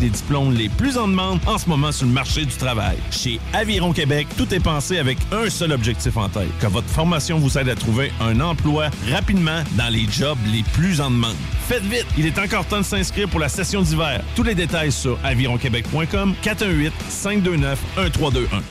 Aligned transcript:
Les 0.00 0.08
diplômes 0.08 0.54
les 0.54 0.70
plus 0.70 0.96
en 0.96 1.08
demande 1.08 1.40
en 1.46 1.58
ce 1.58 1.68
moment 1.68 1.92
sur 1.92 2.06
le 2.06 2.12
marché 2.12 2.46
du 2.46 2.56
travail. 2.56 2.96
Chez 3.10 3.38
Aviron 3.52 3.92
Québec, 3.92 4.26
tout 4.38 4.52
est 4.54 4.60
pensé 4.60 4.98
avec 4.98 5.18
un 5.30 5.50
seul 5.50 5.72
objectif 5.72 6.16
en 6.16 6.28
tête. 6.28 6.48
Que 6.58 6.68
votre 6.68 6.88
formation 6.88 7.38
vous 7.38 7.58
aide 7.58 7.68
à 7.68 7.74
trouver 7.74 8.10
un 8.20 8.40
emploi 8.40 8.88
rapidement 9.10 9.62
dans 9.72 9.92
les 9.92 10.06
jobs 10.10 10.38
les 10.46 10.62
plus 10.72 11.02
en 11.02 11.10
demande. 11.10 11.36
Faites 11.68 11.82
vite, 11.82 12.06
il 12.16 12.26
est 12.26 12.38
encore 12.38 12.64
temps 12.64 12.78
de 12.78 12.84
s'inscrire 12.84 13.28
pour 13.28 13.40
la 13.40 13.50
session 13.50 13.82
d'hiver. 13.82 14.22
Tous 14.34 14.42
les 14.42 14.54
détails 14.54 14.92
sur 14.92 15.18
avironquebec.com 15.22 16.34
418 16.42 16.92
529 17.08 17.78
1321. 17.98 18.62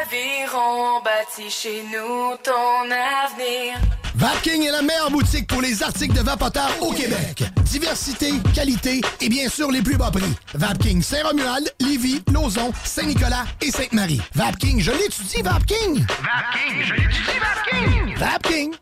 Aviron 0.00 1.02
bâti 1.04 1.50
chez 1.50 1.82
nous 1.92 2.36
ton 2.42 2.84
avenir. 2.90 3.78
Vapking 4.18 4.66
est 4.66 4.72
la 4.72 4.82
meilleure 4.82 5.12
boutique 5.12 5.46
pour 5.46 5.62
les 5.62 5.80
articles 5.80 6.12
de 6.12 6.22
vapoteurs 6.22 6.74
au 6.80 6.90
Québec. 6.90 7.44
Diversité, 7.62 8.32
qualité 8.52 9.00
et 9.20 9.28
bien 9.28 9.48
sûr 9.48 9.70
les 9.70 9.80
plus 9.80 9.96
bas 9.96 10.10
prix. 10.10 10.34
Vapking 10.54 10.77
Saint-Romuald, 11.02 11.72
Lévis, 11.80 12.22
Lauson, 12.32 12.72
Saint-Nicolas 12.84 13.44
et 13.60 13.70
Sainte-Marie. 13.70 14.20
Vapking, 14.34 14.80
je 14.80 14.92
l'étudie, 14.92 15.42
Vapking! 15.42 16.04
Vapking, 16.06 16.82
je 16.84 16.94
l'étudie, 16.94 17.38
Vapking! 17.40 18.16
Vapking! 18.16 18.74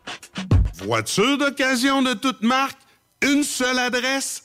Voiture 0.84 1.38
d'occasion 1.38 2.02
de 2.02 2.14
toute 2.14 2.42
marque, 2.42 2.78
une 3.22 3.42
seule 3.42 3.78
adresse, 3.78 4.44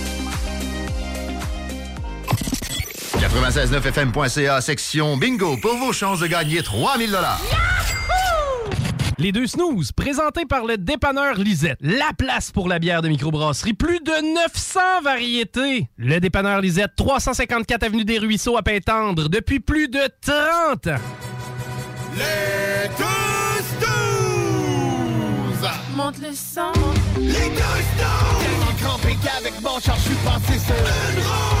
969fm.ca, 3.21 4.61
section 4.61 5.15
bingo, 5.15 5.55
pour 5.57 5.75
vos 5.75 5.93
chances 5.93 6.21
de 6.21 6.27
gagner 6.27 6.63
3000 6.63 7.15
Les 9.19 9.31
deux 9.31 9.45
snooze, 9.45 9.91
présentés 9.91 10.47
par 10.47 10.65
le 10.65 10.77
dépanneur 10.77 11.35
Lisette. 11.35 11.77
La 11.81 12.13
place 12.17 12.49
pour 12.49 12.67
la 12.67 12.79
bière 12.79 13.03
de 13.03 13.09
microbrasserie. 13.09 13.75
Plus 13.75 13.99
de 13.99 14.33
900 14.33 14.79
variétés. 15.03 15.87
Le 15.97 16.19
dépanneur 16.19 16.61
Lisette, 16.61 16.93
354 16.97 17.83
Avenue 17.83 18.05
des 18.05 18.17
Ruisseaux 18.17 18.57
à 18.57 18.63
Pintendre, 18.63 19.29
depuis 19.29 19.59
plus 19.59 19.87
de 19.87 20.01
30 20.21 20.87
ans. 20.87 21.01
Les 22.17 22.89
deux 22.97 23.03
snooze! 25.59 25.69
Monte 25.95 26.17
le 26.17 26.33
sang. 26.33 26.71
Les 27.19 27.27
deux 27.27 27.35
snooze! 27.37 28.41
Tellement 28.41 28.73
crampé 28.81 29.15
qu'avec 29.23 29.61
mon 29.61 29.79
char, 29.79 29.95
je 29.97 30.01
suis 30.01 30.15
passé 30.25 30.57
sur 30.57 30.75
une 30.75 31.23
roue. 31.23 31.60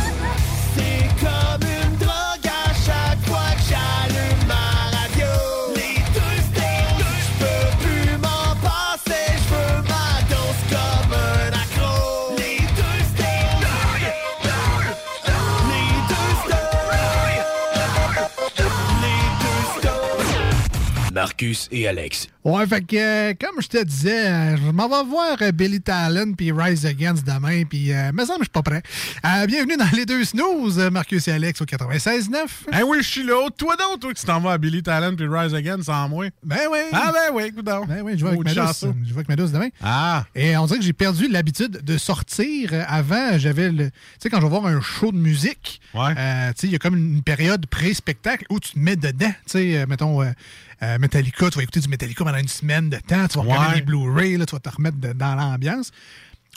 Marcus 21.21 21.67
et 21.71 21.87
Alex. 21.87 22.29
Ouais, 22.43 22.65
fait 22.65 22.81
que, 22.81 22.95
euh, 22.95 23.33
comme 23.39 23.61
je 23.61 23.67
te 23.67 23.83
disais, 23.83 24.27
euh, 24.27 24.57
je 24.57 24.71
m'en 24.71 24.89
vais 24.89 25.07
voir 25.07 25.37
euh, 25.43 25.51
Billy 25.51 25.79
Talon 25.79 26.33
puis 26.35 26.51
Rise 26.51 26.87
Against 26.87 27.23
demain, 27.23 27.63
puis 27.65 27.93
euh, 27.93 28.11
me 28.11 28.25
semble 28.25 28.39
que 28.39 28.45
je 28.45 28.49
suis 28.49 28.49
pas 28.49 28.63
prêt. 28.63 28.81
Euh, 29.23 29.45
bienvenue 29.45 29.77
dans 29.77 29.95
les 29.95 30.07
deux 30.07 30.23
snooze, 30.23 30.79
Marcus 30.91 31.27
et 31.27 31.33
Alex 31.33 31.61
au 31.61 31.65
96.9. 31.65 32.47
Eh 32.73 32.81
oui, 32.81 32.97
je 33.03 33.07
suis 33.07 33.23
là. 33.23 33.47
Toi 33.55 33.75
donc, 33.75 33.99
toi 33.99 34.11
qui 34.11 34.25
t'en 34.25 34.39
vas 34.39 34.53
à 34.53 34.57
Billy 34.57 34.81
Talent 34.81 35.15
puis 35.15 35.27
Rise 35.29 35.53
Again 35.53 35.83
sans 35.83 36.09
moi. 36.09 36.25
Ben 36.43 36.61
oui. 36.71 36.79
Ah 36.91 37.11
ben 37.13 37.35
oui, 37.35 37.43
écoute 37.43 37.65
donc. 37.65 37.87
Ben 37.87 38.01
oui, 38.01 38.13
je 38.17 38.23
vais 38.23 38.29
avec 38.29 38.39
Maudit 38.39 38.55
ma 38.55 38.65
douce. 38.65 38.81
Je 38.81 39.09
vais 39.09 39.17
avec 39.17 39.29
ma 39.29 39.35
douce 39.35 39.51
demain. 39.51 39.69
Ah. 39.83 40.25
Et 40.33 40.57
on 40.57 40.65
dirait 40.65 40.79
que 40.79 40.85
j'ai 40.85 40.93
perdu 40.93 41.27
l'habitude 41.27 41.81
de 41.83 41.97
sortir. 41.99 42.71
Avant, 42.87 43.37
j'avais 43.37 43.71
le. 43.71 43.91
Tu 43.91 43.95
sais, 44.17 44.29
quand 44.31 44.37
je 44.37 44.47
vais 44.47 44.49
voir 44.49 44.65
un 44.65 44.81
show 44.81 45.11
de 45.11 45.17
musique, 45.17 45.81
euh, 45.93 46.07
tu 46.53 46.61
sais, 46.61 46.67
il 46.67 46.71
y 46.71 46.75
a 46.75 46.79
comme 46.79 46.97
une 46.97 47.21
période 47.21 47.67
pré-spectacle 47.67 48.45
où 48.49 48.59
tu 48.59 48.71
te 48.71 48.79
mets 48.79 48.95
dedans. 48.95 49.29
Tu 49.45 49.51
sais, 49.51 49.77
euh, 49.77 49.85
mettons. 49.87 50.23
Euh, 50.83 50.97
Metallica, 50.99 51.49
tu 51.49 51.57
vas 51.57 51.63
écouter 51.63 51.79
du 51.79 51.87
Metallica 51.89 52.23
pendant 52.23 52.37
une 52.37 52.47
semaine 52.47 52.89
de 52.89 52.97
temps, 52.97 53.27
tu 53.27 53.37
vas 53.37 53.43
regarder 53.43 53.67
Ouais. 53.69 53.75
les 53.75 53.81
Blu-ray, 53.81 54.37
là, 54.37 54.45
tu 54.45 54.55
vas 54.55 54.59
te 54.59 54.69
remettre 54.69 54.97
de- 54.97 55.13
dans 55.13 55.35
l'ambiance. 55.35 55.91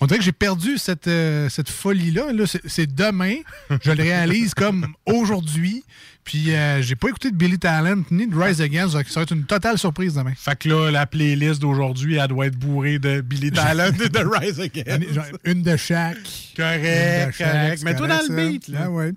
On 0.00 0.06
dirait 0.06 0.18
que 0.18 0.24
j'ai 0.24 0.32
perdu 0.32 0.76
cette, 0.76 1.06
euh, 1.06 1.48
cette 1.48 1.68
folie-là. 1.70 2.32
Là. 2.32 2.44
C'est- 2.66 2.92
demain. 2.92 3.36
Je 3.84 3.92
le 3.92 4.02
réalise 4.02 4.52
comme 4.54 4.88
aujourd'hui. 5.06 5.84
Puis 6.24 6.52
euh, 6.52 6.82
j'ai 6.82 6.96
pas 6.96 7.08
écouté 7.10 7.30
de 7.30 7.36
Billy 7.36 7.58
Talent 7.60 8.02
ni 8.10 8.26
de 8.26 8.34
Rise 8.36 8.60
Against. 8.60 8.92
Ça 9.08 9.20
va 9.20 9.22
être 9.22 9.32
une 9.32 9.44
totale 9.44 9.78
surprise 9.78 10.14
demain. 10.14 10.32
Fait 10.36 10.58
que 10.58 10.68
là, 10.68 10.90
la 10.90 11.06
playlist 11.06 11.60
d'aujourd'hui, 11.60 12.16
elle 12.16 12.26
doit 12.26 12.46
être 12.46 12.56
bourrée 12.56 12.98
de 12.98 13.20
Billy 13.20 13.52
Talent 13.52 13.92
et 13.92 14.08
de 14.08 14.18
Rise 14.18 14.58
Again. 14.60 15.00
Une, 15.44 15.62
de 15.62 15.76
chaque. 15.76 16.16
Correct, 16.56 16.80
Une 16.82 17.26
de 17.28 17.32
chaque, 17.32 17.52
correct. 17.52 17.82
Mets-toi 17.84 18.08
dans 18.08 18.20
le 18.28 18.34
beat, 18.50 18.68
là. 18.68 18.78
Ah 18.86 18.90
ouais. 18.90 19.12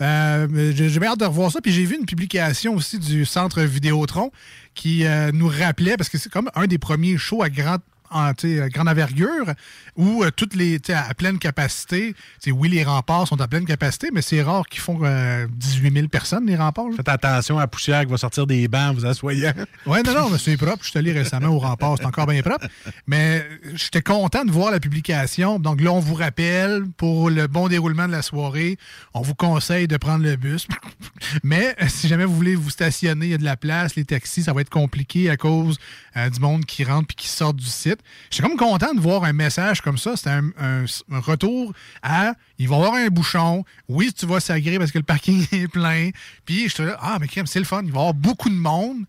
Euh, 0.00 0.72
j'ai 0.74 1.06
hâte 1.06 1.20
de 1.20 1.24
revoir 1.24 1.50
ça. 1.50 1.60
Puis 1.60 1.72
j'ai 1.72 1.84
vu 1.84 1.96
une 1.96 2.06
publication 2.06 2.74
aussi 2.74 2.98
du 2.98 3.24
Centre 3.24 3.62
Vidéotron 3.62 4.30
qui 4.74 5.04
euh, 5.04 5.30
nous 5.32 5.48
rappelait, 5.48 5.96
parce 5.96 6.08
que 6.08 6.18
c'est 6.18 6.30
comme 6.30 6.50
un 6.54 6.66
des 6.66 6.78
premiers 6.78 7.16
shows 7.16 7.42
à 7.42 7.50
grande 7.50 7.80
en, 8.10 8.30
à 8.30 8.68
grande 8.68 8.88
envergure 8.88 9.46
où 9.96 10.22
euh, 10.22 10.30
toutes 10.34 10.54
les 10.54 10.80
à 10.88 11.14
pleine 11.14 11.38
capacité, 11.38 12.14
oui 12.48 12.68
les 12.68 12.84
remparts 12.84 13.28
sont 13.28 13.40
à 13.40 13.48
pleine 13.48 13.64
capacité, 13.64 14.10
mais 14.12 14.22
c'est 14.22 14.42
rare 14.42 14.66
qu'ils 14.66 14.80
font 14.80 14.98
euh, 15.02 15.46
18 15.50 15.92
000 15.92 16.08
personnes 16.08 16.46
les 16.46 16.56
remparts. 16.56 16.88
là. 16.88 16.96
Faites 16.96 17.08
attention 17.08 17.58
à 17.58 17.62
la 17.62 17.66
poussière 17.66 18.00
qui 18.04 18.10
va 18.10 18.16
sortir 18.16 18.46
des 18.46 18.68
bancs, 18.68 18.96
vous 18.96 19.06
asseyant. 19.06 19.52
Ouais, 19.86 20.02
non, 20.02 20.14
non, 20.14 20.30
mais 20.30 20.38
c'est 20.38 20.56
propre. 20.56 20.82
Je 20.82 20.90
suis 20.90 20.98
allé 20.98 21.12
récemment 21.12 21.48
au 21.48 21.58
rempart, 21.58 21.96
c'est 21.98 22.06
encore 22.06 22.26
bien 22.26 22.40
propre. 22.42 22.66
Mais 23.06 23.46
j'étais 23.74 24.02
content 24.02 24.44
de 24.44 24.50
voir 24.50 24.70
la 24.70 24.80
publication. 24.80 25.58
Donc 25.58 25.80
là, 25.80 25.92
on 25.92 26.00
vous 26.00 26.14
rappelle, 26.14 26.84
pour 26.96 27.28
le 27.28 27.46
bon 27.46 27.68
déroulement 27.68 28.06
de 28.06 28.12
la 28.12 28.22
soirée, 28.22 28.78
on 29.12 29.20
vous 29.20 29.34
conseille 29.34 29.86
de 29.86 29.96
prendre 29.96 30.24
le 30.24 30.36
bus. 30.36 30.66
Mais 31.42 31.74
euh, 31.82 31.86
si 31.88 32.08
jamais 32.08 32.24
vous 32.24 32.34
voulez 32.34 32.54
vous 32.54 32.70
stationner, 32.70 33.26
il 33.26 33.32
y 33.32 33.34
a 33.34 33.38
de 33.38 33.44
la 33.44 33.56
place, 33.56 33.94
les 33.96 34.04
taxis, 34.04 34.42
ça 34.42 34.52
va 34.52 34.62
être 34.62 34.70
compliqué 34.70 35.28
à 35.30 35.36
cause 35.36 35.78
euh, 36.16 36.30
du 36.30 36.40
monde 36.40 36.64
qui 36.64 36.84
rentre 36.84 37.08
puis 37.08 37.16
qui 37.16 37.28
sort 37.28 37.54
du 37.54 37.66
site. 37.66 37.93
J'étais 38.30 38.48
comme 38.48 38.56
content 38.56 38.94
de 38.94 39.00
voir 39.00 39.24
un 39.24 39.32
message 39.32 39.80
comme 39.80 39.98
ça. 39.98 40.16
C'était 40.16 40.30
un, 40.30 40.84
retour 41.10 41.72
à 42.02 42.34
il 42.58 42.68
va 42.68 42.76
y 42.76 42.78
avoir 42.78 42.94
un 42.94 43.08
bouchon. 43.08 43.64
Oui, 43.88 44.12
tu 44.12 44.26
vas 44.26 44.40
s'agréer 44.40 44.78
parce 44.78 44.92
que 44.92 44.98
le 44.98 45.04
parking 45.04 45.46
est 45.52 45.68
plein. 45.68 46.10
Puis 46.44 46.68
je 46.68 46.76
te 46.76 46.82
dis, 46.82 46.94
ah, 47.00 47.18
mais 47.20 47.28
c'est 47.46 47.58
le 47.58 47.64
fun. 47.64 47.82
Il 47.84 47.92
va 47.92 47.98
y 47.98 48.00
avoir 48.00 48.14
beaucoup 48.14 48.48
de 48.48 48.54
monde. 48.54 49.04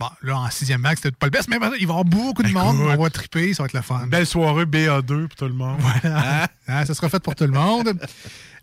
Bon, 0.00 0.08
là, 0.22 0.38
en 0.38 0.50
sixième 0.50 0.80
vague, 0.80 0.96
c'était 0.96 1.10
pas 1.10 1.26
le 1.26 1.30
best, 1.30 1.46
mais 1.50 1.56
il 1.56 1.60
va 1.60 1.76
y 1.76 1.82
avoir 1.82 2.06
beaucoup 2.06 2.42
de 2.42 2.48
monde. 2.48 2.78
On 2.80 2.96
va 2.96 3.10
triper, 3.10 3.52
ça 3.52 3.62
va 3.62 3.66
être 3.66 3.74
le 3.74 3.82
fun. 3.82 4.06
Belle 4.06 4.24
soirée 4.24 4.64
BA2 4.64 5.26
pour 5.26 5.36
tout 5.36 5.44
le 5.44 5.52
monde. 5.52 5.76
Voilà. 5.78 6.48
Ah, 6.66 6.86
ça 6.86 6.94
sera 6.94 7.10
fait 7.10 7.20
pour 7.20 7.34
tout 7.34 7.44
le 7.44 7.50
monde. 7.50 7.92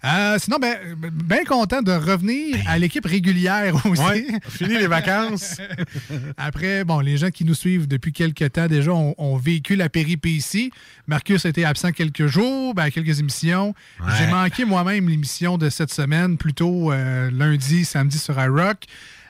Euh, 0.03 0.37
sinon, 0.39 0.57
ben, 0.59 0.75
bien 1.11 1.43
content 1.43 1.83
de 1.83 1.91
revenir 1.91 2.57
à 2.67 2.79
l'équipe 2.79 3.05
régulière 3.05 3.75
aussi. 3.85 4.01
Ouais, 4.01 4.25
fini 4.49 4.79
les 4.79 4.87
vacances. 4.87 5.57
Après, 6.37 6.83
bon, 6.83 7.01
les 7.01 7.17
gens 7.17 7.29
qui 7.29 7.45
nous 7.45 7.53
suivent 7.53 7.87
depuis 7.87 8.13
quelques 8.13 8.53
temps 8.53 8.67
déjà 8.67 8.91
ont, 8.93 9.13
ont 9.19 9.37
vécu 9.37 9.75
la 9.75 9.89
péripétie. 9.89 10.71
Marcus 11.05 11.45
a 11.45 11.49
été 11.49 11.65
absent 11.65 11.91
quelques 11.91 12.25
jours, 12.25 12.73
ben, 12.73 12.89
quelques 12.89 13.19
émissions. 13.19 13.75
Ouais. 13.99 14.11
J'ai 14.17 14.27
manqué 14.27 14.65
moi-même 14.65 15.07
l'émission 15.07 15.59
de 15.59 15.69
cette 15.69 15.91
semaine, 15.93 16.37
plutôt 16.37 16.91
euh, 16.91 17.29
lundi, 17.31 17.85
samedi 17.85 18.17
sur 18.17 18.41
iRock. 18.41 18.85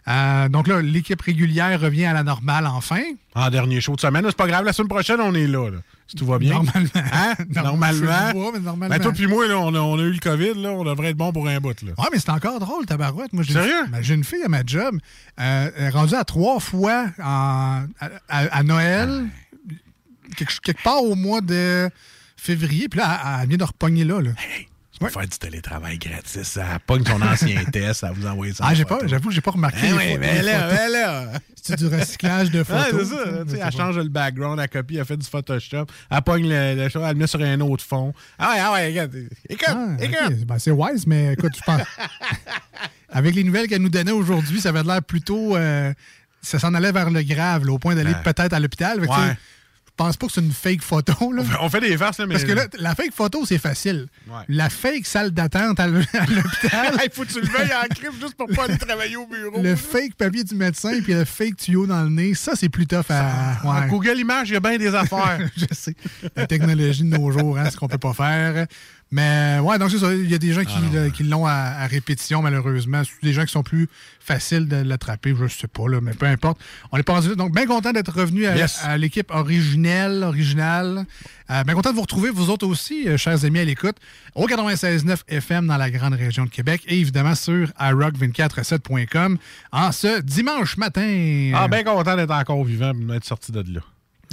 Euh, 0.07 0.47
donc 0.49 0.67
là, 0.67 0.81
l'équipe 0.81 1.21
régulière 1.21 1.79
revient 1.81 2.05
à 2.05 2.13
la 2.13 2.23
normale 2.23 2.65
enfin. 2.67 3.01
En 3.35 3.49
dernier 3.49 3.81
show 3.81 3.95
de 3.95 3.99
semaine. 3.99 4.23
C'est 4.27 4.37
pas 4.37 4.47
grave, 4.47 4.63
la 4.63 4.71
semaine 4.73 4.87
prochaine, 4.87 5.19
on 5.19 5.33
est 5.35 5.47
là. 5.47 5.69
là, 5.69 5.77
si 6.07 6.15
tout 6.15 6.25
va 6.25 6.39
bien. 6.39 6.53
Normalement. 6.53 6.89
Hein? 6.95 7.33
Normalement. 7.49 8.51
Mais 8.53 8.59
normalement. 8.59 8.95
Ben, 8.95 9.01
toi 9.01 9.11
puis 9.11 9.27
moi, 9.27 9.47
là, 9.47 9.59
on, 9.59 9.73
a, 9.75 9.79
on 9.79 9.99
a 9.99 10.03
eu 10.03 10.11
le 10.13 10.19
COVID, 10.19 10.53
là, 10.61 10.71
on 10.71 10.85
devrait 10.85 11.09
être 11.09 11.17
bon 11.17 11.33
pour 11.33 11.47
un 11.47 11.59
bout. 11.59 11.81
Là. 11.81 11.91
Ouais, 11.97 12.07
mais 12.11 12.19
c'est 12.19 12.29
encore 12.29 12.59
drôle, 12.59 12.85
tabarouette. 12.85 13.33
Moi, 13.33 13.43
j'ai 13.43 13.53
Sérieux? 13.53 13.85
Une, 13.85 13.91
ben, 13.91 14.01
j'ai 14.01 14.13
une 14.13 14.23
fille 14.23 14.43
à 14.43 14.47
ma 14.47 14.63
job, 14.65 14.97
euh, 15.41 15.69
rendue 15.91 16.15
à 16.15 16.23
trois 16.23 16.59
fois 16.61 17.07
en- 17.21 17.83
à, 17.99 18.05
à- 18.29 18.57
à 18.59 18.63
Noël, 18.63 19.25
quelque, 20.37 20.57
quelque 20.61 20.83
part 20.83 21.03
au 21.03 21.15
mois 21.15 21.41
de 21.41 21.89
février, 22.37 22.87
puis 22.87 22.99
là, 22.99 23.19
elle, 23.25 23.41
elle 23.43 23.49
vient 23.49 23.57
de 23.57 23.63
repogner 23.65 24.05
là. 24.05 24.21
là. 24.21 24.31
Tu 24.99 25.05
peux 25.05 25.11
faire 25.11 25.27
du 25.27 25.37
télétravail 25.37 25.99
gratis. 25.99 26.41
Ça 26.43 26.79
pogne 26.85 27.03
ton 27.03 27.21
ancien 27.21 27.63
test, 27.71 27.99
ça 27.99 28.11
vous 28.11 28.25
envoie 28.25 28.47
ça. 28.53 28.63
Ah, 28.67 28.73
j'ai 28.73 28.83
pas, 28.85 28.99
j'avoue, 29.05 29.29
j'ai 29.29 29.41
pas 29.41 29.51
remarqué. 29.51 29.77
Eh 29.83 29.87
les 29.89 29.93
oui, 29.93 30.17
mais 30.19 30.35
les 30.39 30.41
là, 30.41 30.59
photos. 30.69 30.79
mais 30.79 30.89
là. 30.89 31.25
C'est 31.61 31.75
du 31.77 31.87
recyclage 31.87 32.49
de 32.49 32.59
Ouais, 32.59 32.65
photos. 32.65 33.07
c'est 33.09 33.15
ça. 33.15 33.31
là, 33.59 33.67
elle 33.67 33.71
change 33.77 33.97
le 33.97 34.09
background, 34.09 34.59
elle 34.59 34.69
copie, 34.69 34.97
elle 34.97 35.05
fait 35.05 35.17
du 35.17 35.27
Photoshop, 35.27 35.85
elle 36.09 36.21
pogne 36.23 36.47
le, 36.49 36.75
le 36.75 36.89
show, 36.89 37.01
elle 37.03 37.09
le 37.09 37.15
met 37.15 37.27
sur 37.27 37.41
un 37.41 37.59
autre 37.61 37.83
fond. 37.83 38.13
Ah 38.39 38.51
ouais, 38.53 38.57
ah 38.59 38.73
ouais, 38.73 38.87
regarde. 38.87 39.15
Écoute, 39.49 39.67
Ah, 39.67 39.87
écoute. 39.99 40.45
Ben, 40.47 40.57
c'est 40.59 40.71
wise, 40.71 41.05
mais 41.05 41.33
écoute, 41.33 41.51
je 41.55 41.61
pense. 41.61 41.81
Avec 43.09 43.35
les 43.35 43.43
nouvelles 43.43 43.67
qu'elle 43.67 43.81
nous 43.81 43.89
donnait 43.89 44.11
aujourd'hui, 44.11 44.61
ça 44.61 44.69
avait 44.69 44.83
l'air 44.83 45.03
plutôt. 45.03 45.55
euh, 45.55 45.93
ça 46.41 46.59
s'en 46.59 46.73
allait 46.73 46.91
vers 46.91 47.09
le 47.09 47.21
grave, 47.23 47.65
là, 47.65 47.73
au 47.73 47.79
point 47.79 47.95
d'aller 47.95 48.13
peut-être 48.23 48.53
à 48.53 48.59
l'hôpital. 48.59 48.99
Ouais. 49.01 49.07
Je 49.99 50.03
pense 50.03 50.15
pas 50.15 50.27
que 50.27 50.33
c'est 50.33 50.41
une 50.41 50.51
fake 50.51 50.83
photo. 50.83 51.31
Là. 51.33 51.41
On 51.59 51.69
fait 51.71 51.79
des 51.79 51.97
farces, 51.97 52.19
là, 52.19 52.27
mais. 52.27 52.35
Parce 52.35 52.45
que 52.45 52.51
là, 52.51 52.67
la 52.77 52.93
fake 52.93 53.13
photo, 53.13 53.47
c'est 53.47 53.57
facile. 53.57 54.05
Ouais. 54.27 54.43
La 54.47 54.69
fake 54.69 55.07
salle 55.07 55.31
d'attente 55.31 55.79
à 55.79 55.87
l'hôpital, 55.87 56.27
Il 57.03 57.09
faut 57.11 57.23
que 57.23 57.33
tu 57.33 57.41
le 57.41 57.47
veilles 57.47 57.73
en 57.73 57.87
crime 57.95 58.11
juste 58.21 58.35
pour 58.35 58.47
pas 58.49 58.65
aller 58.65 58.77
travailler 58.77 59.15
au 59.15 59.25
bureau. 59.25 59.59
le 59.59 59.75
fake 59.75 60.13
papier 60.13 60.43
du 60.43 60.53
médecin 60.53 61.01
puis 61.03 61.13
le 61.13 61.25
fake 61.25 61.57
tuyau 61.57 61.87
dans 61.87 62.03
le 62.03 62.09
nez, 62.09 62.35
ça, 62.35 62.51
c'est 62.55 62.69
plus 62.69 62.85
tough 62.85 63.09
à. 63.09 63.57
Ouais. 63.63 63.87
Google 63.89 64.19
Images, 64.19 64.49
il 64.49 64.53
y 64.53 64.57
a 64.57 64.59
bien 64.59 64.77
des 64.77 64.93
affaires. 64.93 65.39
Je 65.57 65.65
sais. 65.71 65.95
La 66.35 66.45
technologie 66.45 67.03
de 67.03 67.17
nos 67.17 67.31
jours, 67.31 67.57
hein, 67.57 67.67
ce 67.71 67.75
qu'on 67.77 67.87
peut 67.87 67.97
pas 67.97 68.13
faire. 68.13 68.67
Mais 69.09 69.59
ouais, 69.61 69.79
donc 69.79 69.89
c'est 69.89 69.99
ça. 69.99 70.13
Il 70.13 70.29
y 70.29 70.33
a 70.35 70.37
des 70.37 70.51
gens 70.51 70.65
qui, 70.65 70.77
le- 70.93 71.09
qui 71.09 71.23
l'ont 71.23 71.45
à, 71.45 71.51
à 71.53 71.87
répétition, 71.87 72.41
malheureusement. 72.41 73.03
Des 73.23 73.31
gens 73.31 73.45
qui 73.45 73.53
sont 73.53 73.63
plus 73.63 73.87
faciles 74.19 74.67
de 74.67 74.75
l'attraper, 74.75 75.33
je 75.39 75.47
sais 75.47 75.69
pas, 75.69 75.87
là, 75.87 76.01
mais 76.01 76.11
peu 76.11 76.25
importe. 76.25 76.59
On 76.91 76.97
est 76.97 77.03
pas 77.03 77.13
rendu 77.13 77.29
là. 77.29 77.35
Donc, 77.35 77.53
bien 77.55 77.65
content 77.65 77.93
d'être 77.93 78.11
revenu 78.13 78.45
à, 78.47 78.57
Yes. 78.57 78.81
à 78.83 78.97
l'équipe 78.97 79.31
originelle, 79.31 80.23
originale. 80.23 81.05
Euh, 81.49 81.63
bien 81.63 81.73
content 81.73 81.91
de 81.91 81.95
vous 81.95 82.01
retrouver, 82.01 82.29
vous 82.31 82.49
autres 82.49 82.67
aussi, 82.67 83.07
euh, 83.07 83.15
chers 83.15 83.45
amis 83.45 83.59
à 83.59 83.63
l'écoute, 83.63 83.95
au 84.35 84.45
96.9 84.45 85.23
FM 85.29 85.67
dans 85.67 85.77
la 85.77 85.89
grande 85.89 86.13
région 86.15 86.43
de 86.43 86.49
Québec 86.49 86.81
et 86.87 86.99
évidemment 86.99 87.35
sur 87.35 87.69
iRock247.com 87.79 89.37
en 89.71 89.91
ce 89.91 90.19
dimanche 90.21 90.77
matin. 90.77 91.51
Ah, 91.55 91.67
bien 91.67 91.83
content 91.83 92.15
d'être 92.15 92.31
encore 92.33 92.63
vivant 92.63 92.91
et 92.93 93.05
d'être 93.13 93.25
sorti 93.25 93.51
de 93.51 93.59
là. 93.73 93.79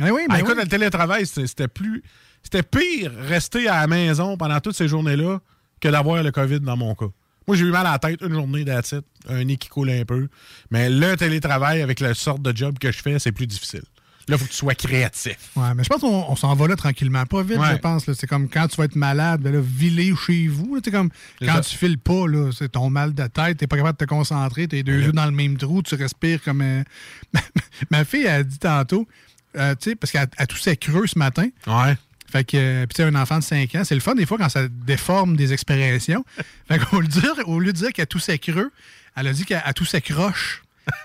Eh 0.00 0.10
oui, 0.10 0.22
ben 0.28 0.34
Ah, 0.36 0.40
écoute, 0.40 0.54
oui. 0.56 0.62
le 0.64 0.68
télétravail, 0.68 1.26
c'était 1.26 1.68
plus. 1.68 2.02
C'était 2.44 2.62
pire 2.62 3.10
rester 3.18 3.66
à 3.68 3.80
la 3.80 3.86
maison 3.88 4.36
pendant 4.36 4.60
toutes 4.60 4.76
ces 4.76 4.86
journées-là 4.86 5.40
que 5.80 5.88
d'avoir 5.88 6.22
le 6.22 6.30
COVID 6.30 6.60
dans 6.60 6.76
mon 6.76 6.94
cas. 6.94 7.06
Moi, 7.48 7.56
j'ai 7.56 7.64
eu 7.64 7.70
mal 7.70 7.86
à 7.86 7.92
la 7.92 7.98
tête 7.98 8.20
une 8.22 8.32
journée 8.32 8.64
d'attitude, 8.64 9.02
un 9.28 9.44
nez 9.44 9.56
qui 9.56 9.68
coule 9.68 9.90
un 9.90 10.04
peu. 10.04 10.28
Mais 10.70 10.88
le 10.88 11.16
télétravail, 11.16 11.82
avec 11.82 12.00
la 12.00 12.14
sorte 12.14 12.40
de 12.42 12.56
job 12.56 12.78
que 12.78 12.90
je 12.92 13.02
fais, 13.02 13.18
c'est 13.18 13.32
plus 13.32 13.46
difficile. 13.46 13.82
Là, 14.26 14.36
il 14.36 14.38
faut 14.38 14.46
que 14.46 14.50
tu 14.50 14.56
sois 14.56 14.74
créatif. 14.74 15.36
Ouais, 15.54 15.74
mais 15.76 15.84
je 15.84 15.88
pense 15.90 16.00
qu'on 16.00 16.24
on 16.26 16.36
s'en 16.36 16.54
va 16.54 16.66
là 16.68 16.76
tranquillement. 16.76 17.26
Pas 17.26 17.42
vite, 17.42 17.58
Ouais. 17.58 17.72
je 17.72 17.76
pense. 17.76 18.10
C'est 18.10 18.26
comme 18.26 18.48
quand 18.48 18.66
tu 18.68 18.76
vas 18.76 18.84
être 18.84 18.96
malade, 18.96 19.42
ben 19.42 19.52
là, 19.52 19.60
viler 19.62 20.14
chez 20.16 20.48
vous. 20.48 20.78
C'est 20.82 20.90
comme 20.90 21.10
quand 21.42 21.56
ça. 21.56 21.60
tu 21.60 21.76
files 21.76 21.98
pas, 21.98 22.26
là, 22.26 22.50
c'est 22.56 22.72
ton 22.72 22.88
mal 22.88 23.12
de 23.12 23.26
tête, 23.26 23.58
t'es 23.58 23.66
pas 23.66 23.76
capable 23.76 23.98
de 23.98 24.04
te 24.06 24.08
concentrer, 24.08 24.66
t'es 24.66 24.82
deux 24.82 24.98
yeux 25.02 25.12
dans 25.12 25.26
le 25.26 25.32
même 25.32 25.58
trou, 25.58 25.82
tu 25.82 25.94
respires 25.96 26.42
comme. 26.42 26.62
euh, 26.62 26.82
Ma 27.90 28.06
fille 28.06 28.26
a 28.26 28.42
dit 28.42 28.58
tantôt, 28.58 29.06
euh, 29.58 29.74
tu 29.74 29.90
sais, 29.90 29.96
parce 29.96 30.10
qu'elle 30.10 30.26
elle 30.38 30.46
toussait 30.46 30.76
creux 30.78 31.06
ce 31.06 31.18
matin. 31.18 31.48
Ouais. 31.66 31.94
Fait 32.34 32.42
que, 32.42 32.56
euh, 32.56 32.86
puis 32.86 32.96
tu 32.96 33.02
sais, 33.02 33.08
un 33.08 33.14
enfant 33.14 33.38
de 33.38 33.44
5 33.44 33.72
ans, 33.76 33.84
c'est 33.84 33.94
le 33.94 34.00
fun 34.00 34.16
des 34.16 34.26
fois 34.26 34.38
quand 34.38 34.48
ça 34.48 34.66
déforme 34.68 35.36
des 35.36 35.52
expressions. 35.52 36.24
fait 36.68 36.80
qu'au 36.80 37.00
lieu 37.00 37.06
de 37.06 37.12
dire, 37.12 37.34
au 37.46 37.60
lieu 37.60 37.72
de 37.72 37.78
dire 37.78 37.92
qu'elle 37.92 38.08
toussait 38.08 38.38
creux, 38.38 38.72
elle 39.16 39.28
a 39.28 39.32
dit 39.32 39.44
qu'elle 39.44 39.62
elle 39.64 39.72
toussait 39.74 40.00
croche. 40.00 40.62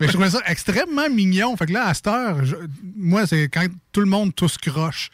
Mais 0.00 0.06
je 0.06 0.12
trouvais 0.12 0.30
ça 0.30 0.40
extrêmement 0.46 1.08
mignon. 1.10 1.56
Fait 1.56 1.66
que 1.66 1.72
là, 1.72 1.86
à 1.88 1.94
cette 1.94 2.06
heure, 2.06 2.44
je- 2.44 2.56
moi, 2.96 3.26
c'est 3.26 3.48
quand 3.48 3.66
tout 3.92 4.00
le 4.00 4.06
monde 4.06 4.34
tousse 4.34 4.56
croche. 4.58 5.10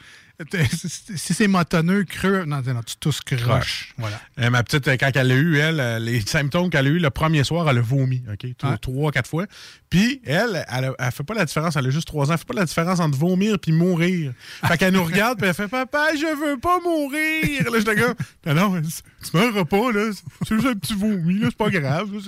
Si 0.53 1.35
c'est 1.35 1.49
motonneux, 1.49 2.05
creux, 2.05 2.45
non, 2.45 2.63
non, 2.65 2.81
tu 2.87 2.97
tousses 2.97 3.21
croche. 3.23 3.93
Voilà. 3.99 4.21
Euh, 4.39 4.51
ma 4.51 4.63
petite, 4.63 4.87
euh, 4.87 4.97
quand 4.97 5.11
elle 5.17 5.27
l'a 5.27 5.35
eu, 5.35 5.57
elle, 5.59 5.81
euh, 5.81 5.99
les 5.99 6.21
symptômes 6.21 6.71
qu'elle 6.71 6.87
a 6.87 6.91
eu 6.91 7.01
le 7.01 7.11
premier 7.11 7.43
soir, 7.43 7.69
elle 7.69 7.79
a 7.79 7.81
vomi, 7.81 8.23
OK? 8.33 8.47
Trois, 8.57 8.71
Ouais. 8.71 8.79
trois, 8.79 9.11
quatre 9.11 9.29
fois. 9.29 9.47
Puis, 9.91 10.21
elle, 10.25 10.65
elle, 10.73 10.93
elle 10.97 11.11
fait 11.11 11.25
pas 11.25 11.35
la 11.35 11.45
différence, 11.45 11.75
elle 11.75 11.87
a 11.87 11.91
juste 11.91 12.07
trois 12.07 12.29
ans, 12.29 12.35
elle 12.35 12.39
fait 12.39 12.45
pas 12.47 12.55
la 12.55 12.67
différence 12.67 13.01
entre 13.01 13.19
vomir 13.19 13.59
puis 13.59 13.73
mourir. 13.73 14.33
Fait 14.65 14.79
qu'elle 14.79 14.95
nous 14.95 15.03
regarde, 15.05 15.39
puis 15.39 15.49
elle 15.49 15.55
fait 15.55 15.67
Papa, 15.67 16.11
je 16.15 16.37
veux 16.41 16.59
pas 16.59 16.79
mourir. 16.81 17.71
Là, 17.73 17.79
j'étais 17.81 17.97
comme 17.97 18.15
Non, 18.47 18.55
non, 18.55 18.81
tu 18.83 19.37
meurs 19.37 19.67
pas, 19.67 19.91
là. 19.93 20.11
C'est 20.47 20.55
juste 20.55 20.69
un 20.69 20.75
petit 20.75 20.95
vomi, 20.95 21.41
là, 21.41 21.47
c'est 21.51 21.57
pas 21.57 21.71
grave. 21.71 22.13
là, 22.15 22.21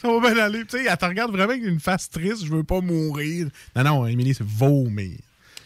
ça 0.00 0.08
va 0.10 0.32
bien 0.32 0.42
aller. 0.42 0.64
Tu 0.64 0.78
sais, 0.78 0.84
elle 0.88 0.96
te 0.96 1.04
regarde 1.04 1.32
vraiment 1.32 1.52
avec 1.52 1.62
une 1.64 1.80
face 1.80 2.08
triste, 2.08 2.46
je 2.46 2.50
veux 2.50 2.64
pas 2.64 2.80
mourir. 2.80 3.48
Non, 3.76 3.84
non, 3.84 4.06
Émilie, 4.06 4.32
c'est 4.32 4.46
vomir. 4.46 5.18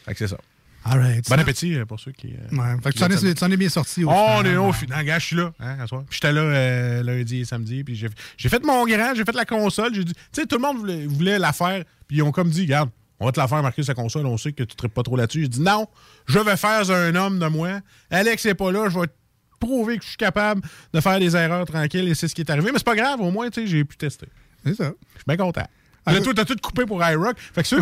Fait 0.05 0.13
que 0.15 0.19
c'est 0.19 0.27
ça. 0.29 0.39
All 0.85 0.99
right. 0.99 1.29
Bon 1.29 1.39
appétit 1.39 1.77
euh, 1.77 1.85
pour 1.85 2.01
ceux 2.01 2.13
qui. 2.13 2.35
euh, 2.35 2.57
Ouais, 2.57 2.75
fait 2.83 2.83
que 2.83 2.89
qui 2.91 2.93
tu 2.95 2.99
s'en 3.19 3.49
es, 3.49 3.51
tu 3.53 3.57
bien 3.57 3.69
sorti. 3.69 4.05
Au 4.05 4.11
Oh, 4.11 4.27
on 4.39 4.45
est 4.45 4.57
au 4.57 4.73
final. 4.73 5.05
Gars, 5.05 5.19
je 5.19 5.27
suis 5.27 5.37
là. 5.37 5.53
Hein, 5.61 5.77
j'étais 6.11 6.33
là 6.33 6.41
euh, 6.41 7.03
lundi 7.03 7.41
et 7.41 7.45
samedi. 7.45 7.85
Puis 7.85 7.95
j'ai 7.95 8.49
fait 8.49 8.65
mon 8.65 8.85
grand, 8.87 9.15
j'ai 9.15 9.25
fait 9.25 9.35
la 9.35 9.45
console. 9.45 9.95
J'ai 9.95 10.05
dit, 10.05 10.13
tu 10.15 10.21
sais, 10.33 10.47
tout 10.47 10.57
le 10.57 10.63
monde 10.63 10.79
voulait, 10.79 11.07
voulait 11.07 11.39
la 11.39 11.53
faire. 11.53 11.85
Puis 12.09 12.17
ils 12.19 12.23
ont 12.23 12.33
comme 12.33 12.51
dit, 12.51 12.63
regarde, 12.63 12.91
on 13.21 13.27
va 13.27 13.33
te 13.33 13.39
la 13.39 13.47
faire 13.47 13.63
marquer 13.63 13.83
sa 13.85 13.95
console. 13.95 14.27
On 14.27 14.37
sait 14.37 14.53
que 14.53 14.65
tu 14.65 14.75
ne 14.83 14.89
pas 14.89 15.03
trop 15.03 15.17
là-dessus. 15.17 15.43
J'ai 15.43 15.49
dit, 15.49 15.61
non, 15.61 15.87
je 16.27 16.39
vais 16.41 16.57
faire 16.57 16.91
un 16.91 17.15
homme 17.15 17.39
de 17.39 17.47
moi. 17.47 17.81
Alex 18.11 18.45
n'est 18.45 18.55
pas 18.55 18.73
là. 18.73 18.89
Je 18.89 18.99
vais 18.99 19.07
te 19.07 19.13
prouver 19.61 19.99
que 19.99 20.03
je 20.03 20.09
suis 20.09 20.17
capable 20.17 20.63
de 20.93 21.01
faire 21.01 21.21
des 21.21 21.37
erreurs 21.37 21.65
tranquilles. 21.65 22.09
Et 22.09 22.15
c'est 22.15 22.27
ce 22.27 22.35
qui 22.35 22.41
est 22.41 22.51
arrivé. 22.51 22.71
Mais 22.73 22.79
c'est 22.79 22.85
pas 22.85 22.97
grave. 22.97 23.21
Au 23.21 23.31
moins, 23.31 23.49
tu 23.51 23.61
sais, 23.61 23.67
j'ai 23.69 23.85
pu 23.85 23.97
tester. 23.97 24.27
C'est 24.65 24.75
ça. 24.75 24.85
Je 25.15 25.19
suis 25.19 25.25
bien 25.29 25.37
content. 25.37 25.67
Ah, 26.05 26.21
toi, 26.21 26.35
t'as 26.35 26.45
tout 26.45 26.57
coupé 26.61 26.85
pour 26.85 27.03
iRock. 27.05 27.37
Fait 27.39 27.63
que 27.63 27.69
ceux, 27.69 27.81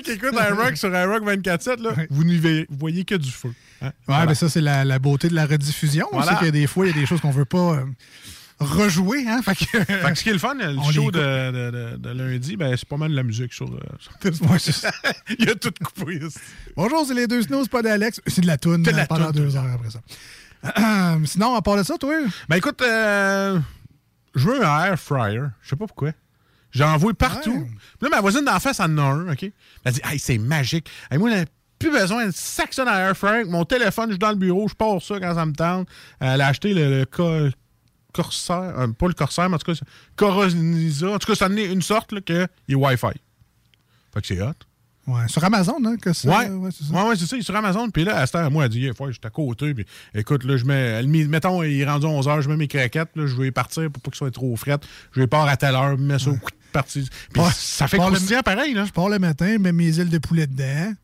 qui 0.00 0.10
écoutent 0.12 0.34
iRock 0.34 0.76
sur 0.76 0.88
iRock 0.88 1.22
24-7, 1.24 1.82
là, 1.82 1.90
vous 2.10 2.24
n'y 2.24 2.66
voyez, 2.70 3.04
que 3.04 3.14
du 3.14 3.30
feu. 3.30 3.52
Hein? 3.82 3.86
Ouais, 3.86 3.92
Voilà. 4.06 4.26
mais 4.26 4.34
ça, 4.34 4.48
c'est 4.48 4.60
la, 4.60 4.84
la 4.84 4.98
beauté 4.98 5.28
de 5.28 5.34
la 5.34 5.44
rediffusion. 5.46 6.06
On 6.12 6.16
Voilà. 6.20 6.38
sait 6.38 6.46
que 6.46 6.50
des 6.50 6.66
fois, 6.66 6.86
il 6.86 6.94
y 6.94 6.98
a 6.98 7.00
des 7.00 7.06
choses 7.06 7.20
qu'on 7.20 7.30
veut 7.30 7.44
pas 7.44 7.74
euh, 7.74 7.84
rejouer. 8.58 9.26
Hein? 9.28 9.42
Fait 9.42 9.54
que, 9.54 9.64
Fait 9.84 10.12
que 10.12 10.14
ce 10.18 10.22
qui 10.22 10.30
est 10.30 10.32
le 10.34 10.38
fun, 10.38 10.54
le 10.54 10.78
On 10.78 10.90
show 10.90 11.10
de, 11.10 11.18
de- 11.18 11.70
de- 11.70 11.96
de 11.96 12.10
lundi, 12.10 12.56
ben, 12.56 12.74
c'est 12.76 12.88
pas 12.88 12.96
mal 12.96 13.10
de 13.10 13.16
la 13.16 13.22
musique 13.22 13.52
sur. 13.52 13.66
euh, 13.66 13.78
sur- 13.98 14.50
Ouais, 14.50 14.58
c'est 14.58 14.72
ça. 14.72 14.90
Il 15.38 15.48
a 15.50 15.54
tout 15.54 15.72
coupé. 15.84 16.20
Bonjour, 16.76 17.04
c'est 17.06 17.14
les 17.14 17.26
deux 17.26 17.42
c'est 17.42 17.68
pas 17.70 17.82
d'Alex. 17.82 18.20
C'est 18.26 18.40
de 18.40 18.46
la 18.46 18.56
toune 18.56 18.82
C'est 18.84 18.92
de 18.92 18.96
la 18.96 19.06
pendant 19.06 19.30
toune. 19.32 19.44
deux 19.44 19.56
heures 19.56 19.66
après 19.74 19.90
ça. 19.90 20.00
Euh, 20.78 21.18
sinon, 21.24 21.54
à 21.54 21.62
part 21.62 21.76
de 21.76 21.82
ça, 21.82 21.96
toi? 21.98 22.14
Ben 22.48 22.56
écoute, 22.56 22.80
euh, 22.82 23.58
je 24.34 24.46
veux 24.46 24.64
un 24.64 24.84
air 24.86 24.98
fryer. 25.00 25.40
Je 25.62 25.68
sais 25.70 25.76
pas 25.76 25.86
pourquoi. 25.86 26.12
J'en 26.72 26.96
vois 26.96 27.14
partout. 27.14 27.50
Ouais. 27.52 27.66
Puis 27.98 28.08
là, 28.08 28.08
ma 28.10 28.20
voisine 28.20 28.44
d'en 28.44 28.58
face 28.60 28.80
en 28.80 28.96
a 28.98 29.02
un, 29.02 29.32
OK? 29.32 29.50
Elle 29.84 29.92
dit, 29.92 30.00
hey, 30.04 30.18
c'est 30.18 30.38
magique. 30.38 30.88
Hey, 31.10 31.18
moi, 31.18 31.30
j'ai 31.30 31.44
plus 31.78 31.90
besoin 31.90 32.26
de 32.26 32.32
ça 32.32 32.64
dans 32.84 32.86
air. 32.92 33.14
Avec 33.24 33.46
Mon 33.48 33.64
téléphone, 33.64 34.06
je 34.06 34.12
suis 34.12 34.18
dans 34.18 34.30
le 34.30 34.36
bureau, 34.36 34.68
je 34.68 34.74
pars 34.74 35.00
ça 35.02 35.18
quand 35.18 35.34
ça 35.34 35.46
me 35.46 35.52
tente. 35.52 35.88
Elle 36.20 36.40
a 36.40 36.46
acheté 36.48 36.74
le, 36.74 37.00
le 37.00 37.04
co- 37.06 37.48
Corsair, 38.12 38.74
euh, 38.78 38.88
pas 38.88 39.06
le 39.08 39.14
Corsair, 39.14 39.48
mais 39.48 39.54
en 39.54 39.58
tout 39.58 39.72
cas, 39.72 39.78
c'est 39.78 39.86
Coroniza. 40.16 41.10
En 41.10 41.18
tout 41.18 41.26
cas, 41.28 41.34
ça 41.34 41.46
en 41.46 41.56
est 41.56 41.66
une 41.72 41.82
sorte 41.82 42.12
là, 42.12 42.20
que 42.20 42.46
il 42.68 42.72
est 42.72 42.76
Wi-Fi. 42.76 43.06
Fait 44.12 44.20
que 44.20 44.26
c'est 44.26 44.42
hot. 44.42 44.52
Ouais, 45.06 45.26
sur 45.28 45.42
Amazon, 45.42 45.76
hein, 45.86 45.96
que 45.96 46.12
ça. 46.12 46.28
Ouais, 46.28 46.48
ouais, 46.50 46.70
c'est 46.76 46.84
ça. 46.84 46.92
ouais, 46.92 47.08
ouais, 47.08 47.16
c'est 47.16 47.26
ça. 47.26 47.36
Il 47.36 47.40
est 47.40 47.42
sur 47.44 47.56
Amazon. 47.56 47.88
Puis 47.90 48.04
là, 48.04 48.18
à 48.18 48.26
ce 48.26 48.32
temps, 48.32 48.50
moi, 48.50 48.64
elle 48.64 48.70
dit, 48.70 48.90
fois, 48.94 49.10
j'étais 49.10 49.26
à 49.26 49.30
côté. 49.30 49.72
Puis 49.74 49.86
écoute, 50.14 50.44
là, 50.44 50.56
je 50.56 50.64
mets. 50.64 51.02
Mettons, 51.04 51.62
il 51.62 51.80
est 51.80 51.84
rendu 51.86 52.06
11h, 52.06 52.42
je 52.42 52.48
mets 52.48 52.56
mes 52.56 52.68
craquettes. 52.68 53.10
Là, 53.16 53.26
je 53.26 53.34
vais 53.36 53.50
partir 53.50 53.90
pour 53.90 54.02
pas 54.02 54.10
qu'il 54.10 54.18
soit 54.18 54.30
trop 54.30 54.54
fret. 54.56 54.78
Je 55.12 55.20
vais 55.20 55.26
part 55.26 55.48
à 55.48 55.56
telle 55.56 55.74
heure, 55.74 55.96
mets 55.96 56.18
ça. 56.18 56.30
Partie. 56.70 57.08
Puis 57.32 57.42
ça 57.54 57.88
fait 57.88 57.98
croustillant 57.98 58.42
pareil, 58.42 58.74
là. 58.74 58.84
Je 58.84 58.92
pars 58.92 59.08
le 59.08 59.18
matin, 59.18 59.58
mets 59.58 59.72
mes 59.72 59.98
ailes 60.00 60.08
de 60.08 60.18
poulet 60.18 60.46
dedans. 60.46 60.94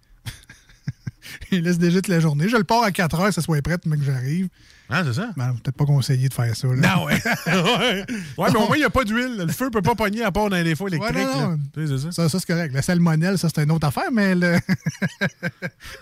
Il 1.50 1.62
laisse 1.62 1.78
déjà 1.78 1.96
toute 1.96 2.08
la 2.08 2.20
journée. 2.20 2.48
Je 2.48 2.56
le 2.56 2.64
pars 2.64 2.82
à 2.82 2.92
4 2.92 3.20
heures, 3.20 3.28
que 3.28 3.34
ça 3.34 3.42
soit 3.42 3.60
prêt, 3.62 3.76
mais 3.84 3.96
que 3.96 4.04
j'arrive. 4.04 4.48
Ah, 4.88 5.02
c'est 5.04 5.14
ça? 5.14 5.30
Ben, 5.36 5.52
peut-être 5.62 5.76
pas 5.76 5.84
conseillé 5.84 6.28
de 6.28 6.34
faire 6.34 6.54
ça. 6.54 6.68
Là. 6.68 6.74
Non, 6.96 7.04
ouais. 7.06 7.14
ouais. 7.46 8.04
Ouais, 8.38 8.48
mais 8.52 8.56
au 8.56 8.66
moins, 8.66 8.76
il 8.76 8.80
n'y 8.80 8.84
a 8.84 8.90
pas 8.90 9.02
d'huile. 9.04 9.36
Le 9.46 9.52
feu 9.52 9.68
peut 9.70 9.82
pas 9.82 9.94
pogner 9.96 10.22
à 10.22 10.30
part 10.30 10.48
dans 10.48 10.56
les 10.62 10.80
Ouais, 10.80 10.88
électriques. 10.88 11.16
non, 11.34 11.50
non. 11.50 11.58
Tu 11.74 11.86
sais, 11.86 11.96
c'est 11.96 12.02
ça? 12.04 12.12
Ça, 12.12 12.28
ça, 12.28 12.38
c'est 12.38 12.46
correct. 12.46 12.72
La 12.72 12.82
salmonelle, 12.82 13.36
ça, 13.38 13.48
c'est 13.52 13.62
une 13.64 13.72
autre 13.72 13.86
affaire, 13.88 14.12
mais 14.12 14.34
le... 14.34 14.58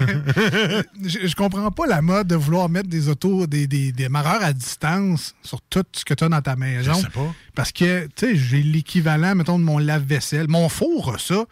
je, 1.05 1.27
je 1.27 1.35
comprends 1.35 1.71
pas 1.71 1.87
la 1.87 2.03
mode 2.03 2.27
de 2.29 2.35
vouloir 2.37 2.69
mettre 2.69 2.89
des 2.89 3.09
autos, 3.09 3.47
des, 3.47 3.67
des, 3.67 3.93
des 3.93 4.09
marreurs 4.09 4.43
à 4.43 4.53
distance 4.53 5.35
sur 5.43 5.61
tout 5.63 5.85
ce 5.93 6.05
que 6.05 6.15
tu 6.15 6.25
as 6.25 6.29
dans 6.29 6.43
ta 6.43 6.57
maison. 6.57 6.95
Je 6.95 7.01
sais 7.03 7.09
pas. 7.11 7.33
Parce 7.55 7.73
que, 7.73 8.07
tu 8.15 8.27
sais, 8.27 8.37
j'ai 8.37 8.63
l'équivalent, 8.63 9.35
mettons, 9.35 9.59
de 9.59 9.65
mon 9.65 9.79
lave-vaisselle. 9.79 10.49
Mon 10.49 10.69
four 10.69 11.15
a 11.15 11.19
ça. 11.19 11.45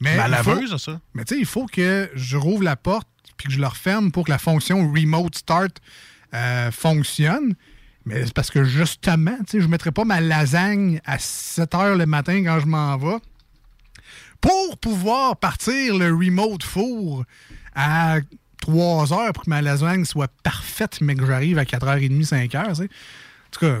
Mais 0.00 0.16
Ma 0.16 0.24
faut- 0.42 0.50
laveuse 0.54 0.72
a 0.72 0.78
ça. 0.78 1.00
Mais 1.14 1.24
tu 1.24 1.34
sais, 1.34 1.40
il 1.40 1.46
faut 1.46 1.66
que 1.66 2.08
je 2.14 2.36
rouvre 2.36 2.62
la 2.62 2.76
porte 2.76 3.08
puis 3.36 3.48
que 3.48 3.52
je 3.54 3.60
le 3.60 3.66
referme 3.66 4.10
pour 4.10 4.24
que 4.24 4.30
la 4.30 4.38
fonction 4.38 4.90
Remote 4.92 5.36
Start 5.36 5.76
euh, 6.34 6.70
fonctionne. 6.70 7.54
Mais 8.04 8.24
c'est 8.24 8.32
parce 8.32 8.50
que 8.50 8.64
justement, 8.64 9.36
tu 9.40 9.52
sais, 9.52 9.60
je 9.60 9.66
ne 9.66 9.70
mettrai 9.70 9.92
pas 9.92 10.04
ma 10.04 10.20
lasagne 10.20 11.00
à 11.04 11.18
7 11.18 11.74
heures 11.74 11.96
le 11.96 12.06
matin 12.06 12.42
quand 12.44 12.60
je 12.60 12.66
m'en 12.66 12.96
vais 12.96 13.18
pour 14.40 14.78
pouvoir 14.78 15.36
partir 15.36 15.96
le 15.96 16.14
remote 16.14 16.62
four 16.62 17.24
à 17.74 18.18
3 18.62 19.12
heures 19.12 19.32
pour 19.32 19.44
que 19.44 19.50
ma 19.50 19.62
lasagne 19.62 20.04
soit 20.04 20.30
parfaite, 20.42 21.00
mais 21.00 21.14
que 21.14 21.26
j'arrive 21.26 21.58
à 21.58 21.64
4h30, 21.64 22.26
5h. 22.26 22.68
tu 22.68 22.74
sais. 22.74 22.82
En 22.84 23.50
tout 23.50 23.60
cas, 23.60 23.78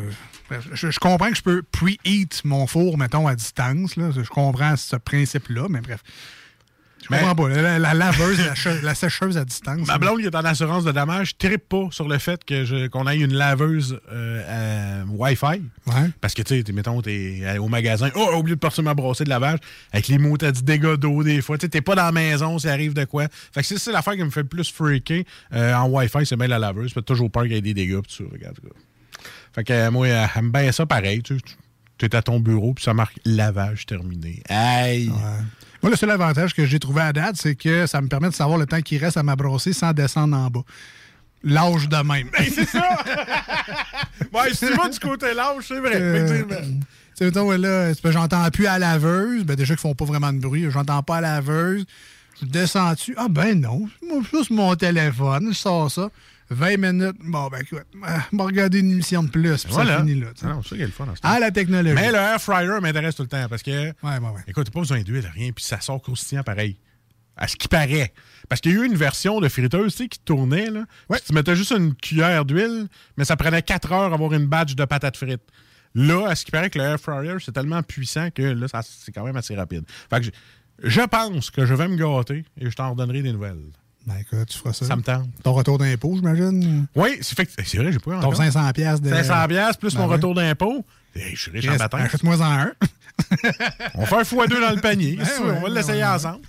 je, 0.72 0.98
comprends 0.98 1.30
que 1.30 1.36
je 1.36 1.42
peux 1.42 1.62
pre-heat 1.62 2.42
mon 2.44 2.66
four, 2.66 2.96
mettons, 2.96 3.26
à 3.26 3.34
distance. 3.34 3.94
Je 3.96 4.28
comprends 4.28 4.76
ce 4.76 4.96
principe-là, 4.96 5.66
mais 5.68 5.80
bref. 5.80 6.02
Je 7.10 7.16
comprends 7.16 7.34
pas. 7.34 7.48
La, 7.48 7.78
la 7.78 7.94
laveuse, 7.94 8.38
la, 8.38 8.54
che- 8.54 8.82
la 8.82 8.94
sécheuse 8.94 9.38
à 9.38 9.44
distance. 9.44 9.86
Ma 9.86 9.98
blonde 9.98 10.20
qui 10.20 10.26
est 10.26 10.34
en 10.34 10.44
assurance 10.44 10.84
de 10.84 10.92
dommages, 10.92 11.30
je 11.40 11.46
trippe 11.46 11.68
pas 11.68 11.88
sur 11.90 12.06
le 12.08 12.18
fait 12.18 12.44
que 12.44 12.86
qu'on 12.88 13.06
ait 13.06 13.16
une 13.18 13.32
laveuse 13.34 13.98
euh, 14.12 15.02
à 15.02 15.04
Wi-Fi. 15.06 15.62
Ouais. 15.86 16.10
Parce 16.20 16.34
que, 16.34 16.42
tu 16.42 16.62
sais, 16.62 16.72
mettons, 16.72 17.00
t'es 17.00 17.40
euh, 17.42 17.58
au 17.58 17.68
magasin, 17.68 18.10
oh, 18.14 18.30
au 18.36 18.42
lieu 18.42 18.54
de 18.56 18.60
partir 18.60 18.84
ma 18.84 18.94
brossée 18.94 19.24
de 19.24 19.30
lavage, 19.30 19.58
avec 19.92 20.08
les 20.08 20.18
mots, 20.18 20.36
t'as 20.36 20.52
du 20.52 20.62
dégâts 20.62 20.96
d'eau 20.96 21.22
des 21.24 21.40
fois. 21.40 21.56
Tu 21.56 21.66
sais, 21.66 21.68
t'es 21.70 21.80
pas 21.80 21.94
dans 21.94 22.04
la 22.04 22.12
maison, 22.12 22.58
ça 22.58 22.72
arrive 22.72 22.92
de 22.94 23.04
quoi. 23.04 23.26
Fait 23.52 23.60
que 23.62 23.66
c'est 23.66 23.78
c'est 23.78 23.92
l'affaire 23.92 24.14
qui 24.14 24.22
me 24.24 24.30
fait 24.30 24.42
le 24.42 24.48
plus 24.48 24.70
freaker 24.70 25.22
euh, 25.54 25.74
en 25.74 25.88
Wi-Fi, 25.88 26.26
c'est 26.26 26.36
bien 26.36 26.48
la 26.48 26.58
laveuse. 26.58 26.92
Fait 26.92 27.02
toujours 27.02 27.30
peur 27.30 27.44
qu'il 27.44 27.52
y 27.52 27.56
ait 27.56 27.62
des 27.62 27.74
dégâts, 27.74 28.00
pis 28.00 28.14
ça, 28.18 28.24
regarde. 28.30 28.58
Fait 29.54 29.64
que, 29.64 29.72
euh, 29.72 29.90
moi, 29.90 30.06
elle 30.08 30.28
bien 30.50 30.70
ça 30.72 30.84
pareil, 30.84 31.22
tu 31.22 31.36
sais. 31.38 31.44
T'es 31.96 32.14
à 32.14 32.22
ton 32.22 32.38
bureau, 32.38 32.74
puis 32.74 32.84
ça 32.84 32.94
marque 32.94 33.16
lavage 33.24 33.84
terminé. 33.86 34.42
Aïe! 34.48 35.10
Moi, 35.82 35.90
le 35.90 35.96
seul 35.96 36.10
avantage 36.10 36.54
que 36.54 36.66
j'ai 36.66 36.78
trouvé 36.78 37.02
à 37.02 37.12
date, 37.12 37.36
c'est 37.36 37.54
que 37.54 37.86
ça 37.86 38.00
me 38.00 38.08
permet 38.08 38.28
de 38.28 38.34
savoir 38.34 38.58
le 38.58 38.66
temps 38.66 38.80
qui 38.80 38.98
reste 38.98 39.16
à 39.16 39.22
ma 39.22 39.36
brossée 39.36 39.72
sans 39.72 39.92
descendre 39.92 40.36
en 40.36 40.48
bas. 40.48 40.62
L'âge 41.44 41.88
de 41.88 41.96
même. 41.96 42.28
c'est 42.52 42.64
ça! 42.64 42.82
ouais, 44.32 44.52
si 44.52 44.66
tu 44.66 44.74
vas 44.74 44.88
du 44.88 44.98
côté 44.98 45.34
lâche, 45.34 45.66
c'est 45.68 45.78
vrai, 45.78 45.92
Euh. 45.94 46.44
Tu 47.16 47.24
mettons, 47.24 47.48
ouais, 47.48 47.58
là, 47.58 47.92
j'entends 48.04 48.48
plus 48.50 48.66
à 48.66 48.78
la 48.78 48.92
laveuse. 48.92 49.44
Ben, 49.44 49.56
déjà 49.56 49.74
qu'ils 49.74 49.80
font 49.80 49.94
pas 49.94 50.04
vraiment 50.04 50.32
de 50.32 50.38
bruit. 50.38 50.70
J'entends 50.70 51.02
pas 51.02 51.16
à 51.16 51.20
la 51.20 51.34
laveuse. 51.34 51.84
Je 52.40 52.46
descends 52.46 52.92
dessus. 52.92 53.14
Ah, 53.16 53.26
ben 53.28 53.60
non. 53.60 53.88
Moi, 54.06 54.22
juste 54.32 54.50
mon 54.50 54.74
téléphone. 54.76 55.48
Je 55.50 55.56
sors 55.58 55.90
ça. 55.90 56.10
20 56.50 56.76
minutes. 56.78 57.16
Bon, 57.24 57.48
ben, 57.48 57.58
écoute, 57.60 57.84
ah, 58.02 58.22
on 58.32 58.36
va 58.38 58.44
regarder 58.44 58.80
une 58.80 58.90
émission 58.92 59.22
de 59.22 59.28
plus. 59.30 59.64
Puis 59.64 59.72
Voilà. 59.72 59.98
ça 59.98 60.00
finit 60.04 60.20
là. 60.20 60.28
Ah 60.42 60.46
non, 60.48 60.62
c'est 60.62 60.70
ça 60.70 60.76
qui 60.76 60.82
est 60.82 60.86
le 60.86 60.92
fun 60.92 61.06
dans 61.06 61.14
ce 61.14 61.20
Ah, 61.22 61.38
la 61.38 61.50
technologie. 61.50 61.94
Mais 61.94 62.08
le 62.10 62.16
air 62.18 62.40
fryer 62.40 62.80
m'intéresse 62.80 63.14
tout 63.16 63.22
le 63.22 63.28
temps 63.28 63.46
parce 63.48 63.62
que. 63.62 63.70
Ouais, 63.70 63.92
ouais, 64.02 64.18
ouais. 64.18 64.42
Écoute, 64.46 64.66
t'as 64.66 64.72
pas 64.72 64.80
besoin 64.80 65.02
d'huile, 65.02 65.30
rien, 65.34 65.50
puis 65.52 65.64
ça 65.64 65.80
sort 65.80 66.00
croustillant 66.02 66.42
pareil. 66.42 66.78
À 67.36 67.46
ce 67.46 67.54
qui 67.56 67.68
paraît. 67.68 68.12
Parce 68.48 68.60
qu'il 68.60 68.72
y 68.72 68.76
a 68.76 68.82
eu 68.82 68.86
une 68.86 68.96
version 68.96 69.40
de 69.40 69.48
friteuse, 69.48 69.92
tu 69.94 70.02
sais, 70.04 70.08
qui 70.08 70.18
tournait, 70.18 70.70
là. 70.70 70.84
Puis 71.10 71.20
Tu 71.26 71.32
mettais 71.34 71.54
juste 71.54 71.70
une 71.70 71.94
cuillère 71.94 72.44
d'huile, 72.44 72.88
mais 73.16 73.24
ça 73.24 73.36
prenait 73.36 73.62
4 73.62 73.92
heures 73.92 74.10
à 74.10 74.14
avoir 74.14 74.32
une 74.32 74.46
batch 74.46 74.74
de 74.74 74.84
patates 74.84 75.16
frites. 75.16 75.42
Là, 75.94 76.26
à 76.28 76.34
ce 76.34 76.44
qui 76.44 76.50
paraît 76.50 76.68
que 76.70 76.78
le 76.78 76.84
air 76.84 76.98
fryer, 77.00 77.34
c'est 77.40 77.52
tellement 77.52 77.82
puissant 77.82 78.30
que 78.30 78.42
là, 78.42 78.66
ça- 78.68 78.82
c'est 78.82 79.12
quand 79.12 79.24
même 79.24 79.36
assez 79.36 79.54
rapide. 79.54 79.84
Fait 80.10 80.18
que 80.20 80.26
je, 80.26 80.30
je 80.88 81.00
pense 81.02 81.50
que 81.50 81.64
je 81.64 81.74
vais 81.74 81.86
me 81.88 81.96
gâter 81.96 82.44
et 82.60 82.70
je 82.70 82.74
t'en 82.76 82.90
redonnerai 82.90 83.22
des 83.22 83.32
nouvelles. 83.32 83.62
Ben, 84.08 84.14
écoute, 84.20 84.48
tu 84.48 84.58
feras 84.58 84.72
ça. 84.72 84.86
Ça 84.86 84.96
me 84.96 85.02
tente. 85.02 85.28
Ton 85.42 85.52
retour 85.52 85.76
d'impôt, 85.78 86.14
j'imagine? 86.16 86.86
Oui, 86.96 87.18
c'est 87.20 87.36
fait 87.36 87.44
que- 87.46 87.52
c'est 87.64 87.76
vrai, 87.78 87.92
j'ai 87.92 87.98
pas 87.98 88.12
Ton 88.12 88.16
encore. 88.18 88.36
500 88.36 88.72
pièces 88.72 89.02
de 89.02 89.10
500 89.10 89.46
piastres 89.48 89.78
plus 89.78 89.94
Ben 89.94 90.00
mon 90.00 90.08
ouais. 90.08 90.14
retour 90.14 90.34
d'impôt. 90.34 90.84
Hey, 91.14 91.34
je 91.36 91.42
suis 91.42 91.50
riche 91.50 91.68
en 91.68 91.76
baptême. 91.76 92.00
Achète-moi 92.00 92.36
en 92.36 92.42
un. 92.42 92.72
On 93.94 94.06
fait 94.06 94.16
un 94.16 94.22
x2 94.22 94.60
dans 94.60 94.74
le 94.74 94.80
panier. 94.80 95.18
Ouais, 95.18 95.24
on 95.40 95.60
va 95.60 95.68
l'essayer 95.68 96.02
ouais. 96.02 96.08
ensemble. 96.08 96.40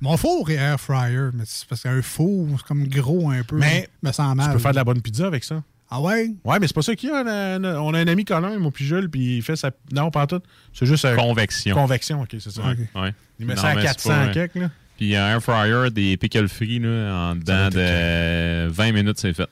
Mon 0.00 0.16
four 0.16 0.50
est 0.50 0.54
air 0.54 0.80
fryer, 0.80 1.28
mais 1.34 1.44
c'est 1.46 1.66
parce 1.68 1.82
qu'un 1.82 2.02
four, 2.02 2.48
c'est 2.56 2.66
comme 2.66 2.86
gros 2.88 3.30
un 3.30 3.42
peu. 3.42 3.56
Mais 3.56 3.88
me 4.02 4.10
sent 4.12 4.22
mal. 4.34 4.46
Tu 4.48 4.52
peux 4.54 4.58
faire 4.58 4.72
de 4.72 4.76
la 4.76 4.84
bonne 4.84 5.00
pizza 5.00 5.26
avec 5.26 5.44
ça. 5.44 5.62
Ah 5.90 6.00
ouais? 6.00 6.30
Ouais, 6.44 6.58
mais 6.60 6.66
c'est 6.66 6.74
pas 6.74 6.82
ça 6.82 6.94
qu'il 6.94 7.08
y 7.10 7.12
a. 7.12 7.22
On 7.22 7.64
a, 7.64 7.74
on 7.80 7.94
a 7.94 7.98
un 7.98 8.06
ami 8.06 8.24
Colin, 8.24 8.58
mon 8.58 8.70
puis 8.70 8.84
Jules, 8.84 9.10
puis 9.10 9.38
il 9.38 9.42
fait 9.42 9.56
sa. 9.56 9.70
Non, 9.92 10.10
pas 10.10 10.26
tout. 10.26 10.40
C'est 10.72 10.86
juste. 10.86 11.06
Convection. 11.16 11.74
Convection, 11.74 12.22
ok, 12.22 12.28
c'est 12.38 12.50
ça. 12.50 12.62
Ouais. 12.62 13.14
Il 13.38 13.46
met 13.46 13.54
Non, 13.54 13.60
ça 13.62 13.68
à 13.68 13.74
mais 13.74 13.80
c'est 13.82 13.86
400 13.88 14.08
pas, 14.10 14.28
quelques, 14.28 14.54
là. 14.56 14.70
Puis 15.00 15.16
un 15.16 15.26
air 15.30 15.42
fryer, 15.42 15.90
des 15.90 16.18
pickles 16.18 16.46
frits, 16.48 16.78
là, 16.78 17.30
en 17.30 17.34
dedans 17.34 17.70
de 17.70 18.68
20 18.68 18.92
minutes, 18.92 19.18
c'est 19.18 19.32
fait. 19.32 19.48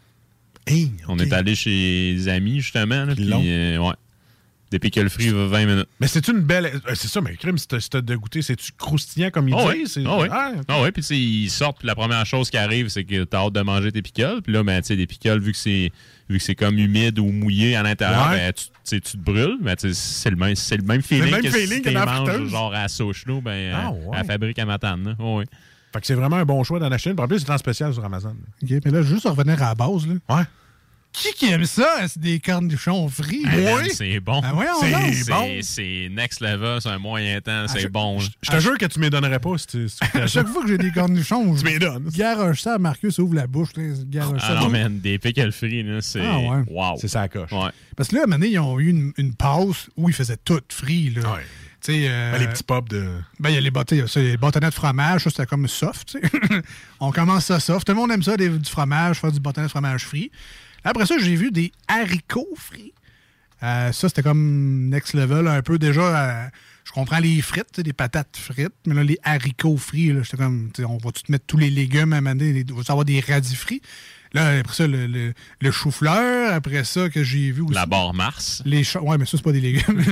On 1.09 1.19
est 1.19 1.33
allé 1.33 1.55
chez 1.55 1.71
les 2.13 2.29
amis, 2.29 2.61
justement. 2.61 3.07
Là, 3.07 3.15
puis, 3.15 3.31
euh, 3.33 3.79
ouais. 3.79 3.95
Des 4.71 4.79
pickles 4.79 5.09
frits, 5.09 5.31
20 5.31 5.65
minutes. 5.67 5.89
Mais 5.99 6.07
c'est 6.09 6.29
une 6.29 6.41
belle. 6.41 6.67
euh, 6.67 6.95
C'est 6.95 7.09
ça, 7.09 7.21
mais 7.23 7.35
crime, 7.37 7.57
si 7.57 7.67
t'as 7.67 8.01
de 8.03 8.17
goûter, 8.17 8.43
c'est-tu 8.43 8.73
croustillant 8.77 9.31
comme 9.31 9.49
il 9.49 9.55
Ah 9.57 9.63
dit? 9.63 9.67
ouais. 9.69 9.83
C'est- 9.87 10.03
Ah 10.07 10.19
ouais. 10.19 10.29
Ah. 10.31 10.53
Ah 10.69 10.83
ouais, 10.83 10.93
puis 10.93 11.01
tu 11.03 11.09
sais, 11.09 11.17
ils 11.19 11.49
sortent, 11.49 11.79
puis 11.79 11.87
la 11.87 11.95
première 11.95 12.27
chose 12.27 12.51
qui 12.51 12.59
arrive, 12.59 12.89
c'est 12.89 13.05
que 13.05 13.25
t'as 13.25 13.39
hâte 13.47 13.55
de 13.55 13.61
manger 13.63 13.93
tes 13.93 14.03
pickles. 14.03 14.43
Puis 14.45 14.53
là, 14.53 14.63
ben, 14.63 14.81
tu 14.83 14.89
sais, 14.89 14.97
des 14.97 15.07
pickles, 15.07 15.39
vu 15.41 15.53
que 15.53 15.59
c'est 15.59 15.91
vu 16.29 16.37
que 16.37 16.45
c'est 16.45 16.55
comme 16.55 16.79
humide 16.79 17.19
ou 17.19 17.25
mouillé 17.33 17.75
à 17.77 17.83
l'intérieur, 17.83 18.29
Ouais. 18.31 18.37
ben, 18.37 18.53
tu, 18.53 19.01
tu 19.01 19.17
te 19.17 19.17
brûles. 19.17 19.57
Mais 19.63 19.75
sais, 19.79 19.95
c'est 19.95 20.29
le 20.29 20.37
même, 20.37 20.55
c'est 20.55 20.77
le 20.77 20.83
même 20.83 21.01
feeling 21.01 21.31
même 21.31 21.41
que 21.43 21.49
feeling 21.51 21.83
si 21.83 21.91
tu 21.91 21.95
manges 21.95 22.49
genre 22.51 22.75
à 22.75 22.87
Sochno, 22.89 23.41
ben, 23.41 23.73
Ah 23.75 23.87
à- 23.87 23.91
ouais. 23.93 23.99
à 24.15 24.19
la 24.19 24.25
fabrique 24.25 24.59
à 24.59 24.67
Matane. 24.67 25.17
ouais. 25.19 25.45
Fait 25.95 26.01
que 26.01 26.07
c'est 26.07 26.15
vraiment 26.15 26.37
un 26.37 26.45
bon 26.45 26.63
choix 26.65 26.79
d'en 26.79 26.93
acheter 26.93 27.09
une. 27.11 27.19
En 27.19 27.27
plus, 27.27 27.39
c'est 27.41 27.51
en 27.51 27.57
spécial 27.57 27.95
sur 27.95 28.05
Amazon. 28.05 28.37
OK, 28.63 28.71
mais 28.85 28.91
là, 28.91 29.01
juste 29.01 29.27
revenir 29.27 29.63
à 29.63 29.69
la 29.69 29.75
base, 29.75 30.07
là. 30.07 30.15
Ouais. 30.37 30.43
Qui 31.13 31.33
qui 31.33 31.47
aime 31.51 31.65
ça? 31.65 32.07
C'est 32.07 32.21
des 32.21 32.39
cornichons 32.39 33.09
frits. 33.09 33.43
Hey, 33.51 33.65
man, 33.65 33.85
C'est 33.93 34.21
bon. 34.21 34.41
Ben 34.41 34.53
voyons 34.53 34.71
c'est 34.81 35.13
c'est- 35.15 35.63
c'est 35.63 36.09
next 36.13 36.41
level, 36.41 36.81
c'est 36.81 36.91
un 36.91 36.99
moyen 36.99 37.41
temps, 37.41 37.67
c'est 37.67 37.81
je- 37.81 37.89
bon. 37.89 38.21
Je 38.21 38.51
te 38.51 38.61
jure 38.61 38.79
que 38.79 38.87
tu 38.87 39.01
ne 39.01 39.07
me 39.07 39.11
donnerais 39.11 39.41
pas 39.41 39.59
si 39.59 39.67
tu. 39.67 39.89
si 39.89 39.99
tu 39.99 40.07
fais 40.13 40.19
À 40.23 40.29
ça. 40.29 40.41
chaque 40.41 40.49
fois 40.49 40.63
que 40.63 40.69
j'ai 40.69 40.79
des 40.79 40.93
cornichons, 40.93 41.57
je 41.57 41.65
Tu 41.65 41.73
me 41.75 41.79
donnes. 41.81 42.09
garoche 42.11 42.61
ça. 42.61 42.79
Marcus 42.79 43.19
ouvre 43.19 43.35
la 43.35 43.47
bouche. 43.49 43.71
là, 43.77 43.83
garoche 44.07 44.41
ça. 44.41 44.57
Ah 44.59 44.61
non, 44.63 44.69
man, 44.69 45.01
des 45.01 45.19
pickles 45.19 45.51
frits, 45.51 45.83
là, 45.83 46.01
c'est. 46.01 46.25
Ah 46.25 46.39
ouais. 46.39 46.63
Wow. 46.69 46.97
C'est 47.01 47.09
ça 47.09 47.23
la 47.23 47.29
coche. 47.29 47.51
Ouais. 47.53 47.71
Parce 47.97 48.11
que 48.11 48.15
là, 48.15 48.21
à 48.21 48.25
un 48.25 48.27
moment 48.27 48.39
donné, 48.39 48.53
ils 48.53 48.59
ont 48.61 48.79
eu 48.79 48.89
une, 48.91 49.13
une 49.17 49.35
pause 49.35 49.89
où 49.97 50.09
ils 50.09 50.15
faisaient 50.15 50.37
tout 50.45 50.61
frit. 50.69 51.11
Là. 51.11 51.33
Ouais. 51.35 51.43
Euh, 51.91 52.33
Ben, 52.33 52.39
les 52.41 52.49
petits 52.49 52.65
pops 52.65 52.91
de. 52.91 53.09
Ben, 53.41 53.49
il 53.51 53.55
y 53.55 53.59
a 53.59 53.61
les, 53.61 54.07
ça, 54.09 54.21
les 54.21 54.37
bâtonnets 54.37 54.69
de 54.69 54.75
fromage, 54.75 55.23
ça, 55.25 55.31
c'était 55.31 55.47
comme 55.47 55.67
soft. 55.69 56.19
On 57.01 57.13
commence 57.13 57.47
ça 57.47 57.61
soft. 57.61 57.87
Tout 57.87 57.93
le 57.93 57.99
monde 57.99 58.11
aime 58.13 58.23
ça, 58.23 58.37
des- 58.37 58.49
du 58.51 58.69
fromage, 58.71 59.19
faire 59.21 59.33
du 59.33 59.41
bâtonnet 59.41 59.67
de 59.69 59.71
fromage 59.71 60.05
frit. 60.05 60.31
Après 60.85 61.07
ça, 61.07 61.17
j'ai 61.19 61.35
vu 61.35 61.51
des 61.51 61.73
haricots 61.89 62.49
frits. 62.57 62.93
Euh, 63.63 63.91
ça, 63.93 64.09
c'était 64.09 64.23
comme 64.23 64.89
next 64.89 65.15
level 65.15 65.49
un 65.49 65.63
peu. 65.63 65.79
Déjà, 65.79 66.03
euh, 66.47 66.49
je 66.85 66.93
comprends 66.93 67.19
les 67.19 67.41
frites, 67.43 67.81
des 67.81 67.93
patates 67.93 68.37
frites, 68.37 68.73
mais 68.87 68.95
là, 68.95 69.03
les 69.05 69.19
haricots 69.25 69.77
frits, 69.77 70.13
j'étais 70.23 70.37
comme, 70.37 70.71
on 70.87 70.97
va-tu 70.99 71.23
te 71.25 71.33
mettre 71.33 71.47
tous 71.47 71.57
les 71.59 71.71
légumes 71.71 72.13
à 72.13 72.21
maner, 72.21 72.53
les- 72.53 72.65
va-tu 72.65 72.91
avoir 72.91 73.05
des 73.05 73.21
radis 73.21 73.57
frits? 73.57 73.83
Là, 74.35 74.59
après 74.59 74.75
ça, 74.75 74.87
le, 74.87 75.07
le- 75.07 75.33
le 75.61 75.71
chou-fleur, 75.71 76.53
après 76.53 76.85
ça, 76.85 77.09
que 77.09 77.23
j'ai 77.25 77.51
vu 77.51 77.63
aussi. 77.63 77.75
La 77.75 77.87
barre 77.87 78.13
Mars. 78.15 78.63
Les 78.67 78.83
ouais, 78.99 79.19
mais 79.19 79.25
ça, 79.27 79.37
c'est 79.39 79.43
pas 79.43 79.53
des 79.53 79.61
légumes. 79.61 80.05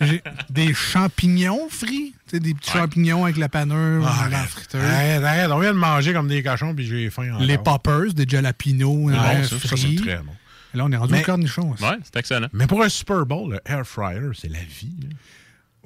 Des 0.50 0.74
champignons 0.74 1.68
frits. 1.70 2.14
Tu 2.28 2.36
sais, 2.36 2.40
des 2.40 2.54
petits 2.54 2.70
champignons 2.70 3.24
avec 3.24 3.36
la 3.36 3.48
panure 3.48 4.06
Ah, 4.06 4.24
dans 4.24 4.30
la 4.30 4.44
friteuse. 4.44 4.80
Arrête, 4.82 5.22
arrête, 5.24 5.50
on 5.50 5.58
vient 5.58 5.72
de 5.72 5.78
manger 5.78 6.12
comme 6.12 6.28
des 6.28 6.42
cochons 6.42 6.74
puis 6.74 6.86
j'ai 6.86 7.10
faim. 7.10 7.38
Les 7.40 7.54
encore. 7.54 7.80
poppers, 7.82 8.14
des 8.14 8.24
jalapenos 8.28 9.10
Ah, 9.14 9.32
euh, 9.34 9.42
ça, 9.44 9.58
ça, 9.58 9.76
c'est 9.76 9.94
très 9.96 10.18
bon. 10.18 10.32
Et 10.74 10.76
Là, 10.78 10.84
on 10.84 10.92
est 10.92 10.96
rendu 10.96 11.12
Mais- 11.12 11.22
au 11.22 11.24
cornichon. 11.24 11.72
aussi. 11.72 11.82
Ouais, 11.82 11.98
c'est 12.04 12.16
excellent. 12.18 12.46
Mais 12.52 12.66
pour 12.68 12.82
un 12.82 12.88
Super 12.88 13.26
Bowl, 13.26 13.52
le 13.52 13.60
air 13.72 13.84
fryer, 13.84 14.30
c'est 14.34 14.48
la 14.48 14.60
vie. 14.60 14.94
là. 15.02 15.08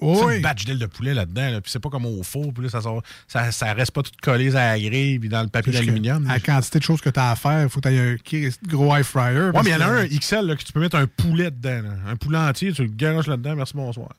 Oui. 0.05 0.19
C'est 0.29 0.37
une 0.37 0.43
batch 0.43 0.65
d'ailes 0.65 0.79
de 0.79 0.87
poulet 0.87 1.15
là-dedans, 1.15 1.51
là, 1.51 1.61
puis 1.61 1.71
c'est 1.71 1.79
pas 1.81 1.89
comme 1.91 2.07
au 2.07 2.23
four, 2.23 2.53
puis 2.53 2.65
là, 2.65 2.69
ça, 2.71 2.81
sort- 2.81 3.03
ça, 3.27 3.51
ça 3.53 3.73
reste 3.73 3.91
pas 3.93 4.03
tout 4.03 4.11
collé 4.23 4.55
à 4.57 4.73
la 4.77 4.79
grille 4.81 5.19
puis 5.19 5.29
dans 5.29 5.43
le 5.43 5.49
papier 5.49 5.73
d'aluminium. 5.73 6.27
La 6.27 6.41
quantité 6.41 6.79
de 6.79 6.85
choses 6.85 7.01
que 7.01 7.11
tu 7.11 7.19
as 7.21 7.31
à 7.31 7.37
faire, 7.37 7.63
il 7.65 7.69
faut 7.69 7.81
que 7.81 7.89
tu 7.89 7.95
aies 7.95 8.47
un 8.49 8.69
gros 8.69 8.95
air 8.95 9.05
fryer. 9.05 9.51
Ouais, 9.55 9.61
mais 9.65 9.71
il 9.71 9.73
y 9.73 9.75
en 9.77 9.81
a 9.81 9.87
un 9.87 10.07
XL 10.07 10.47
là, 10.47 10.57
que 10.57 10.63
tu 10.65 10.73
peux 10.73 10.81
mettre 10.81 10.97
un 10.97 11.07
poulet 11.07 11.51
dedans. 11.51 11.83
là. 11.83 11.95
Un 12.09 12.17
poulet 12.17 12.39
entier, 12.39 12.73
tu 12.73 12.83
le 12.83 12.89
garoches 12.89 13.27
là-dedans, 13.27 13.57
merci, 13.57 13.75
bonsoir. 13.75 14.11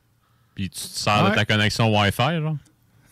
Puis 0.56 0.70
tu 0.70 0.80
te 0.80 0.88
sers 0.88 1.24
Ouais. 1.24 1.30
de 1.32 1.36
ta 1.36 1.46
connexion 1.46 1.94
Wi-Fi, 1.98 2.40
genre. 2.42 2.56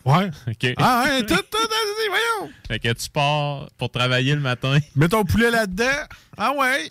Ouais. 0.04 0.30
OK. 0.48 0.74
Ah, 0.78 1.04
ouais, 1.06 1.20
tout, 1.24 1.34
tout, 1.34 1.42
tout, 1.50 1.58
tout, 1.60 2.08
voyons. 2.08 2.52
Fait 2.68 2.78
que 2.78 2.92
tu 2.92 3.08
pars 3.10 3.68
pour 3.78 3.90
travailler 3.90 4.34
le 4.34 4.40
matin. 4.40 4.78
Mets 4.96 5.08
ton 5.08 5.24
poulet 5.24 5.50
là-dedans. 5.50 5.84
Ah 6.36 6.52
ouais. 6.58 6.90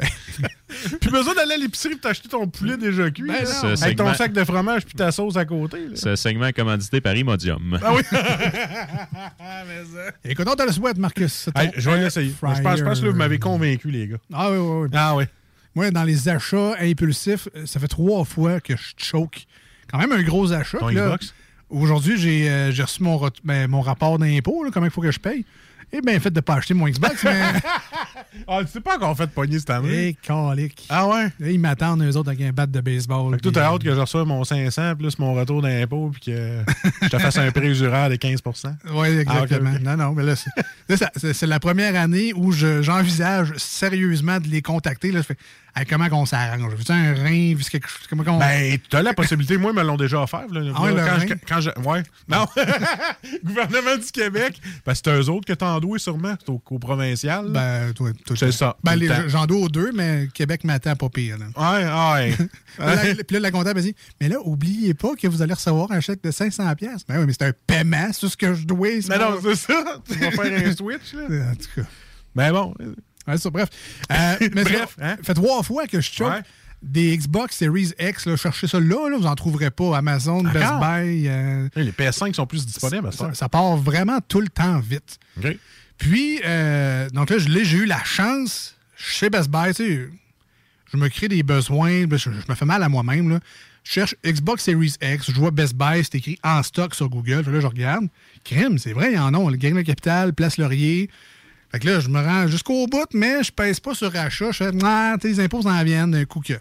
Plus 1.00 1.10
besoin 1.10 1.34
d'aller 1.34 1.54
à 1.54 1.58
l'épicerie 1.58 1.94
pour 1.94 2.02
t'acheter 2.02 2.28
ton 2.28 2.46
poulet 2.46 2.76
déjà 2.76 3.10
cuit. 3.10 3.26
Ben 3.26 3.44
là. 3.44 3.74
Avec 3.82 3.96
ton 3.96 4.12
sac 4.14 4.32
de 4.32 4.44
fromage 4.44 4.84
puis 4.84 4.94
ta 4.94 5.10
sauce 5.12 5.36
à 5.36 5.44
côté. 5.44 5.78
là. 5.88 5.94
Ce 5.94 6.16
segment 6.16 6.50
commandité 6.52 7.00
par 7.00 7.16
Imodium. 7.16 7.78
Ah 7.82 7.92
oui. 7.94 8.02
Écoute, 10.24 10.46
on 10.50 10.54
te 10.54 10.62
le 10.62 10.72
souhaite, 10.72 10.98
Marcus. 10.98 11.32
C'est 11.32 11.58
Hey, 11.58 11.70
je 11.76 11.90
vais 11.90 11.98
l'essayer. 11.98 12.30
Je 12.30 12.38
pense, 12.38 12.58
je 12.58 12.62
pense 12.84 13.00
que 13.00 13.06
là, 13.06 13.10
vous 13.10 13.16
m'avez 13.16 13.38
convaincu, 13.38 13.90
les 13.90 14.08
gars. 14.08 14.16
Ah 14.32 14.50
oui, 14.50 14.58
oui, 14.58 14.82
oui. 14.82 14.88
Ah 14.92 15.16
oui. 15.16 15.24
Moi, 15.74 15.90
dans 15.90 16.04
les 16.04 16.28
achats 16.28 16.74
impulsifs, 16.80 17.48
euh, 17.56 17.66
ça 17.66 17.80
fait 17.80 17.88
trois 17.88 18.24
fois 18.24 18.60
que 18.60 18.76
je 18.76 18.92
choke. 18.96 19.46
Quand 19.90 19.98
même 19.98 20.12
un 20.12 20.22
gros 20.22 20.52
achat. 20.52 20.78
Ton? 20.78 21.16
Aujourd'hui, 21.70 22.18
j'ai 22.18 22.50
euh, 22.50 22.70
j'ai 22.70 22.82
reçu 22.82 23.02
mon, 23.02 23.18
ben, 23.44 23.68
mon 23.68 23.80
rapport 23.80 24.18
d'impôt, 24.18 24.64
comment 24.72 24.86
il 24.86 24.92
faut 24.92 25.00
que 25.00 25.10
je 25.10 25.18
paye. 25.18 25.44
Et 25.92 26.00
bien 26.00 26.18
fait 26.20 26.30
de 26.30 26.36
ne 26.36 26.40
pas 26.40 26.54
acheter 26.54 26.74
mon 26.74 26.88
Xbox, 26.88 27.22
mais. 27.24 27.40
Ah, 28.48 28.60
tu 28.62 28.68
sais 28.72 28.80
pas 28.80 28.96
encore 28.96 29.14
fait 29.16 29.26
pogner 29.26 29.58
cette 29.58 29.68
année. 29.70 30.16
Calique. 30.22 30.86
Ah 30.88 31.06
ouais? 31.06 31.24
Là, 31.38 31.50
ils 31.50 31.60
m'attendent, 31.60 32.02
eux 32.02 32.16
autres, 32.16 32.30
avec 32.30 32.40
un 32.40 32.50
bat 32.50 32.66
de 32.66 32.80
baseball. 32.80 33.34
Fait 33.34 33.40
que 33.42 33.48
t'as 33.50 33.70
euh, 33.70 33.74
hâte 33.74 33.84
que 33.84 33.94
je 33.94 34.00
reçoive 34.00 34.26
mon 34.26 34.42
500 34.42 34.96
plus 34.96 35.18
mon 35.18 35.34
retour 35.34 35.60
d'impôt 35.60 36.10
puis 36.12 36.32
que 36.32 36.60
je 37.02 37.08
te 37.08 37.18
fasse 37.18 37.36
un 37.36 37.50
usuraire 37.62 38.08
de 38.08 38.16
15% 38.16 38.74
Oui, 38.94 39.08
exactement. 39.08 39.72
Ah. 39.76 39.78
Non, 39.80 39.96
non, 39.98 40.12
mais 40.14 40.22
là, 40.22 40.34
c'est- 40.36 41.46
la 41.46 41.60
première 41.60 41.94
année 42.00 42.32
où 42.34 42.52
je- 42.52 42.80
j'envisage 42.80 43.52
sérieusement 43.58 44.40
de 44.40 44.48
les 44.48 44.62
contacter. 44.62 45.12
Là, 45.12 45.20
je 45.20 45.26
fais, 45.26 45.36
Hey, 45.74 45.86
comment 45.86 46.08
qu'on 46.10 46.26
s'arrange? 46.26 46.74
Veux-tu 46.74 46.92
un 46.92 47.14
rein? 47.14 47.54
Quelque? 47.70 47.88
Comment 48.10 48.24
qu'on... 48.24 48.38
Ben, 48.38 48.76
tu 48.90 48.94
as 48.96 49.02
la 49.02 49.14
possibilité. 49.14 49.56
Moi, 49.56 49.72
ils 49.72 49.78
me 49.78 49.82
l'ont 49.82 49.96
déjà 49.96 50.20
offert. 50.20 50.46
Là, 50.52 50.60
Ah 50.74 50.80
quand, 50.94 51.26
je, 51.26 51.34
quand 51.48 51.60
je- 51.62 51.88
Ouais. 51.88 52.02
Non. 52.28 52.46
Gouvernement 53.44 53.96
du 53.96 54.10
Québec. 54.12 54.60
Ben, 54.84 54.94
c'est 54.94 55.08
eux 55.08 55.28
autres 55.30 55.46
que 55.46 55.52
t'en 55.54 55.80
doué 55.80 55.98
sûrement. 55.98 56.34
C'est 56.38 56.50
au, 56.50 56.60
au 56.70 56.78
provincial. 56.78 57.46
là. 57.46 57.52
Ben, 57.86 57.92
toi, 57.94 58.10
toi, 58.26 58.36
c'est 58.36 58.52
ça. 58.52 58.76
Ben, 58.84 58.98
j'en 59.28 59.46
dois 59.46 59.58
aux 59.60 59.68
deux, 59.68 59.92
mais 59.92 60.28
Québec 60.34 60.64
m'attend 60.64 60.94
pas 60.96 61.08
pire. 61.08 61.36
Là. 61.38 61.46
Ouais, 61.56 62.36
ouais. 62.78 63.14
Puis 63.26 63.34
là, 63.34 63.40
la 63.40 63.50
comptable 63.50 63.78
a 63.78 63.82
dit 63.82 63.94
Mais 64.20 64.28
là, 64.28 64.36
oubliez 64.44 64.94
pas 64.94 65.14
que 65.14 65.26
vous 65.26 65.40
allez 65.42 65.54
recevoir 65.54 65.90
un 65.92 66.00
chèque 66.00 66.22
de 66.22 66.30
500$. 66.30 66.74
piastres. 66.76 67.06
Ben 67.08 67.18
oui, 67.20 67.24
mais 67.26 67.32
c'est 67.32 67.46
un 67.46 67.52
paiement 67.66 68.12
sur 68.12 68.30
ce 68.30 68.36
que 68.36 68.54
je 68.54 68.66
dois. 68.66 68.88
Mais 69.08 69.18
non, 69.18 69.38
c'est 69.42 69.56
ça. 69.56 69.84
Tu 70.10 70.18
vas 70.18 70.30
faire 70.32 70.66
un 70.68 70.74
switch. 70.74 71.14
Là. 71.14 71.50
En 71.50 71.54
tout 71.54 71.80
cas. 71.80 71.88
Ben 72.34 72.52
bon. 72.52 72.74
Ouais, 73.26 73.36
ça, 73.38 73.50
bref. 73.50 73.68
Euh, 74.10 74.36
mais 74.54 74.64
Bref, 74.64 74.96
ça 74.98 75.06
hein? 75.12 75.16
fait 75.22 75.34
trois 75.34 75.62
fois 75.62 75.86
que 75.86 76.00
je 76.00 76.10
choque 76.12 76.28
Ouais. 76.32 76.42
des 76.82 77.16
Xbox 77.16 77.56
Series 77.56 77.92
X. 78.00 78.26
Là, 78.26 78.36
cherchez 78.36 78.66
ça 78.66 78.80
là, 78.80 79.08
là, 79.08 79.16
vous 79.18 79.26
en 79.26 79.34
trouverez 79.34 79.70
pas. 79.70 79.96
Amazon, 79.96 80.42
Best 80.42 80.64
Encore? 80.64 80.80
Buy. 80.80 81.28
euh, 81.28 81.68
Les 81.76 81.92
PS5 81.92 82.34
sont 82.34 82.46
plus 82.46 82.66
disponibles 82.66 83.06
à 83.08 83.12
ça. 83.12 83.26
ça, 83.28 83.34
ça 83.34 83.48
part 83.48 83.76
vraiment 83.76 84.18
tout 84.26 84.40
le 84.40 84.48
temps 84.48 84.80
vite. 84.80 85.18
Puis, 85.98 86.40
euh, 86.44 87.08
donc 87.10 87.30
là, 87.30 87.36
j'ai 87.38 87.76
eu 87.78 87.84
la 87.86 88.02
chance, 88.02 88.74
chez 88.96 89.30
Best 89.30 89.48
Buy, 89.50 89.68
tu 89.74 89.84
sais, 89.84 90.08
je 90.92 90.96
me 90.96 91.08
crée 91.08 91.28
des 91.28 91.42
besoins, 91.42 92.02
je, 92.10 92.16
je 92.16 92.28
me 92.48 92.54
fais 92.54 92.64
mal 92.64 92.82
à 92.82 92.88
moi-même. 92.88 93.38
Je 93.84 93.90
cherche 93.92 94.14
Xbox 94.24 94.64
Series 94.64 94.94
X, 95.00 95.30
je 95.30 95.36
vois 95.38 95.50
Best 95.50 95.74
Buy, 95.74 96.02
c'est 96.04 96.16
écrit 96.16 96.38
en 96.42 96.62
stock 96.62 96.94
sur 96.94 97.08
Google. 97.08 97.42
Là, 97.50 97.60
je 97.60 97.66
regarde. 97.66 98.06
Crime, 98.44 98.78
c'est 98.78 98.92
vrai, 98.92 99.12
il 99.12 99.16
y 99.16 99.18
en 99.18 99.32
a. 99.34 99.50
Le 99.50 99.56
Gain 99.56 99.74
de 99.74 99.82
Capital, 99.82 100.32
Place 100.34 100.56
Laurier. 100.58 101.08
Fait 101.72 101.78
que 101.78 101.88
là, 101.88 102.00
je 102.00 102.08
me 102.08 102.20
rends 102.20 102.46
jusqu'au 102.48 102.86
bout, 102.86 103.06
mais 103.14 103.42
je 103.42 103.50
pèse 103.50 103.80
pas 103.80 103.94
sur 103.94 104.14
achat. 104.14 104.50
Je 104.52 104.56
fais, 104.58 104.70
ah, 104.84 105.16
tes 105.18 105.42
impôts 105.42 105.66
en 105.66 105.82
viennent 105.84 106.10
d'un 106.10 106.24
coup 106.26 106.40
que. 106.40 106.52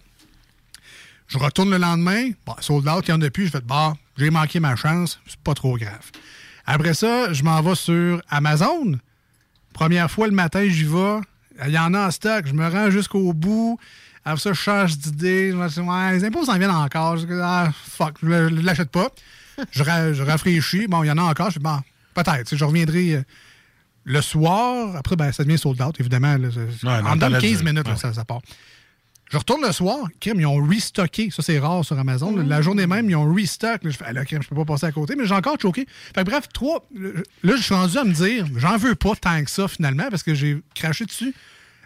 Je 1.28 1.38
retourne 1.38 1.70
le 1.70 1.78
lendemain. 1.78 2.30
Bon, 2.46 2.56
sold 2.60 2.88
out, 2.88 3.06
il 3.08 3.12
y 3.12 3.14
en 3.14 3.22
a 3.22 3.30
plus. 3.30 3.46
Je 3.48 3.52
fais, 3.52 3.62
bah, 3.62 3.94
j'ai 4.18 4.30
manqué 4.30 4.60
ma 4.60 4.76
chance. 4.76 5.20
C'est 5.28 5.40
pas 5.40 5.54
trop 5.54 5.78
grave. 5.78 6.12
Après 6.66 6.94
ça, 6.94 7.32
je 7.34 7.44
m'en 7.44 7.62
vais 7.62 7.76
sur 7.76 8.22
Amazon. 8.30 8.98
Première 9.74 10.10
fois 10.12 10.28
le 10.28 10.34
matin, 10.34 10.66
j'y 10.68 10.84
vais. 10.84 11.20
Il 11.66 11.72
y 11.74 11.78
en 11.80 11.94
a 11.94 12.08
en 12.08 12.12
stock. 12.12 12.46
Je 12.48 12.54
me 12.54 12.68
rends 12.68 12.90
jusqu'au 12.90 13.34
bout. 13.34 13.78
Après 14.24 14.40
ça, 14.42 14.54
je 14.54 14.60
change 14.60 14.98
d'idée. 14.98 15.52
Je 15.52 15.58
me 15.58 15.68
dis, 15.68 15.80
ouais, 15.80 16.12
les 16.20 16.26
impôts 16.26 16.46
s'en 16.46 16.58
viennent 16.58 16.70
encore. 16.72 17.18
Je 17.18 17.26
dis, 17.26 17.34
ah, 17.42 17.70
fuck, 17.74 18.16
je 18.24 18.28
ne 18.28 18.62
l'achète 18.62 18.92
pas. 18.92 19.10
Je, 19.72 19.84
ra- 19.84 20.14
rafraîchis. 20.26 20.88
Bon, 20.88 21.04
il 21.04 21.08
y 21.08 21.12
en 21.12 21.18
a 21.18 21.24
encore. 21.24 21.50
Je 21.52 21.60
dis, 21.60 21.64
bon, 21.64 21.80
peut-être. 22.14 22.44
Tu 22.44 22.50
sais, 22.52 22.58
Je 22.58 22.66
reviendrai 22.66 23.16
euh, 23.16 23.24
le 24.04 24.22
soir. 24.22 24.96
Après, 24.96 25.16
ben, 25.16 25.32
ça 25.32 25.44
devient 25.44 25.58
sold 25.58 25.82
out, 25.82 26.00
évidemment. 26.00 26.38
Là, 26.38 26.48
Ouais, 26.50 26.90
en 26.90 27.02
dans 27.04 27.16
dedans 27.16 27.30
de 27.30 27.36
le 27.36 27.42
15 27.42 27.52
jeu. 27.60 27.64
minutes, 27.66 27.88
là, 27.88 27.96
ça, 27.96 28.14
ça 28.14 28.26
part. 28.26 28.42
Je 29.32 29.38
retourne 29.38 29.62
le 29.66 29.72
soir, 29.72 30.10
crème, 30.20 30.42
ils 30.42 30.46
ont 30.46 30.62
restocké. 30.68 31.30
Ça, 31.32 31.42
c'est 31.42 31.58
rare 31.58 31.86
sur 31.86 31.98
Amazon. 31.98 32.36
La 32.36 32.62
journée 32.62 32.86
même, 32.86 33.10
ils 33.10 33.16
ont 33.16 33.34
restock. 33.34 33.82
Là, 33.84 33.90
je 33.90 33.96
fais, 33.98 34.04
ah, 34.08 34.12
là, 34.12 34.26
crème, 34.26 34.44
je 34.44 34.50
peux 34.50 34.56
pas 34.56 34.66
passer 34.66 34.88
à 34.88 34.92
côté, 34.92 35.16
mais 35.16 35.26
j'ai 35.26 35.34
encore 35.34 35.56
choqué. 35.62 35.88
Fait 36.14 36.26
que 36.26 36.30
bref, 36.30 36.50
trois. 36.54 36.86
Là, 37.44 37.56
je 37.56 37.62
suis 37.62 37.74
rendu 37.74 37.98
à 37.98 38.04
me 38.04 38.12
dire, 38.12 38.46
j'en 38.58 38.76
veux 38.76 38.96
pas 38.96 39.16
tant 39.16 39.42
que 39.44 39.50
ça, 39.50 39.70
finalement, 39.70 40.10
parce 40.10 40.24
que 40.24 40.34
j'ai 40.34 40.62
craché 40.76 41.06
dessus. 41.06 41.34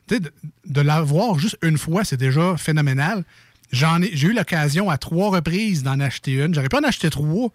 De, 0.08 0.20
de 0.66 0.82
l'avoir 0.82 1.38
juste 1.40 1.58
une 1.62 1.78
fois, 1.78 2.04
c'est 2.04 2.18
déjà 2.18 2.58
phénoménal. 2.58 3.24
J'en 3.72 4.02
ai, 4.02 4.10
j'ai 4.16 4.28
eu 4.30 4.34
l'occasion 4.34 4.90
à 4.90 4.98
trois 4.98 5.30
reprises 5.30 5.84
d'en 5.84 6.00
acheter 6.00 6.34
une. 6.34 6.54
J'aurais 6.56 6.70
pu 6.70 6.78
en 6.78 6.84
acheter 6.84 7.10
trois, 7.12 7.50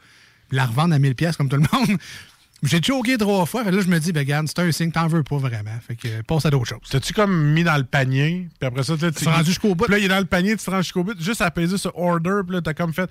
la 0.53 0.67
revendre 0.67 0.95
à 0.95 0.99
1000 1.01 1.15
pièces 1.17 1.37
comme 1.37 1.49
tout 1.49 1.57
le 1.57 1.63
monde. 1.73 1.99
J'ai 2.63 2.83
choqué 2.83 3.17
trois 3.17 3.47
fois. 3.47 3.65
Que 3.65 3.71
là, 3.71 3.81
je 3.81 3.89
me 3.89 3.99
dis, 3.99 4.13
ben, 4.13 4.21
regarde, 4.21 4.47
c'est 4.49 4.59
un 4.59 4.71
signe, 4.73 4.93
t'en 4.93 5.07
veux 5.07 5.23
pas 5.23 5.39
vraiment. 5.39 5.79
Fait 5.87 5.97
que 5.97 6.09
euh, 6.09 6.23
passe 6.23 6.47
à 6.47 6.51
d'autres 6.51 6.69
choses. 6.69 6.89
T'as-tu 6.91 7.13
comme 7.13 7.53
mis 7.53 7.65
dans 7.65 7.77
le 7.77 7.85
panier, 7.85 8.49
puis 8.59 8.67
après 8.67 8.83
ça, 8.83 8.97
tu 8.97 9.11
Tu 9.13 9.25
te 9.25 9.29
rendu 9.29 9.47
jusqu'au 9.47 9.75
bout. 9.75 9.85
Puis 9.85 9.93
là, 9.93 9.99
il 9.99 10.05
est 10.05 10.09
dans 10.09 10.19
le 10.19 10.27
panier, 10.27 10.57
tu 10.57 10.65
te 10.65 10.71
rends 10.71 10.83
jusqu'au 10.83 11.05
bout, 11.05 11.21
juste 11.21 11.41
à 11.41 11.51
peser 11.51 11.79
sur 11.79 11.97
order, 11.97 12.41
puis 12.45 12.57
là, 12.57 12.63
t'as 12.63 12.75
comme 12.75 12.93
fait. 12.93 13.11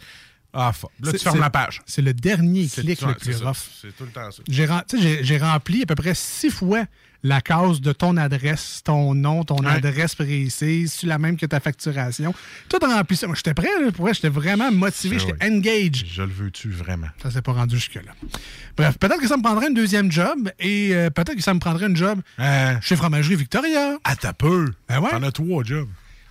Ah, 0.53 0.71
fuck. 0.73 0.91
Là, 1.01 1.11
tu 1.11 1.19
fermes 1.19 1.39
la 1.39 1.49
page. 1.49 1.81
C'est 1.85 2.01
le 2.01 2.13
dernier 2.13 2.67
clic 2.67 3.01
le 3.01 3.13
plus 3.13 3.41
rough. 3.41 3.57
C'est 3.81 3.95
tout 3.95 4.05
le 4.05 4.11
temps 4.11 4.31
ça. 4.31 4.43
J'ai 4.47 5.37
rempli 5.37 5.83
à 5.83 5.85
peu 5.85 5.95
près 5.95 6.15
six 6.15 6.49
fois 6.49 6.85
la 7.23 7.41
case 7.41 7.81
de 7.81 7.91
ton 7.91 8.15
adresse, 8.17 8.81
ton 8.83 9.13
nom, 9.13 9.43
ton 9.43 9.57
Ouais. 9.57 9.67
adresse 9.71 10.15
précise, 10.15 10.93
c'est 10.93 11.07
la 11.07 11.17
même 11.17 11.35
que 11.37 11.45
ta 11.45 11.59
facturation. 11.59 12.33
Tout 12.69 12.77
rempli 12.81 13.17
ça. 13.17 13.27
Moi, 13.27 13.35
j'étais 13.35 13.53
prêt, 13.53 13.67
là, 13.81 13.91
pour 13.91 14.05
vrai, 14.05 14.13
j'étais 14.13 14.29
vraiment 14.29 14.71
motivé, 14.71 15.19
j'étais 15.19 15.33
oui. 15.41 15.47
engaged. 15.57 16.05
Je 16.07 16.21
le 16.21 16.29
veux-tu 16.29 16.69
vraiment? 16.71 17.07
Ça 17.21 17.29
s'est 17.31 17.41
pas 17.41 17.51
rendu 17.53 17.75
jusque-là. 17.75 18.11
Bref, 18.77 18.97
peut-être 18.97 19.19
que 19.19 19.27
ça 19.27 19.35
me 19.37 19.43
prendrait 19.43 19.67
une 19.67 19.73
deuxième 19.73 20.11
job 20.11 20.49
et 20.59 20.91
euh, 20.93 21.09
peut-être 21.09 21.35
que 21.35 21.41
ça 21.43 21.53
me 21.53 21.59
prendrait 21.59 21.87
une 21.87 21.97
job 21.97 22.21
Hein? 22.37 22.79
chez 22.81 22.95
Fromagerie 22.95 23.35
Victoria. 23.35 23.97
Ah, 24.03 24.15
t'as 24.15 24.33
peu. 24.33 24.71
Ben 24.87 24.99
ouais. 24.99 25.09
T'en 25.09 25.23
as 25.23 25.31
trois 25.31 25.63
jobs. 25.63 25.89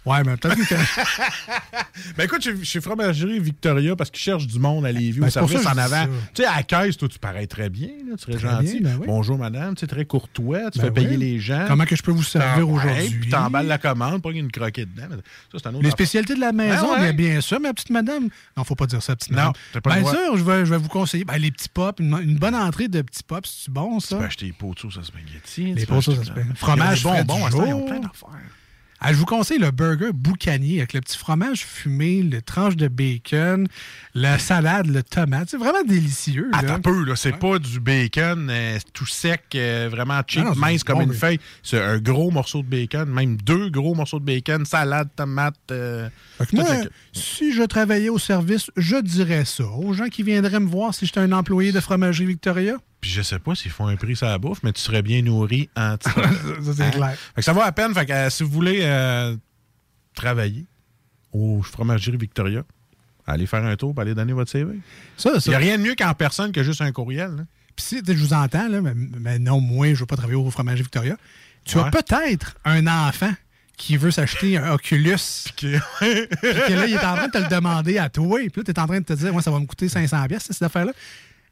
Ouais, 0.09 0.23
mais 0.25 0.37
peut-être 0.37 0.66
que. 0.68 0.75
Ben 2.16 2.25
écoute, 2.25 2.42
chez, 2.42 2.64
chez 2.64 2.81
Fromagerie 2.81 3.40
Victoria, 3.40 3.97
parce 3.97 4.11
qu'ils 4.11 4.21
cherchent 4.23 4.47
du 4.47 4.59
monde 4.61 4.87
à 4.87 4.92
Lévis 4.92 5.18
Ben, 5.21 5.27
au 5.27 5.31
service 5.31 5.62
ça 5.62 5.73
en 5.73 5.79
avant. 5.79 6.07
Tu 6.35 6.42
sais, 6.42 6.49
à 6.49 6.57
la 6.57 6.62
caisse, 6.62 6.97
toi, 6.97 7.09
tu 7.09 7.18
parais 7.18 7.47
très 7.47 7.68
bien. 7.71 7.88
Là, 8.09 8.16
tu 8.16 8.25
serais 8.25 8.38
gentil. 8.38 8.81
bien, 8.81 8.90
ben 8.92 8.97
oui. 9.01 9.07
Bonjour, 9.07 9.37
madame. 9.37 9.75
Tu 9.75 9.85
es 9.85 9.88
très 9.88 10.05
courtois. 10.05 10.71
Tu 10.71 10.79
Ben 10.79 10.87
fais 10.87 10.90
payer 10.92 11.16
les 11.16 11.38
gens. 11.40 11.64
Comment 11.66 11.85
que 11.85 11.97
je 11.97 12.03
peux 12.03 12.12
vous 12.12 12.23
servir 12.23 12.68
aujourd'hui? 12.68 13.11
Puis 13.21 13.31
t'emballes 13.31 13.66
la 13.66 13.79
commande, 13.79 14.23
pas 14.23 14.31
une 14.31 14.51
croquette 14.51 14.94
dedans. 14.94 15.09
Ça, 15.53 15.59
c'est 15.59 15.66
un 15.66 15.75
autre 15.75 15.83
Les 15.83 15.90
spécialités 15.90 16.35
de 16.35 16.40
la 16.40 16.53
maison, 16.53 16.94
Ben 16.94 17.01
ouais. 17.03 17.12
bien, 17.12 17.31
bien 17.33 17.40
sûr, 17.40 17.61
ma 17.61 17.73
petite 17.75 17.90
madame. 17.90 18.29
Non, 18.57 18.64
faut 18.64 18.77
pas 18.77 18.87
dire 18.87 19.03
ça, 19.03 19.16
petite 19.16 19.33
Non, 19.33 19.37
madame. 19.37 19.53
pas 19.83 19.90
le 19.90 19.94
Bien 19.94 20.01
droit. 20.01 20.12
sûr, 20.12 20.37
je 20.37 20.44
vais, 20.44 20.66
je 20.66 20.71
vais 20.71 20.79
vous 20.79 20.88
conseiller. 20.88 21.25
Ben, 21.25 21.38
les 21.38 21.51
petits 21.51 21.68
pops, 21.68 22.01
une, 22.01 22.16
une 22.23 22.37
bonne 22.37 22.55
entrée 22.55 22.88
de 22.88 23.03
petits 23.03 23.23
pops, 23.25 23.62
c'est 23.64 23.73
bon, 23.73 24.01
ça? 24.01 24.16
Tu 24.16 24.21
peux 24.21 24.27
acheter 24.27 24.47
de 24.47 24.79
sauce 24.79 24.99
à 24.99 25.03
spaghetti. 25.03 25.75
Les 25.75 25.83
acheter 25.83 26.12
à 26.12 26.25
spaghetti. 26.25 26.55
Fromage 26.57 27.03
du 27.03 27.09
à 27.09 27.25
plein 27.25 28.01
d'affaires. 28.01 28.29
Ah, 29.00 29.12
je 29.12 29.18
vous 29.18 29.26
conseille 29.26 29.58
le 29.58 29.70
burger 29.70 30.11
boucanier 30.12 30.78
avec 30.78 30.92
le 30.92 31.00
petit 31.00 31.16
fromage 31.16 31.64
fumé, 31.64 32.22
le 32.22 32.42
tranche 32.42 32.76
de 32.76 32.88
bacon, 32.88 33.68
la 34.14 34.40
salade, 34.40 34.87
le 34.87 35.04
tomate. 35.04 35.50
C'est 35.50 35.56
vraiment 35.56 35.84
délicieux. 35.87 36.50
Ah, 36.52 36.62
là. 36.62 36.68
t'as 36.68 36.78
peu, 36.80 37.04
là. 37.04 37.14
C'est 37.14 37.38
pas 37.38 37.61
du 37.61 37.78
bacon 37.78 38.48
euh, 38.50 38.76
tout 38.92 39.06
sec, 39.06 39.42
euh, 39.54 39.88
vraiment 39.88 40.20
cheap, 40.26 40.44
non, 40.44 40.54
mince 40.56 40.82
comme 40.82 40.98
bon, 40.98 41.04
une 41.04 41.14
feuille. 41.14 41.38
C'est 41.62 41.80
un 41.80 41.98
gros 41.98 42.32
morceau 42.32 42.62
de 42.62 42.66
bacon, 42.66 43.08
même 43.08 43.37
deux 43.37 43.70
gros 43.70 43.94
morceaux 43.94 44.18
de 44.18 44.24
bacon, 44.24 44.64
salade, 44.64 45.08
tomate. 45.14 45.54
euh, 45.70 46.08
moi, 46.52 46.66
si 47.12 47.52
je 47.52 47.62
travaillais 47.62 48.08
au 48.08 48.18
service, 48.18 48.68
je 48.76 48.96
dirais 48.96 49.44
ça 49.44 49.64
aux 49.64 49.92
gens 49.92 50.08
qui 50.08 50.24
viendraient 50.24 50.61
me 50.61 50.68
voir 50.68 50.92
si 50.92 51.06
j'étais 51.06 51.20
un 51.20 51.30
employé 51.30 51.70
de 51.70 51.78
Fromagerie 51.78 52.26
Victoria. 52.26 52.78
Puis 53.00 53.11
je 53.11 53.22
sais 53.22 53.38
pas 53.38 53.54
s'ils 53.54 53.70
font 53.70 53.87
un 53.87 53.96
prix 53.96 54.16
sur 54.16 54.26
la 54.26 54.38
bouffe, 54.38 54.58
mais 54.62 54.72
tu 54.72 54.80
serais 54.80 55.02
bien 55.02 55.22
nourri 55.22 55.68
en 55.76 55.96
ça, 56.00 56.11
c'est 56.76 56.90
clair. 56.90 57.14
Fait 57.34 57.37
que 57.37 57.42
ça 57.42 57.52
va 57.52 57.64
à 57.64 57.72
peine. 57.72 57.94
Fait 57.94 58.06
que 58.06 58.12
euh, 58.12 58.30
si 58.30 58.42
vous 58.42 58.50
voulez 58.50 58.80
euh, 58.82 59.37
travailler 60.14 60.66
au 61.32 61.62
Fromagerie 61.62 62.16
Victoria, 62.16 62.62
allez 63.26 63.46
faire 63.46 63.64
un 63.64 63.76
tour, 63.76 63.94
allez 63.98 64.14
donner 64.14 64.32
votre 64.32 64.50
CV. 64.50 64.78
Ça, 65.16 65.30
Il 65.34 65.40
ça. 65.40 65.50
n'y 65.50 65.54
a 65.54 65.58
rien 65.58 65.78
de 65.78 65.82
mieux 65.82 65.94
qu'en 65.94 66.12
personne 66.14 66.50
que 66.52 66.62
juste 66.62 66.80
un 66.80 66.90
courriel. 66.92 67.37
là. 67.37 67.42
Puis 67.76 67.84
si 67.84 68.02
je 68.04 68.12
vous 68.14 68.32
entends, 68.32 68.68
là, 68.68 68.80
mais, 68.80 68.94
mais 68.94 69.38
non, 69.38 69.61
moi, 69.61 69.87
je 69.88 69.92
ne 69.92 69.98
veux 69.98 70.06
pas 70.06 70.16
travailler 70.16 70.37
au 70.37 70.50
Fromagerie 70.50 70.82
Victoria. 70.82 71.16
Tu 71.64 71.78
as 71.78 71.84
peut-être 71.90 72.56
un 72.64 72.87
enfant 72.87 73.32
qui 73.76 73.96
veut 73.96 74.11
s'acheter 74.11 74.56
un 74.58 74.72
Oculus. 74.72 75.14
Puis 75.56 75.78
que 75.78 76.72
là, 76.72 76.87
il 76.87 76.94
est 76.94 77.04
en 77.04 77.14
train 77.14 77.26
de 77.28 77.32
te 77.32 77.38
le 77.38 77.46
demander 77.48 77.98
à 77.98 78.08
toi. 78.08 78.40
Puis 78.40 78.50
là, 78.56 78.62
tu 78.64 78.70
es 78.72 78.78
en 78.80 78.87
train 78.88 78.98
de 78.98 79.04
te 79.04 79.12
dire, 79.12 79.32
moi, 79.32 79.42
ça 79.42 79.52
va 79.52 79.61
me 79.61 79.66
coûter 79.66 79.88
500 79.88 80.26
pièces 80.26 80.48
cette 80.50 80.62
affaire-là. 80.62 80.92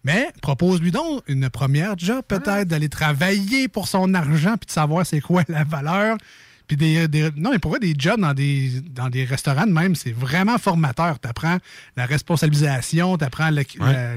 Mais 0.06 0.28
propose-lui 0.40 0.92
donc 0.92 1.22
une 1.26 1.50
première 1.50 1.98
job, 1.98 2.22
peut-être, 2.28 2.68
d'aller 2.68 2.88
travailler 2.88 3.66
pour 3.66 3.88
son 3.88 4.14
argent, 4.14 4.54
puis 4.56 4.66
de 4.66 4.70
savoir 4.70 5.04
c'est 5.04 5.20
quoi 5.20 5.42
la 5.48 5.64
valeur. 5.64 6.16
Puis 6.68 6.76
des, 6.76 7.06
des- 7.08 7.30
non, 7.36 7.50
mais 7.52 7.58
pour 7.60 7.70
vrai, 7.72 7.80
des 7.80 7.94
jobs 7.96 8.20
dans 8.20 8.34
des, 8.34 8.70
dans 8.90 9.08
des 9.08 9.24
restaurants 9.24 9.66
même, 9.66 9.94
c'est 9.94 10.10
vraiment 10.12 10.58
formateur. 10.58 11.18
Tu 11.20 11.28
apprends 11.28 11.58
la 11.96 12.06
responsabilisation, 12.06 13.16
tu 13.18 13.24
apprends 13.24 13.50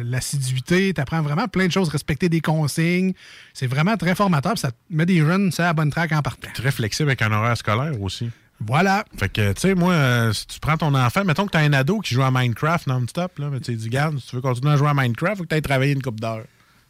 l'assiduité, 0.04 0.94
tu 0.94 1.02
apprends 1.02 1.22
vraiment 1.22 1.48
plein 1.48 1.68
de 1.68 1.72
choses, 1.72 1.90
respecter 1.90 2.30
des 2.30 2.42
consignes. 2.42 3.14
C'est 3.54 3.68
vraiment 3.68 3.98
très 3.98 4.16
formateur. 4.16 4.54
puis 4.54 4.62
Ça 4.62 4.72
te 4.72 4.78
met 4.90 5.06
des 5.06 5.20
jeunes 5.20 5.52
sur 5.52 5.64
la 5.64 5.74
bonne 5.74 5.90
track 5.92 6.12
en 6.12 6.22
partant. 6.22 6.50
Très 6.54 6.72
flexible 6.72 7.10
avec 7.10 7.22
un 7.22 7.32
horaire 7.32 7.58
scolaire 7.58 8.00
aussi. 8.02 8.30
Voilà. 8.66 9.06
Fait 9.18 9.30
que, 9.30 9.54
tu 9.54 9.62
sais, 9.62 9.76
moi, 9.76 9.94
euh, 9.94 10.34
si 10.34 10.48
tu 10.48 10.60
prends 10.60 10.78
ton 10.78 10.94
enfant, 10.94 11.24
mettons 11.24 11.46
que 11.46 11.52
tu 11.52 11.58
as 11.58 11.62
un 11.62 11.74
ado 11.74 12.00
qui 12.00 12.14
joue 12.14 12.24
à 12.24 12.32
Minecraft 12.32 12.88
non-stop, 12.88 13.40
là, 13.40 13.50
mais 13.50 13.60
tu 13.60 13.74
dis, 13.74 13.90
garde, 13.90 14.20
si 14.20 14.28
tu 14.28 14.36
veux 14.36 14.42
continuer 14.42 14.74
à 14.74 14.78
jouer 14.78 14.90
à 14.90 14.94
Minecraft, 14.94 15.38
faut 15.38 15.44
que 15.44 15.50
tu 15.50 15.56
ailles 15.56 15.62
travailler 15.62 15.94
une 15.94 16.02
coupe 16.02 16.20
d'heures. 16.20 16.46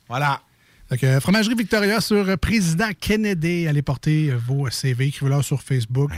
Voilà. 0.08 0.42
Fait 0.90 0.98
que, 0.98 1.06
euh, 1.06 1.20
Fromagerie 1.20 1.54
Victoria 1.56 2.02
sur 2.02 2.28
euh, 2.28 2.36
Président 2.38 2.90
Kennedy. 3.00 3.68
Allez 3.68 3.84
porter 3.84 4.32
euh, 4.32 4.38
vos 4.38 4.70
CV, 4.72 5.08
écrivez-leur 5.08 5.44
sur 5.44 5.62
Facebook. 5.62 6.12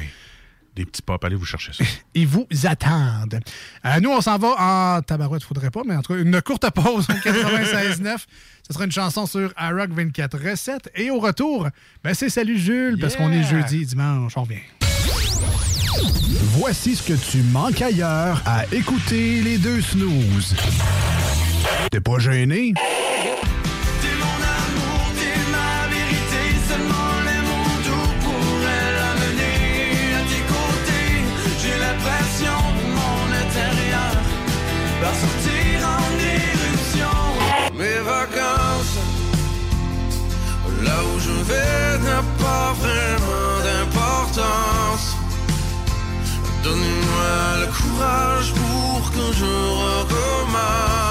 Des 0.73 0.85
petits 0.85 1.01
pop, 1.01 1.21
allez 1.25 1.35
vous 1.35 1.43
chercher 1.43 1.73
ça. 1.73 1.83
Ils 2.13 2.27
vous 2.27 2.47
attendent. 2.63 3.41
Euh, 3.85 3.99
nous, 3.99 4.09
on 4.09 4.21
s'en 4.21 4.37
va 4.37 4.95
en 4.97 5.01
tabarouette, 5.01 5.43
faudrait 5.43 5.71
pas, 5.71 5.81
mais 5.85 5.95
en 5.97 6.01
tout 6.01 6.13
cas, 6.13 6.19
une 6.19 6.41
courte 6.41 6.69
pause 6.69 7.07
au 7.09 7.13
96.9. 7.13 8.17
Ce 8.67 8.73
sera 8.73 8.85
une 8.85 8.91
chanson 8.91 9.25
sur 9.25 9.53
iRock 9.59 9.89
24 9.91 10.39
recettes. 10.49 10.89
Et 10.95 11.09
au 11.11 11.19
retour, 11.19 11.67
ben, 12.05 12.13
c'est 12.13 12.29
Salut 12.29 12.57
Jules, 12.57 12.97
parce 13.01 13.17
qu'on 13.17 13.31
est 13.33 13.43
jeudi, 13.43 13.85
dimanche, 13.85 14.37
on 14.37 14.43
revient. 14.43 14.80
Voici 16.57 16.95
ce 16.95 17.03
que 17.03 17.13
tu 17.13 17.41
manques 17.43 17.81
ailleurs 17.81 18.41
à 18.45 18.65
écouter 18.71 19.41
les 19.41 19.57
deux 19.57 19.81
snooze. 19.81 20.55
T'es 21.89 21.99
pas 21.99 22.19
gêné? 22.19 22.73
Là 40.83 40.97
où 41.03 41.19
je 41.19 41.31
vais, 41.43 41.99
n'a 42.05 42.23
pas 42.39 42.73
vraiment 42.79 43.10
Donne-moi 46.63 47.57
le 47.61 47.67
courage 47.67 48.53
pour 48.53 49.11
que 49.11 49.33
je 49.33 49.45
recommence. 49.45 51.10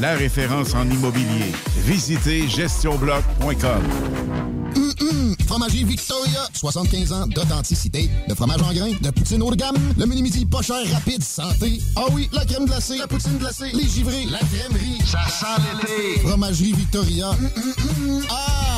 la 0.00 0.14
référence 0.14 0.74
en 0.74 0.88
immobilier. 0.88 1.52
Visitez 1.84 2.48
gestionbloc.com. 2.48 3.82
Hum, 4.76 4.92
hum. 5.00 5.36
Fromagerie 5.46 5.84
Victoria, 5.84 6.46
75 6.52 7.12
ans 7.12 7.26
d'authenticité, 7.26 8.08
de 8.28 8.34
fromage 8.34 8.62
en 8.62 8.72
grains, 8.72 8.92
de 9.00 9.10
poutine 9.10 9.42
haut 9.42 9.50
de 9.50 9.56
gamme, 9.56 9.76
le 9.98 10.06
menu 10.06 10.22
midi 10.22 10.46
pas 10.46 10.62
cher, 10.62 10.76
rapide, 10.92 11.24
santé. 11.24 11.80
Ah 11.96 12.04
oui, 12.12 12.28
la 12.32 12.44
crème 12.44 12.66
glacée, 12.66 12.98
la 12.98 13.08
poutine 13.08 13.36
glacée, 13.38 13.72
les 13.72 13.88
givrés, 13.88 14.26
la 14.30 14.38
crèmerie. 14.38 14.98
Ça 15.04 15.18
sent 15.28 15.62
l'été. 15.80 16.20
Fromagerie 16.20 16.72
Victoria. 16.72 17.30
Hum, 17.30 17.50
hum, 17.56 18.10
hum. 18.10 18.22
Ah! 18.30 18.70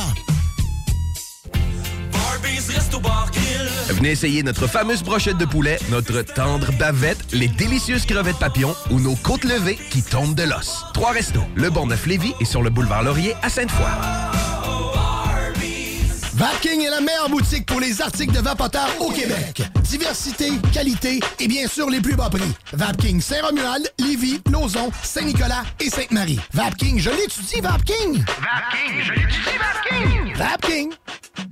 Venez 3.89 4.11
essayer 4.11 4.43
notre 4.43 4.67
fameuse 4.67 5.03
brochette 5.03 5.39
de 5.39 5.45
poulet, 5.45 5.79
notre 5.91 6.23
tendre 6.23 6.73
bavette, 6.73 7.33
les 7.33 7.49
délicieuses 7.49 8.07
crevettes 8.07 8.39
papillons 8.39 8.75
ou 8.91 9.01
nos 9.01 9.15
côtes 9.17 9.45
levées 9.45 9.79
qui 9.91 10.03
tombent 10.03 10.35
de 10.35 10.45
l'os. 10.45 10.85
Trois 10.95 11.13
restos, 11.13 11.45
le 11.55 11.71
Bonneuf 11.71 12.07
Lévis 12.07 12.35
et 12.41 12.45
sur 12.45 12.63
le 12.63 12.71
boulevard 12.71 13.03
Laurier 13.03 13.35
à 13.43 13.49
Sainte-Foy. 13.49 13.87
Vapking 16.35 16.81
est 16.81 16.91
la 16.91 17.01
meilleure 17.01 17.29
boutique 17.29 17.67
pour 17.67 17.79
les 17.79 18.01
articles 18.01 18.33
de 18.33 18.41
vapoteurs 18.41 18.91
au 18.99 19.11
Québec. 19.11 19.63
Diversité, 19.83 20.51
qualité 20.73 21.21
et 21.39 21.47
bien 21.47 21.69
sûr 21.69 21.89
les 21.89 22.01
plus 22.01 22.17
bas 22.17 22.31
prix. 22.31 22.53
Vapking 22.73 23.21
Saint-Romuald, 23.21 23.93
Lévis, 24.01 24.41
Lauson, 24.51 24.91
Saint-Nicolas 25.05 25.63
et 25.79 25.91
Sainte-Marie. 25.91 26.41
Vapking, 26.53 26.99
je 26.99 27.11
l'étudie, 27.11 27.61
Vapking! 27.61 28.25
Vapking, 28.25 29.03
je 29.05 29.13
l'étudie, 29.13 29.59
Vapking! 29.61 30.35
Vapking! 30.35 31.52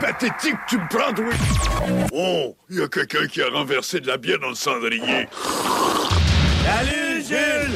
Pathétique 0.00 0.56
tu 0.68 0.78
me 0.78 0.88
prends, 0.88 1.12
oui? 1.18 1.34
Oh, 2.12 2.56
il 2.70 2.78
y 2.78 2.82
a 2.82 2.88
quelqu'un 2.88 3.26
qui 3.26 3.42
a 3.42 3.48
renversé 3.48 4.00
de 4.00 4.06
la 4.06 4.16
bière 4.16 4.38
dans 4.38 4.50
le 4.50 4.54
cendrier. 4.54 5.28
Salut 6.64 7.22
Jules 7.26 7.74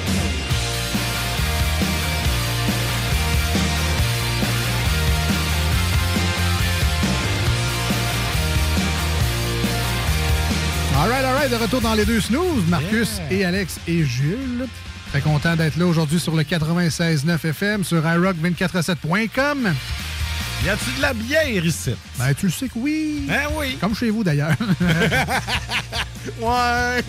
All 10.94 11.08
right, 11.08 11.24
all 11.24 11.34
right, 11.34 11.50
de 11.50 11.56
retour 11.56 11.80
dans 11.80 11.94
les 11.94 12.04
deux 12.04 12.20
snooze, 12.20 12.64
Marcus 12.68 13.20
et 13.30 13.44
Alex 13.44 13.80
et 13.88 14.04
Jules. 14.04 14.66
Très 15.10 15.20
content 15.20 15.56
d'être 15.56 15.76
là 15.76 15.86
aujourd'hui 15.86 16.20
sur 16.20 16.36
le 16.36 16.42
96.9 16.42 17.46
FM, 17.48 17.82
sur 17.82 18.02
iRock247.com. 18.02 19.74
Y 20.64 20.68
a-tu 20.68 20.96
de 20.96 21.02
la 21.02 21.12
bière 21.12 21.64
ici? 21.64 21.94
Ben, 22.18 22.32
tu 22.34 22.46
le 22.46 22.52
sais 22.52 22.68
que 22.68 22.78
oui. 22.78 23.24
Ben 23.26 23.46
oui. 23.58 23.76
Comme 23.80 23.94
chez 23.96 24.10
vous, 24.10 24.22
d'ailleurs. 24.24 24.54
Ouais. 26.40 27.02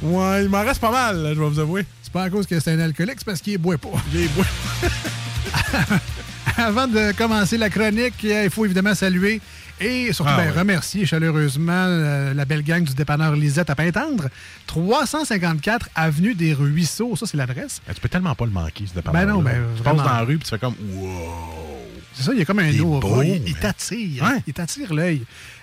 Ouais, 0.00 0.44
il 0.44 0.48
m'en 0.48 0.62
reste 0.62 0.80
pas 0.80 0.92
mal, 0.92 1.20
là, 1.20 1.34
je 1.34 1.40
vais 1.40 1.48
vous 1.48 1.58
avouer. 1.58 1.84
C'est 2.04 2.12
pas 2.12 2.22
à 2.22 2.30
cause 2.30 2.46
que 2.46 2.60
c'est 2.60 2.70
un 2.72 2.78
alcoolique, 2.78 3.16
c'est 3.18 3.24
parce 3.24 3.40
qu'il 3.40 3.58
boit 3.58 3.78
pas. 3.78 3.88
Il 4.14 4.28
boit. 4.28 4.44
Avant 6.56 6.86
de 6.86 7.10
commencer 7.18 7.58
la 7.58 7.68
chronique, 7.68 8.14
il 8.22 8.48
faut 8.50 8.64
évidemment 8.64 8.94
saluer 8.94 9.40
et 9.80 10.12
surtout 10.12 10.30
Ah 10.32 10.36
ben, 10.36 10.52
ouais. 10.52 10.58
remercier 10.60 11.04
chaleureusement 11.04 11.72
euh, 11.72 12.32
la 12.32 12.44
belle 12.44 12.62
gang 12.62 12.84
du 12.84 12.94
dépanneur 12.94 13.34
Lisette 13.34 13.70
à 13.70 13.74
Pintendre. 13.74 14.28
354 14.68 15.88
Avenue 15.96 16.36
des 16.36 16.54
Ruisseaux, 16.54 17.16
ça 17.16 17.26
c'est 17.26 17.36
l'adresse. 17.36 17.82
Ben, 17.88 17.92
tu 17.94 18.00
peux 18.00 18.08
tellement 18.08 18.36
pas 18.36 18.44
le 18.44 18.52
manquer, 18.52 18.84
ce 18.86 18.94
dépanneur. 18.94 19.26
Ben 19.26 19.32
non, 19.32 19.42
ben, 19.42 19.64
Tu 19.76 19.82
passes 19.82 19.96
dans 19.96 20.04
la 20.04 20.20
rue 20.20 20.36
puis 20.38 20.44
tu 20.44 20.50
fais 20.50 20.58
comme 20.60 20.76
wow. 20.94 21.80
C'est 22.14 22.22
ça, 22.22 22.32
il 22.32 22.38
y 22.38 22.42
a 22.42 22.44
comme 22.44 22.60
un 22.60 22.78
aura. 22.80 23.00
beau, 23.00 23.22
il, 23.22 23.42
il 23.46 23.54
t'attire. 23.54 24.22
Ouais. 24.22 24.42
Il 24.46 24.52
t'attire 24.52 24.94
l'œil. 24.94 25.22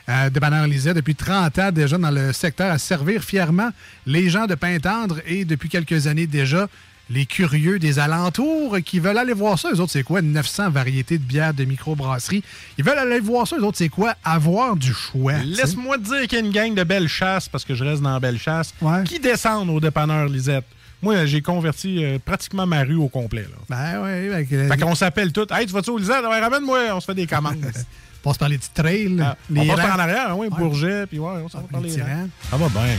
Euh, 0.10 0.30
dépanneur 0.30 0.68
Lisette, 0.68 0.96
depuis 0.96 1.16
30 1.16 1.60
ans 1.60 1.72
déjà 1.72 1.98
dans 1.98 2.12
le 2.12 2.34
secteur, 2.34 2.72
à 2.72 2.78
servir 2.78 3.24
fièrement 3.24 3.70
les 4.06 4.30
gens 4.30 4.46
de 4.48 4.56
Pintendre 4.56 5.20
et 5.26 5.46
depuis 5.46 5.70
quelques 5.70 6.08
années 6.08 6.28
déjà, 6.28 6.68
les 7.10 7.26
curieux 7.26 7.78
des 7.78 8.00
alentours 8.00 8.78
qui 8.86 9.00
veulent 9.00 9.18
aller 9.18 9.34
voir 9.34 9.60
ça. 9.60 9.70
Eux 9.74 9.80
autres, 9.80 9.92
c'est 9.92 10.04
quoi? 10.04 10.22
900 10.22 10.70
variétés 10.70 11.18
de 11.18 11.24
bières 11.24 11.54
de 11.54 11.66
microbrasserie. 11.66 12.44
Ils 12.78 12.86
veulent 12.86 12.98
aller 12.98 13.20
voir 13.20 13.48
ça. 13.48 13.58
Eux 13.58 13.64
autres, 13.64 13.78
c'est 13.78 13.90
quoi? 13.90 14.16
Avoir 14.24 14.76
du 14.76 14.94
choix. 14.94 15.34
Laisse-moi 15.44 15.98
te 15.98 16.04
dire 16.04 16.22
qu'il 16.28 16.40
y 16.40 16.42
a 16.42 16.46
une 16.46 16.52
gang 16.52 16.74
de 16.74 16.84
belles 16.84 17.10
chasses, 17.10 17.50
parce 17.50 17.66
que 17.66 17.76
je 17.76 17.84
reste 17.84 18.02
dans 18.02 18.18
belle 18.20 18.40
chasse, 18.40 18.74
qui 19.06 19.20
descendent 19.20 19.70
au 19.70 19.80
dépanneur 19.80 20.28
Lisette. 20.28 20.66
Moi, 21.02 21.26
j'ai 21.26 21.42
converti 21.42 22.04
euh, 22.04 22.20
pratiquement 22.24 22.66
ma 22.68 22.84
rue 22.84 22.96
au 22.96 23.08
complet. 23.08 23.42
Là. 23.44 23.58
Ben 23.70 24.04
oui, 24.04 24.34
avec, 24.34 24.52
euh, 24.54 24.68
Fait 24.70 24.78
qu'on 24.78 24.96
s'appelle 24.96 25.32
tous. 25.32 25.48
Hey, 25.52 25.66
tu 25.66 25.74
vas-tu 25.74 25.90
au 25.90 25.98
Lisette? 25.98 26.24
Ouais, 26.24 26.40
ramène-moi, 26.40 26.80
on 26.94 27.00
se 27.00 27.06
fait 27.06 27.16
des 27.16 27.26
commandes. 27.28 27.58
passe 28.24 28.38
par 28.38 28.50
les 28.50 28.58
petits 28.60 28.70
trails. 28.74 29.18
Ah, 29.20 29.36
les 29.50 29.62
on 29.62 29.68
passe 29.68 29.86
par 29.86 29.96
en 29.96 30.00
arrière, 30.00 30.38
oui, 30.38 30.48
Ouais. 30.48 30.58
Bourget, 30.60 31.08
puis 31.08 31.18
ouais, 31.18 31.42
on 31.44 31.50
s'en 31.50 31.62
va 31.62 31.68
par 31.72 31.82
les 31.82 31.90
les 31.90 31.96
petits 31.96 32.04
rangs. 32.04 32.18
rangs. 32.18 32.30
Ça 32.52 32.58
va 32.58 32.70
bien. 32.70 32.96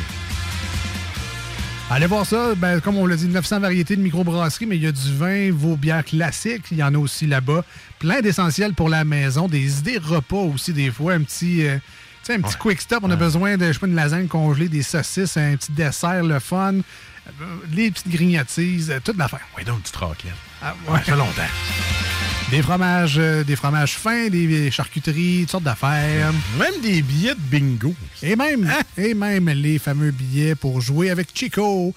Allez 1.91 2.07
voir 2.07 2.25
ça. 2.25 2.55
Ben, 2.57 2.81
comme 2.81 2.97
on 2.97 3.07
l'a 3.07 3.17
dit, 3.17 3.27
900 3.29 3.61
variétés 3.61 3.97
de 3.97 4.01
microbrasserie, 4.01 4.67
mais 4.67 4.77
il 4.77 4.83
y 4.83 4.87
a 4.87 4.93
du 4.93 5.15
vin, 5.15 5.53
vos 5.53 5.77
bières 5.77 6.05
classiques. 6.05 6.65
Il 6.71 6.79
y 6.79 6.83
en 6.83 6.95
a 6.95 6.99
aussi 6.99 7.27
là-bas. 7.27 7.65
Plein 7.99 8.21
d'essentiels 8.21 8.73
pour 8.73 8.89
la 8.89 9.05
maison. 9.05 9.47
Des 9.47 9.79
idées 9.81 9.99
repas 9.99 10.37
aussi, 10.37 10.73
des 10.73 10.91
fois. 10.91 11.13
Un 11.13 11.21
petit, 11.23 11.67
euh, 11.67 11.77
tu 11.77 12.33
sais, 12.33 12.35
un 12.35 12.41
petit 12.41 12.57
quick 12.57 12.81
stop. 12.81 13.01
On 13.03 13.11
a 13.11 13.17
besoin 13.17 13.59
de, 13.59 13.67
je 13.67 13.73
sais 13.75 13.79
pas, 13.79 13.87
une 13.89 13.95
lasagne 13.95 14.27
congelée, 14.27 14.69
des 14.71 14.83
saucisses, 14.83 15.37
un 15.37 15.55
petit 15.57 15.71
dessert, 15.73 16.23
le 16.25 16.39
fun. 16.39 16.77
Euh, 17.29 17.45
Les 17.73 17.91
petites 17.91 18.09
grignotises, 18.09 18.91
euh, 18.91 18.99
toute 19.03 19.17
l'affaire. 19.17 19.47
Oui, 19.57 19.65
donc, 19.65 19.83
petite 19.83 19.97
raclette. 19.97 20.33
Ah, 20.63 20.75
Ouais, 20.89 20.99
ça 20.99 21.05
fait 21.05 21.17
longtemps. 21.17 21.43
Des 22.51 22.63
fromages, 22.63 23.17
euh, 23.19 23.45
des 23.45 23.57
fromages 23.57 23.95
fins, 23.95 24.29
des 24.29 24.71
charcuteries, 24.71 25.41
toutes 25.43 25.51
sortes 25.53 25.65
d'affaires. 25.65 26.33
Même 26.59 26.81
des 26.83 27.01
billets 27.03 27.35
de 27.35 27.41
bingo. 27.41 27.95
Et 28.23 28.37
même, 28.37 28.71
et 28.99 29.15
même 29.15 29.49
les 29.49 29.79
fameux 29.79 30.11
billets 30.11 30.55
pour 30.55 30.81
jouer 30.81 31.11
avec 31.11 31.29
Chico. 31.35 31.95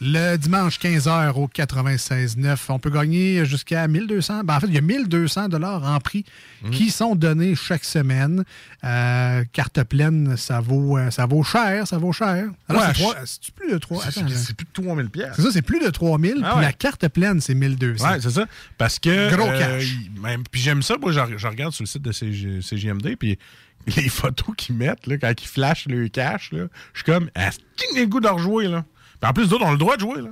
Le 0.00 0.36
dimanche 0.36 0.78
15h 0.78 1.32
au 1.34 1.48
96.9, 1.48 2.56
on 2.68 2.78
peut 2.78 2.90
gagner 2.90 3.44
jusqu'à 3.44 3.88
1200. 3.88 4.44
Ben, 4.44 4.54
en 4.56 4.60
fait, 4.60 4.68
il 4.68 4.74
y 4.74 4.78
a 4.78 4.80
1200 4.80 5.48
dollars 5.48 5.82
en 5.84 5.98
prix 5.98 6.24
qui 6.70 6.90
sont 6.90 7.16
donnés 7.16 7.56
chaque 7.56 7.84
semaine. 7.84 8.44
Euh, 8.84 9.44
carte 9.52 9.82
pleine, 9.82 10.36
ça 10.36 10.60
vaut, 10.60 10.96
euh, 10.98 11.10
ça 11.10 11.26
vaut 11.26 11.42
cher, 11.42 11.86
ça 11.88 11.98
vaut 11.98 12.12
cher. 12.12 12.46
Alors, 12.68 12.82
Ouais, 12.82 12.92
c'est, 13.24 13.52
plus 13.52 13.72
de 13.72 13.78
3 13.78 14.04
C'est- 14.10 14.54
plus 14.54 14.66
de 14.66 14.70
3000 14.72 15.10
pièces. 15.10 15.32
C'est 15.34 15.42
ça, 15.42 15.48
c'est 15.52 15.62
plus 15.62 15.80
de 15.80 15.90
3000. 15.90 16.42
Ah 16.44 16.50
puis 16.50 16.58
ouais. 16.58 16.62
la 16.66 16.72
carte 16.72 17.08
pleine, 17.08 17.40
c'est 17.40 17.54
1200. 17.54 18.08
Ouais, 18.08 18.20
c'est 18.20 18.30
ça. 18.30 18.46
Parce 18.76 19.00
que. 19.00 19.34
Gros 19.34 19.48
euh, 19.48 19.58
cash. 19.58 19.96
même- 20.22 20.44
puis 20.50 20.60
j'aime 20.60 20.82
ça. 20.82 20.96
Moi, 20.96 21.10
je, 21.10 21.46
regarde 21.46 21.72
sur 21.72 21.82
le 21.82 21.88
site 21.88 22.02
de 22.02 22.12
CG 22.12 22.60
CGMD, 22.62 23.16
puis 23.16 23.36
les 23.96 24.08
photos 24.08 24.54
qu'ils 24.56 24.76
mettent, 24.76 25.08
là, 25.08 25.18
quand 25.18 25.32
ils 25.42 25.48
flashent 25.48 25.86
le 25.86 26.06
cash, 26.08 26.52
là, 26.52 26.66
je 26.92 26.98
suis 27.00 27.04
comme, 27.04 27.30
ah, 27.34 27.50
le 27.96 28.04
goût 28.06 28.20
de 28.20 28.28
rejouer, 28.28 28.68
là? 28.68 28.84
Puis 29.20 29.30
en 29.30 29.32
plus, 29.32 29.48
d'autres 29.48 29.64
ont 29.66 29.72
le 29.72 29.78
droit 29.78 29.96
de 29.96 30.00
jouer, 30.00 30.22
là. 30.22 30.30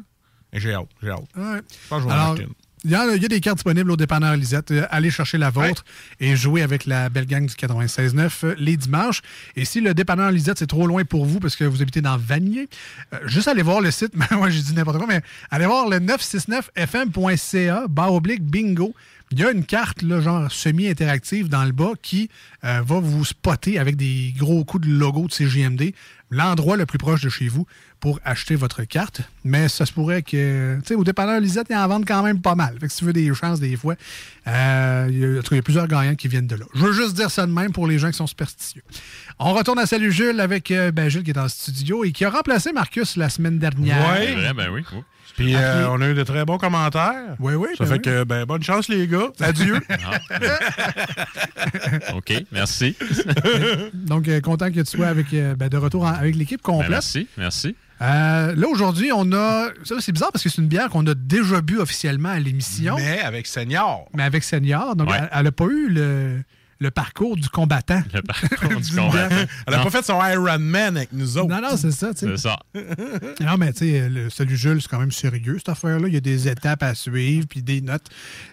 Et 0.52 0.60
j'ai 0.60 0.72
hâte, 0.74 0.88
j'ai 1.02 1.10
hâte. 1.10 1.24
Ouais. 1.36 1.60
Je 1.60 1.88
pense 1.88 1.98
que 1.98 2.04
je 2.04 2.08
vais 2.08 2.12
en 2.12 2.14
Alors, 2.14 2.32
acheter 2.32 2.44
une. 2.44 2.52
il 2.84 2.90
y, 2.92 2.94
a, 2.94 3.14
il 3.16 3.20
y 3.22 3.24
a 3.24 3.28
des 3.28 3.40
cartes 3.40 3.56
disponibles 3.58 3.90
au 3.90 3.96
dépanneur 3.96 4.36
Lisette. 4.36 4.70
Euh, 4.70 4.86
allez 4.90 5.10
chercher 5.10 5.38
la 5.38 5.50
vôtre 5.50 5.84
et 6.20 6.36
jouer 6.36 6.62
avec 6.62 6.86
la 6.86 7.08
belle 7.08 7.26
gang 7.26 7.44
du 7.44 7.52
96.9 7.52 8.30
euh, 8.44 8.54
les 8.58 8.76
dimanches. 8.76 9.22
Et 9.56 9.64
si 9.64 9.80
le 9.80 9.92
dépanneur 9.92 10.30
Lisette, 10.30 10.58
c'est 10.60 10.68
trop 10.68 10.86
loin 10.86 11.04
pour 11.04 11.26
vous 11.26 11.40
parce 11.40 11.56
que 11.56 11.64
vous 11.64 11.82
habitez 11.82 12.00
dans 12.00 12.16
Vanier, 12.16 12.68
euh, 13.12 13.18
juste 13.26 13.48
allez 13.48 13.62
voir 13.62 13.80
le 13.80 13.90
site. 13.90 14.12
Moi, 14.30 14.50
j'ai 14.50 14.62
dit 14.62 14.72
n'importe 14.72 14.98
quoi, 14.98 15.06
mais 15.08 15.20
allez 15.50 15.66
voir 15.66 15.88
le 15.88 15.98
969fm.ca, 15.98 17.86
barre 17.88 18.14
oblique 18.14 18.42
bingo. 18.42 18.94
Il 19.32 19.40
y 19.40 19.44
a 19.44 19.50
une 19.50 19.64
carte, 19.64 20.02
là, 20.02 20.20
genre 20.20 20.52
semi-interactive 20.52 21.48
dans 21.48 21.64
le 21.64 21.72
bas 21.72 21.94
qui 22.00 22.30
euh, 22.62 22.80
va 22.86 23.00
vous 23.00 23.24
spotter 23.24 23.76
avec 23.76 23.96
des 23.96 24.32
gros 24.38 24.64
coups 24.64 24.86
de 24.86 24.92
logo 24.92 25.26
de 25.26 25.32
CGMD, 25.32 25.92
l'endroit 26.30 26.76
le 26.76 26.86
plus 26.86 26.98
proche 26.98 27.22
de 27.22 27.28
chez 27.28 27.48
vous 27.48 27.66
pour 28.00 28.20
acheter 28.24 28.56
votre 28.56 28.84
carte. 28.84 29.22
Mais 29.44 29.68
ça 29.68 29.86
se 29.86 29.92
pourrait 29.92 30.22
que, 30.22 30.76
tu 30.80 30.88
sais, 30.88 30.94
au 30.94 31.04
dépanneur 31.04 31.40
Lisette, 31.40 31.68
ils 31.70 31.76
en 31.76 31.86
vendent 31.88 32.06
quand 32.06 32.22
même 32.22 32.40
pas 32.40 32.54
mal. 32.54 32.76
Fait 32.78 32.86
que 32.86 32.92
si 32.92 32.98
tu 32.98 33.04
veux 33.04 33.12
des 33.12 33.32
chances, 33.34 33.60
des 33.60 33.76
fois, 33.76 33.94
euh, 34.46 35.06
il 35.10 35.16
y 35.18 35.54
y 35.54 35.58
a 35.58 35.62
plusieurs 35.62 35.88
gagnants 35.88 36.14
qui 36.14 36.28
viennent 36.28 36.46
de 36.46 36.56
là. 36.56 36.66
Je 36.74 36.84
veux 36.84 36.92
juste 36.92 37.14
dire 37.14 37.30
ça 37.30 37.46
de 37.46 37.52
même 37.52 37.72
pour 37.72 37.86
les 37.86 37.98
gens 37.98 38.10
qui 38.10 38.16
sont 38.16 38.26
superstitieux. 38.26 38.82
On 39.38 39.52
retourne 39.52 39.78
à 39.78 39.86
Salut 39.86 40.12
Jules 40.12 40.40
avec 40.40 40.70
euh, 40.70 40.90
ben, 40.90 41.08
Jules 41.10 41.22
qui 41.22 41.30
est 41.30 41.38
en 41.38 41.48
studio 41.48 42.04
et 42.04 42.12
qui 42.12 42.24
a 42.24 42.30
remplacé 42.30 42.72
Marcus 42.72 43.16
la 43.16 43.28
semaine 43.28 43.58
dernière. 43.58 43.98
Ouais. 44.10 44.28
C'est 44.28 44.34
vrai, 44.34 44.54
ben 44.54 44.68
oui. 44.72 44.82
oui. 44.92 44.98
Puis 45.36 45.54
euh, 45.54 45.90
on 45.90 46.00
a 46.00 46.08
eu 46.08 46.14
de 46.14 46.22
très 46.22 46.46
bons 46.46 46.56
commentaires. 46.56 47.36
Oui, 47.38 47.52
oui. 47.52 47.68
Ça 47.76 47.84
ben 47.84 47.90
fait 47.90 47.96
oui. 47.96 48.02
que, 48.02 48.24
ben, 48.24 48.46
bonne 48.46 48.62
chance, 48.62 48.88
les 48.88 49.06
gars. 49.06 49.26
Adieu. 49.40 49.76
OK, 52.14 52.32
merci. 52.50 52.96
Donc, 53.94 54.26
euh, 54.28 54.40
content 54.40 54.70
que 54.70 54.80
tu 54.80 54.96
sois 54.96 55.08
avec, 55.08 55.26
euh, 55.34 55.54
ben, 55.54 55.68
de 55.68 55.76
retour 55.76 56.04
en- 56.04 56.14
avec 56.14 56.34
l'équipe 56.34 56.62
Ben, 56.64 56.72
complète. 56.72 56.90
merci, 56.90 57.28
merci. 57.36 57.76
Euh, 58.00 58.54
là, 58.56 58.68
aujourd'hui, 58.68 59.10
on 59.14 59.30
a. 59.32 59.68
Ça, 59.84 59.96
c'est 60.00 60.12
bizarre 60.12 60.32
parce 60.32 60.44
que 60.44 60.48
c'est 60.48 60.62
une 60.62 60.68
bière 60.68 60.88
qu'on 60.88 61.06
a 61.06 61.12
déjà 61.14 61.60
bu 61.60 61.78
officiellement 61.78 62.30
à 62.30 62.38
l'émission. 62.38 62.96
Mais 62.96 63.20
avec 63.20 63.46
Senior. 63.46 64.08
Mais 64.14 64.22
avec 64.22 64.44
Senior. 64.44 64.96
Donc, 64.96 65.10
Ouais. 65.10 65.20
elle 65.30 65.44
n'a 65.44 65.52
pas 65.52 65.66
eu 65.66 65.90
le, 65.90 66.42
le 66.78 66.90
parcours 66.90 67.36
du 67.36 67.48
combattant. 67.48 68.02
Le 68.12 68.22
parcours 68.60 68.80
du 68.80 68.94
combattant. 68.94 69.36
Elle 69.66 69.74
a 69.74 69.78
pas 69.82 69.90
fait 69.90 70.04
son 70.04 70.18
Iron 70.26 70.58
Man 70.58 70.96
avec 70.96 71.12
nous 71.12 71.38
autres. 71.38 71.48
Non, 71.48 71.60
non, 71.62 71.76
c'est 71.76 71.90
ça, 71.90 72.12
tu 72.12 72.20
sais. 72.20 72.26
C'est 72.36 72.36
ça. 72.48 72.58
Non, 73.40 73.56
mais 73.58 73.72
tu 73.72 73.78
sais, 73.90 74.08
le- 74.08 74.30
celui 74.30 74.56
Jules, 74.56 74.80
c'est 74.82 74.88
quand 74.88 74.98
même 75.00 75.10
sérieux, 75.12 75.56
cette 75.58 75.68
affaire-là. 75.70 76.08
Il 76.08 76.14
y 76.14 76.16
a 76.16 76.20
des 76.20 76.48
étapes 76.48 76.82
à 76.82 76.94
suivre, 76.94 77.46
puis 77.48 77.62
des 77.62 77.80
notes. 77.80 78.04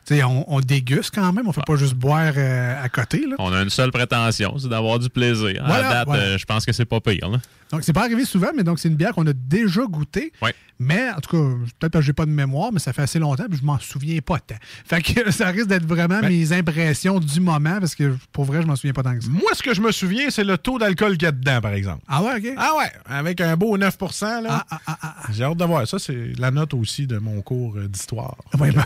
Tu 0.05 0.15
sais, 0.15 0.23
on, 0.23 0.51
on 0.53 0.59
déguste 0.61 1.11
quand 1.13 1.31
même. 1.33 1.47
On 1.47 1.51
fait 1.53 1.61
pas 1.65 1.75
juste 1.75 1.95
boire 1.95 2.33
euh, 2.37 2.83
à 2.83 2.89
côté, 2.89 3.25
là. 3.27 3.35
On 3.39 3.51
a 3.53 3.61
une 3.61 3.69
seule 3.69 3.91
prétention, 3.91 4.57
c'est 4.57 4.69
d'avoir 4.69 4.99
du 4.99 5.09
plaisir. 5.09 5.63
À 5.63 5.67
Voilà, 5.67 5.89
date, 5.93 6.05
voilà. 6.07 6.23
euh, 6.23 6.37
je 6.37 6.45
pense 6.45 6.65
que 6.65 6.71
c'est 6.71 6.85
pas 6.85 6.99
pire. 7.01 7.29
Là. 7.29 7.39
Donc, 7.73 7.83
c'est 7.83 7.91
pas 7.91 8.03
arrivé 8.03 8.23
souvent, 8.23 8.49
mais 8.55 8.61
donc 8.63 8.77
c'est 8.77 8.87
une 8.87 8.95
bière 8.95 9.13
qu'on 9.13 9.25
a 9.25 9.33
déjà 9.33 9.81
goûtée. 9.85 10.31
Mais, 10.79 11.09
en 11.11 11.19
tout 11.21 11.29
cas, 11.31 11.65
peut-être 11.79 11.91
parce 11.93 12.01
que 12.03 12.07
j'ai 12.07 12.13
pas 12.13 12.25
de 12.25 12.31
mémoire, 12.31 12.71
mais 12.73 12.79
ça 12.79 12.93
fait 12.93 13.01
assez 13.03 13.17
longtemps, 13.19 13.45
puis 13.49 13.57
je 13.59 13.65
m'en 13.65 13.79
souviens 13.79 14.19
pas 14.19 14.39
tant. 14.39 14.55
Fait 14.85 15.01
que 15.01 15.31
ça 15.31 15.47
risque 15.49 15.67
d'être 15.67 15.85
vraiment 15.85 16.19
Ben- 16.19 16.29
mes 16.29 16.51
impressions 16.51 17.19
du 17.19 17.39
moment, 17.39 17.79
parce 17.79 17.95
que 17.95 18.15
pour 18.31 18.45
vrai, 18.45 18.61
je 18.61 18.67
m'en 18.67 18.75
souviens 18.75 18.93
pas 18.93 19.01
tant 19.01 19.15
que 19.17 19.23
ça. 19.23 19.29
Moi, 19.29 19.49
ce 19.53 19.63
que 19.63 19.73
je 19.73 19.81
me 19.81 19.91
souviens, 19.91 20.29
c'est 20.29 20.43
le 20.43 20.57
taux 20.57 20.77
d'alcool 20.77 21.13
qu'il 21.13 21.23
y 21.23 21.25
a 21.27 21.31
dedans, 21.31 21.61
par 21.61 21.73
exemple. 21.73 22.03
Ah 22.07 22.21
ouais, 22.21 22.35
OK? 22.37 22.53
Ah 22.57 22.71
ouais, 22.77 22.91
avec 23.07 23.41
un 23.41 23.55
beau 23.57 23.75
9% 23.77 24.43
là. 24.43 24.65
Ah, 24.69 25.15
J'ai 25.31 25.43
hâte 25.43 25.57
de 25.57 25.65
voir. 25.65 25.87
Ça, 25.87 25.97
c'est 25.99 26.33
la 26.37 26.51
note 26.51 26.73
aussi 26.75 27.07
de 27.07 27.17
mon 27.17 27.41
cours 27.41 27.77
euh, 27.77 27.87
d'histoire. 27.87 28.35
Ouais, 28.59 28.71
ben, 28.71 28.83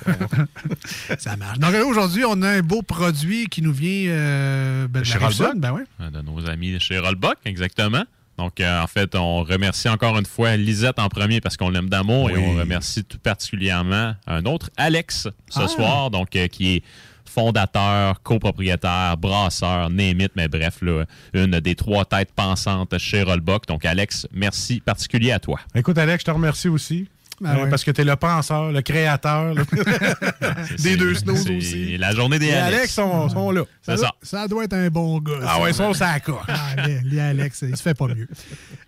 ça 1.18 1.36
marche. 1.36 1.60
Donc 1.60 1.72
là, 1.74 1.86
aujourd'hui, 1.86 2.24
on 2.26 2.42
a 2.42 2.50
un 2.50 2.62
beau 2.62 2.82
produit 2.84 3.48
qui 3.48 3.62
nous 3.62 3.74
vient 3.74 4.10
euh, 4.12 4.88
ben, 4.88 5.02
de 5.02 5.06
la 5.08 5.12
Chez 5.14 5.18
Rive-Sud, 5.18 5.46
Rollbuck. 5.46 5.62
Ben 5.62 5.72
ouais. 5.74 5.84
Euh, 6.02 6.10
De 6.10 6.22
nos 6.22 6.48
amis 6.50 6.80
chez 6.80 7.00
Rollbuck, 7.00 7.38
exactement. 7.46 8.04
Donc, 8.38 8.60
euh, 8.60 8.82
en 8.84 8.88
fait, 8.88 9.16
on 9.16 9.44
remercie 9.44 9.90
encore 9.90 10.18
une 10.18 10.26
fois 10.26 10.56
Lisette 10.58 11.00
en 11.00 11.10
premier 11.10 11.42
parce 11.42 11.58
qu'on 11.58 11.70
l'aime 11.70 11.90
d'amour 11.90 12.30
et 12.30 12.38
on 12.38 12.56
remercie 12.56 13.04
tout 13.04 13.18
particulièrement 13.18 14.14
un 14.28 14.46
autre, 14.46 14.70
Alex, 14.78 15.28
ce 15.50 15.62
Ah. 15.62 15.68
soir, 15.68 16.12
donc 16.12 16.36
euh, 16.36 16.48
qui 16.48 16.76
est 16.76 16.84
fondateur, 17.26 18.22
copropriétaire, 18.24 19.16
brasseur, 19.18 19.90
némite, 19.90 20.32
mais 20.36 20.48
bref, 20.48 20.78
là, 20.82 21.04
une 21.34 21.60
des 21.60 21.76
trois 21.76 22.04
têtes 22.06 22.32
pensantes 22.36 22.98
chez 22.98 23.22
Rollbuck. 23.22 23.68
Donc, 23.68 23.86
Alex, 23.86 24.28
merci 24.32 24.80
particulier 24.80 25.32
à 25.32 25.40
toi. 25.40 25.60
Écoute, 25.76 25.98
Alex, 25.98 26.22
je 26.22 26.26
te 26.26 26.32
remercie 26.32 26.68
aussi. 26.68 27.08
Ah 27.44 27.56
Euh, 27.56 27.64
ouais. 27.64 27.70
Parce 27.70 27.84
que 27.84 27.92
tu 27.92 28.02
es 28.02 28.04
le 28.04 28.16
penseur, 28.16 28.72
le 28.72 28.82
créateur 28.82 29.54
là. 29.54 29.62
des 30.80 30.98
deux 30.98 31.14
snows 31.16 31.36
c'est 31.36 31.56
aussi. 31.58 31.98
la 31.98 32.14
journée 32.14 32.40
des 32.40 32.48
Les 32.48 32.54
Alex. 32.54 32.78
Alex 32.78 32.94
sont, 32.94 33.30
sont 33.30 33.52
là. 33.52 33.64
Ça, 33.82 33.96
doit, 33.96 34.16
ça 34.22 34.48
doit 34.48 34.64
être 34.64 34.74
un 34.74 34.90
bon 34.90 35.20
gars. 35.20 35.34
Ah 35.44 35.58
ça. 35.74 35.90
ouais, 35.90 36.20
coche. 36.22 36.36
Ah, 36.48 36.88
les, 36.88 37.00
les 37.02 37.20
Alex, 37.20 37.64
il 37.68 37.76
se 37.78 37.82
fait 37.82 37.94
pas 37.94 38.08
mieux. 38.08 38.28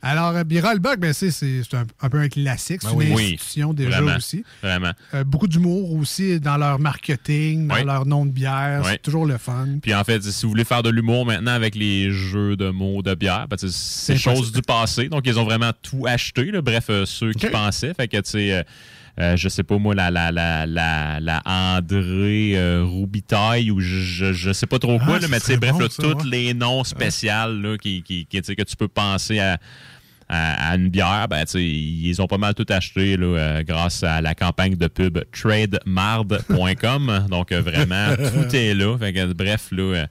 Alors, 0.01 0.35
euh, 0.35 0.43
puis 0.43 0.59
Rollbuck, 0.61 0.97
ben, 0.99 1.13
c'est 1.13 1.31
c'est- 1.31 1.61
c'est 1.63 1.77
un, 1.77 1.85
un 2.01 2.09
peu 2.09 2.19
un 2.19 2.29
classique. 2.29 2.81
C'est 2.81 2.95
Ben 2.95 3.01
une 3.01 3.13
oui. 3.15 3.23
institution 3.33 3.73
déjà 3.73 4.01
Vraiment, 4.01 4.17
aussi. 4.17 4.43
Vraiment. 4.63 4.91
Euh, 5.13 5.23
beaucoup 5.23 5.47
d'humour 5.47 5.93
aussi 5.93 6.39
dans 6.39 6.57
leur 6.57 6.79
marketing, 6.79 7.67
dans 7.67 7.75
Oui. 7.75 7.83
leur 7.85 8.05
nom 8.05 8.25
de 8.25 8.31
bière. 8.31 8.81
Oui. 8.83 8.91
C'est 8.93 9.01
toujours 9.01 9.25
le 9.25 9.37
fun. 9.37 9.67
Puis 9.81 9.93
en 9.93 10.03
fait, 10.03 10.23
si 10.23 10.43
vous 10.45 10.49
voulez 10.49 10.63
faire 10.65 10.83
de 10.83 10.89
l'humour 10.89 11.25
maintenant 11.25 11.51
avec 11.53 11.75
les 11.75 12.11
jeux 12.11 12.55
de 12.55 12.69
mots 12.69 13.01
de 13.01 13.13
bière, 13.15 13.47
ben, 13.49 13.57
c'est 13.59 13.69
C'est 13.71 14.17
chose 14.17 14.51
du 14.51 14.61
passé. 14.61 15.07
Donc, 15.09 15.23
ils 15.25 15.37
ont 15.39 15.45
vraiment 15.45 15.71
tout 15.81 16.05
acheté. 16.07 16.45
là. 16.45 16.61
Bref, 16.61 16.85
euh, 16.89 17.05
ceux 17.05 17.31
qui 17.33 17.47
pensaient. 17.47 17.93
Fait 17.93 18.07
que, 18.07 18.17
tu 18.17 18.38
sais, 18.39 18.53
euh, 18.53 18.63
euh, 19.19 19.35
je 19.35 19.49
sais 19.49 19.63
pas 19.63 19.77
moi, 19.77 19.93
la, 19.95 20.11
la, 20.11 20.31
la, 20.31 20.65
la, 20.65 21.19
la 21.19 21.41
André 21.45 22.53
euh, 22.55 22.85
Roubitaille 22.85 23.69
ou 23.69 23.81
je, 23.81 24.31
je, 24.31 24.53
sais 24.53 24.65
pas 24.65 24.79
trop 24.79 24.97
quoi, 24.97 25.15
Ah, 25.15 25.19
là, 25.19 25.21
ça 25.21 25.27
mais 25.27 25.39
tu 25.39 25.45
sais, 25.47 25.57
bref, 25.57 25.73
bon, 25.73 25.79
là, 25.79 25.87
ça, 25.89 26.03
tous 26.03 26.09
ouais. 26.09 26.23
les 26.25 26.53
noms 26.53 26.85
spéciaux 26.85 27.29
là, 27.29 27.77
qui, 27.77 28.01
qui, 28.01 28.25
qui, 28.25 28.41
que 28.41 28.63
tu 28.63 28.75
peux 28.75 28.87
penser 28.87 29.39
à. 29.39 29.57
À, 30.31 30.73
à 30.73 30.75
une 30.75 30.89
bière, 30.89 31.25
ben, 31.27 31.43
ils 31.55 32.21
ont 32.21 32.27
pas 32.27 32.37
mal 32.37 32.53
tout 32.53 32.67
acheté 32.69 33.17
là, 33.17 33.25
euh, 33.25 33.63
grâce 33.63 34.03
à 34.03 34.21
la 34.21 34.35
campagne 34.35 34.75
de 34.75 34.85
pub 34.85 35.17
trademard.com. 35.31 37.25
Donc, 37.31 37.51
vraiment, 37.51 38.15
tout 38.15 38.55
est 38.55 38.75
là. 38.75 38.95
Fait 38.99 39.11
que, 39.11 39.33
bref, 39.33 39.69
là, 39.71 40.05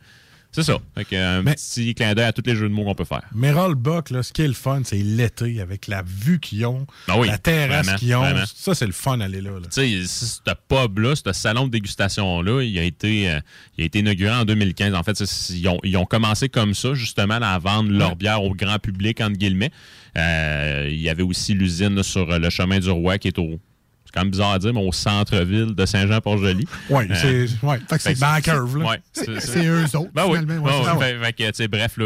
c'est 0.50 0.62
ça. 0.62 0.78
Fait 0.94 1.04
que, 1.04 1.38
un 1.38 1.44
petit 1.44 1.94
clin 1.94 2.14
d'œil 2.14 2.24
à 2.24 2.32
tous 2.32 2.42
les 2.46 2.56
jeux 2.56 2.68
de 2.68 2.74
mots 2.74 2.84
qu'on 2.84 2.94
peut 2.94 3.04
faire. 3.04 3.22
Mais 3.34 3.52
Rollbuck, 3.52 4.10
là, 4.10 4.22
ce 4.22 4.32
qui 4.32 4.42
est 4.42 4.48
le 4.48 4.54
fun, 4.54 4.80
c'est 4.84 4.96
l'été 4.96 5.60
avec 5.60 5.86
la 5.86 6.02
vue 6.02 6.40
qu'ils 6.40 6.64
ont, 6.66 6.86
oui, 7.16 7.28
la 7.28 7.38
terrasse 7.38 7.94
qu'ils 7.94 8.14
ont. 8.14 8.20
vraiment. 8.20 8.44
Ça, 8.46 8.74
c'est 8.74 8.86
le 8.86 8.92
fun 8.92 9.18
d'aller 9.18 9.40
là. 9.40 9.50
là. 9.50 9.66
Tu 9.72 10.06
sais, 10.06 10.06
ce 10.06 10.52
pub-là, 10.68 11.14
ce 11.14 11.32
salon 11.32 11.66
de 11.66 11.72
dégustation-là, 11.72 12.62
il 12.62 12.78
a 12.78 12.82
été, 12.82 13.30
euh, 13.30 13.40
il 13.76 13.82
a 13.82 13.86
été 13.86 13.98
inauguré 14.00 14.34
en 14.34 14.44
2015. 14.44 14.94
En 14.94 15.02
fait, 15.02 15.20
ils 15.50 15.68
ont, 15.68 15.78
ils 15.84 15.96
ont 15.96 16.06
commencé 16.06 16.48
comme 16.48 16.74
ça, 16.74 16.94
justement, 16.94 17.34
à 17.34 17.58
vendre 17.58 17.90
leur 17.90 18.16
bière 18.16 18.42
au 18.42 18.54
grand 18.54 18.78
public, 18.78 19.20
entre 19.20 19.36
guillemets. 19.36 19.70
Euh, 20.16 20.88
il 20.90 21.00
y 21.00 21.08
avait 21.08 21.22
aussi 21.22 21.54
l'usine 21.54 22.02
sur 22.02 22.30
euh, 22.30 22.38
le 22.38 22.50
chemin 22.50 22.78
du 22.78 22.90
Roi 22.90 23.18
qui 23.18 23.28
est 23.28 23.38
au. 23.38 23.60
C'est 24.08 24.14
quand 24.14 24.22
même 24.22 24.30
bizarre 24.30 24.52
à 24.52 24.58
dire, 24.58 24.72
mais 24.72 24.80
au 24.86 24.90
centre-ville 24.90 25.74
de 25.74 25.84
Saint-Jean-Port-Joli. 25.84 26.64
Oui, 26.88 27.04
Euh, 27.10 27.14
c'est 27.14 27.66
ouais. 27.66 27.78
C'est 27.98 28.18
dans 28.18 28.32
la 28.32 28.40
curve. 28.40 28.78
Là. 28.78 28.86
Ouais, 28.86 29.00
C'est 29.12 29.66
eux 29.66 29.84
autres, 29.94 30.10
Ben 30.14 30.24
oui. 30.26 30.38
finalement. 30.40 30.64
Ouais, 30.64 30.72
ouais. 30.72 31.34
Fait- 31.36 31.52
fait 31.54 31.68
bref, 31.68 31.98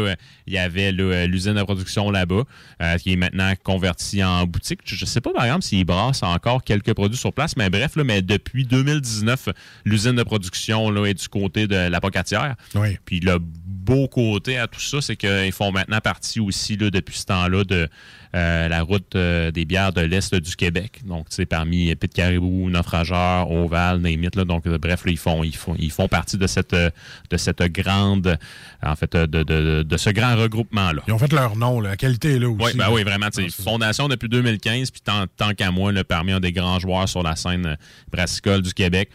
il 0.45 0.53
y 0.53 0.57
avait 0.57 0.91
l'usine 0.91 1.53
de 1.53 1.63
production 1.63 2.11
là-bas, 2.11 2.43
euh, 2.81 2.97
qui 2.97 3.13
est 3.13 3.15
maintenant 3.15 3.53
convertie 3.63 4.21
en 4.21 4.45
boutique. 4.45 4.81
Je 4.83 5.01
ne 5.01 5.07
sais 5.07 5.21
pas, 5.21 5.31
par 5.31 5.45
exemple, 5.45 5.63
s'ils 5.63 5.85
brassent 5.85 6.23
encore 6.23 6.63
quelques 6.63 6.93
produits 6.93 7.17
sur 7.17 7.31
place, 7.31 7.55
mais 7.55 7.69
bref, 7.69 7.95
là, 7.95 8.03
mais 8.03 8.21
depuis 8.21 8.65
2019, 8.65 9.47
l'usine 9.85 10.13
de 10.15 10.23
production 10.23 10.89
là, 10.89 11.05
est 11.05 11.13
du 11.13 11.27
côté 11.29 11.67
de 11.67 11.75
la 11.87 12.01
Pocatière. 12.01 12.55
Oui. 12.75 12.97
Puis 13.05 13.21
le 13.21 13.39
beau 13.83 14.07
côté 14.07 14.57
à 14.57 14.67
tout 14.67 14.79
ça, 14.79 15.01
c'est 15.01 15.15
qu'ils 15.15 15.51
font 15.51 15.71
maintenant 15.71 15.99
partie 15.99 16.39
aussi, 16.39 16.77
là, 16.77 16.89
depuis 16.89 17.17
ce 17.17 17.25
temps-là, 17.25 17.63
de 17.63 17.89
euh, 18.35 18.67
la 18.67 18.81
route 18.81 19.15
euh, 19.15 19.51
des 19.51 19.65
bières 19.65 19.93
de 19.93 20.01
l'Est 20.01 20.33
du 20.33 20.55
Québec. 20.55 21.01
Donc, 21.05 21.29
tu 21.29 21.35
sais, 21.35 21.45
parmi 21.45 21.93
Pit 21.95 22.11
Caribou, 22.11 22.69
Naufrageur, 22.69 23.51
Oval, 23.51 23.99
Némite, 23.99 24.35
là. 24.35 24.45
Donc, 24.45 24.65
euh, 24.65 24.77
bref, 24.77 25.05
là, 25.05 25.11
ils 25.11 25.17
font, 25.17 25.43
ils 25.43 25.55
font, 25.55 25.75
ils 25.77 25.91
font 25.91 26.07
partie 26.07 26.37
de 26.37 26.47
cette, 26.47 26.73
de 26.73 27.37
cette 27.37 27.61
grande, 27.63 28.39
en 28.81 28.95
fait, 28.95 29.15
de, 29.15 29.43
de, 29.43 29.83
de 29.83 29.97
ce 29.97 30.09
grand 30.09 30.35
regroupement-là. 30.35 31.03
Ils 31.07 31.13
ont 31.13 31.19
fait 31.19 31.33
leur 31.33 31.55
nom, 31.55 31.79
la 31.79 31.97
qualité 31.97 32.35
est 32.35 32.39
là 32.39 32.49
aussi. 32.49 32.63
Oui, 32.63 32.71
ben 32.75 32.89
oui, 32.89 33.03
vraiment. 33.03 33.29
tu 33.29 33.49
sais, 33.49 33.63
Fondation 33.63 34.07
depuis 34.07 34.29
2015, 34.29 34.91
puis 34.91 35.01
tant, 35.01 35.25
tant 35.37 35.53
qu'à 35.53 35.71
moi, 35.71 35.91
là, 35.91 36.03
parmi 36.03 36.31
un 36.31 36.39
des 36.39 36.51
grands 36.51 36.79
joueurs 36.79 37.07
sur 37.07 37.21
la 37.21 37.35
scène 37.35 37.77
brassicole 38.11 38.61
du 38.61 38.73
Québec, 38.73 39.09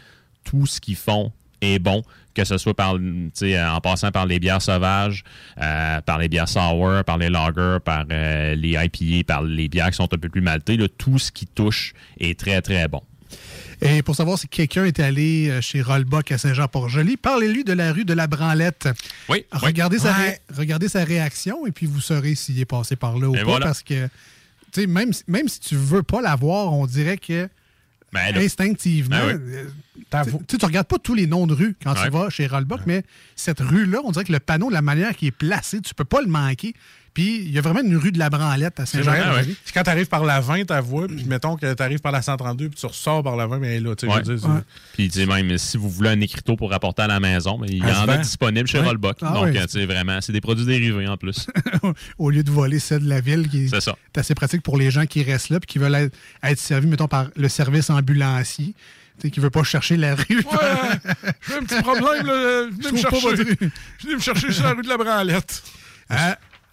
tout 0.45 0.67
ce 0.67 0.81
qu'ils 0.81 0.97
font 0.97 1.33
est 1.61 1.79
bon, 1.79 2.03
que 2.43 2.49
ce 2.49 2.59
soit 2.59 2.75
par, 2.75 2.95
en 2.95 3.81
passant 3.81 4.11
par 4.11 4.27
les 4.27 4.39
bières 4.39 4.63
sauvages, 4.63 5.25
euh, 5.61 6.01
par 6.03 6.19
les 6.19 6.29
bières 6.29 6.49
sour, 6.49 7.03
par 7.05 7.19
les 7.19 7.29
lagers, 7.31 7.79
par 7.85 8.05
euh, 8.11 8.55
les 8.55 8.77
IPA, 8.83 9.25
par 9.27 9.43
les 9.43 9.69
bières 9.69 9.91
qui 9.91 9.97
sont 9.97 10.13
un 10.13 10.19
peu 10.19 10.29
plus 10.29 10.41
maltées. 10.41 10.77
là, 10.77 10.87
tout 10.97 11.19
ce 11.19 11.31
qui 11.33 11.47
touche 11.47 11.93
est 12.21 12.39
très, 12.39 12.61
très 12.63 12.89
bon. 12.89 13.03
Et 13.81 14.03
pour 14.03 14.17
savoir 14.17 14.39
si 14.39 14.49
quelqu'un 14.49 14.85
est 14.87 14.99
allé 14.99 15.49
euh, 15.51 15.61
chez 15.61 15.83
Rollbuck 15.83 16.33
à 16.33 16.39
Saint-Jean-Port-Joli, 16.39 17.17
parlez-lui 17.17 17.63
de 17.63 17.73
la 17.73 17.93
rue 17.93 18.05
de 18.05 18.13
la 18.15 18.27
Branlette. 18.27 18.89
Oui. 19.29 19.45
Regardez, 19.53 19.99
Sa, 19.99 20.09
Ouais. 20.19 20.31
ré- 20.31 20.39
regardez 20.57 20.89
sa 20.89 21.05
réaction 21.05 21.65
et 21.67 21.71
puis 21.71 21.87
vous 21.87 22.01
saurez 22.01 22.35
s'il 22.35 22.59
est 22.59 22.65
passé 22.65 22.97
par 22.97 23.19
là 23.19 23.29
ou 23.29 23.35
Et 23.37 23.39
pas. 23.41 23.45
voilà. 23.45 23.67
Parce 23.67 23.83
que, 23.83 24.07
tu 24.73 24.81
sais, 24.81 24.87
même, 24.89 25.13
si- 25.13 25.23
même 25.29 25.47
si 25.49 25.61
tu 25.61 25.77
veux 25.77 26.03
pas 26.03 26.21
la 26.21 26.35
voir, 26.35 26.73
on 26.73 26.87
dirait 26.87 27.19
que 27.19 27.49
Ben 28.13 28.37
instinctivement, 28.37 29.17
Ben 29.19 29.37
oui. 29.45 29.55
euh, 29.55 30.25
tu 30.49 30.57
tu 30.59 30.65
regardes 30.65 30.87
pas 30.87 30.99
tous 30.99 31.15
les 31.15 31.27
noms 31.27 31.47
de 31.47 31.53
rues 31.53 31.77
quand 31.83 31.93
Ouais. 31.95 32.05
tu 32.05 32.11
vas 32.11 32.31
chez 32.31 32.47
Rollbuck, 32.47 32.81
mais 32.87 33.03
cette 33.37 33.61
rue-là, 33.61 34.01
on 34.05 34.11
dirait 34.13 34.25
que 34.25 34.33
le 34.33 34.41
panneau, 34.41 34.71
la 34.71 34.81
manière 34.83 35.15
qui 35.15 35.27
est 35.27 35.31
placé, 35.31 35.81
tu 35.83 35.95
peux 35.95 36.05
pas 36.07 36.23
le 36.23 36.29
manquer. 36.29 36.75
Puis 37.15 37.39
il 37.39 37.51
y 37.51 37.59
a 37.59 37.61
vraiment 37.61 37.81
une 37.81 37.97
rue 37.97 38.13
de 38.13 38.19
la 38.19 38.31
Branlette 38.31 38.79
à 38.81 38.87
Saint-Jean-Port-Joli. 38.87 39.57
C'est 39.65 39.73
quand 39.75 39.83
tu 39.83 39.91
arrives 39.91 40.07
par 40.09 40.25
la 40.25 40.41
20, 40.41 40.65
ta 40.67 40.81
voix, 40.81 41.07
puis 41.09 41.25
mettons 41.25 41.57
que 41.57 41.73
tu 41.75 41.83
arrives 41.83 41.99
par 42.01 42.13
la 42.13 42.23
132, 42.23 42.69
puis 42.69 42.79
tu 42.79 42.87
ressors 42.87 43.23
par 43.23 43.37
la 43.37 43.47
20, 43.47 43.59
mais 43.59 43.81
là. 43.81 43.95
Tu 43.97 44.07
sais, 44.07 44.13
Ouais. 44.13 44.23
je 44.25 44.33
veux 44.33 44.37
dire, 44.39 44.63
Puis, 44.95 45.09
tu 45.09 45.27
même 45.27 45.59
si 45.59 45.77
vous 45.77 45.89
voulez 45.91 46.11
un 46.11 46.21
écriteau 46.21 46.57
pour 46.57 46.71
rapporter 46.71 47.03
à 47.03 47.07
la 47.07 47.19
maison, 47.21 47.61
il 47.67 47.79
y 47.79 47.83
en 47.85 48.09
a 48.09 48.19
disponible 48.19 48.69
chez 48.69 48.79
Ouais. 48.79 48.87
Rollbuck. 48.87 49.17
Ah 49.23 49.33
Donc, 49.35 49.45
ouais. 49.47 49.59
euh, 49.59 49.63
tu 49.67 49.81
sais, 49.81 49.87
vraiment, 49.87 50.21
c'est 50.21 50.33
des 50.33 50.41
produits 50.41 50.65
dérivés 50.67 51.09
en 51.09 51.17
plus. 51.17 51.47
au 52.19 52.31
lieu 52.31 52.43
de 52.43 52.51
voler 52.51 52.79
celle 52.79 53.01
de 53.05 53.09
la 53.09 53.21
ville, 53.21 53.49
qui 53.49 53.65
est, 53.65 53.81
C'est 53.81 54.19
assez 54.19 54.35
pratique 54.35 54.63
pour 54.63 54.77
les 54.77 54.91
gens 54.91 55.07
qui 55.07 55.23
restent 55.23 55.51
là 55.51 55.57
et 55.63 55.67
qui 55.67 55.79
veulent 55.79 55.95
être, 55.95 56.17
être 56.43 56.59
servis, 56.59 56.87
mettons, 56.87 57.09
par 57.09 57.27
le 57.37 57.49
service 57.49 57.91
ambulancier. 57.91 58.75
Qui 59.21 59.33
ne 59.41 59.43
veut 59.43 59.51
pas 59.51 59.65
chercher 59.65 59.97
la 59.97 60.15
rue. 60.15 60.25
J'ai 61.49 61.55
un 61.55 61.65
petit 61.65 61.83
problème, 61.83 62.25
là. 62.25 62.67
Venez 62.71 62.83
Je 62.83 62.89
me 62.89 63.03
pas 63.03 63.11
chercher. 63.19 63.27
votre 63.37 63.43
rue. 63.43 63.71
Venez 64.01 64.15
me 64.15 64.21
chercher 64.21 64.53
sur 64.53 64.63
la 64.63 64.75
rue 64.75 64.83
de 64.83 64.89
la 64.89 64.97
Branlette. 64.97 65.63
Euh, 66.13 66.17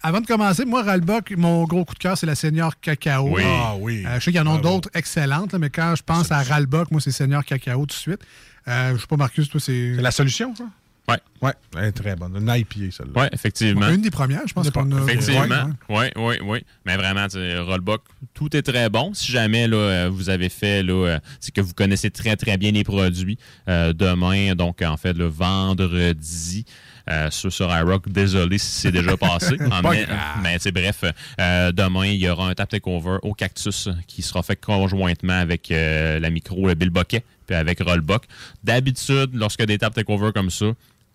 avant 0.02 0.20
de 0.20 0.26
commencer, 0.26 0.64
moi, 0.64 0.82
Ralbock, 0.82 1.32
mon 1.36 1.64
gros 1.64 1.84
coup 1.84 1.94
de 1.94 1.98
cœur, 1.98 2.16
c'est 2.16 2.26
la 2.26 2.34
Seigneur 2.34 2.78
Cacao. 2.80 3.28
Oui. 3.34 3.42
Ah 3.44 3.74
oui. 3.78 4.04
Euh, 4.06 4.14
je 4.18 4.24
sais 4.24 4.30
qu'il 4.30 4.36
y 4.36 4.40
en 4.40 4.46
a 4.46 4.58
Bravo. 4.58 4.62
d'autres 4.62 4.90
excellentes, 4.94 5.52
là, 5.52 5.58
mais 5.58 5.70
quand 5.70 5.94
je 5.96 6.02
pense 6.02 6.30
à 6.30 6.42
Ralbock, 6.42 6.90
moi, 6.90 7.00
c'est 7.00 7.10
Seigneur 7.12 7.44
Cacao 7.44 7.80
tout 7.80 7.86
de 7.86 7.92
suite. 7.92 8.20
Euh, 8.68 8.94
je 8.94 9.00
sais 9.00 9.06
pas, 9.06 9.16
Marcus, 9.16 9.48
toi, 9.48 9.60
c'est. 9.60 9.94
C'est 9.96 10.02
la 10.02 10.10
solution, 10.10 10.54
ça? 10.54 10.64
Ouais. 11.08 11.18
Ouais, 11.40 11.52
elle 11.78 11.84
est 11.84 11.92
très 11.92 12.16
bonne. 12.16 12.36
Une 12.36 12.48
IPA, 12.52 12.90
celle-là. 12.90 13.12
Oui, 13.14 13.26
effectivement. 13.30 13.88
Une 13.90 14.00
des 14.00 14.10
premières, 14.10 14.42
je 14.46 14.52
pense 14.52 14.68
qu'on 14.70 14.90
a. 14.90 15.02
Effectivement. 15.02 15.70
Ouais, 15.88 16.12
Oui, 16.16 16.16
oui, 16.16 16.34
oui. 16.44 16.64
Mais 16.84 16.96
vraiment, 16.96 17.26
Rollbuck, 17.64 18.02
tout 18.34 18.56
est 18.56 18.62
très 18.62 18.88
bon. 18.90 19.14
Si 19.14 19.30
jamais 19.30 19.68
là, 19.68 19.76
euh, 19.76 20.10
vous 20.12 20.30
avez 20.30 20.48
fait, 20.48 20.82
là, 20.82 21.20
c'est 21.38 21.54
que 21.54 21.60
vous 21.60 21.74
connaissez 21.74 22.10
très, 22.10 22.34
très 22.34 22.56
bien 22.56 22.72
les 22.72 22.82
produits, 22.82 23.38
euh, 23.68 23.92
demain, 23.92 24.56
donc 24.56 24.82
en 24.82 24.96
fait, 24.96 25.12
le 25.12 25.26
vendredi, 25.26 26.64
euh, 27.08 27.30
sur, 27.30 27.52
sur 27.52 27.68
iRock, 27.74 28.08
désolé 28.08 28.58
si 28.58 28.66
c'est 28.80 28.92
déjà 28.92 29.16
passé. 29.16 29.56
En 29.70 29.82
mai- 29.90 30.06
mais 30.42 30.56
c'est 30.58 30.72
bref, 30.72 31.04
euh, 31.40 31.72
demain, 31.72 32.06
il 32.06 32.16
y 32.16 32.28
aura 32.28 32.48
un 32.48 32.54
tap 32.54 32.68
takeover 32.68 33.18
au 33.22 33.32
Cactus 33.34 33.88
qui 34.06 34.22
sera 34.22 34.42
fait 34.42 34.56
conjointement 34.56 35.38
avec 35.38 35.70
euh, 35.70 36.18
la 36.18 36.30
micro, 36.30 36.66
le 36.66 36.74
Bill 36.74 36.90
Boquet, 36.90 37.22
puis 37.46 37.54
avec 37.56 37.80
Rollbuck. 37.80 38.24
D'habitude, 38.64 39.30
lorsque 39.34 39.64
des 39.64 39.78
tap 39.78 39.94
takeover 39.94 40.30
comme 40.34 40.50
ça, 40.50 40.66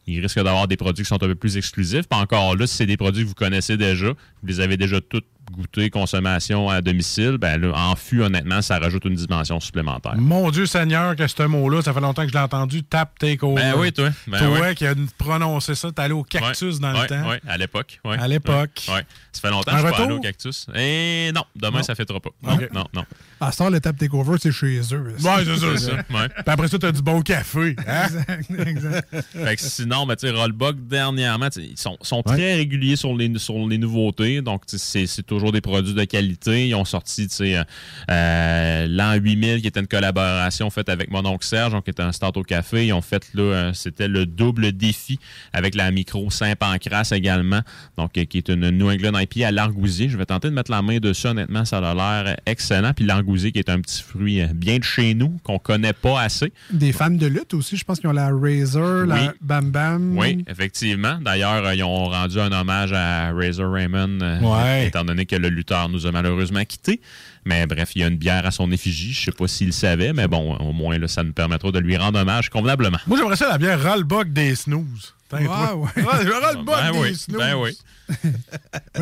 il 0.08 0.20
risque 0.22 0.38
d'avoir 0.42 0.68
des 0.68 0.78
produits 0.78 1.04
qui 1.04 1.10
sont 1.10 1.16
un 1.24 1.28
peu 1.28 1.36
plus 1.36 1.58
exclusifs. 1.58 2.08
Pas 2.08 2.18
encore 2.18 2.56
là, 2.56 2.66
si 2.68 2.76
c'est 2.78 2.86
des 2.86 2.98
produits 2.98 3.24
que 3.24 3.28
vous 3.30 3.36
connaissez 3.36 3.78
déjà, 3.78 4.08
vous 4.08 4.48
les 4.48 4.60
avez 4.60 4.78
déjà 4.78 5.00
toutes 5.02 5.26
goûter, 5.52 5.90
consommation 5.90 6.70
à 6.70 6.82
domicile, 6.82 7.38
ben 7.40 7.60
là, 7.62 7.72
en 7.76 7.96
fût, 7.96 8.22
honnêtement, 8.24 8.62
ça 8.62 8.80
rajoute 8.80 9.06
une 9.06 9.16
dimension 9.16 9.60
supplémentaire. 9.60 10.16
Mon 10.18 10.50
Dieu 10.52 10.66
Seigneur, 10.66 11.16
que 11.16 11.28
ce 11.28 11.44
mot-là, 11.44 11.82
ça 11.82 11.94
fait 11.94 12.00
longtemps 12.02 12.24
que 12.24 12.30
je 12.30 12.34
l'ai 12.34 12.40
entendu, 12.40 12.84
tap 12.84 13.18
takeover. 13.20 13.56
Ben 13.62 13.74
oui, 13.78 13.92
toi. 13.92 14.10
Ben 14.28 14.40
toi 14.40 14.68
oui. 14.70 14.76
qui 14.76 14.86
as 14.88 14.96
prononcé 15.18 15.76
ça, 15.76 15.92
t'es 15.92 16.02
allé 16.02 16.14
au 16.14 16.24
cactus 16.24 16.80
dans 16.80 16.94
Ouais, 16.94 17.02
le 17.04 17.08
temps. 17.08 17.30
ouais, 17.30 17.42
à 17.48 17.58
l'époque. 17.58 18.00
ouais. 18.06 18.18
À 18.18 18.28
l'époque. 18.28 18.86
Ouais, 18.88 18.96
ouais. 18.96 19.06
Ça 19.32 19.42
fait 19.42 19.50
longtemps 19.50 19.72
Un 19.72 19.76
que 19.76 19.82
je 19.82 19.86
suis 19.88 19.92
pas 19.92 19.96
allé 19.98 20.04
retour? 20.06 20.18
au 20.20 20.22
cactus. 20.22 20.68
Et 20.76 21.32
non, 21.34 21.44
demain, 21.56 21.78
Non. 21.78 21.84
ça 21.84 21.96
fêtera 21.96 22.20
pas. 22.20 22.32
Non, 22.44 22.58
non, 22.74 22.86
non. 22.94 23.06
À 23.40 23.52
ce 23.52 23.58
temps, 23.60 23.70
le 23.70 23.80
tap 23.80 23.98
takeover, 23.98 24.38
c'est 24.42 24.52
chez 24.52 24.80
eux. 24.94 25.16
Ouais, 25.22 25.46
c'est 25.46 25.58
ça. 25.58 25.68
C'est 25.78 25.78
ça, 25.78 25.96
ouais. 25.96 26.28
Puis 26.30 26.44
après 26.48 26.68
ça, 26.68 26.78
t'as 26.80 26.92
du 26.92 27.02
bon 27.02 27.22
café. 27.22 27.76
Hein? 27.88 28.08
Exact, 28.08 28.68
exact. 28.68 29.16
Fait 29.34 29.56
que 29.56 29.62
sinon, 29.62 30.06
ben, 30.06 30.16
tu 30.16 30.28
sais, 30.28 30.34
Rollbuck, 30.34 30.76
dernièrement, 30.88 31.48
ils 31.56 31.78
sont, 31.78 31.98
sont 32.02 32.22
très 32.24 32.56
réguliers 32.56 32.96
sur 32.96 33.16
les, 33.16 33.32
sur 33.40 33.56
les 33.68 33.78
nouveautés. 33.78 34.42
Donc, 34.42 34.64
c'est 34.68 35.06
c'est 35.08 35.24
toujours 35.42 35.52
des 35.52 35.62
produits 35.62 35.96
de 35.96 36.04
qualité. 36.04 36.68
Ils 36.68 36.76
ont 36.76 36.86
sorti, 36.86 37.28
tu 37.28 37.34
sais, 37.36 37.58
euh, 37.58 37.64
euh, 38.12 38.86
l'an 38.88 39.16
8000, 39.16 39.62
qui 39.62 39.68
était 39.68 39.80
une 39.80 39.88
collaboration 39.88 40.70
faite 40.70 40.88
avec 40.88 41.10
mon 41.10 41.26
oncle 41.26 41.44
Serge, 41.46 41.72
donc 41.72 41.86
qui 41.86 41.90
était 41.90 42.04
un 42.04 42.12
start 42.12 42.38
au 42.38 42.44
café. 42.44 42.86
Ils 42.86 42.94
ont 42.94 43.02
fait, 43.02 43.28
là, 43.34 43.42
euh, 43.42 43.74
c'était 43.74 44.08
le 44.08 44.28
double 44.28 44.72
défi 44.72 45.20
avec 45.52 45.74
la 45.74 45.90
micro 45.90 46.30
Saint-Pancras 46.30 47.10
également, 47.14 47.62
donc 47.98 48.12
qui 48.12 48.38
est 48.38 48.50
une 48.50 48.70
New 48.70 48.90
England 48.92 49.18
IP 49.18 49.44
à 49.44 49.50
l'argousier. 49.52 50.10
Je 50.10 50.18
vais 50.18 50.26
tenter 50.28 50.50
de 50.50 50.54
mettre 50.54 50.70
la 50.70 50.84
main 50.84 51.00
dessus, 51.00 51.26
honnêtement, 51.28 51.66
ça 51.66 51.80
a 51.80 51.96
l'air 51.96 52.38
excellent. 52.46 52.94
Puis 52.94 53.06
l'argousier, 53.06 53.52
qui 53.52 53.58
est 53.60 53.70
un 53.70 53.80
petit 53.82 54.04
fruit 54.04 54.44
bien 54.54 54.78
de 54.78 54.84
chez 54.84 55.16
nous, 55.16 55.40
qu'on 55.44 55.58
connaît 55.58 55.94
pas 55.94 56.22
assez. 56.22 56.54
Des 56.72 56.92
fans 56.92 57.10
de 57.10 57.26
lutte 57.26 57.56
aussi, 57.56 57.78
je 57.78 57.84
pense 57.84 58.00
qu'ils 58.00 58.10
ont 58.10 58.14
la 58.14 58.30
Razor, 58.30 59.04
Oui. 59.04 59.08
la 59.08 59.34
Bam 59.42 59.72
Bam. 59.72 60.18
Oui, 60.18 60.46
effectivement. 60.48 61.18
D'ailleurs, 61.20 61.74
ils 61.74 61.84
ont 61.84 62.06
rendu 62.10 62.40
un 62.40 62.52
hommage 62.52 62.94
à 62.94 63.32
Razor 63.32 63.72
Raymond, 63.74 64.20
Ouais. 64.42 64.88
étant 64.88 65.04
donné 65.04 65.26
que 65.32 65.36
le 65.42 65.50
lutteur 65.50 65.90
nous 65.90 66.06
a 66.06 66.12
malheureusement 66.12 66.64
quittés. 66.66 67.02
Mais 67.46 67.66
bref, 67.66 67.92
il 67.96 68.02
y 68.02 68.04
a 68.04 68.08
une 68.08 68.18
bière 68.18 68.46
à 68.46 68.52
son 68.52 68.72
effigie. 68.72 69.14
Je 69.14 69.26
sais 69.26 69.32
pas 69.32 69.48
s'il 69.48 69.68
le 69.68 69.72
savait, 69.74 70.14
mais 70.14 70.28
bon, 70.28 70.56
au 70.58 70.74
moins, 70.74 70.98
là, 71.00 71.08
ça 71.08 71.24
nous 71.24 71.34
permettra 71.34 71.72
de 71.72 71.80
lui 71.80 71.98
rendre 71.98 72.20
hommage 72.20 72.50
convenablement. 72.50 73.00
Moi, 73.08 73.18
j'aimerais 73.18 73.36
ça 73.36 73.50
la 73.50 73.58
bière 73.58 73.82
Rollbuck 73.82 74.32
des 74.32 74.54
snooze. 74.56 75.14
Ouais, 75.34 75.48
Ouais, 75.48 75.88
Ben 75.96 76.92
des 76.92 76.98
oui, 77.00 77.16
snooze. 77.16 77.38
ben 77.40 77.56
oui. 77.56 77.72
Moi, 78.24 78.32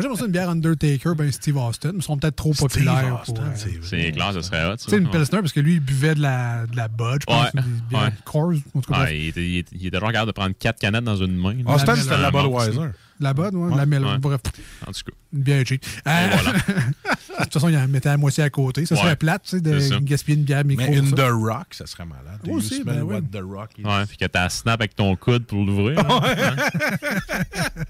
j'aimerais 0.00 0.16
ça 0.16 0.24
une 0.26 0.30
bière 0.30 0.48
Undertaker, 0.48 1.14
ben 1.16 1.30
Steve 1.32 1.56
Austin. 1.56 1.90
Ils 1.96 2.02
sont 2.02 2.16
peut-être 2.16 2.36
trop 2.36 2.52
populaires. 2.54 3.22
pour, 3.26 3.36
euh, 3.40 3.42
C'est 3.82 4.12
clair, 4.12 4.32
ce 4.32 4.40
serait 4.40 4.64
hot. 4.70 4.76
Tu 4.76 4.88
sais, 4.90 4.98
une 4.98 5.10
Pilsner, 5.10 5.40
parce 5.40 5.52
que 5.52 5.58
lui, 5.60 5.74
il 5.74 5.80
buvait 5.80 6.14
de 6.14 6.20
la, 6.22 6.66
de 6.66 6.76
la 6.76 6.86
Bud, 6.86 7.18
je 7.22 7.26
pense. 7.26 7.44
Ouais, 7.52 7.60
ou 7.60 7.62
des 7.62 7.80
bières 7.90 8.02
ouais. 8.04 8.12
Coors, 8.24 8.52
en 8.74 8.80
tout 8.80 8.92
cas. 8.92 8.98
Ouais, 9.00 9.04
bref. 9.06 9.14
il, 9.16 9.26
était, 9.28 9.44
il 9.48 9.56
était- 9.58 9.76
il 9.76 9.86
était 9.88 9.98
genre 9.98 10.12
capable 10.12 10.28
de 10.28 10.32
prendre 10.36 10.54
quatre 10.58 10.78
canettes 10.78 11.02
dans 11.04 11.16
une 11.16 11.36
main. 11.36 11.54
là. 11.54 11.74
Austin, 11.74 11.96
c'était 11.96 12.16
de 12.16 12.22
la. 12.22 12.30
Budweiser. 12.30 12.90
La 13.20 13.34
Bud, 13.34 13.54
ouais, 13.54 13.76
la 13.76 13.86
Mel. 13.86 14.04
Ouais. 14.04 14.18
Bref, 14.18 14.40
En 14.86 14.92
tout 14.92 15.00
cas. 15.04 15.12
bière 15.32 15.64
cheap. 15.66 15.84
Euh, 16.06 16.28
voilà. 16.32 16.58
de 17.38 17.44
toute 17.44 17.52
façon, 17.54 17.68
il 17.68 17.76
en 17.76 17.86
mettait 17.88 18.08
la 18.08 18.16
moitié 18.16 18.42
à 18.44 18.50
côté. 18.50 18.84
Ça 18.86 18.94
Ouais. 18.94 19.00
serait 19.02 19.16
plate, 19.16 19.42
tu 19.44 19.58
sais, 19.58 19.80
ça. 19.80 19.98
de 19.98 20.04
gaspiller 20.04 20.36
une 20.38 20.44
bière 20.44 20.64
micro. 20.64 20.86
Mais 20.88 20.96
une 20.98 21.12
The 21.12 21.18
ça. 21.18 21.28
Rock, 21.30 21.66
ça 21.72 21.86
serait 21.86 22.04
malade. 22.04 22.40
Aussi, 22.48 22.82
ben 22.84 23.02
oui. 23.02 23.16
The 23.32 23.40
Rock 23.42 23.70
is? 23.78 23.84
Ouais, 23.84 24.06
puis 24.06 24.16
que 24.16 24.24
t'as 24.26 24.48
snap 24.48 24.80
avec 24.80 24.94
ton 24.96 25.14
coude 25.16 25.44
pour 25.46 25.64
l'ouvrir. 25.64 26.02
là. 26.02 26.20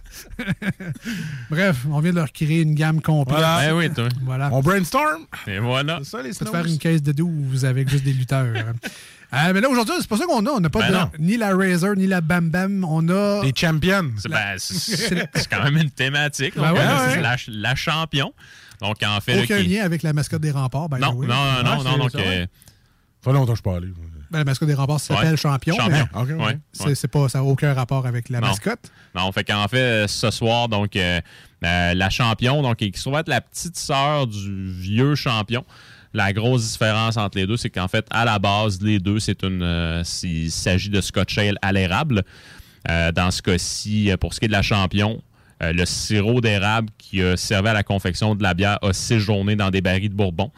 Bref, 1.50 1.76
on 1.90 2.00
vient 2.00 2.10
de 2.10 2.16
leur 2.16 2.32
créer 2.32 2.62
une 2.62 2.74
gamme 2.74 3.00
complète. 3.00 3.38
Voilà. 3.38 3.60
Ben 3.68 3.76
oui, 3.76 3.90
toi. 3.90 4.08
Voilà. 4.22 4.50
On 4.52 4.60
brainstorm. 4.60 5.24
Et 5.46 5.58
voilà. 5.58 5.98
C'est 6.02 6.10
ça, 6.10 6.22
les 6.22 6.28
Peut 6.30 6.34
snooze. 6.34 6.50
faire 6.50 6.66
une 6.66 6.78
caisse 6.78 7.02
de 7.02 7.12
12 7.12 7.64
avec 7.64 7.88
juste 7.88 8.04
des 8.04 8.12
lutteurs. 8.12 8.54
Euh, 9.32 9.52
mais 9.54 9.60
là, 9.60 9.68
aujourd'hui, 9.68 9.94
c'est 10.00 10.08
pas 10.08 10.16
ça 10.16 10.24
qu'on 10.26 10.44
a. 10.44 10.50
On 10.50 10.58
n'a 10.58 10.70
pas 10.70 10.80
Ben 10.80 10.88
de- 10.88 10.92
non. 10.94 11.10
ni 11.20 11.36
la 11.36 11.54
Razor, 11.54 11.94
ni 11.94 12.08
la 12.08 12.20
Bam 12.20 12.50
Bam. 12.50 12.82
On 12.84 13.08
a. 13.10 13.44
Les 13.44 13.52
champions. 13.54 14.10
C'est 14.18 14.28
ben, 14.28 14.56
quand 15.48 15.62
même 15.62 15.76
une 15.76 15.90
thématique. 15.92 16.54
Ben 16.56 16.70
Donc, 16.70 16.78
ouais, 16.78 16.84
ouais. 16.84 17.14
c'est 17.14 17.20
la, 17.20 17.36
la 17.46 17.74
champion. 17.76 18.32
Donc, 18.80 18.96
en 19.06 19.20
fait, 19.20 19.36
là, 19.36 19.42
Aucun 19.44 19.58
qui- 19.62 19.68
lien 19.68 19.84
avec 19.84 20.02
la 20.02 20.12
mascotte 20.12 20.40
des 20.42 20.50
remparts. 20.50 20.88
by 20.88 20.96
the 20.96 21.00
Non, 21.02 21.12
way. 21.14 21.26
non, 21.26 21.34
non, 21.34 21.62
non, 21.62 21.78
Ouais, 21.78 21.84
non. 21.84 21.98
Donc, 21.98 22.14
euh, 22.14 22.46
fait 23.22 23.32
longtemps 23.32 23.52
que 23.54 23.60
je 23.64 23.70
allé. 23.76 23.88
Ben, 24.30 24.38
la 24.38 24.44
mascotte 24.44 24.68
des 24.68 24.74
remparts 24.74 25.00
s'appelle 25.00 25.30
Ouais. 25.32 25.36
Champion. 25.36 25.74
Champion. 25.76 26.08
mais 26.14 26.20
Ok, 26.20 26.28
ouais. 26.28 26.34
ouais, 26.86 26.94
c'est- 26.94 27.08
pas, 27.08 27.28
ça 27.28 27.38
n'a 27.38 27.44
aucun 27.44 27.74
rapport 27.74 28.06
avec 28.06 28.28
la 28.28 28.40
Non. 28.40 28.46
mascotte. 28.48 28.90
Non, 29.14 29.30
fait 29.32 29.44
qu'en 29.44 29.66
fait, 29.68 29.76
euh, 29.78 30.06
ce 30.06 30.30
soir, 30.30 30.68
donc, 30.68 30.94
euh, 30.96 31.20
euh, 31.64 31.94
la 31.94 32.10
champion, 32.10 32.62
donc, 32.62 32.76
qui 32.76 32.92
va 33.10 33.20
être 33.20 33.28
la 33.28 33.40
petite 33.40 33.76
sœur 33.76 34.26
du 34.28 34.72
vieux 34.72 35.14
champion. 35.16 35.64
La 36.14 36.32
grosse 36.32 36.72
différence 36.72 37.16
entre 37.16 37.38
les 37.38 37.46
deux, 37.46 37.56
c'est 37.56 37.70
qu'en 37.70 37.86
fait, 37.88 38.06
à 38.10 38.24
la 38.24 38.38
base, 38.38 38.80
les 38.82 38.98
deux, 38.98 39.20
c'est 39.20 39.42
une, 39.44 39.62
euh, 39.62 40.02
il 40.22 40.50
s'agit 40.50 40.90
de 40.90 41.00
Scotch 41.00 41.36
Ale 41.38 41.56
à 41.62 41.72
l'érable. 41.72 42.22
Euh, 42.88 43.12
dans 43.12 43.30
ce 43.30 43.42
cas-ci, 43.42 44.10
pour 44.20 44.32
ce 44.32 44.38
qui 44.40 44.46
est 44.46 44.48
de 44.48 44.52
la 44.52 44.62
champion, 44.62 45.22
euh, 45.62 45.72
le 45.72 45.84
sirop 45.84 46.40
d'érable 46.40 46.88
qui 46.98 47.22
a 47.22 47.36
servi 47.36 47.68
à 47.68 47.72
la 47.72 47.82
confection 47.82 48.34
de 48.34 48.42
la 48.42 48.54
bière 48.54 48.78
a 48.82 48.92
séjourné 48.92 49.56
dans 49.56 49.70
des 49.70 49.80
barils 49.80 50.08
de 50.08 50.14
Bourbon. 50.14 50.50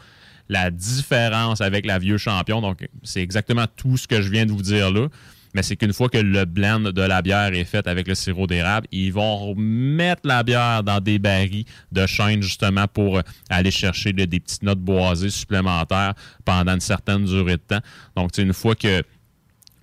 La 0.49 0.71
différence 0.71 1.61
avec 1.61 1.85
la 1.85 1.99
vieux 1.99 2.17
champion, 2.17 2.61
donc 2.61 2.87
c'est 3.03 3.21
exactement 3.21 3.65
tout 3.75 3.97
ce 3.97 4.07
que 4.07 4.21
je 4.21 4.29
viens 4.29 4.45
de 4.45 4.51
vous 4.51 4.61
dire 4.61 4.91
là, 4.91 5.07
mais 5.53 5.61
c'est 5.61 5.75
qu'une 5.75 5.93
fois 5.93 6.09
que 6.09 6.17
le 6.17 6.45
blend 6.45 6.79
de 6.79 7.01
la 7.01 7.21
bière 7.21 7.53
est 7.53 7.63
fait 7.63 7.87
avec 7.87 8.07
le 8.07 8.15
sirop 8.15 8.47
d'érable, 8.47 8.87
ils 8.91 9.13
vont 9.13 9.53
mettre 9.55 10.21
la 10.25 10.43
bière 10.43 10.83
dans 10.83 10.99
des 10.99 11.19
barils 11.19 11.65
de 11.91 12.05
chêne 12.07 12.41
justement 12.41 12.87
pour 12.87 13.17
euh, 13.17 13.21
aller 13.49 13.71
chercher 13.71 14.13
des 14.13 14.27
petites 14.27 14.63
notes 14.63 14.79
boisées 14.79 15.29
supplémentaires 15.29 16.13
pendant 16.43 16.73
une 16.73 16.79
certaine 16.79 17.25
durée 17.25 17.57
de 17.57 17.61
temps. 17.61 17.81
Donc, 18.15 18.37
une 18.37 18.53
fois 18.53 18.75
que 18.75 19.03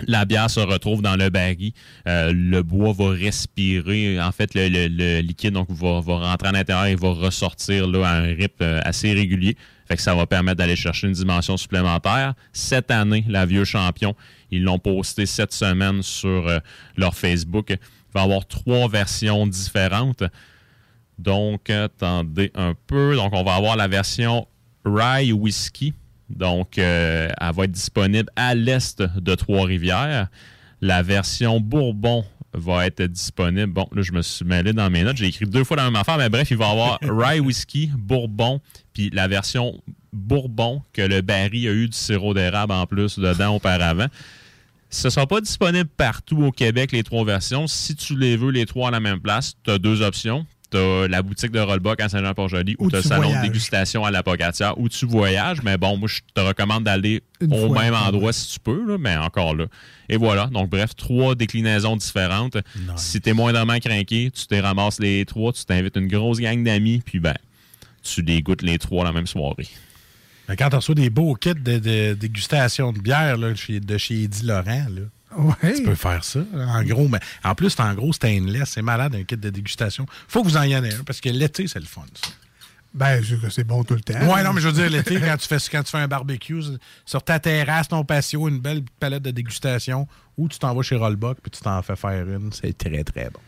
la 0.06 0.24
bière 0.24 0.50
se 0.50 0.60
retrouve 0.60 1.02
dans 1.02 1.16
le 1.16 1.30
baril, 1.30 1.72
euh, 2.06 2.32
le 2.34 2.62
bois 2.62 2.92
va 2.92 3.10
respirer. 3.10 4.20
En 4.20 4.32
fait, 4.32 4.50
le, 4.54 5.20
liquide 5.20 5.54
donc, 5.54 5.70
va, 5.70 6.00
va 6.00 6.30
rentrer 6.30 6.48
à 6.48 6.52
l'intérieur 6.52 6.86
et 6.86 6.94
va 6.94 7.12
ressortir 7.12 7.86
là, 7.86 8.06
à 8.06 8.12
un 8.16 8.34
rythme 8.34 8.62
euh, 8.62 8.80
assez 8.84 9.12
régulier. 9.12 9.56
Fait 9.86 9.96
que 9.96 10.02
ça 10.02 10.14
va 10.14 10.26
permettre 10.26 10.58
d'aller 10.58 10.76
chercher 10.76 11.08
une 11.08 11.14
dimension 11.14 11.56
supplémentaire. 11.56 12.34
Cette 12.52 12.90
année, 12.90 13.24
la 13.28 13.44
Vieux 13.44 13.64
Champion, 13.64 14.14
ils 14.50 14.62
l'ont 14.62 14.78
posté 14.78 15.26
cette 15.26 15.52
semaine 15.52 16.02
sur 16.02 16.48
euh, 16.48 16.58
leur 16.96 17.14
Facebook. 17.14 17.70
Il 17.70 17.78
va 18.14 18.20
y 18.20 18.24
avoir 18.24 18.46
trois 18.46 18.88
versions 18.88 19.46
différentes. 19.46 20.22
Donc, 21.18 21.70
attendez 21.70 22.50
un 22.54 22.74
peu. 22.86 23.16
Donc, 23.16 23.32
on 23.34 23.42
va 23.42 23.54
avoir 23.54 23.76
la 23.76 23.88
version 23.88 24.46
Rye 24.84 25.32
Whisky. 25.32 25.92
Donc, 26.30 26.78
euh, 26.78 27.28
elle 27.40 27.54
va 27.54 27.64
être 27.64 27.72
disponible 27.72 28.30
à 28.36 28.54
l'est 28.54 29.02
de 29.02 29.34
Trois-Rivières. 29.34 30.28
La 30.80 31.02
version 31.02 31.60
Bourbon 31.60 32.24
va 32.52 32.86
être 32.86 33.02
disponible. 33.02 33.72
Bon, 33.72 33.86
là, 33.92 34.02
je 34.02 34.12
me 34.12 34.22
suis 34.22 34.44
mêlé 34.44 34.72
dans 34.72 34.90
mes 34.90 35.02
notes. 35.02 35.16
J'ai 35.16 35.26
écrit 35.26 35.46
deux 35.46 35.64
fois 35.64 35.76
la 35.76 35.84
même 35.84 35.96
affaire, 35.96 36.18
mais 36.18 36.28
bref, 36.28 36.50
il 36.50 36.56
va 36.56 36.68
y 36.68 36.70
avoir 36.70 36.98
Rye 37.02 37.40
Whisky, 37.40 37.90
Bourbon, 37.96 38.60
puis 38.92 39.10
la 39.12 39.28
version 39.28 39.80
Bourbon 40.12 40.82
que 40.92 41.02
le 41.02 41.20
baril 41.20 41.68
a 41.68 41.72
eu 41.72 41.88
du 41.88 41.96
sirop 41.96 42.34
d'érable 42.34 42.72
en 42.72 42.86
plus 42.86 43.18
dedans 43.18 43.56
auparavant. 43.56 44.08
Ce 44.88 45.06
ne 45.06 45.10
sera 45.10 45.26
pas 45.26 45.40
disponible 45.40 45.88
partout 45.88 46.42
au 46.42 46.50
Québec, 46.50 46.90
les 46.90 47.04
trois 47.04 47.24
versions. 47.24 47.68
Si 47.68 47.94
tu 47.94 48.18
les 48.18 48.36
veux, 48.36 48.50
les 48.50 48.66
trois 48.66 48.88
à 48.88 48.90
la 48.90 48.98
même 48.98 49.20
place, 49.20 49.54
tu 49.62 49.70
as 49.70 49.78
deux 49.78 50.02
options. 50.02 50.46
Tu 50.70 50.76
as 50.78 51.08
la 51.08 51.22
boutique 51.22 51.50
de 51.50 51.60
Rollbuck 51.60 52.00
à 52.00 52.08
Saint-Jean-Port-Joli 52.08 52.76
ou 52.78 52.86
Ou 52.86 52.90
tu 52.90 52.96
as 52.96 53.00
tu 53.00 53.04
le 53.04 53.08
salon 53.08 53.22
voyages. 53.22 53.42
de 53.42 53.46
dégustation 53.48 54.04
à 54.04 54.10
la 54.10 54.22
Pocatière 54.22 54.78
où 54.78 54.88
tu 54.88 55.06
voyages. 55.06 55.62
Mais 55.62 55.76
bon, 55.76 55.96
moi, 55.96 56.08
je 56.08 56.20
te 56.34 56.40
recommande 56.40 56.84
d'aller 56.84 57.22
au 57.42 57.68
fois, 57.68 57.82
même 57.82 57.94
ouais. 57.94 58.00
endroit 58.00 58.32
si 58.32 58.52
tu 58.52 58.60
peux, 58.60 58.86
là, 58.86 58.96
mais 58.98 59.16
encore 59.16 59.54
là. 59.54 59.66
Et 60.08 60.16
voilà. 60.16 60.46
Donc, 60.46 60.70
bref, 60.70 60.94
trois 60.96 61.34
déclinaisons 61.34 61.96
différentes. 61.96 62.56
Si 62.96 63.20
tu 63.20 63.30
es 63.30 63.32
moindrement 63.32 63.78
craqué, 63.78 64.30
tu 64.30 64.46
te 64.46 64.54
ramasses 64.54 65.00
les 65.00 65.24
trois, 65.24 65.52
tu 65.52 65.64
t'invites 65.64 65.96
une 65.96 66.08
grosse 66.08 66.38
gang 66.38 66.62
d'amis, 66.62 67.02
puis 67.04 67.18
ben, 67.20 67.34
tu 68.02 68.22
les 68.22 68.40
goûtes 68.42 68.62
les 68.62 68.78
trois 68.78 69.04
la 69.04 69.12
même 69.12 69.26
soirée. 69.26 69.68
Mais 70.48 70.56
quand 70.56 70.68
tu 70.70 70.76
reçois 70.76 70.94
des 70.96 71.10
beaux 71.10 71.34
kits 71.34 71.54
de, 71.54 71.78
de 71.78 72.14
dégustation 72.14 72.92
de 72.92 72.98
bière 72.98 73.36
là, 73.36 73.50
de 73.52 73.98
chez 73.98 74.22
Eddie 74.22 74.44
Laurent, 74.44 74.86
là, 74.88 75.02
Ouais. 75.36 75.74
tu 75.74 75.82
peux 75.84 75.94
faire 75.94 76.24
ça. 76.24 76.40
En 76.54 76.82
gros, 76.82 77.08
mais 77.08 77.20
en 77.44 77.54
plus, 77.54 77.70
c'est 77.70 77.80
en 77.82 77.94
gros 77.94 78.12
stainless. 78.12 78.70
C'est 78.70 78.82
malade, 78.82 79.14
un 79.14 79.24
kit 79.24 79.36
de 79.36 79.50
dégustation. 79.50 80.06
faut 80.28 80.42
que 80.42 80.48
vous 80.48 80.56
en 80.56 80.62
y 80.62 80.76
en 80.76 80.84
ayez 80.84 80.94
un, 80.94 81.04
parce 81.04 81.20
que 81.20 81.28
l'été, 81.28 81.66
c'est 81.68 81.80
le 81.80 81.86
fun. 81.86 82.02
ça. 82.14 82.30
Ben, 82.92 83.22
c'est 83.50 83.62
bon 83.62 83.84
tout 83.84 83.94
le 83.94 84.00
temps. 84.00 84.18
Ouais, 84.26 84.42
non, 84.42 84.52
mais 84.52 84.60
je 84.60 84.66
veux 84.66 84.72
dire, 84.72 84.90
l'été, 84.90 85.20
quand 85.20 85.36
tu 85.36 85.46
fais 85.46 85.58
quand 85.70 85.82
tu 85.84 85.92
fais 85.92 85.98
un 85.98 86.08
barbecue, 86.08 86.60
sur 87.06 87.22
ta 87.22 87.38
terrasse, 87.38 87.86
ton 87.86 88.04
patio, 88.04 88.48
une 88.48 88.58
belle 88.58 88.82
palette 88.98 89.22
de 89.22 89.30
dégustation, 89.30 90.08
ou 90.36 90.48
tu 90.48 90.58
t'en 90.58 90.74
vas 90.74 90.82
chez 90.82 90.96
Rollbuck 90.96 91.38
puis 91.40 91.52
tu 91.52 91.60
t'en 91.60 91.80
fais 91.82 91.94
faire 91.94 92.28
une, 92.28 92.52
c'est 92.52 92.76
très, 92.76 93.04
très 93.04 93.30
bon. 93.30 93.38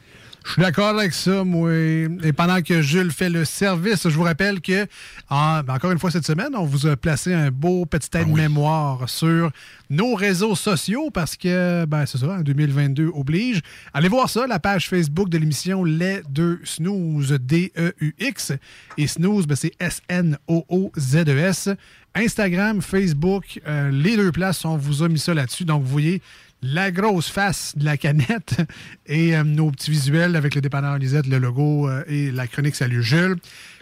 Je 0.45 0.53
suis 0.55 0.63
d'accord 0.63 0.99
avec 0.99 1.15
ça, 1.15 1.45
moi. 1.45 1.73
Et 1.73 2.33
pendant 2.37 2.61
que 2.63 2.83
Jules 2.83 3.13
fait 3.13 3.31
le 3.31 3.45
service, 3.45 4.03
je 4.09 4.15
vous 4.15 4.25
rappelle 4.25 4.61
que, 4.61 4.87
en- 5.31 5.63
ben, 5.63 5.75
encore 5.75 5.93
une 5.93 5.99
fois 6.01 6.11
cette 6.11 6.27
semaine, 6.27 6.49
on 6.55 6.65
vous 6.65 6.87
a 6.87 6.97
placé 6.97 7.33
un 7.33 7.51
beau 7.51 7.87
petit 7.87 8.09
Ah 8.13 8.21
aide-mémoire 8.21 9.09
sur 9.09 9.51
nos 9.89 10.15
réseaux 10.15 10.55
sociaux 10.57 11.11
parce 11.11 11.37
que, 11.37 11.85
ben, 11.87 12.07
c'est 12.07 12.19
ça, 12.19 12.27
en 12.39 12.41
2022 12.41 13.11
oblige. 13.15 13.61
Allez 13.95 14.09
voir 14.09 14.29
ça, 14.29 14.47
la 14.49 14.59
page 14.59 14.89
Facebook 14.89 15.29
de 15.29 15.39
l'émission 15.39 15.85
Les 15.85 16.23
Deux 16.29 16.61
Snooze, 16.65 17.33
D-E-U-X. 17.41 18.53
Et 18.99 19.07
Snooze, 19.07 19.47
ben, 19.47 19.55
c'est 19.57 19.73
S-N-O-O-Z-E-S. 19.79 21.71
Instagram, 22.15 22.83
Facebook, 22.83 23.59
euh, 23.67 23.91
les 23.91 24.17
deux 24.17 24.33
places, 24.33 24.65
on 24.67 24.77
vous 24.77 25.03
a 25.03 25.09
mis 25.09 25.19
ça 25.19 25.33
là-dessus. 25.33 25.65
Donc, 25.65 25.83
vous 25.83 25.89
voyez 25.91 26.21
la 26.63 26.91
grosse 26.93 27.29
face 27.29 27.75
de 27.77 27.85
la 27.85 27.97
canette 27.97 28.57
et 29.07 29.37
euh, 29.37 29.43
nos 29.43 29.71
petits 29.71 29.91
visuels 29.91 30.37
avec 30.37 30.55
le 30.55 30.61
dépanneur 30.61 30.97
Lisette, 30.99 31.27
le 31.27 31.39
logo 31.39 31.89
euh, 31.89 32.05
et 32.07 32.31
la 32.31 32.47
chronique 32.47 32.77
Salut 32.77 33.03
Jules. 33.03 33.37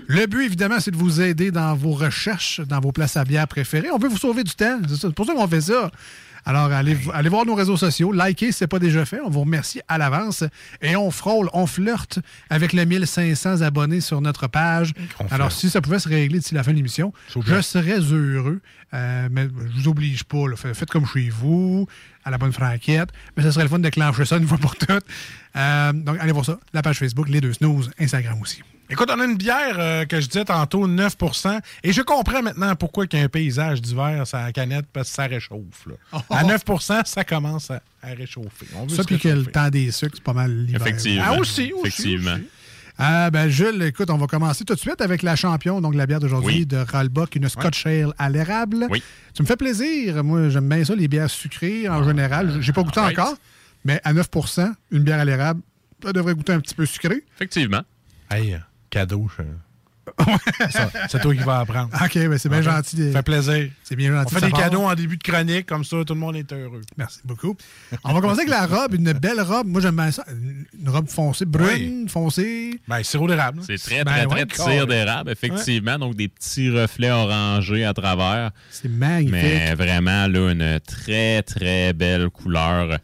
Le 0.06 0.26
but, 0.26 0.44
évidemment, 0.44 0.80
c'est 0.80 0.90
de 0.90 0.96
vous 0.96 1.20
aider 1.20 1.50
dans 1.50 1.74
vos 1.74 1.92
recherches, 1.92 2.60
dans 2.60 2.80
vos 2.80 2.92
places 2.92 3.16
à 3.16 3.24
bière 3.24 3.46
préférées. 3.46 3.90
On 3.90 3.98
veut 3.98 4.08
vous 4.08 4.16
sauver 4.16 4.44
du 4.44 4.54
temps. 4.54 4.78
C'est 4.88 4.94
ça. 4.96 5.08
C'est 5.08 5.14
pour 5.14 5.26
ça 5.26 5.34
qu'on 5.34 5.46
fait 5.46 5.60
ça. 5.60 5.90
Alors, 6.46 6.72
allez, 6.72 6.96
allez 7.12 7.28
voir 7.28 7.44
nos 7.44 7.54
réseaux 7.54 7.76
sociaux, 7.76 8.12
likez 8.12 8.46
si 8.46 8.58
ce 8.58 8.64
n'est 8.64 8.68
pas 8.68 8.78
déjà 8.78 9.04
fait. 9.04 9.20
On 9.24 9.28
vous 9.28 9.40
remercie 9.40 9.82
à 9.88 9.98
l'avance. 9.98 10.44
Et 10.80 10.96
on 10.96 11.10
frôle, 11.10 11.50
on 11.52 11.66
flirte 11.66 12.18
avec 12.48 12.72
les 12.72 12.86
1500 12.86 13.60
abonnés 13.60 14.00
sur 14.00 14.20
notre 14.20 14.46
page. 14.46 14.92
Alors, 15.30 15.52
si 15.52 15.68
ça 15.68 15.80
pouvait 15.80 15.98
se 15.98 16.08
régler 16.08 16.38
d'ici 16.38 16.54
la 16.54 16.62
fin 16.62 16.70
de 16.70 16.76
l'émission, 16.76 17.12
je 17.28 17.60
serais 17.60 18.00
heureux. 18.00 18.60
Euh, 18.92 19.28
mais 19.30 19.46
je 19.76 19.82
vous 19.82 19.88
oblige 19.88 20.24
pas. 20.24 20.48
là. 20.48 20.56
Faites 20.56 20.90
comme 20.90 21.06
chez 21.06 21.28
vous, 21.28 21.86
à 22.24 22.30
la 22.30 22.38
bonne 22.38 22.52
franquette. 22.52 23.10
Mais 23.36 23.42
ce 23.42 23.50
serait 23.50 23.64
le 23.64 23.70
fun 23.70 23.78
de 23.78 23.88
clencher 23.88 24.24
ça 24.24 24.36
une 24.36 24.46
fois 24.46 24.58
pour 24.58 24.76
toutes. 24.76 24.90
Euh, 25.56 25.92
donc, 25.92 26.16
allez 26.20 26.32
voir 26.32 26.44
ça. 26.44 26.58
La 26.72 26.82
page 26.82 26.98
Facebook, 26.98 27.28
les 27.28 27.40
deux 27.40 27.52
snooze, 27.52 27.90
Instagram 27.98 28.40
aussi. 28.40 28.62
Écoute, 28.92 29.08
on 29.14 29.20
a 29.20 29.24
une 29.24 29.36
bière 29.36 29.76
euh, 29.78 30.04
que 30.04 30.20
je 30.20 30.26
disais 30.26 30.44
tantôt, 30.44 30.88
9% 30.88 31.60
Et 31.84 31.92
je 31.92 32.02
comprends 32.02 32.42
maintenant 32.42 32.74
pourquoi 32.74 33.04
il 33.10 33.16
y 33.16 33.22
a 33.22 33.24
un 33.24 33.28
paysage 33.28 33.80
d'hiver 33.80 34.26
sur 34.26 34.38
la 34.38 34.50
canette, 34.52 34.86
parce 34.92 35.08
que 35.10 35.14
ça 35.14 35.26
réchauffe. 35.26 35.86
là. 35.86 36.20
À 36.28 36.42
9% 36.42 37.02
ça 37.04 37.24
commence 37.24 37.70
à, 37.70 37.82
à 38.02 38.08
réchauffer. 38.08 38.66
On 38.74 38.86
veut 38.86 38.96
Ça, 38.96 39.04
puis 39.04 39.18
que 39.18 39.28
le 39.28 39.46
temps 39.46 39.68
des 39.68 39.92
sucres, 39.92 40.16
c'est 40.16 40.24
pas 40.24 40.32
mal 40.32 40.50
l'hiver. 40.50 40.80
Effectivement. 40.80 41.22
Ah, 41.24 41.34
aussi, 41.34 41.72
aussi. 41.72 41.86
Effectivement. 41.86 42.32
aussi. 42.32 42.42
Ah, 43.00 43.30
ben, 43.30 43.48
Jules, 43.48 43.82
écoute, 43.82 44.10
on 44.10 44.16
va 44.18 44.26
commencer 44.26 44.64
tout 44.64 44.74
de 44.74 44.78
suite 44.78 45.00
avec 45.00 45.22
la 45.22 45.34
champion, 45.36 45.80
donc 45.80 45.94
la 45.94 46.06
bière 46.06 46.20
d'aujourd'hui 46.20 46.58
Oui. 46.60 46.66
de 46.66 46.76
Ralbach, 46.76 47.28
une 47.34 47.48
Scotch 47.48 47.86
Ale 47.86 48.12
à 48.18 48.28
l'érable. 48.28 48.86
Oui. 48.90 49.02
Tu 49.34 49.42
me 49.42 49.46
fais 49.46 49.56
plaisir. 49.56 50.22
Moi, 50.22 50.48
j'aime 50.50 50.68
bien 50.68 50.84
ça, 50.84 50.94
les 50.94 51.08
bières 51.08 51.30
sucrées 51.30 51.88
en 51.88 52.04
général. 52.04 52.58
J'ai 52.60 52.72
pas 52.72 52.82
goûté 52.82 53.00
encore, 53.00 53.36
mais 53.84 54.00
à 54.04 54.12
9% 54.12 54.72
une 54.90 55.02
bière 55.02 55.18
à 55.20 55.24
l'érable, 55.24 55.62
ça 56.02 56.12
devrait 56.12 56.34
goûter 56.34 56.52
un 56.52 56.60
petit 56.60 56.74
peu 56.74 56.84
sucré. 56.86 57.24
Effectivement. 57.36 57.82
Hey, 58.30 58.56
cadeau. 58.90 59.28
je- 59.36 59.42
C'est 61.08 61.20
toi 61.20 61.34
qui 61.34 61.42
vas 61.42 61.60
apprendre. 61.60 61.90
OK, 61.94 62.14
ben, 62.14 62.38
c'est 62.38 62.48
bien 62.48 62.62
gentil. 62.62 63.12
Ça 63.12 63.18
fait 63.18 63.22
plaisir. 63.22 63.70
C'est 63.82 63.96
bien 63.96 64.12
gentil. 64.12 64.34
On 64.34 64.38
fait 64.38 64.46
de 64.46 64.50
des 64.52 64.58
cadeaux 64.58 64.82
en 64.82 64.94
début 64.94 65.16
de 65.16 65.22
chronique, 65.22 65.66
comme 65.66 65.84
ça, 65.84 65.96
tout 66.06 66.14
le 66.14 66.20
monde 66.20 66.36
est 66.36 66.52
heureux. 66.52 66.82
Merci 66.96 67.20
beaucoup. 67.24 67.56
On 68.04 68.12
va 68.12 68.20
commencer 68.20 68.40
avec 68.40 68.50
la 68.50 68.66
robe, 68.66 68.94
une 68.94 69.12
belle 69.12 69.40
robe. 69.40 69.66
Moi, 69.66 69.80
j'aime 69.80 69.96
bien 69.96 70.10
ça. 70.10 70.24
Une 70.30 70.88
robe 70.88 71.08
foncée, 71.08 71.44
brune, 71.44 72.08
foncée. 72.08 72.80
Ben, 72.88 73.02
sirop 73.02 73.28
d'érable. 73.28 73.60
C'est 73.66 73.78
très, 73.78 74.04
Ben 74.04 74.26
très, 74.28 74.46
très 74.46 74.72
cire 74.72 74.86
d'érable, 74.86 75.30
effectivement. 75.30 75.98
Donc, 75.98 76.16
des 76.16 76.28
petits 76.28 76.70
reflets 76.70 77.10
orangés 77.10 77.84
à 77.84 77.94
travers. 77.94 78.50
C'est 78.70 78.88
magnifique. 78.88 79.32
Mais 79.32 79.74
vraiment, 79.74 80.26
là, 80.26 80.50
une 80.50 80.80
très, 80.80 81.42
très 81.42 81.92
belle 81.92 82.30
couleur 82.30 82.98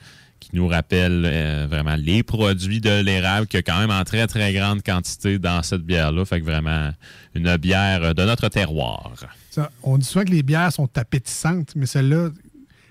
qui 0.51 0.57
nous 0.57 0.69
rappelle 0.69 1.25
euh, 1.27 1.67
vraiment 1.69 1.97
les 1.97 2.23
produits 2.23 2.81
de 2.81 3.01
l'érable 3.03 3.47
qu'il 3.47 3.59
y 3.59 3.61
a 3.61 3.63
quand 3.63 3.79
même 3.81 3.91
en 3.91 4.05
très, 4.05 4.27
très 4.27 4.53
grande 4.53 4.83
quantité 4.83 5.39
dans 5.39 5.63
cette 5.63 5.83
bière-là. 5.83 6.25
Fait 6.25 6.41
que 6.41 6.45
vraiment, 6.47 6.91
une 7.35 7.57
bière 7.57 8.15
de 8.15 8.25
notre 8.25 8.49
terroir. 8.49 9.13
Ça, 9.51 9.71
on 9.83 9.99
dit 9.99 10.07
souvent 10.07 10.25
que 10.25 10.31
les 10.31 10.43
bières 10.43 10.73
sont 10.73 10.89
appétissantes, 10.99 11.73
mais 11.75 11.87
celle-là, 11.87 12.29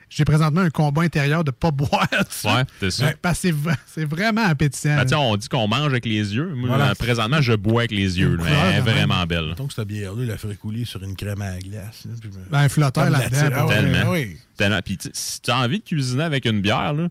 j'ai 0.09 0.23
présentement 0.25 0.61
un 0.61 0.69
combat 0.69 1.01
intérieur 1.01 1.43
de 1.43 1.49
ne 1.49 1.55
pas 1.55 1.71
boire. 1.71 2.07
Ouais, 2.11 2.63
c'est 2.79 2.91
ça. 2.91 3.05
Ouais, 3.05 3.15
parce 3.21 3.41
que 3.41 3.49
c'est 3.87 4.05
vraiment 4.05 4.45
appétissant. 4.45 4.95
Ben, 5.03 5.13
on 5.17 5.35
dit 5.35 5.47
qu'on 5.49 5.67
mange 5.67 5.87
avec 5.87 6.05
les 6.05 6.35
yeux. 6.35 6.53
Moi, 6.55 6.69
Voilà. 6.69 6.91
euh, 6.91 6.95
présentement, 6.95 7.41
je 7.41 7.53
bois 7.53 7.81
avec 7.81 7.91
les 7.91 8.19
yeux. 8.19 8.35
là. 8.35 8.43
couleur 8.43 8.65
Elle 8.65 8.69
est 8.69 8.81
même. 8.81 8.93
vraiment 8.93 9.25
belle. 9.25 9.55
Donc, 9.57 9.73
cette 9.73 9.87
bière-là, 9.87 10.21
il 10.21 10.27
la 10.27 10.37
ferait 10.37 10.55
couler 10.55 10.85
sur 10.85 11.01
une 11.03 11.15
crème 11.15 11.41
à 11.41 11.57
glace. 11.59 12.03
là, 12.05 12.11
puis- 12.21 12.29
Ben, 12.51 12.59
un 12.59 12.69
flotteur 12.69 13.09
là-dedans. 13.09 13.49
pour- 13.49 13.57
Ah 13.57 13.65
ouais, 13.67 13.75
Tellement. 13.75 14.11
oui. 14.11 14.37
Tellement. 14.57 14.79
Puis, 14.85 14.97
si 15.13 15.41
tu 15.41 15.51
as 15.51 15.57
envie 15.57 15.79
de 15.79 15.83
cuisiner 15.85 16.23
avec 16.23 16.45
une 16.45 16.61
bière, 16.61 16.93
là, 16.93 17.07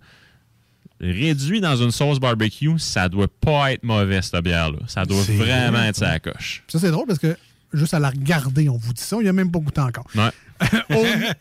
réduit 1.04 1.60
dans 1.60 1.76
une 1.76 1.90
sauce 1.90 2.18
barbecue, 2.18 2.78
ça 2.78 3.08
doit 3.08 3.28
pas 3.28 3.72
être 3.72 3.84
mauvais, 3.84 4.22
cette 4.22 4.42
bière-là. 4.42 4.78
Ça 4.86 5.04
doit 5.04 5.22
vraiment 5.22 5.78
vrai, 5.78 5.88
être 5.88 5.96
sa 5.96 6.18
coche. 6.18 6.62
Ça, 6.68 6.78
c'est 6.78 6.90
drôle 6.90 7.06
parce 7.06 7.18
que 7.18 7.36
juste 7.72 7.94
à 7.94 7.98
la 7.98 8.10
regarder, 8.10 8.68
on 8.68 8.76
vous 8.76 8.92
dit 8.92 9.02
ça, 9.02 9.16
il 9.20 9.24
n'y 9.24 9.28
a 9.28 9.32
même 9.32 9.50
pas 9.50 9.58
goûté 9.58 9.80
encore. 9.80 10.06
Ouais. 10.14 10.30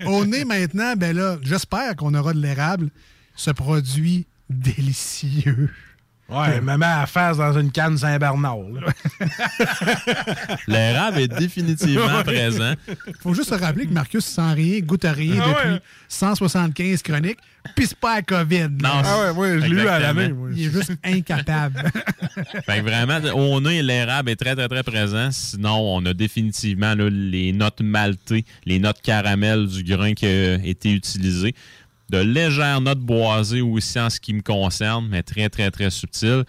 au, 0.05 0.09
au 0.09 0.25
nez 0.25 0.43
maintenant, 0.45 0.95
ben 0.97 1.15
là, 1.15 1.37
j'espère 1.41 1.95
qu'on 1.95 2.13
aura 2.13 2.33
de 2.33 2.39
l'érable. 2.39 2.89
Ce 3.35 3.51
produit 3.51 4.27
délicieux. 4.49 5.69
Ouais, 6.33 6.61
maman 6.61 6.85
à 6.85 6.99
la 7.01 7.05
face 7.05 7.37
dans 7.37 7.57
une 7.59 7.71
canne 7.71 7.97
Saint-Bernard. 7.97 8.57
L'érable 10.67 11.19
est 11.19 11.27
définitivement 11.27 12.17
Ouais. 12.17 12.23
présent. 12.23 12.73
faut 13.21 13.33
juste 13.33 13.49
se 13.49 13.55
rappeler 13.55 13.85
que 13.87 13.93
Marcus 13.93 14.23
sent 14.25 14.53
rien, 14.53 14.79
goûte 14.79 15.05
à 15.05 15.11
rien 15.13 15.41
Ah 15.43 15.47
depuis 15.49 15.69
ouais. 15.73 15.79
175 16.07 17.01
chroniques, 17.03 17.39
puis 17.75 17.87
c'est 17.87 17.97
pas 17.97 18.15
à 18.15 18.21
COVID. 18.21 18.59
là. 18.59 18.67
Non, 18.81 18.89
Ah 19.03 19.21
ouais, 19.21 19.33
moi, 19.33 19.47
je 19.59 19.65
l'ai 19.65 19.69
eu 19.83 19.87
à 19.87 19.97
Exactement. 19.97 20.21
l'année. 20.21 20.33
moi. 20.33 20.49
Il 20.55 20.67
est 20.67 20.71
juste 20.71 20.91
incapable. 21.03 21.83
Fait 22.65 22.77
que 22.79 22.81
vraiment, 22.81 23.19
au 23.35 23.61
nez, 23.61 23.81
l'érable 23.81 24.29
est 24.29 24.35
très, 24.35 24.55
très, 24.55 24.67
très 24.67 24.83
présent. 24.83 25.29
Sinon, 25.31 25.77
on 25.95 26.05
a 26.05 26.13
définitivement 26.13 26.95
là, 26.95 27.09
les 27.09 27.53
notes 27.53 27.81
maltées, 27.81 28.45
les 28.65 28.79
notes 28.79 29.01
caramel 29.01 29.67
du 29.67 29.83
grain 29.83 30.13
qui 30.13 30.25
a 30.25 30.55
été 30.55 30.91
utilisé. 30.91 31.55
De 32.09 32.19
légères 32.19 32.81
notes 32.81 32.99
boisées 32.99 33.61
aussi 33.61 33.99
en 33.99 34.09
ce 34.09 34.19
qui 34.19 34.33
me 34.33 34.41
concerne, 34.41 35.07
mais 35.09 35.23
très, 35.23 35.49
très, 35.49 35.71
très 35.71 35.89
subtiles. 35.89 36.43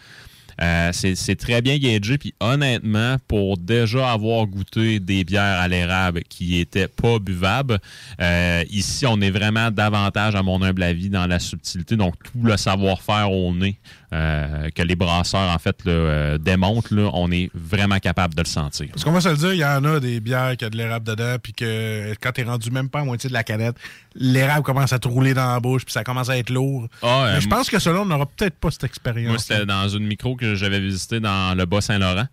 Euh, 0.61 0.91
c'est 0.93 1.37
très 1.37 1.63
bien 1.63 1.79
gagé. 1.79 2.19
Puis 2.19 2.35
honnêtement, 2.41 3.17
pour 3.29 3.59
déjà 3.59 4.13
avoir 4.13 4.47
goûté 4.47 5.01
des 5.01 5.25
bières 5.25 5.61
à 5.61 5.69
l'érable 5.69 6.23
qui 6.29 6.61
étaient 6.61 6.89
pas 6.89 7.19
buvables, 7.19 7.79
euh, 8.21 8.65
ici, 8.71 9.07
on 9.07 9.21
est 9.21 9.31
vraiment 9.31 9.71
davantage, 9.71 10.35
à 10.35 10.43
mon 10.43 10.63
humble 10.63 10.83
avis, 10.83 11.11
dans 11.11 11.27
la 11.27 11.39
subtilité. 11.39 11.97
Donc, 11.97 12.15
tout 12.23 12.43
le 12.43 12.57
savoir-faire 12.57 13.33
au 13.33 13.53
nez 13.53 13.79
euh, 14.13 14.71
que 14.71 14.83
les 14.83 14.97
brasseurs, 14.97 15.51
en 15.51 15.59
fait, 15.59 15.85
là, 15.85 15.93
euh, 15.93 16.39
démontrent, 16.39 16.95
là, 16.95 17.11
on 17.15 17.31
est 17.31 17.51
vraiment 17.55 17.99
capable 17.99 18.35
de 18.35 18.43
le 18.43 18.47
sentir. 18.47 18.89
Parce 18.91 19.05
qu'on 19.05 19.13
va 19.13 19.21
se 19.21 19.29
le 19.29 19.37
dire, 19.37 19.53
il 19.53 19.59
y 19.59 19.65
en 19.65 19.85
a 19.85 20.01
des 20.01 20.21
bières 20.21 20.57
qui 20.57 20.65
a 20.65 20.71
de 20.71 20.77
l'érable 20.77 21.07
dedans, 21.07 21.37
puis 21.43 21.53
que 21.53 22.15
quand 22.21 22.33
t'es 22.33 22.43
rendu 22.43 22.71
même 22.71 22.89
pas 22.89 23.01
à 23.01 23.05
moitié 23.05 23.29
de 23.29 23.35
la 23.35 23.43
canette, 23.43 23.77
l'érable 24.15 24.63
commence 24.63 24.93
à 24.93 24.99
te 24.99 25.09
rouler 25.09 25.35
dans 25.35 25.53
la 25.53 25.61
bouche, 25.61 25.85
puis 25.85 25.93
ça 25.93 26.05
commence 26.05 26.29
à 26.29 26.39
être 26.39 26.51
lourd. 26.51 26.89
Ah, 27.03 27.27
euh, 27.27 27.35
Mais 27.35 27.41
je 27.41 27.49
pense 27.49 27.69
que 27.69 27.79
cela, 27.79 28.01
on 28.01 28.07
n'aura 28.07 28.27
peut-être 28.27 28.57
pas 28.57 28.71
cette 28.71 28.85
expérience. 28.85 29.29
Moi, 29.29 29.39
c'était 29.39 29.67
dans 29.67 29.89
une 29.89 30.07
micro 30.07 30.37
que 30.37 30.55
j'avais 30.55 30.81
visité 30.81 31.21
dans 31.21 31.57
le 31.57 31.65
Bas-Saint-Laurent. 31.65 32.27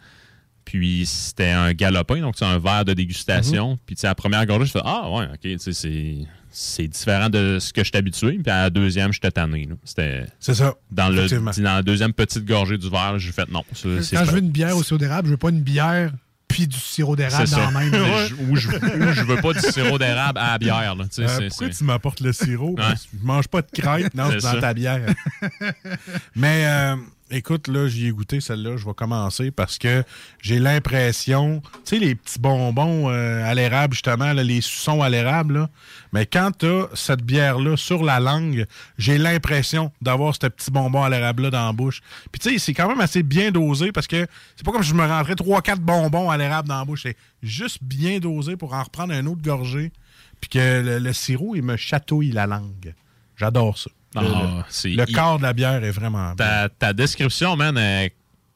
Puis 0.65 1.05
c'était 1.05 1.49
un 1.49 1.73
galopin, 1.73 2.21
donc 2.21 2.35
c'est 2.37 2.45
un 2.45 2.59
verre 2.59 2.85
de 2.85 2.93
dégustation. 2.93 3.79
Puis 3.85 3.95
tu 3.95 4.01
sais, 4.01 4.07
à 4.07 4.11
la 4.11 4.15
première 4.15 4.45
gorgée, 4.45 4.67
je 4.67 4.71
fais 4.71 4.81
Ah, 4.85 5.09
ouais, 5.09 5.25
ok, 5.25 5.39
tu 5.41 5.59
sais, 5.59 5.73
c'est. 5.73 6.17
C'est 6.51 6.87
différent 6.87 7.29
de 7.29 7.57
ce 7.59 7.71
que 7.73 7.81
je 7.83 7.89
suis 7.89 7.97
habitué. 7.97 8.33
Puis 8.43 8.51
à 8.51 8.63
la 8.63 8.69
deuxième, 8.69 9.11
j'étais 9.13 9.31
tanné. 9.31 9.67
C'était. 9.85 10.25
C'est 10.39 10.53
ça. 10.53 10.73
Dans, 10.91 11.09
le, 11.09 11.27
dans 11.61 11.75
la 11.75 11.81
deuxième 11.81 12.13
petite 12.13 12.45
gorgée 12.45 12.77
du 12.77 12.89
verre, 12.89 13.17
j'ai 13.19 13.31
fait 13.31 13.49
non. 13.49 13.63
ça, 13.73 13.87
Quand 13.87 14.01
je 14.01 14.15
pas- 14.15 14.23
veux 14.25 14.39
une 14.39 14.49
bière 14.51 14.75
au 14.75 14.83
sirop 14.83 14.97
d'érable, 14.97 15.27
je 15.27 15.31
veux 15.31 15.37
pas 15.37 15.49
une 15.49 15.61
bière 15.61 16.11
puis 16.47 16.67
du 16.67 16.77
sirop 16.77 17.15
d'érable 17.15 17.49
dans 17.49 17.71
la 17.71 17.71
même. 17.79 17.93
Ou 18.49 18.57
je, 18.57 18.69
je 18.69 19.23
veux 19.23 19.37
pas 19.37 19.53
du 19.53 19.59
sirop 19.61 19.97
d'érable 19.97 20.37
à 20.37 20.51
la 20.51 20.57
bière. 20.57 20.95
Là, 20.95 21.05
tu 21.05 21.25
sais, 21.25 21.29
Euh, 21.29 21.47
pourquoi 21.47 21.69
tu 21.69 21.83
m'apportes 21.85 22.19
le 22.19 22.33
sirop? 22.33 22.75
Ouais. 22.77 22.83
Je 23.13 23.25
mange 23.25 23.47
pas 23.47 23.61
de 23.61 23.67
crêpes, 23.71 24.13
non, 24.13 24.27
dans 24.29 24.39
ça. 24.41 24.59
ta 24.59 24.73
bière. 24.73 24.99
Mais 26.35 26.65
euh, 26.65 26.95
écoute, 27.31 27.67
là, 27.67 27.87
j'y 27.87 28.07
ai 28.07 28.11
goûté 28.11 28.41
celle-là. 28.41 28.77
Je 28.77 28.85
vais 28.85 28.93
commencer 28.93 29.51
parce 29.51 29.77
que 29.77 30.03
j'ai 30.41 30.59
l'impression, 30.59 31.61
tu 31.61 31.79
sais, 31.85 31.99
les 31.99 32.15
petits 32.15 32.39
bonbons 32.39 33.09
euh, 33.09 33.43
à 33.43 33.53
l'érable, 33.55 33.93
justement, 33.93 34.33
les 34.33 34.61
suçons 34.61 35.01
à 35.01 35.09
l'érable, 35.09 35.67
mais 36.13 36.25
quand 36.25 36.51
tu 36.57 36.65
as 36.65 36.87
cette 36.93 37.23
bière-là 37.23 37.77
sur 37.77 38.03
la 38.03 38.19
langue, 38.19 38.65
j'ai 38.97 39.17
l'impression 39.17 39.91
d'avoir 40.01 40.35
ce 40.35 40.47
petit 40.47 40.71
bonbon 40.71 41.03
à 41.03 41.09
l'érable-là 41.09 41.49
dans 41.49 41.65
la 41.65 41.73
bouche. 41.73 42.01
Puis 42.31 42.39
tu 42.39 42.51
sais, 42.51 42.59
c'est 42.59 42.73
quand 42.73 42.87
même 42.87 43.01
assez 43.01 43.23
bien 43.23 43.51
dosé 43.51 43.91
parce 43.91 44.07
que 44.07 44.27
c'est 44.55 44.65
pas 44.65 44.71
comme 44.71 44.83
si 44.83 44.89
je 44.89 44.95
me 44.95 45.05
rentrais 45.05 45.33
3-4 45.33 45.77
bonbons 45.77 46.29
à 46.29 46.37
l'érable 46.37 46.67
dans 46.67 46.79
la 46.79 46.85
bouche. 46.85 47.03
C'est 47.03 47.17
juste 47.41 47.79
bien 47.81 48.19
dosé 48.19 48.57
pour 48.57 48.73
en 48.73 48.83
reprendre 48.83 49.13
un 49.13 49.25
autre 49.25 49.41
gorgée. 49.41 49.91
Puis 50.39 50.49
que 50.49 50.99
le 50.99 51.13
sirop, 51.13 51.55
il 51.55 51.61
me 51.61 51.77
chatouille 51.77 52.31
la 52.31 52.47
langue. 52.47 52.95
J'adore 53.37 53.77
ça. 53.77 53.91
Le- 54.15 54.21
Ah, 54.23 54.65
le, 54.83 55.13
corps 55.13 55.37
de 55.37 55.43
la 55.43 55.53
bière 55.53 55.83
est 55.83 55.91
vraiment 55.91 56.33
bien. 56.33 56.35
ta, 56.35 56.69
ta 56.69 56.93
description, 56.93 57.55
man, 57.55 57.77
est 57.77 58.13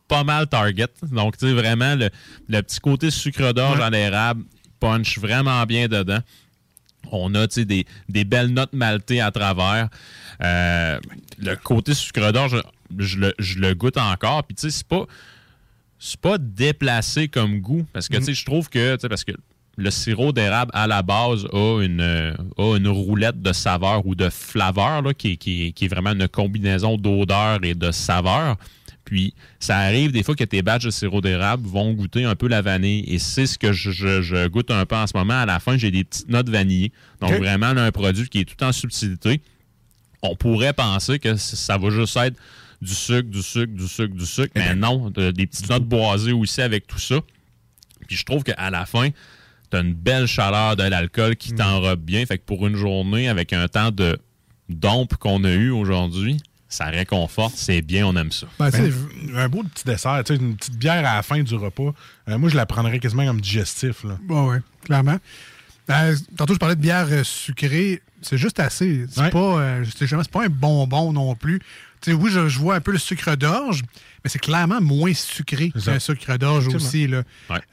pas 0.08 0.24
mal 0.24 0.48
target. 0.48 0.88
Donc, 1.04 1.38
tu 1.38 1.48
sais, 1.48 1.54
vraiment, 1.54 1.96
le, 1.96 2.10
le 2.50 2.62
petit 2.62 2.80
côté 2.80 3.10
sucre 3.10 3.54
d'orge 3.54 3.80
à 3.80 3.90
l'érable 3.90 4.44
punch 4.80 5.18
vraiment 5.18 5.64
bien 5.66 5.88
dedans. 5.88 6.20
On 7.12 7.34
a, 7.36 7.48
tu 7.48 7.54
sais, 7.62 7.66
des, 7.66 7.86
des 8.10 8.24
belles 8.26 8.50
notes 8.50 8.74
maltées 8.74 9.22
à 9.22 9.32
travers. 9.32 9.90
Euh, 10.44 11.00
le 11.40 11.56
côté 11.56 11.94
sucre 11.94 12.32
d'orge, 12.32 12.62
je, 12.98 13.06
je 13.06 13.18
le, 13.20 13.34
je 13.40 13.60
le 13.60 13.74
goûte 13.76 13.98
encore. 13.98 14.44
Puis, 14.44 14.56
tu 14.56 14.64
sais, 14.64 14.78
c'est 14.78 14.88
pas, 14.88 15.06
c'est 16.00 16.20
pas 16.20 16.38
déplacé 16.38 17.28
comme 17.30 17.60
goût. 17.62 17.86
Parce 17.94 18.10
que, 18.10 18.18
tu 18.18 18.26
sais, 18.26 18.34
je 18.34 18.46
trouve 18.46 18.70
que, 18.70 18.98
parce 19.08 19.24
que 19.24 19.32
le 19.78 19.92
sirop 19.92 20.32
d'érable, 20.32 20.72
à 20.74 20.88
la 20.88 21.02
base, 21.02 21.46
a 21.52 21.82
une, 21.84 22.00
euh, 22.02 22.34
a 22.58 22.78
une 22.78 22.88
roulette 22.88 23.42
de 23.42 23.52
saveur 23.54 24.06
ou 24.06 24.16
de 24.16 24.30
flaveur, 24.30 25.02
là, 25.02 25.14
qui, 25.14 25.32
est- 25.34 25.38
qui 25.38 25.74
qui 25.74 25.86
est 25.86 25.88
vraiment 25.90 26.12
une 26.14 26.28
combinaison 26.28 26.98
d'odeur 26.98 27.60
et 27.64 27.76
de 27.76 27.92
saveur. 27.92 28.56
Puis, 29.04 29.34
ça 29.60 29.78
arrive 29.78 30.12
des 30.12 30.24
fois 30.24 30.34
que 30.36 30.44
tes 30.46 30.62
batchs 30.64 30.86
de 30.86 30.90
sirop 30.90 31.22
d'érable 31.22 31.68
vont 31.68 31.94
goûter 31.94 32.24
un 32.24 32.36
peu 32.36 32.48
la 32.48 32.62
vanille. 32.64 33.04
Et 33.08 33.20
c'est 33.20 33.46
ce 33.46 33.58
que 33.60 33.72
je, 33.74 33.92
je- 33.92 34.22
je 34.22 34.48
goûte 34.48 34.72
un 34.72 34.86
peu 34.86 34.96
en 34.96 35.06
ce 35.06 35.16
moment. 35.16 35.36
À 35.42 35.46
la 35.46 35.60
fin, 35.60 35.78
j'ai 35.78 35.92
des 35.92 36.04
petites 36.04 36.30
notes 36.30 36.50
vanillées. 36.50 36.92
Donc, 37.22 37.34
vraiment, 37.34 37.74
là, 37.74 37.84
un 37.86 37.92
produit 37.92 38.28
qui 38.30 38.40
est 38.40 38.46
tout 38.46 38.64
en 38.64 38.72
subtilité. 38.72 39.42
on 40.24 40.36
pourrait 40.36 40.74
penser 40.74 41.20
que 41.20 41.36
ça 41.36 41.78
va 41.78 41.90
juste 41.92 42.18
être 42.18 42.36
du 42.82 42.96
sucre, 42.96 43.30
du 43.30 43.44
sucre, 43.44 43.74
du 43.74 43.88
sucre, 43.88 44.16
du 44.16 44.26
sucre. 44.26 44.52
Mais 44.56 44.74
non, 44.74 45.12
des 45.12 45.46
petites 45.46 45.70
notes 45.70 45.84
boisées 45.86 46.32
aussi 46.32 46.62
avec 46.62 46.88
tout 46.88 46.98
ça. 46.98 47.20
Puis 48.08 48.16
je 48.18 48.24
trouve 48.26 48.44
qu'à 48.44 48.70
la 48.72 48.86
fin, 48.88 49.10
tu 49.70 49.78
as 49.78 49.82
une 49.82 49.94
belle 49.94 50.28
chaleur 50.28 50.76
de 50.76 50.84
l'alcool 50.84 51.36
qui 51.36 51.54
t'enrobe 51.54 52.02
bien. 52.02 52.26
Fait 52.26 52.38
que 52.38 52.44
pour 52.44 52.68
une 52.68 52.76
journée, 52.76 53.28
avec 53.30 53.54
un 53.54 53.68
temps 53.68 53.92
de 53.92 54.18
dompe 54.70 55.16
qu'on 55.18 55.44
a 55.44 55.52
eu 55.52 55.70
aujourd'hui, 55.70 56.38
ça 56.68 56.86
réconforte, 56.86 57.56
c'est 57.56 57.82
bien, 57.82 58.06
on 58.08 58.16
aime 58.16 58.32
ça. 58.32 58.48
Ben, 58.60 58.70
un 59.36 59.48
beau 59.50 59.64
petit 59.64 59.86
dessert, 59.86 60.22
une 60.30 60.56
petite 60.58 60.78
bière 60.78 61.06
à 61.08 61.16
la 61.18 61.22
fin 61.24 61.42
du 61.42 61.56
repas. 61.56 61.94
Euh, 62.28 62.38
moi, 62.38 62.50
je 62.50 62.56
la 62.56 62.66
prendrais 62.66 63.00
quasiment 63.00 63.26
comme 63.26 63.40
digestif. 63.42 64.04
Là. 64.04 64.18
Bon, 64.24 64.50
oui, 64.52 64.58
clairement. 64.84 65.18
Euh, 65.92 66.16
tantôt, 66.36 66.54
je 66.56 66.60
parlais 66.60 66.76
de 66.76 66.82
bière 66.82 67.08
euh, 67.12 67.24
sucrée. 67.24 68.02
C'est 68.22 68.38
juste 68.40 68.60
assez. 68.60 69.06
C'est 69.10 69.30
pas, 69.30 69.60
euh, 69.60 69.86
c'est 69.96 70.08
jamais- 70.08 70.24
c'est 70.24 70.32
pas 70.32 70.46
un 70.46 70.50
bonbon 70.50 71.14
non 71.14 71.36
plus. 71.36 71.62
Oui, 72.08 72.30
je, 72.32 72.48
je 72.48 72.60
vois 72.60 72.76
un 72.76 72.82
peu 72.82 72.92
le 72.92 72.98
sucre 72.98 73.36
d'orge, 73.36 73.82
mais 74.24 74.30
c'est 74.30 74.40
clairement 74.40 74.80
moins 74.82 75.14
sucré 75.14 75.72
qu'un 75.86 76.00
sucre 76.00 76.38
d'orge 76.38 76.68
aussi. 76.76 77.08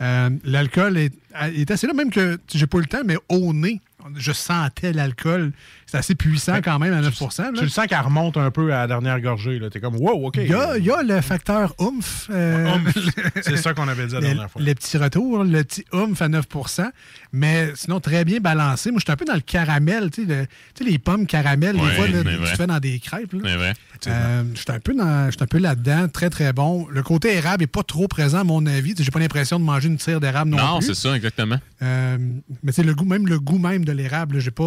Euh, 0.00 0.30
L'alcool 0.44 0.96
est, 0.98 1.12
est 1.54 1.70
assez 1.70 1.86
là, 1.86 1.92
même 1.92 2.10
que 2.10 2.38
j'ai 2.52 2.66
pas 2.66 2.78
eu 2.78 2.82
le 2.82 2.86
temps, 2.86 3.02
mais 3.04 3.16
au 3.28 3.52
nez, 3.52 3.80
je 4.16 4.32
sentais 4.32 4.92
l'alcool. 4.92 5.52
C'est 5.92 5.98
assez 5.98 6.14
puissant 6.14 6.56
quand 6.64 6.78
même 6.78 6.94
à 6.94 7.02
9 7.02 7.20
là. 7.20 7.50
Tu 7.54 7.62
le 7.64 7.68
sens 7.68 7.86
qu'elle 7.86 8.00
remonte 8.00 8.38
un 8.38 8.50
peu 8.50 8.72
à 8.72 8.78
la 8.78 8.86
dernière 8.86 9.20
gorgée. 9.20 9.58
là. 9.58 9.68
T'es 9.68 9.78
comme, 9.78 9.96
wow, 9.96 10.26
OK. 10.28 10.36
Il 10.38 10.46
y 10.48 10.54
a, 10.54 10.78
il 10.78 10.84
y 10.86 10.90
a 10.90 11.02
le 11.02 11.20
facteur 11.20 11.74
oomph. 11.78 12.28
euh, 12.30 12.74
Oomph. 12.74 12.96
C'est 13.42 13.58
ça 13.58 13.74
qu'on 13.74 13.86
avait 13.88 14.06
dit 14.06 14.14
la 14.14 14.20
dernière 14.22 14.50
fois. 14.50 14.62
Le 14.62 14.72
petit 14.72 14.96
retour, 14.96 15.44
le 15.44 15.62
petit 15.64 15.84
oomph 15.92 16.22
à 16.22 16.30
9% 16.30 16.90
mais 17.34 17.72
sinon 17.74 18.00
très 18.00 18.24
bien 18.24 18.40
balancé. 18.40 18.90
Moi, 18.90 19.00
je 19.00 19.04
suis 19.04 19.12
un 19.12 19.16
peu 19.16 19.26
dans 19.26 19.34
le 19.34 19.40
caramel, 19.40 20.10
tu 20.10 20.22
sais, 20.26 20.28
le- 20.28 20.46
tu 20.74 20.84
sais, 20.84 20.90
les 20.90 20.98
pommes 20.98 21.26
caramel, 21.26 21.76
Ouais, 21.76 21.82
des 21.90 21.94
fois, 21.96 22.08
là, 22.08 22.22
tu 22.24 22.56
fais 22.56 22.66
dans 22.66 22.78
des 22.78 22.98
crêpes. 22.98 23.32
là. 23.34 23.72
Euh, 24.06 24.44
je 24.54 24.58
suis 24.60 24.66
un 24.72 25.46
peu 25.46 25.58
là-dedans, 25.58 26.08
très 26.08 26.30
très 26.30 26.52
bon. 26.54 26.86
Le 26.90 27.02
côté 27.02 27.34
érable 27.34 27.64
est 27.64 27.66
pas 27.68 27.82
trop 27.82 28.08
présent 28.08 28.38
à 28.40 28.44
mon 28.44 28.64
avis. 28.66 28.94
Tu 28.94 29.02
J'ai 29.04 29.10
pas 29.10 29.18
l'impression 29.20 29.58
de 29.58 29.64
manger 29.64 29.88
une 29.88 29.98
tire 29.98 30.20
d'érable 30.20 30.50
non, 30.50 30.56
Non, 30.56 30.78
plus. 30.78 30.86
c'est 30.88 30.94
ça, 30.94 31.14
exactement. 31.14 31.58
Euh, 31.82 32.16
mais 32.62 32.72
c'est 32.72 32.82
le 32.82 32.94
goût, 32.94 33.04
même 33.04 33.26
le 33.26 33.38
goût 33.38 33.58
même 33.58 33.84
de 33.84 33.92
l'érable, 33.92 34.38
j'ai 34.38 34.50
pas. 34.50 34.62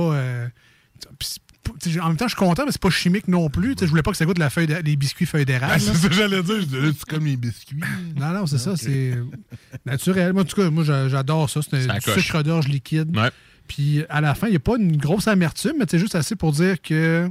Euh, 1.08 2.00
en 2.02 2.10
même 2.10 2.18
temps, 2.18 2.26
je 2.28 2.36
suis 2.36 2.38
content, 2.46 2.64
mais 2.66 2.72
c'est 2.72 2.82
pas 2.82 2.90
chimique 2.92 3.28
non 3.28 3.50
plus. 3.50 3.76
Je 3.80 3.86
voulais 3.86 4.04
pas 4.04 4.12
que 4.12 4.18
ça 4.18 4.26
goûte 4.26 4.38
la 4.38 4.50
feuille 4.50 4.68
de- 4.68 4.76
les 4.76 4.96
biscuits 4.96 5.26
feuilles 5.26 5.46
d'érable. 5.46 5.74
Ah, 5.76 5.80
c'est 5.80 5.94
ça 5.96 6.08
que 6.10 6.14
j'allais 6.14 6.44
dire. 6.44 6.62
Je 6.62 6.66
disais, 6.66 6.92
c'est 6.98 7.06
comme 7.06 7.26
les 7.26 7.38
biscuits. 7.38 7.80
Non, 8.16 8.30
non, 8.34 8.46
c'est 8.46 8.58
ça, 8.60 8.76
c'est 8.78 9.14
naturel. 9.86 10.34
Moi, 10.34 10.44
en 10.44 10.46
tout 10.46 10.56
cas, 10.56 10.70
moi, 10.70 10.84
j'a- 10.84 11.10
j'adore 11.10 11.50
ça. 11.50 11.62
C'est 11.62 11.88
coche. 12.04 12.24
sucre 12.24 12.44
d'orge 12.44 12.68
liquide. 12.68 13.16
Puis 13.68 14.04
à 14.10 14.22
la 14.22 14.36
fin, 14.36 14.48
il 14.48 14.52
n'y 14.52 14.56
a 14.58 14.60
pas 14.60 14.76
une 14.78 14.96
grosse 14.98 15.28
amertume, 15.28 15.74
mais 15.80 15.86
c'est 15.90 15.98
juste 16.00 16.14
assez 16.16 16.36
pour 16.36 16.52
dire 16.52 16.80
que 16.82 17.28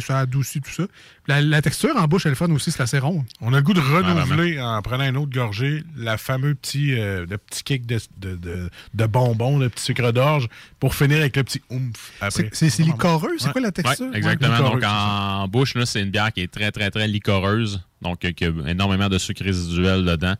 ça 0.00 0.18
adoucit 0.20 0.60
tout 0.60 0.70
ça. 0.70 0.84
La, 1.28 1.40
la 1.40 1.62
texture 1.62 1.96
en 1.96 2.06
bouche, 2.08 2.26
elle 2.26 2.32
est 2.32 2.36
fun 2.36 2.50
aussi, 2.50 2.70
c'est 2.70 2.82
assez 2.82 2.98
rond. 2.98 3.24
On 3.40 3.52
a 3.52 3.56
le 3.58 3.62
goût 3.62 3.74
de 3.74 3.80
Ah, 3.80 3.96
renouveler, 3.96 4.60
en 4.60 4.80
prenant 4.82 5.04
une 5.08 5.16
autre 5.16 5.32
gorgée, 5.32 5.84
la 5.96 6.18
fameux 6.18 6.54
petit, 6.54 6.98
euh, 6.98 7.26
le 7.28 7.38
petit 7.38 7.62
kick 7.62 7.86
de, 7.86 8.00
de, 8.18 8.34
de, 8.36 8.70
de 8.94 9.06
bonbons, 9.06 9.58
le 9.58 9.68
petit 9.68 9.84
sucre 9.84 10.10
d'orge, 10.12 10.48
pour 10.80 10.94
finir 10.94 11.18
avec 11.18 11.36
le 11.36 11.44
petit 11.44 11.62
oomph 11.70 12.12
après. 12.20 12.48
C'est- 12.52 12.78
licoreux? 12.82 13.30
C'est 13.38 13.46
Ouais. 13.46 13.52
quoi 13.52 13.60
la 13.60 13.72
texture? 13.72 14.06
Ouais, 14.10 14.16
exactement. 14.16 14.58
Donc, 14.58 14.82
en 14.84 15.46
bouche, 15.48 15.74
là, 15.74 15.86
c'est 15.86 16.02
une 16.02 16.10
bière 16.10 16.32
qui 16.32 16.40
est 16.40 16.50
très, 16.52 16.72
très, 16.72 16.90
très 16.90 17.06
licoreuse. 17.06 17.80
Donc, 18.00 18.24
euh, 18.24 18.32
qui 18.32 18.44
a 18.44 18.50
énormément 18.66 19.08
de 19.08 19.16
sucre 19.18 19.44
résiduel 19.44 20.04
dedans. 20.04 20.34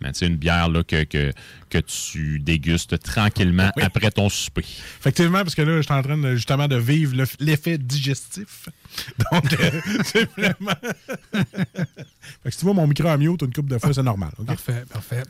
Mais 0.00 0.10
c'est 0.14 0.26
une 0.26 0.36
bière 0.36 0.68
là, 0.68 0.84
que, 0.84 1.02
que, 1.04 1.32
que 1.70 1.78
tu 1.78 2.38
dégustes 2.38 2.98
tranquillement 3.02 3.70
après 3.80 4.10
ton 4.12 4.28
souper. 4.28 4.64
Effectivement, 5.00 5.42
parce 5.42 5.54
que 5.56 5.62
là, 5.62 5.78
je 5.78 5.82
suis 5.82 5.92
en 5.92 6.02
train 6.02 6.16
de, 6.16 6.34
justement 6.36 6.68
de 6.68 6.76
vivre 6.76 7.16
le- 7.16 7.26
l'effet 7.40 7.78
digestif. 7.78 8.68
Donc, 9.32 9.52
euh, 9.60 9.80
c'est 10.04 10.30
vraiment. 10.36 10.72
fait 11.32 11.44
que 12.44 12.50
si 12.50 12.58
tu 12.58 12.64
vois 12.64 12.74
mon 12.74 12.86
micro 12.86 13.08
à 13.08 13.16
mute 13.16 13.42
une 13.42 13.52
coupe 13.52 13.68
de 13.68 13.78
fois, 13.78 13.92
c'est 13.92 14.02
normal. 14.02 14.30
Parfait, 14.46 14.84
parfait. 14.92 15.22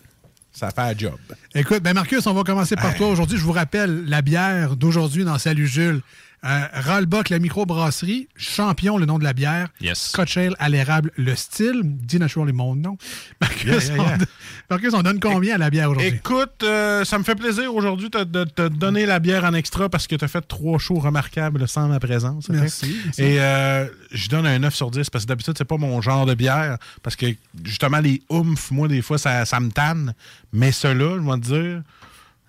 Ça 0.53 0.71
fait 0.71 0.81
un 0.81 0.97
job. 0.99 1.19
Écoute, 1.55 1.83
ben 1.83 1.95
Marcus, 1.95 2.27
on 2.27 2.35
va 2.35 2.43
commencer 2.43 2.75
par 2.75 2.95
toi 2.97 3.09
aujourd'hui. 3.09 3.39
Je 3.39 3.45
vous 3.45 3.53
rappelle 3.53 4.05
la 4.07 4.23
bière 4.23 4.77
d'aujourd'hui 4.77 5.25
dans 5.25 5.39
Salut 5.39 5.69
Jules. 5.69 6.01
Euh, 6.45 6.67
Rollbuck, 6.87 7.31
la 7.31 7.41
microbrasserie, 7.41 8.29
champion, 8.37 8.97
le 8.97 9.07
nom 9.07 9.19
de 9.19 9.25
la 9.25 9.33
bière. 9.33 9.69
Yes. 9.81 10.11
Scotch 10.11 10.37
Ale 10.37 10.55
à 10.59 10.69
l'érable, 10.69 11.11
le 11.17 11.35
style. 11.35 11.81
Dit 11.85 12.19
naturally 12.19 12.53
mon 12.53 12.77
nom. 12.77 12.97
Marcus, 13.41 13.89
Yeah, 13.89 13.97
yeah, 13.97 13.97
yeah. 13.97 14.19
On, 14.21 14.25
Marcus, 14.71 14.95
on 14.95 15.03
donne 15.03 15.19
combien 15.19 15.57
à 15.57 15.59
la 15.59 15.71
bière 15.71 15.91
aujourd'hui? 15.91 16.15
Écoute, 16.17 16.63
euh, 16.63 17.05
ça 17.05 17.19
me 17.19 17.25
fait 17.25 17.35
plaisir 17.35 17.75
aujourd'hui 17.75 18.09
de 18.11 18.45
te 18.45 18.69
donner 18.69 19.05
la 19.05 19.19
bière 19.19 19.45
en 19.45 19.55
extra 19.55 19.89
parce 19.89 20.07
que 20.07 20.15
tu 20.15 20.25
as 20.25 20.29
fait 20.29 20.41
trois 20.47 20.79
shows 20.79 21.01
remarquables 21.01 21.67
sans 21.67 21.89
ma 21.89 21.99
présence. 21.99 22.49
Merci. 22.49 22.97
Et 23.19 23.41
euh, 23.41 23.87
je 24.13 24.29
donne 24.29 24.47
un 24.47 24.59
9 24.61 24.75
sur 24.75 24.91
10 24.91 25.11
parce 25.11 25.25
que 25.25 25.29
d'habitude, 25.29 25.55
c'est 25.59 25.65
pas 25.65 25.77
mon 25.77 26.01
genre 26.01 26.25
de 26.27 26.35
bière. 26.35 26.79
Parce 27.03 27.17
que 27.17 27.27
justement, 27.65 27.99
les 27.99 28.23
oomph, 28.31 28.71
moi, 28.71 28.87
des 28.89 29.03
fois, 29.03 29.19
ça, 29.19 29.45
ça 29.45 29.59
me 29.61 29.71
tanne. 29.71 30.15
Mais 30.53 30.73
ceux-là, 30.73 31.17
je 31.17 31.29
vais 31.29 31.41
te 31.41 31.47
dire, 31.47 31.83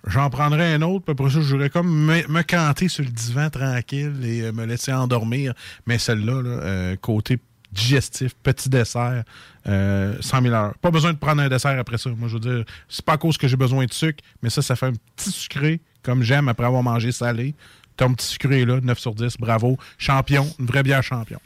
j'en 0.06 0.30
prendrais 0.30 0.74
un 0.74 0.82
autre. 0.82 1.04
Puis 1.04 1.12
après 1.12 1.30
ça, 1.30 1.40
je 1.40 1.52
voudrais 1.52 1.70
comme 1.70 1.88
me, 1.88 2.26
me 2.28 2.42
canter 2.42 2.88
sur 2.88 3.04
le 3.04 3.10
divan 3.10 3.50
tranquille 3.50 4.14
et 4.24 4.42
euh, 4.42 4.52
me 4.52 4.64
laisser 4.64 4.92
endormir. 4.92 5.54
Mais 5.86 5.98
celle-là, 5.98 6.42
là, 6.42 6.50
euh, 6.50 6.96
côté 6.96 7.38
digestif, 7.72 8.34
petit 8.42 8.68
dessert, 8.68 9.22
euh, 9.68 10.16
100 10.20 10.42
000 10.42 10.54
heures. 10.54 10.74
Pas 10.78 10.90
besoin 10.90 11.12
de 11.12 11.18
prendre 11.18 11.42
un 11.42 11.48
dessert 11.48 11.78
après 11.78 11.98
ça. 11.98 12.10
Moi, 12.10 12.28
je 12.28 12.34
veux 12.34 12.40
dire, 12.40 12.64
c'est 12.88 13.04
pas 13.04 13.14
à 13.14 13.16
cause 13.16 13.36
que 13.36 13.46
j'ai 13.48 13.56
besoin 13.56 13.84
de 13.84 13.92
sucre, 13.92 14.22
mais 14.42 14.50
ça, 14.50 14.62
ça 14.62 14.76
fait 14.76 14.86
un 14.86 14.92
petit 15.16 15.30
sucré, 15.30 15.80
comme 16.02 16.22
j'aime 16.22 16.48
après 16.48 16.66
avoir 16.66 16.82
mangé 16.82 17.12
salé. 17.12 17.54
Ton 17.96 18.14
petit 18.14 18.26
sucré 18.26 18.64
là, 18.64 18.80
9 18.80 18.98
sur 18.98 19.14
10, 19.14 19.36
bravo. 19.38 19.78
Champion, 19.98 20.48
une 20.58 20.66
vraie 20.66 20.82
bière 20.82 21.02
champion. 21.02 21.38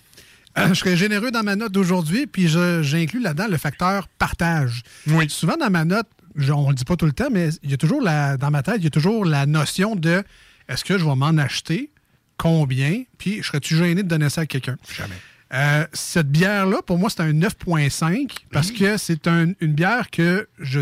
Euh, 0.56 0.68
je 0.68 0.74
serais 0.74 0.96
généreux 0.96 1.30
dans 1.30 1.42
ma 1.42 1.56
note 1.56 1.72
d'aujourd'hui, 1.72 2.26
puis 2.26 2.48
j'inclus 2.48 3.20
là-dedans 3.20 3.48
le 3.50 3.56
facteur 3.56 4.08
partage. 4.18 4.82
Oui. 5.08 5.28
Souvent 5.28 5.56
dans 5.56 5.70
ma 5.70 5.84
note, 5.84 6.06
on 6.50 6.68
le 6.68 6.74
dit 6.74 6.84
pas 6.84 6.96
tout 6.96 7.06
le 7.06 7.12
temps, 7.12 7.28
mais 7.30 7.48
il 7.62 7.70
y 7.70 7.74
a 7.74 7.76
toujours 7.76 8.00
la, 8.02 8.36
dans 8.36 8.50
ma 8.50 8.62
tête, 8.62 8.76
il 8.78 8.84
y 8.84 8.88
a 8.88 8.90
toujours 8.90 9.24
la 9.24 9.46
notion 9.46 9.96
de 9.96 10.22
est-ce 10.68 10.84
que 10.84 10.98
je 10.98 11.04
vais 11.04 11.14
m'en 11.14 11.36
acheter, 11.38 11.90
combien, 12.36 13.02
puis 13.18 13.38
je 13.42 13.48
serais-tu 13.48 13.76
gêné 13.76 14.02
de 14.02 14.08
donner 14.08 14.30
ça 14.30 14.42
à 14.42 14.46
quelqu'un? 14.46 14.76
Jamais. 14.96 15.14
Euh, 15.52 15.86
cette 15.92 16.30
bière-là, 16.30 16.78
pour 16.84 16.98
moi, 16.98 17.10
c'est 17.10 17.20
un 17.20 17.32
9,5 17.32 18.28
parce 18.50 18.70
que 18.72 18.96
c'est 18.96 19.28
un- 19.28 19.52
une 19.60 19.72
bière 19.74 20.10
que 20.10 20.48
je, 20.58 20.80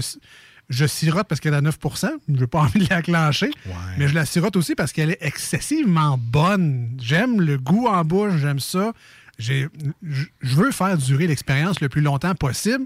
je 0.70 0.86
sirote 0.86 1.26
parce 1.28 1.40
qu'elle 1.40 1.52
est 1.52 1.56
à 1.58 1.60
9% 1.60 2.08
Je 2.28 2.32
n'ai 2.32 2.46
pas 2.46 2.60
envie 2.62 2.78
de 2.78 2.88
la 2.88 3.02
clencher. 3.02 3.50
Mais 3.98 4.08
je 4.08 4.14
la 4.14 4.24
sirote 4.24 4.56
aussi 4.56 4.74
parce 4.74 4.92
qu'elle 4.92 5.10
est 5.10 5.18
excessivement 5.20 6.16
bonne. 6.18 6.96
J'aime 7.02 7.40
le 7.42 7.58
goût 7.58 7.86
en 7.88 8.02
bouche, 8.04 8.36
j'aime 8.40 8.60
ça. 8.60 8.92
Je 9.38 9.66
veux 10.42 10.70
faire 10.70 10.96
durer 10.96 11.26
l'expérience 11.26 11.80
le 11.80 11.88
plus 11.88 12.00
longtemps 12.00 12.34
possible. 12.34 12.84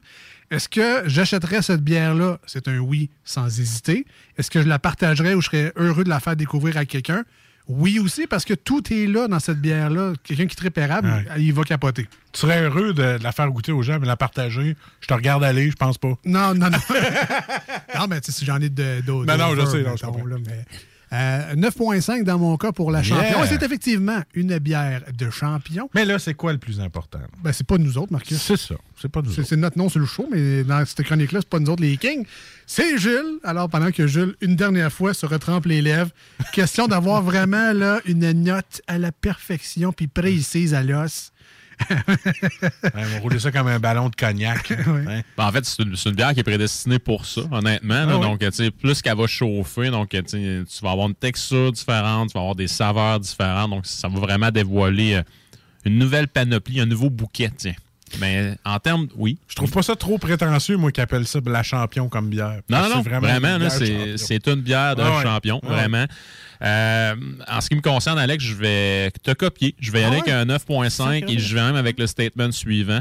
Est-ce 0.50 0.68
que 0.68 1.02
j'achèterais 1.08 1.62
cette 1.62 1.82
bière-là? 1.82 2.38
C'est 2.46 2.68
un 2.68 2.78
oui 2.78 3.10
sans 3.24 3.46
hésiter. 3.60 4.06
Est-ce 4.38 4.50
que 4.50 4.62
je 4.62 4.68
la 4.68 4.78
partagerais 4.78 5.34
ou 5.34 5.40
je 5.40 5.46
serais 5.46 5.72
heureux 5.76 6.04
de 6.04 6.08
la 6.08 6.20
faire 6.20 6.36
découvrir 6.36 6.76
à 6.76 6.84
quelqu'un? 6.84 7.24
Oui 7.68 7.98
aussi, 7.98 8.28
parce 8.28 8.44
que 8.44 8.54
tout 8.54 8.92
est 8.92 9.06
là 9.08 9.26
dans 9.26 9.40
cette 9.40 9.60
bière-là. 9.60 10.12
Quelqu'un 10.22 10.46
qui 10.46 10.52
est 10.52 10.56
trépérable, 10.56 11.08
Ouais. 11.08 11.24
il 11.42 11.52
va 11.52 11.64
capoter. 11.64 12.04
Tu 12.32 12.40
serais 12.42 12.62
heureux 12.62 12.92
de, 12.92 13.18
de 13.18 13.22
la 13.24 13.32
faire 13.32 13.48
goûter 13.50 13.72
aux 13.72 13.82
gens, 13.82 13.94
mais 13.94 14.02
de 14.02 14.06
la 14.06 14.16
partager? 14.16 14.76
Je 15.00 15.08
te 15.08 15.14
regarde 15.14 15.42
aller, 15.42 15.68
je 15.68 15.74
pense 15.74 15.98
pas. 15.98 16.14
Non, 16.24 16.54
non, 16.54 16.70
non. 16.70 16.78
non, 17.98 18.06
mais 18.08 18.20
tu 18.20 18.30
sais, 18.30 18.38
si 18.38 18.44
j'en 18.44 18.60
ai 18.60 18.68
d'autres. 18.68 19.26
Ben 19.26 19.36
non, 19.36 19.56
je 19.56 19.64
sais, 19.66 19.78
non, 19.82 19.96
je 19.96 20.06
mettons, 20.06 20.12
comprends. 20.12 20.26
là, 20.26 20.36
mais, 20.46 20.64
euh, 21.12 21.54
9,5 21.54 22.24
dans 22.24 22.38
mon 22.38 22.56
cas 22.56 22.72
pour 22.72 22.90
la 22.90 23.02
Yeah. 23.02 23.16
champion. 23.32 23.38
C'est 23.48 23.62
effectivement 23.62 24.20
une 24.34 24.58
bière 24.58 25.02
de 25.16 25.30
champion. 25.30 25.88
Mais 25.94 26.04
là, 26.04 26.18
c'est 26.18 26.34
quoi 26.34 26.52
le 26.52 26.58
plus 26.58 26.80
important? 26.80 27.20
Ben, 27.42 27.52
c'est 27.52 27.66
pas 27.66 27.78
nous 27.78 27.96
autres, 27.98 28.12
Marcus. 28.12 28.40
C'est 28.40 28.56
ça. 28.56 28.74
C'est 29.00 29.08
pas 29.10 29.22
nous 29.22 29.30
autres. 29.30 29.42
c'est 29.44 29.56
notre 29.56 29.78
nom 29.78 29.88
sur 29.88 30.00
le 30.00 30.06
show, 30.06 30.26
mais 30.30 30.64
dans 30.64 30.84
cette 30.84 31.02
chronique-là, 31.04 31.40
c'est 31.42 31.48
pas 31.48 31.58
nous 31.60 31.70
autres 31.70 31.82
les 31.82 31.96
kings. 31.96 32.24
C'est 32.66 32.98
Jules. 32.98 33.38
Alors, 33.44 33.68
pendant 33.68 33.90
que 33.92 34.06
Jules, 34.06 34.34
une 34.40 34.56
dernière 34.56 34.92
fois, 34.92 35.14
se 35.14 35.26
retrempe 35.26 35.66
les 35.66 35.82
lèvres, 35.82 36.10
question 36.52 36.88
d'avoir 36.88 37.22
vraiment 37.22 37.72
là, 37.72 38.00
une 38.06 38.32
note 38.32 38.80
à 38.86 38.98
la 38.98 39.12
perfection 39.12 39.92
puis 39.92 40.08
précise 40.08 40.74
à 40.74 40.82
l'os. 40.82 41.30
Ouais, 41.90 42.90
on 42.94 43.04
va 43.04 43.18
rouler 43.20 43.38
ça 43.38 43.52
comme 43.52 43.66
un 43.66 43.78
ballon 43.78 44.08
de 44.08 44.14
cognac. 44.14 44.72
Ben, 44.86 45.22
en 45.38 45.52
fait, 45.52 45.64
c'est 45.64 45.82
une, 45.82 46.14
bière 46.14 46.32
qui 46.32 46.40
est 46.40 46.44
prédestinée 46.44 46.98
pour 46.98 47.26
ça, 47.26 47.42
honnêtement. 47.50 48.06
là. 48.06 48.14
Ah. 48.16 48.18
Donc, 48.18 48.44
plus 48.80 49.02
qu'elle 49.02 49.16
va 49.16 49.26
chauffer, 49.26 49.90
donc 49.90 50.08
tu 50.10 50.64
vas 50.82 50.90
avoir 50.90 51.08
une 51.08 51.14
texture 51.14 51.72
différente, 51.72 52.30
tu 52.30 52.34
vas 52.34 52.40
avoir 52.40 52.54
des 52.54 52.68
saveurs 52.68 53.20
différentes. 53.20 53.70
Donc, 53.70 53.86
ça 53.86 54.08
va 54.08 54.18
vraiment 54.18 54.50
dévoiler 54.50 55.14
euh, 55.14 55.22
une 55.84 55.98
nouvelle 55.98 56.28
panoplie, 56.28 56.80
un 56.80 56.86
nouveau 56.86 57.10
bouquet, 57.10 57.50
tiens. 57.56 57.74
Mais 58.20 58.54
en 58.64 58.78
termes, 58.78 59.08
oui. 59.16 59.36
Je 59.48 59.56
trouve 59.56 59.70
pas 59.70 59.82
ça 59.82 59.96
trop 59.96 60.16
prétentieux, 60.18 60.76
moi, 60.76 60.92
qui 60.92 61.00
appelle 61.00 61.26
ça 61.26 61.40
la 61.44 61.62
champion 61.62 62.08
comme 62.08 62.28
bière. 62.30 62.60
Non, 62.70 62.88
non, 62.88 63.02
vraiment, 63.02 63.58
c'est 64.16 64.46
une 64.46 64.60
bière 64.60 64.94
de 64.96 65.02
Ah 65.02 65.16
ouais. 65.16 65.22
champion, 65.22 65.60
Ah 65.64 65.68
ouais. 65.68 65.74
vraiment. 65.74 66.04
Euh, 66.62 67.14
en 67.48 67.60
ce 67.60 67.68
qui 67.68 67.74
me 67.74 67.80
concerne, 67.82 68.18
Alex, 68.18 68.42
je 68.42 68.54
vais 68.54 69.10
te 69.22 69.32
copier. 69.32 69.74
Je 69.80 69.90
vais 69.90 70.00
y 70.00 70.04
Ah 70.04 70.06
aller 70.08 70.20
ouais? 70.22 70.30
avec 70.32 70.50
un 70.50 70.56
9.5 70.56 71.28
et 71.30 71.38
je 71.38 71.54
vais 71.54 71.60
même 71.62 71.76
avec 71.76 71.98
le 71.98 72.06
statement 72.06 72.52
suivant. 72.52 73.00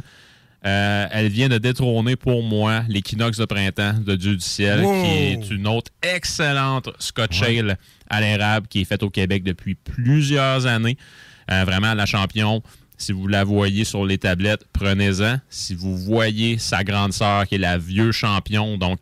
Euh, 0.65 1.07
elle 1.11 1.27
vient 1.27 1.47
de 1.47 1.59
détrôner 1.59 2.15
pour 2.15 2.41
moi 2.41 2.81
l'équinoxe 2.89 3.37
de 3.37 3.45
printemps 3.45 3.93
de 4.03 4.15
Dieu 4.15 4.33
du 4.35 4.41
ciel, 4.41 4.81
Wow. 4.81 5.03
qui 5.03 5.09
est 5.11 5.51
une 5.51 5.67
autre 5.67 5.91
excellente 6.01 6.89
Scotch 6.97 7.43
Ale 7.43 7.77
à 8.09 8.19
l'érable 8.19 8.67
qui 8.67 8.81
est 8.81 8.85
faite 8.85 9.03
au 9.03 9.11
Québec 9.11 9.43
depuis 9.43 9.75
plusieurs 9.75 10.65
années. 10.65 10.97
Euh, 11.51 11.63
vraiment 11.65 11.93
la 11.93 12.07
champion. 12.07 12.63
Si 12.97 13.11
vous 13.11 13.27
la 13.27 13.43
voyez 13.43 13.83
sur 13.83 14.05
les 14.05 14.17
tablettes, 14.17 14.65
prenez-en. 14.71 15.39
Si 15.49 15.75
vous 15.75 15.97
voyez 15.97 16.57
sa 16.57 16.83
grande 16.83 17.13
sœur, 17.13 17.45
qui 17.45 17.55
est 17.55 17.59
la 17.59 17.77
vieux 17.77 18.11
champion, 18.11 18.77
donc 18.77 19.01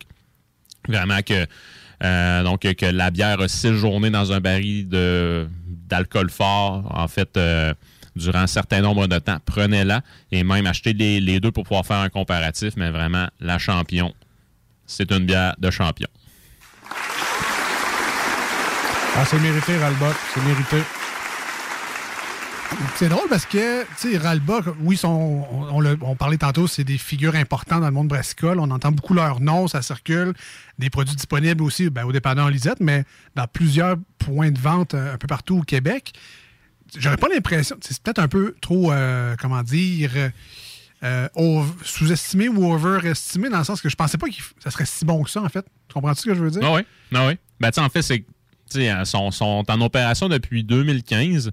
vraiment 0.88 1.22
que, 1.22 1.46
euh, 2.02 2.56
que 2.56 2.86
la 2.86 3.10
bière 3.10 3.40
a 3.40 3.48
séjourné 3.48 4.10
dans 4.10 4.32
un 4.32 4.40
baril 4.40 4.88
d'alcool 4.88 6.30
fort, 6.30 6.90
en 6.90 7.08
fait, 7.08 7.36
euh, 7.36 7.72
durant 8.16 8.40
un 8.40 8.46
certain 8.46 8.80
nombre 8.80 9.06
de 9.06 9.18
temps, 9.18 9.38
prenez-la 9.44 10.02
et 10.32 10.44
même 10.44 10.66
achetez 10.66 10.92
les, 10.92 11.20
les 11.20 11.40
deux 11.40 11.52
pour 11.52 11.64
pouvoir 11.64 11.86
faire 11.86 11.98
un 11.98 12.08
comparatif, 12.08 12.74
mais 12.76 12.90
vraiment, 12.90 13.28
la 13.40 13.58
champion, 13.58 14.12
c'est 14.86 15.10
une 15.12 15.26
bière 15.26 15.54
de 15.58 15.70
champion. 15.70 16.08
Ah, 19.16 19.24
c'est 19.24 19.38
mérité, 19.38 19.76
Ralbot. 19.78 20.12
C'est 20.34 20.42
mérité. 20.42 20.78
C'est 22.96 23.08
drôle 23.08 23.28
parce 23.28 23.46
que, 23.46 23.82
tu 24.00 24.12
sais, 24.12 24.18
Ralba, 24.18 24.60
oui, 24.80 24.98
on, 25.04 25.44
on 25.72 25.80
l'a- 25.80 25.94
on 26.00 26.16
parlait 26.16 26.36
tantôt, 26.38 26.66
c'est 26.66 26.84
des 26.84 26.98
figures 26.98 27.34
importantes 27.34 27.80
dans 27.80 27.86
le 27.86 27.92
monde 27.92 28.08
brassicole. 28.08 28.58
On 28.60 28.70
entend 28.70 28.92
beaucoup 28.92 29.14
leur 29.14 29.40
nom, 29.40 29.68
ça 29.68 29.82
circule. 29.82 30.32
Des 30.78 30.90
produits 30.90 31.14
disponibles 31.16 31.62
aussi 31.62 31.90
ben, 31.90 32.04
au 32.04 32.12
dépanneur 32.12 32.50
Lisette, 32.50 32.80
mais 32.80 33.04
dans 33.34 33.46
plusieurs 33.46 33.96
points 34.18 34.50
de 34.50 34.58
vente 34.58 34.94
euh, 34.94 35.14
un 35.14 35.18
peu 35.18 35.26
partout 35.26 35.58
au 35.58 35.62
Québec. 35.62 36.12
J'aurais 36.96 37.16
pas 37.16 37.28
l'impression, 37.28 37.76
c'est 37.80 38.00
peut-être 38.00 38.18
un 38.20 38.28
peu 38.28 38.54
trop, 38.60 38.92
euh, 38.92 39.34
comment 39.40 39.62
dire, 39.62 40.10
euh, 41.02 41.28
sous-estimé 41.82 42.48
ou 42.48 42.72
overestimé, 42.72 43.48
dans 43.48 43.58
le 43.58 43.64
sens 43.64 43.80
que 43.80 43.88
je 43.88 43.96
pensais 43.96 44.18
pas 44.18 44.28
que 44.28 44.34
ça 44.62 44.70
serait 44.70 44.86
si 44.86 45.04
bon 45.04 45.22
que 45.24 45.30
ça, 45.30 45.42
en 45.42 45.48
fait. 45.48 45.64
Tu 45.88 45.94
comprends-tu 45.94 46.20
ce 46.22 46.26
que 46.26 46.34
je 46.34 46.42
veux 46.42 46.50
dire? 46.50 46.62
Ah 46.64 46.72
oui, 46.74 46.82
ah 47.14 47.26
oui. 47.28 47.38
Ben, 47.60 47.70
tu 47.70 47.80
en 47.80 47.88
fait, 47.88 48.02
c'est. 48.02 48.24
Ils 48.76 49.06
sont, 49.06 49.30
sont 49.30 49.64
en 49.68 49.80
opération 49.82 50.28
depuis 50.28 50.64
2015. 50.64 51.50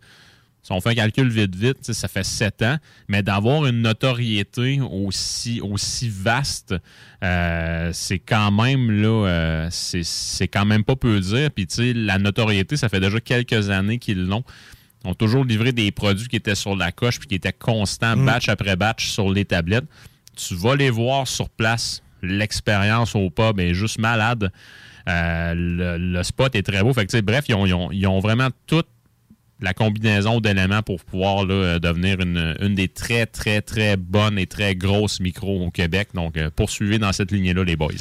Si 0.63 0.71
on 0.71 0.79
fait 0.79 0.89
un 0.89 0.95
calcul 0.95 1.27
vite, 1.27 1.55
vite, 1.55 1.91
ça 1.91 2.07
fait 2.07 2.23
sept 2.23 2.61
ans. 2.61 2.77
Mais 3.07 3.23
d'avoir 3.23 3.65
une 3.65 3.81
notoriété 3.81 4.79
aussi, 4.79 5.59
aussi 5.61 6.07
vaste, 6.09 6.75
euh, 7.23 7.89
c'est 7.93 8.19
quand 8.19 8.51
même, 8.51 8.91
là, 8.91 9.27
euh, 9.27 9.67
c'est 9.71 10.47
quand 10.47 10.65
même 10.65 10.83
pas 10.83 10.95
peu 10.95 11.19
dire. 11.19 11.49
Puis, 11.51 11.65
tu 11.67 11.75
sais, 11.75 11.93
la 11.93 12.17
notoriété, 12.19 12.77
ça 12.77 12.89
fait 12.89 12.99
déjà 12.99 13.19
quelques 13.19 13.69
années 13.69 13.97
qu'ils 13.97 14.25
l'ont. 14.25 14.43
Ils 15.03 15.09
ont 15.09 15.15
toujours 15.15 15.43
livré 15.45 15.71
des 15.71 15.89
produits 15.91 16.27
qui 16.27 16.35
étaient 16.35 16.53
sur 16.53 16.75
la 16.75 16.91
coche 16.91 17.17
puis 17.17 17.27
qui 17.27 17.35
étaient 17.35 17.53
constants, 17.53 18.15
Mm. 18.15 18.25
batch 18.25 18.49
après 18.49 18.75
batch, 18.75 19.09
sur 19.09 19.31
les 19.31 19.45
tablettes. 19.45 19.85
Tu 20.35 20.53
vas 20.55 20.75
les 20.75 20.91
voir 20.91 21.27
sur 21.27 21.49
place. 21.49 22.03
L'expérience 22.21 23.15
au 23.15 23.31
pub 23.31 23.59
est 23.59 23.73
juste 23.73 23.97
malade. 23.97 24.51
Euh, 25.09 25.53
le, 25.55 25.97
le 25.97 26.21
spot 26.23 26.55
est 26.55 26.61
très 26.61 26.83
beau. 26.83 26.93
Fait 26.93 27.07
que, 27.07 27.19
bref, 27.21 27.45
ils 27.49 27.55
ont, 27.55 27.65
ils 27.65 27.73
ont- 27.73 27.91
ils 27.91 28.05
ont 28.05 28.19
vraiment 28.19 28.49
toute 28.67 28.85
la 29.61 29.73
combinaison 29.73 30.39
d'éléments 30.39 30.81
pour 30.81 31.03
pouvoir 31.03 31.45
là, 31.45 31.53
euh, 31.53 31.79
devenir 31.79 32.19
une, 32.19 32.55
une 32.59 32.75
des 32.75 32.87
très, 32.87 33.25
très, 33.25 33.61
très 33.61 33.95
bonnes 33.97 34.39
et 34.39 34.47
très 34.47 34.75
grosses 34.75 35.19
micros 35.19 35.63
au 35.65 35.71
Québec. 35.71 36.09
Donc, 36.13 36.35
euh, 36.37 36.49
poursuivez 36.55 36.97
dans 36.99 37.11
cette 37.13 37.31
lignée-là, 37.31 37.63
les 37.63 37.75
boys. 37.75 37.91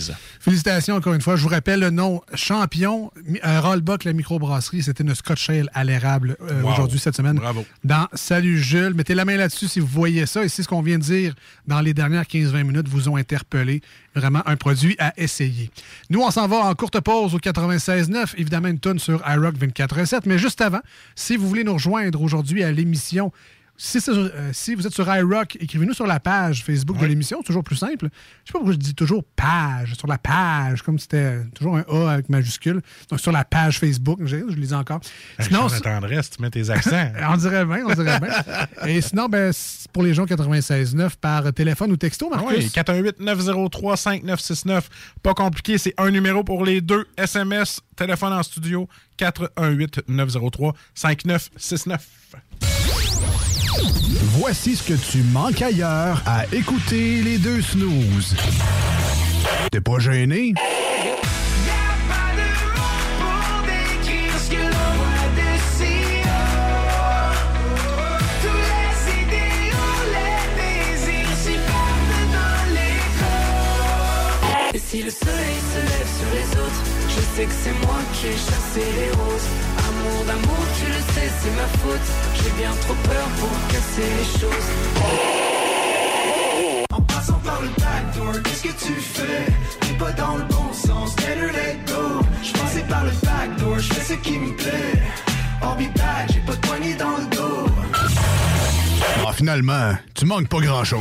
Félicitations 0.40 0.94
encore 0.96 1.14
une 1.14 1.20
fois. 1.20 1.36
Je 1.36 1.42
vous 1.42 1.48
rappelle 1.48 1.80
le 1.80 1.90
nom 1.90 2.20
champion. 2.34 3.10
Euh, 3.44 3.60
Rollbuck, 3.60 4.04
la 4.04 4.12
microbrasserie, 4.12 4.82
c'était 4.82 5.04
une 5.04 5.14
Scotch 5.14 5.50
Ale 5.50 5.68
à 5.74 5.84
l'érable 5.84 6.36
euh, 6.50 6.62
Wow. 6.62 6.72
aujourd'hui, 6.72 6.98
cette 6.98 7.16
semaine. 7.16 7.36
Bravo. 7.36 7.64
Dans 7.84 8.06
Salut 8.14 8.58
Jules. 8.58 8.94
Mettez 8.94 9.14
la 9.14 9.24
main 9.24 9.36
là-dessus 9.36 9.68
si 9.68 9.80
vous 9.80 9.86
voyez 9.86 10.26
ça. 10.26 10.44
Et 10.44 10.48
c'est 10.48 10.62
ce 10.62 10.68
qu'on 10.68 10.82
vient 10.82 10.98
de 10.98 11.02
dire 11.04 11.34
dans 11.66 11.80
les 11.80 11.94
dernières 11.94 12.24
15-20 12.24 12.64
minutes 12.64 12.88
vous 12.88 13.08
ont 13.08 13.16
interpellé. 13.16 13.80
Vraiment 14.14 14.42
un 14.46 14.56
produit 14.56 14.96
à 14.98 15.12
essayer. 15.16 15.70
Nous, 16.08 16.20
on 16.20 16.30
s'en 16.32 16.48
va 16.48 16.56
en 16.56 16.74
courte 16.74 16.98
pause 17.00 17.34
au 17.34 17.38
96.9. 17.38 18.34
Évidemment, 18.38 18.68
une 18.68 18.80
tonne 18.80 18.98
sur 18.98 19.22
iRock 19.28 19.54
24.7. 19.56 20.22
Mais 20.26 20.36
juste 20.36 20.60
avant, 20.60 20.80
si 21.14 21.36
vous 21.36 21.48
voulez 21.48 21.62
nous 21.62 21.74
rejoindre 21.74 22.20
aujourd'hui 22.20 22.64
à 22.64 22.72
l'émission, 22.72 23.32
si, 23.82 23.98
sur- 24.00 24.12
euh, 24.14 24.50
si 24.52 24.74
vous 24.74 24.86
êtes 24.86 24.92
sur 24.92 25.08
iRock, 25.16 25.56
écrivez-nous 25.58 25.94
sur 25.94 26.06
la 26.06 26.20
page 26.20 26.62
Facebook 26.64 26.98
de 26.98 27.06
l'émission. 27.06 27.38
C'est 27.40 27.46
toujours 27.46 27.64
plus 27.64 27.76
simple. 27.76 28.08
Je 28.44 28.48
sais 28.48 28.52
pas 28.52 28.58
pourquoi 28.58 28.72
je 28.72 28.76
dis 28.78 28.94
toujours 28.94 29.24
page, 29.36 29.94
sur 29.94 30.06
la 30.06 30.18
page, 30.18 30.82
comme 30.82 30.98
c'était 30.98 31.38
toujours 31.54 31.78
un 31.78 31.84
A 31.88 32.10
avec 32.12 32.28
majuscule. 32.28 32.82
Donc 33.08 33.20
sur 33.20 33.32
la 33.32 33.42
page 33.44 33.78
Facebook, 33.78 34.18
je, 34.22 34.36
je 34.36 34.42
le 34.56 34.66
dis 34.66 34.74
encore. 34.74 35.00
Sinon, 35.40 35.68
Sinon, 35.70 35.80
tendresse, 35.80 36.28
tu 36.30 36.42
mets 36.42 36.50
tes 36.50 36.68
accents. 36.68 37.10
on 37.30 37.36
dirait 37.38 37.64
bien, 37.64 37.84
on 37.86 37.94
dirait 37.94 38.20
bien. 38.20 38.32
Et 38.86 39.00
sinon, 39.00 39.28
ben, 39.28 39.50
pour 39.94 40.02
les 40.02 40.12
gens 40.12 40.26
96.9 40.26 41.12
par 41.18 41.50
téléphone 41.54 41.90
ou 41.92 41.96
texto, 41.96 42.28
Ah 42.32 42.36
Marcus? 42.36 42.58
Oui, 42.58 42.66
418-903-5969. 42.68 44.82
Pas 45.22 45.32
compliqué, 45.34 45.78
c'est 45.78 45.94
un 45.96 46.10
numéro 46.10 46.44
pour 46.44 46.66
les 46.66 46.82
deux. 46.82 47.06
SMS, 47.16 47.80
téléphone 47.96 48.34
en 48.34 48.42
studio, 48.42 48.86
418-903-5969. 49.18 51.98
Voici 54.38 54.76
ce 54.76 54.82
que 54.82 54.94
tu 54.94 55.22
manques 55.22 55.62
ailleurs 55.62 56.22
à 56.26 56.44
écouter 56.52 57.22
les 57.22 57.38
deux 57.38 57.62
snooze. 57.62 58.36
T'es 59.70 59.80
pas 59.80 59.98
gêné? 59.98 60.54
Si 74.90 75.04
le 75.04 75.10
soleil 75.10 75.56
se 75.72 75.78
lève 75.78 76.10
sur 76.18 76.30
les 76.34 76.60
autres 76.60 76.82
Je 77.06 77.20
sais 77.36 77.44
que 77.44 77.52
c'est 77.62 77.86
moi 77.86 77.98
qui 78.12 78.26
ai 78.26 78.32
chassé 78.32 78.82
les 78.98 79.10
roses 79.12 79.69
Amour 80.00 80.24
d'amour, 80.24 80.62
tu 80.78 80.86
le 80.86 81.00
sais, 81.12 81.30
c'est 81.40 81.54
ma 81.56 81.68
faute 81.80 82.08
J'ai 82.34 82.52
bien 82.62 82.72
trop 82.82 82.94
peur 82.94 83.26
pour 83.38 83.50
casser 83.68 84.08
les 84.18 84.40
choses 84.40 84.68
en 86.92 87.00
passant 87.02 87.38
par 87.44 87.60
le 87.62 87.68
backdoor, 87.68 88.42
qu'est-ce 88.42 88.62
que 88.62 88.86
tu 88.86 88.92
fais? 89.00 89.46
T'es 89.80 89.94
pas 89.94 90.12
dans 90.12 90.36
le 90.36 90.44
bon 90.44 90.72
sens, 90.72 91.14
better 91.16 91.52
let 91.52 91.78
go. 91.86 92.20
Je 92.42 92.52
passais 92.52 92.82
par 92.88 93.04
le 93.04 93.10
backdoor, 93.22 93.78
je 93.78 93.92
fais 93.92 94.14
ce 94.14 94.18
qui 94.20 94.38
me 94.38 94.56
plaît. 94.56 95.02
I'll 95.62 95.76
be 95.76 95.92
back, 95.96 96.32
j'ai 96.32 96.40
pas 96.40 96.54
de 96.54 96.60
poignée 96.60 96.94
dans 96.94 97.16
le 97.16 97.36
dos. 97.36 97.66
Ah, 99.26 99.32
finalement, 99.32 99.92
tu 100.14 100.24
manques 100.26 100.48
pas 100.48 100.60
grand-chose. 100.60 101.00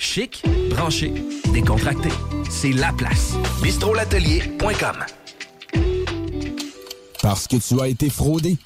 Chic, 0.00 0.42
branché, 0.70 1.12
décontracté. 1.52 2.08
C'est 2.48 2.72
la 2.72 2.90
place. 2.90 3.34
bistrolatelier.com. 3.62 4.96
Parce 7.22 7.46
que 7.46 7.56
tu 7.56 7.78
as 7.82 7.86
été 7.86 8.08
fraudé. 8.08 8.56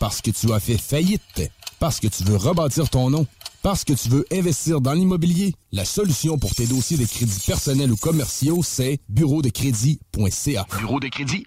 Parce 0.00 0.20
que 0.20 0.32
tu 0.32 0.52
as 0.52 0.58
fait 0.58 0.76
faillite. 0.76 1.48
Parce 1.78 2.00
que 2.00 2.08
tu 2.08 2.24
veux 2.24 2.36
rebâtir 2.36 2.90
ton 2.90 3.08
nom. 3.08 3.24
Parce 3.62 3.84
que 3.84 3.92
tu 3.92 4.08
veux 4.08 4.26
investir 4.32 4.80
dans 4.80 4.92
l'immobilier. 4.92 5.54
La 5.70 5.84
solution 5.84 6.38
pour 6.38 6.56
tes 6.56 6.66
dossiers 6.66 6.96
de 6.96 7.06
crédits 7.06 7.44
personnels 7.46 7.92
ou 7.92 7.96
commerciaux, 7.96 8.62
c'est 8.64 8.98
bureau 9.08 9.42
de 9.42 9.48
crédit.ca. 9.48 10.66
Bureau 10.76 10.98
de 10.98 11.06
crédit. 11.06 11.46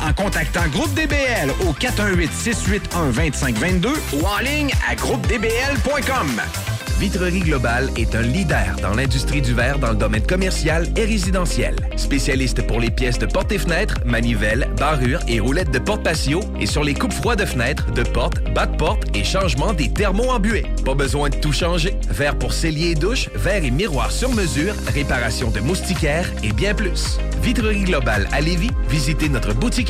en 0.01 0.13
contactant 0.13 0.67
Groupe 0.69 0.93
DBL 0.93 1.51
au 1.67 1.73
418-681-2522 1.73 3.89
ou 4.13 4.25
en 4.25 4.39
ligne 4.39 4.71
à 4.89 4.95
groupedbl.com. 4.95 6.41
Vitrerie 7.01 7.39
Globale 7.39 7.89
est 7.97 8.13
un 8.13 8.21
leader 8.21 8.75
dans 8.79 8.93
l'industrie 8.93 9.41
du 9.41 9.55
verre 9.55 9.79
dans 9.79 9.89
le 9.89 9.95
domaine 9.95 10.21
commercial 10.21 10.87
et 10.95 11.03
résidentiel. 11.03 11.75
Spécialiste 11.95 12.61
pour 12.67 12.79
les 12.79 12.91
pièces 12.91 13.17
de 13.17 13.25
portes 13.25 13.51
et 13.51 13.57
fenêtres, 13.57 13.95
manivelles, 14.05 14.69
barrures 14.77 15.19
et 15.27 15.39
roulettes 15.39 15.71
de 15.71 15.79
porte 15.79 16.03
patio 16.03 16.41
et 16.59 16.67
sur 16.67 16.83
les 16.83 16.93
coupes 16.93 17.11
froides 17.11 17.39
de 17.39 17.45
fenêtres, 17.45 17.91
de 17.91 18.03
portes, 18.03 18.43
bas 18.53 18.67
de 18.67 18.77
porte 18.77 19.03
et 19.15 19.23
changement 19.23 19.73
des 19.73 19.91
thermos 19.91 20.29
embués. 20.29 20.67
Pas 20.85 20.93
besoin 20.93 21.29
de 21.29 21.37
tout 21.37 21.53
changer. 21.53 21.95
Verre 22.07 22.37
pour 22.37 22.53
cellier 22.53 22.91
et 22.91 22.95
douche, 22.95 23.29
verre 23.33 23.63
et 23.63 23.71
miroir 23.71 24.11
sur 24.11 24.31
mesure, 24.31 24.75
réparation 24.93 25.49
de 25.49 25.59
moustiquaires 25.59 26.31
et 26.43 26.53
bien 26.53 26.75
plus. 26.75 27.17
Vitrerie 27.41 27.85
Globale 27.85 28.27
à 28.31 28.41
Lévis, 28.41 28.69
visitez 28.89 29.27
notre 29.27 29.55
boutique 29.55 29.89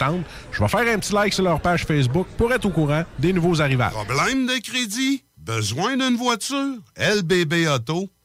Je 0.51 0.59
vais 0.61 0.67
faire 0.67 0.93
un 0.95 0.99
petit 0.99 1.13
like 1.13 1.33
sur 1.33 1.43
leur 1.43 1.61
page 1.61 1.85
Facebook 1.85 2.27
pour 2.37 2.51
être 2.53 2.65
au 2.65 2.69
courant 2.69 3.03
des 3.19 3.33
nouveaux 3.33 3.61
arrivages. 3.61 3.93
Problème 3.93 4.47
de 4.47 4.59
crédit? 4.61 5.23
Besoin 5.37 5.97
d'une 5.97 6.17
voiture? 6.17 6.75
LBB 6.97 7.67
Auto. 7.67 8.09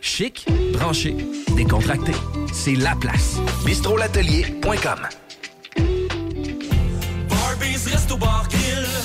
Chic, 0.00 0.46
branché, 0.72 1.16
décontracté. 1.56 2.12
C'est 2.52 2.74
la 2.74 2.94
place. 2.94 3.36
bistrolatelier.com. 3.64 4.98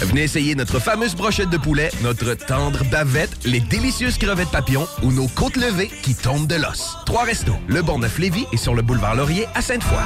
Venez 0.02 0.24
essayer 0.24 0.56
notre 0.56 0.80
fameuse 0.80 1.16
brochette 1.16 1.50
de 1.50 1.58
poulet, 1.58 1.89
notre 2.04 2.34
tendre 2.34 2.84
bavette, 2.91 3.46
les 3.46 3.60
délicieuses 3.60 4.18
crevettes 4.18 4.52
papillons 4.52 4.88
ou 5.02 5.12
nos 5.12 5.28
côtes 5.28 5.56
levées 5.58 5.89
qui 6.04 6.14
tombent 6.14 6.48
de 6.48 6.56
l'os. 6.56 6.98
Trois 7.06 7.24
restos, 7.24 7.56
le 7.68 7.82
Bonneuf 7.82 8.20
Lévis 8.20 8.46
et 8.52 8.58
sur 8.58 8.76
le 8.76 8.82
boulevard 8.82 9.16
Laurier 9.16 9.48
à 9.56 9.62
Sainte-Foy. 9.62 9.98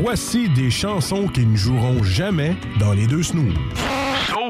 Voici 0.00 0.48
des 0.50 0.70
chansons 0.70 1.28
qui 1.28 1.44
ne 1.44 1.56
joueront 1.56 2.02
jamais 2.02 2.56
dans 2.78 2.92
les 2.92 3.06
deux 3.06 3.22
snooze. 3.22 3.54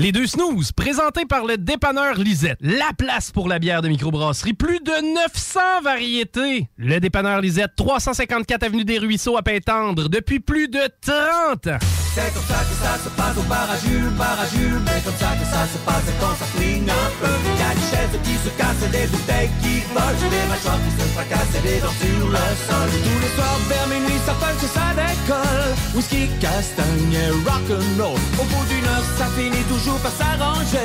Les 0.00 0.12
deux 0.12 0.26
snooze, 0.26 0.72
présentés 0.72 1.26
par 1.26 1.44
le 1.44 1.58
dépanneur 1.58 2.14
Lisette. 2.14 2.56
La 2.62 2.90
place 2.96 3.30
pour 3.30 3.48
la 3.48 3.58
bière 3.58 3.82
de 3.82 3.88
microbrasserie. 3.88 4.54
Plus 4.54 4.80
de 4.80 5.14
900 5.14 5.60
variétés. 5.84 6.70
Le 6.78 7.00
dépanneur 7.00 7.42
Lisette, 7.42 7.72
354 7.76 8.62
Avenue 8.62 8.86
des 8.86 8.98
Ruisseaux 8.98 9.36
à 9.36 9.42
Pintendre, 9.42 10.08
depuis 10.08 10.40
plus 10.40 10.68
de 10.68 10.80
30 11.02 11.66
ans. 11.66 11.78
C'est 12.14 12.32
comme 12.32 12.42
ça 12.48 12.64
que 12.64 12.74
ça 12.80 12.96
se 13.04 13.10
passe 13.10 13.36
au 13.36 13.42
bar 13.42 13.68
à 13.70 13.76
Jules, 13.76 14.10
bar 14.16 14.40
à 14.40 14.46
Jules. 14.48 14.80
Mais 14.86 15.00
comme 15.04 15.14
ça 15.20 15.36
que 15.36 15.44
ça 15.44 15.68
se 15.68 15.78
passe 15.84 16.08
quand 16.18 16.34
ça 16.34 16.46
swing 16.56 16.88
un 16.88 17.10
peu. 17.20 17.30
Y 17.30 17.62
a 17.62 17.74
des 17.74 17.86
chaises 17.92 18.16
qui 18.24 18.34
se 18.40 18.50
cassent, 18.56 18.90
des 18.90 19.06
bouteilles 19.06 19.52
qui 19.60 19.84
volent, 19.92 20.30
des 20.32 20.46
mâchoires 20.48 20.80
qui 20.80 20.92
se 20.96 21.06
fracassent 21.12 21.54
et 21.54 21.62
des 21.62 21.78
dents 21.78 21.98
sur 22.00 22.24
le 22.24 22.46
sol. 22.66 22.88
Tous 23.04 23.20
les 23.20 23.32
soirs 23.36 23.60
vers 23.68 23.86
minuit, 23.86 24.18
ça 24.24 24.32
punch 24.40 24.64
et 24.64 24.72
ça 24.72 24.90
décolle. 24.96 25.70
Whisky, 25.94 26.26
castagne 26.40 27.14
et 27.14 27.30
rock'n'roll. 27.46 28.18
Au 28.40 28.44
bout 28.48 28.64
d'une 28.66 28.86
heure, 28.90 29.06
ça 29.18 29.26
finit 29.38 29.66
toujours 29.70 29.89
par 29.98 30.12
s'arranger. 30.12 30.78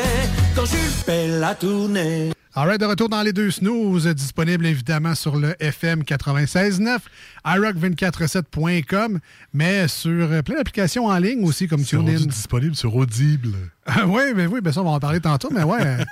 Quand 0.56 0.66
Jules 0.66 0.80
fait 1.06 1.28
la 1.28 1.56
tournée. 1.56 2.32
Alright, 2.54 2.80
de 2.80 2.86
retour 2.86 3.10
dans 3.10 3.22
les 3.22 3.34
deux 3.34 3.52
snooze, 3.52 4.08
disponible 4.08 4.66
évidemment 4.66 5.14
sur 5.14 5.36
le 5.36 5.56
FM 5.60 6.04
96.9, 6.04 7.00
iRock247.com, 7.46 9.20
mais 9.54 9.90
sur 9.90 10.42
plein 10.44 10.56
d'applications 10.56 11.08
en 11.08 11.18
ligne 11.18 11.44
aussi, 11.44 11.68
comme 11.68 11.84
TuneIn. 11.84 12.26
disponible 12.26 12.76
sur 12.76 12.96
Audible. 12.96 13.56
Oui, 14.08 14.22
mais 14.36 14.48
oui, 14.48 14.62
ben 14.62 14.72
ça, 14.74 14.82
on 14.82 14.86
va 14.86 14.92
en 14.92 15.00
parler 15.00 15.20
tantôt, 15.20 15.50
mais 15.52 15.64
ouais. 15.64 15.80
euh, 15.84 16.04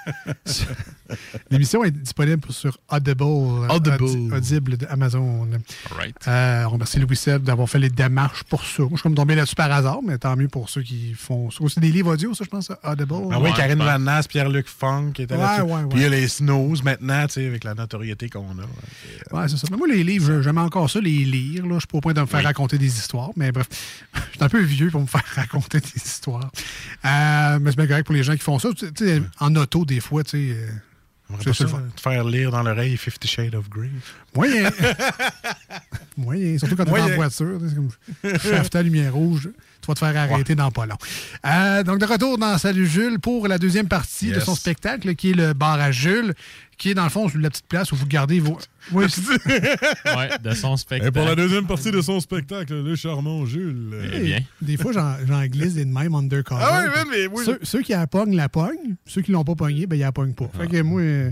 L'émission 1.50 1.84
est 1.84 1.92
disponible 1.92 2.52
sur 2.52 2.78
Audible. 2.90 3.24
euh, 3.24 3.68
Audible. 3.70 4.04
Audi- 4.04 4.32
Audible 4.34 4.78
d'Amazon. 4.78 5.48
Right. 5.96 6.16
Euh, 6.28 6.64
on 6.66 6.70
remercie 6.70 7.00
Louis 7.00 7.16
Seb 7.16 7.44
d'avoir 7.44 7.68
fait 7.70 7.80
les 7.80 7.90
démarches 7.90 8.44
pour 8.44 8.64
ça. 8.64 8.82
Moi, 8.84 8.90
je 8.92 8.96
suis 8.98 9.04
comme 9.04 9.16
tombé 9.16 9.36
là-dessus 9.36 9.56
par 9.56 9.72
hasard, 9.72 10.00
mais 10.06 10.18
tant 10.18 10.36
mieux 10.36 10.48
pour 10.48 10.70
ceux 10.70 10.82
qui 10.82 11.14
font 11.14 11.52
ça. 11.52 11.64
C'est 11.68 11.80
des 11.82 11.92
livres 11.92 12.14
audio, 12.14 12.34
ça, 12.34 12.44
je 12.44 12.50
pense, 12.50 12.72
Audible. 12.84 13.14
Ah 13.32 13.40
oui, 13.40 13.52
Karine 13.56 13.80
Van 13.80 14.00
Nass, 14.00 14.28
Pierre-Luc 14.28 14.68
Funk 14.68 15.12
qui 15.14 15.24
était 15.24 15.36
Ouais, 15.36 15.42
là-dessus. 15.42 15.62
ouais, 15.64 15.74
ouais. 15.74 15.90
Puis 15.90 16.00
il 16.00 16.04
y 16.04 16.06
a 16.06 16.10
les 16.10 16.28
Snows 16.28 16.76
maintenant, 16.84 17.26
tu 17.28 17.34
sais, 17.34 17.48
avec 17.48 17.64
la 17.64 17.74
notoriété 17.74 18.30
qu'on 18.30 18.46
a. 18.60 19.36
Ouais, 19.36 19.48
c'est 19.48 19.58
ça. 19.58 19.68
Mais 19.72 19.78
moi, 19.78 19.88
les 19.88 20.04
livres, 20.04 20.42
j'aime 20.42 20.58
encore 20.58 20.90
ça, 20.90 21.00
les 21.00 21.26
lire. 21.26 21.66
Là. 21.66 21.76
Je 21.76 21.80
suis 21.80 21.88
pas 21.88 21.98
au 21.98 22.02
point 22.02 22.14
de 22.14 22.22
me 22.22 22.26
faire 22.28 22.44
raconter 22.44 22.78
des 22.78 22.88
histoires. 22.88 23.30
Mais 23.36 23.52
bref, 23.52 23.68
je 24.14 24.20
suis 24.36 24.44
un 24.44 24.50
peu 24.50 24.62
vieux 24.62 24.90
pour 24.90 25.02
me 25.02 25.08
faire 25.08 25.24
raconter 25.36 25.80
des 25.80 25.96
histoires. 25.98 26.52
Euh, 27.06 27.60
mais 27.64 27.72
c'est 27.72 27.78
bien 27.78 27.88
correct 27.88 28.06
pour 28.06 28.16
les 28.16 28.24
gens 28.24 28.34
qui 28.34 28.40
font 28.40 28.60
ça. 28.60 28.70
Tu 28.76 28.88
sais, 28.96 29.22
en 29.40 29.56
auto, 29.56 29.86
des 29.86 30.00
fois, 30.00 30.24
tu 30.24 30.32
sais. 30.32 30.56
euh, 30.56 30.68
c'est 31.42 31.54
ça, 31.54 31.66
te 31.96 32.02
faire 32.02 32.24
lire 32.26 32.52
dans 32.52 32.62
l'oreille 32.62 32.98
Fifty 32.98 33.28
Shades 33.28 33.56
of 33.56 33.70
Grey. 33.70 33.90
Moyen. 34.36 34.70
Moyen. 36.18 36.58
Surtout 36.58 36.76
quand 36.76 36.86
tu 36.86 36.92
es 36.92 37.02
en 37.02 37.16
voiture. 37.16 37.60
comme 37.60 38.80
à 38.80 38.84
lumière 38.84 39.14
rouge. 39.14 39.50
Tu 39.82 39.88
vas 39.88 39.94
te 39.94 40.00
faire 40.00 40.16
arrêter 40.16 40.56
dans 40.56 40.72
pas 40.72 40.86
long. 40.86 40.98
Euh, 41.46 41.84
donc, 41.84 42.00
de 42.00 42.06
retour 42.06 42.38
dans 42.38 42.58
Salut 42.58 42.88
Jules 42.88 43.20
pour 43.20 43.48
la 43.48 43.58
deuxième 43.58 43.88
partie 43.88 44.32
de 44.32 44.40
son 44.40 44.56
spectacle, 44.56 45.16
qui 45.16 45.32
est 45.32 45.36
le 45.36 45.54
bar 45.54 45.80
à 45.80 45.92
Jules, 45.92 46.34
qui 46.78 46.92
est 46.92 46.94
dans 46.94 47.04
le 47.04 47.10
fond 47.10 47.30
la 47.36 47.50
petite 47.50 47.68
place 47.68 47.92
où 47.92 47.96
vous 47.96 48.06
gardez 48.06 48.40
vos. 48.40 48.58
Oui, 48.92 49.06
Ouais, 49.06 50.30
de 50.44 50.52
son 50.52 50.74
Et 50.76 50.78
spectacle. 50.78 51.12
pour 51.14 51.26
la 51.26 51.36
deuxième 51.36 51.66
partie 51.66 51.92
de 51.92 52.02
son 52.02 52.20
spectacle, 52.20 52.74
le 52.84 52.96
charmant 52.96 53.46
Jules. 53.46 53.92
Eh 54.14 54.20
bien. 54.20 54.40
Des 54.62 54.78
fois, 54.78 54.92
j'en 54.92 55.46
glisse 55.46 55.74
des 55.76 55.86
de 55.86 55.90
même 55.92 56.14
undercover. 56.16 56.62
Ah 56.66 56.84
mais 57.10 57.28
oui. 57.28 57.44
Ceux, 57.46 57.60
ceux 57.64 57.82
qui 57.82 57.92
la 57.94 58.08
pognent, 58.08 58.36
la 58.36 58.50
pognent. 58.50 58.96
Ceux 59.06 59.22
qui 59.22 59.32
l'ont 59.32 59.44
pas 59.44 59.56
pogné, 59.56 59.88
ben, 59.88 59.96
ils 59.96 60.00
la 60.02 60.12
pognent 60.12 60.34
pas. 60.34 60.50
Fait 60.58 60.68
que 60.68 60.82
moi, 60.82 61.02
euh, 61.02 61.32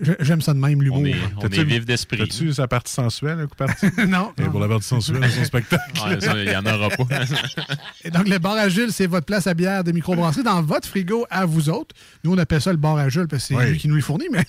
j'ai- 0.00 0.16
j'aime 0.20 0.40
ça 0.40 0.54
de 0.54 0.58
même, 0.58 0.82
l'humour. 0.82 1.00
On 1.00 1.04
est, 1.06 1.14
on 1.38 1.48
est 1.48 1.64
vif 1.64 1.84
d'esprit. 1.84 2.22
As-tu 2.22 2.52
sa 2.52 2.68
partie 2.68 2.92
sensuelle, 2.92 3.38
la 3.38 3.46
partie? 3.48 3.86
non. 4.08 4.32
Et 4.38 4.42
pour 4.44 4.60
la 4.60 4.68
partie 4.68 4.88
sensuelle 4.88 5.20
de 5.20 5.28
son 5.28 5.44
spectacle. 5.44 5.84
Ouais, 6.08 6.20
ça, 6.20 6.36
il 6.36 6.48
y 6.50 6.56
en 6.56 6.64
aura 6.66 6.88
pas. 6.90 7.04
Et 8.04 8.10
donc, 8.10 8.28
le 8.28 8.38
bar 8.38 8.54
à 8.56 8.68
Jules, 8.68 8.92
c'est 8.92 9.06
votre 9.06 9.26
place 9.26 9.46
à 9.46 9.54
bière 9.54 9.82
de 9.84 9.92
microbrasserie 9.92 10.44
dans 10.44 10.62
votre 10.62 10.86
frigo 10.88 11.26
à 11.30 11.46
vous 11.46 11.68
autres. 11.68 11.94
Nous, 12.24 12.32
on 12.32 12.38
appelle 12.38 12.60
ça 12.60 12.70
le 12.70 12.78
bar 12.78 12.96
à 12.96 13.08
Jules 13.08 13.26
parce 13.28 13.42
que 13.42 13.48
c'est 13.48 13.54
Oui. 13.56 13.70
lui 13.70 13.78
qui 13.78 13.88
nous 13.88 13.96
le 13.96 14.02
fournit, 14.02 14.26
mais 14.30 14.44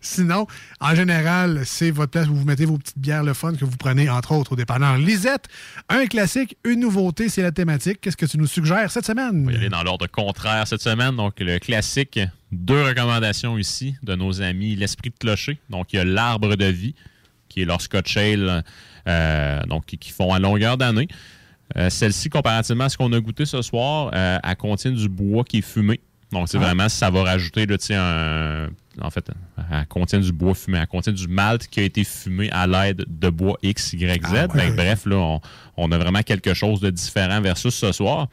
sinon, 0.00 0.46
en 0.80 0.94
général, 0.94 1.41
c'est 1.64 1.90
votre 1.90 2.10
place 2.10 2.28
où 2.28 2.34
vous 2.34 2.44
mettez 2.44 2.64
vos 2.64 2.78
petites 2.78 2.98
bières 2.98 3.22
le 3.24 3.34
fun 3.34 3.54
que 3.54 3.64
vous 3.64 3.76
prenez, 3.76 4.08
entre 4.08 4.32
autres, 4.32 4.52
au 4.52 4.56
dépanneur 4.56 4.96
Lisette. 4.98 5.46
Un 5.88 6.06
classique, 6.06 6.56
une 6.64 6.80
nouveauté, 6.80 7.28
c'est 7.28 7.42
la 7.42 7.52
thématique. 7.52 8.00
Qu'est-ce 8.00 8.16
que 8.16 8.26
tu 8.26 8.38
nous 8.38 8.46
suggères 8.46 8.90
cette 8.90 9.06
semaine? 9.06 9.42
On 9.42 9.46
va 9.46 9.52
y 9.52 9.56
aller 9.56 9.68
dans 9.68 9.82
l'ordre 9.82 10.06
contraire 10.06 10.66
cette 10.66 10.80
semaine. 10.82 11.16
Donc, 11.16 11.34
le 11.40 11.58
classique, 11.58 12.18
deux 12.50 12.82
recommandations 12.82 13.56
ici 13.58 13.94
de 14.02 14.14
nos 14.14 14.42
amis 14.42 14.74
L'Esprit 14.76 15.10
de 15.10 15.16
Clocher. 15.18 15.58
Donc, 15.70 15.92
il 15.92 15.96
y 15.96 15.98
a 15.98 16.04
l'Arbre 16.04 16.56
de 16.56 16.66
Vie, 16.66 16.94
qui 17.48 17.62
est 17.62 17.64
leur 17.64 17.80
Scotch 17.80 18.16
Ale, 18.16 18.64
euh, 19.08 19.60
donc, 19.66 19.86
qui 19.86 20.10
font 20.10 20.32
à 20.32 20.38
longueur 20.38 20.76
d'année. 20.76 21.08
Euh, 21.76 21.88
Celle-ci, 21.90 22.28
comparativement 22.28 22.84
à 22.84 22.88
ce 22.88 22.96
qu'on 22.98 23.12
a 23.12 23.20
goûté 23.20 23.46
ce 23.46 23.62
soir, 23.62 24.10
euh, 24.14 24.38
elle 24.42 24.56
contient 24.56 24.90
du 24.90 25.08
bois 25.08 25.44
qui 25.44 25.58
est 25.58 25.62
fumé. 25.62 26.00
Donc, 26.30 26.48
c'est 26.48 26.56
Ah. 26.58 26.60
vraiment, 26.60 26.88
ça 26.88 27.10
va 27.10 27.24
rajouter, 27.24 27.66
là, 27.66 27.76
un. 27.90 28.51
En 29.00 29.10
fait, 29.10 29.30
elle 29.70 29.86
contient 29.86 30.20
du 30.20 30.32
bois 30.32 30.54
fumé. 30.54 30.78
Elle 30.78 30.86
contient 30.86 31.12
du 31.12 31.26
malt 31.28 31.66
qui 31.66 31.80
a 31.80 31.82
été 31.82 32.04
fumé 32.04 32.50
à 32.50 32.66
l'aide 32.66 33.04
de 33.08 33.30
bois 33.30 33.58
X, 33.62 33.94
Y, 33.94 34.26
Z. 34.26 34.34
Ah, 34.34 34.46
ouais. 34.54 34.70
Que 34.70 34.76
bref, 34.76 35.06
là, 35.06 35.16
on, 35.16 35.40
on 35.76 35.92
a 35.92 35.98
vraiment 35.98 36.22
quelque 36.22 36.54
chose 36.54 36.80
de 36.80 36.90
différent 36.90 37.40
versus 37.40 37.74
ce 37.74 37.92
soir. 37.92 38.28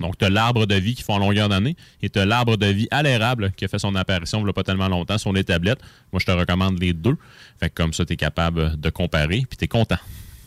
Donc, 0.00 0.18
tu 0.18 0.24
as 0.24 0.30
l'arbre 0.30 0.66
de 0.66 0.74
vie 0.74 0.94
qui 0.94 1.02
font 1.02 1.14
en 1.14 1.18
longueur 1.18 1.48
d'année 1.48 1.76
et 2.02 2.10
tu 2.10 2.18
as 2.18 2.26
l'arbre 2.26 2.56
de 2.56 2.66
vie 2.66 2.88
à 2.90 3.02
l'érable 3.02 3.52
qui 3.56 3.64
a 3.64 3.68
fait 3.68 3.78
son 3.78 3.94
apparition 3.94 4.40
il 4.40 4.44
n'y 4.44 4.50
a 4.50 4.52
pas 4.52 4.62
tellement 4.62 4.88
longtemps 4.88 5.18
sur 5.18 5.32
les 5.32 5.44
tablettes. 5.44 5.80
Moi, 6.12 6.20
je 6.20 6.26
te 6.26 6.30
recommande 6.30 6.78
les 6.80 6.92
deux. 6.92 7.16
Fait 7.58 7.70
que 7.70 7.74
comme 7.74 7.92
ça, 7.92 8.04
tu 8.04 8.12
es 8.12 8.16
capable 8.16 8.78
de 8.78 8.90
comparer 8.90 9.44
puis 9.48 9.56
tu 9.56 9.64
es 9.64 9.68
content. 9.68 9.98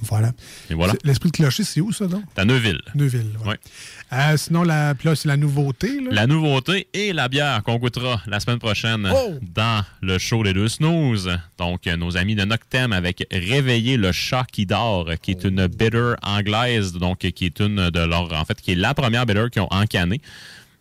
Voilà. 0.02 0.32
Et 0.70 0.74
voilà. 0.74 0.94
C'est- 0.94 1.06
L'esprit 1.06 1.30
de 1.32 1.36
clocher, 1.38 1.64
c'est 1.64 1.82
où 1.82 1.92
ça, 1.92 2.08
donc? 2.08 2.24
T'as 2.36 2.46
Neuville. 2.46 2.82
Neuville. 2.96 3.32
ouais. 3.44 3.50
Ouais. 3.50 3.58
Euh, 4.12 4.38
sinon, 4.38 4.64
la, 4.64 4.94
là, 5.04 5.16
c'est 5.16 5.28
la 5.28 5.38
nouveauté. 5.38 6.00
Là. 6.02 6.10
La 6.12 6.28
nouveauté 6.28 6.88
et 6.94 7.14
la 7.14 7.28
bière 7.28 7.62
qu'on 7.64 7.76
goûtera 7.78 8.22
la 8.26 8.40
semaine 8.40 8.58
prochaine 8.60 9.08
Oh! 9.14 9.36
dans 9.42 9.84
le 10.02 10.18
show 10.18 10.42
Les 10.42 10.54
Deux 10.54 10.68
Snooze. 10.68 11.30
Donc, 11.58 11.86
nos 11.86 12.18
amis 12.18 12.36
de 12.36 12.44
Noctem 12.44 12.92
avec 12.94 13.24
Réveiller 13.32 13.98
le 13.98 14.12
chat 14.12 14.46
qui 14.52 14.66
dort, 14.66 15.10
qui 15.22 15.32
est 15.32 15.44
une 15.44 15.68
bitter 15.68 16.14
anglaise, 16.24 16.94
donc 16.94 17.20
qui 17.20 17.46
est 17.46 17.60
une 17.60 17.90
de 17.90 18.00
leurs, 18.00 18.34
en 18.34 18.46
fait, 18.46 18.60
qui 18.62 18.72
est 18.72 18.76
la 18.76 18.94
première 18.94 19.26
bitter 19.26 19.46
qu'ils 19.52 19.62
ont 19.62 19.68
encanée. 19.72 20.22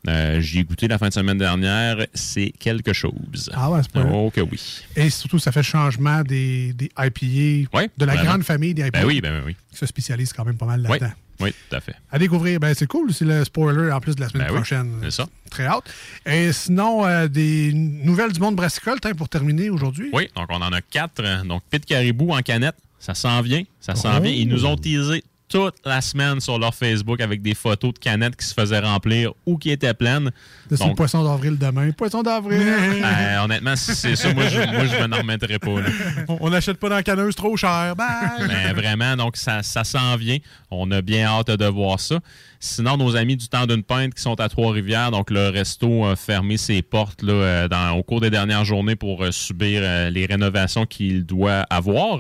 Euh, 0.06 0.40
J'y 0.40 0.60
ai 0.60 0.64
goûté 0.64 0.86
la 0.86 0.96
fin 0.98 1.08
de 1.08 1.12
semaine 1.12 1.38
dernière. 1.38 2.06
C'est 2.14 2.50
quelque 2.58 2.92
chose. 2.92 3.50
Ah 3.52 3.70
ouais, 3.70 3.80
c'est 3.82 3.90
pas 3.92 4.04
Oh 4.10 4.30
que 4.30 4.40
oui. 4.40 4.60
Et 4.96 5.10
surtout, 5.10 5.38
ça 5.38 5.50
fait 5.52 5.62
changement 5.62 6.22
des, 6.22 6.72
des 6.72 6.90
IPA, 6.96 7.68
Ouais, 7.76 7.90
de 7.98 8.04
la 8.04 8.14
vraiment. 8.14 8.30
grande 8.30 8.42
famille 8.44 8.74
des 8.74 8.82
IPA. 8.86 9.00
Ben 9.00 9.04
oui, 9.06 9.20
ben 9.20 9.42
oui. 9.44 9.56
Qui 9.70 9.76
se 9.76 9.86
spécialise 9.86 10.32
quand 10.32 10.44
même 10.44 10.56
pas 10.56 10.66
mal 10.66 10.80
Oui, 10.88 10.98
là-dedans. 11.00 11.12
oui, 11.40 11.52
tout 11.68 11.76
à 11.76 11.80
fait. 11.80 11.94
À 12.12 12.18
découvrir, 12.18 12.60
ben 12.60 12.72
c'est 12.74 12.86
cool, 12.86 13.12
c'est 13.12 13.24
le 13.24 13.44
spoiler 13.44 13.90
en 13.90 14.00
plus 14.00 14.14
de 14.14 14.20
la 14.20 14.28
semaine 14.28 14.46
Ben 14.46 14.52
oui, 14.52 14.58
prochaine. 14.60 14.92
c'est 15.02 15.10
ça. 15.10 15.26
Très 15.50 15.66
hâte. 15.66 15.84
Et 16.26 16.52
sinon, 16.52 17.04
euh, 17.04 17.26
des 17.26 17.72
nouvelles 17.72 18.32
du 18.32 18.40
monde 18.40 18.54
brassicole, 18.56 19.00
pour 19.16 19.28
terminer 19.28 19.68
aujourd'hui. 19.68 20.10
Oui, 20.12 20.28
donc 20.36 20.46
on 20.50 20.62
en 20.62 20.72
a 20.72 20.80
quatre. 20.80 21.44
Donc, 21.44 21.62
Pit 21.70 21.84
Caribou 21.84 22.32
en 22.32 22.40
canette, 22.40 22.76
ça 23.00 23.14
s'en 23.14 23.42
vient. 23.42 23.64
Ça 23.80 23.94
s'en 23.96 24.18
Oh. 24.18 24.22
vient. 24.22 24.32
Ils 24.32 24.48
nous 24.48 24.64
ont 24.64 24.76
teasé 24.76 25.24
toute 25.48 25.74
la 25.84 26.00
semaine 26.00 26.40
sur 26.40 26.58
leur 26.58 26.74
Facebook 26.74 27.20
avec 27.20 27.40
des 27.42 27.54
photos 27.54 27.94
de 27.94 27.98
canettes 27.98 28.36
qui 28.36 28.46
se 28.46 28.54
faisaient 28.54 28.80
remplir 28.80 29.32
ou 29.46 29.56
qui 29.56 29.70
étaient 29.70 29.94
pleines. 29.94 30.30
De 30.70 30.76
ce 30.76 30.82
Donc, 30.84 30.96
poisson 30.96 31.24
d'avril 31.24 31.56
demain. 31.58 31.90
Poisson 31.92 32.22
d'avril! 32.22 32.60
euh, 33.04 33.38
honnêtement, 33.44 33.74
si 33.76 33.94
c'est 33.94 34.14
ça, 34.16 34.32
moi, 34.34 34.46
je, 34.48 34.58
moi, 34.58 34.84
je 34.86 35.06
m'en 35.06 35.16
remettrai 35.16 35.58
pas. 35.58 35.80
là. 35.80 35.88
On 36.28 36.50
n'achète 36.50 36.78
pas 36.78 36.88
dans 36.88 36.96
la 36.96 37.02
canneuse 37.02 37.34
trop 37.34 37.56
cher. 37.56 37.94
Bye! 37.96 38.46
Mais 38.46 38.72
vraiment, 38.72 39.16
donc 39.16 39.36
ça, 39.36 39.62
ça 39.62 39.84
s'en 39.84 40.16
vient. 40.16 40.38
On 40.70 40.90
a 40.90 41.00
bien 41.02 41.26
hâte 41.26 41.50
de 41.50 41.66
voir 41.66 41.98
ça. 42.00 42.18
Sinon, 42.60 42.96
nos 42.96 43.14
amis 43.16 43.36
du 43.36 43.48
temps 43.48 43.66
d'une 43.66 43.84
pinte 43.84 44.14
qui 44.14 44.20
sont 44.22 44.38
à 44.40 44.48
Trois-Rivières, 44.48 45.12
donc 45.12 45.30
le 45.30 45.48
resto 45.48 46.04
a 46.04 46.16
fermé 46.16 46.56
ses 46.56 46.82
portes 46.82 47.22
là, 47.22 47.32
euh, 47.32 47.68
dans- 47.68 47.92
au 47.96 48.02
cours 48.02 48.20
des 48.20 48.30
dernières 48.30 48.64
journées 48.64 48.96
pour 48.96 49.22
euh, 49.24 49.30
subir 49.30 49.80
euh, 49.84 50.10
les 50.10 50.26
rénovations 50.26 50.84
qu'il 50.84 51.24
doit 51.24 51.60
avoir. 51.70 52.18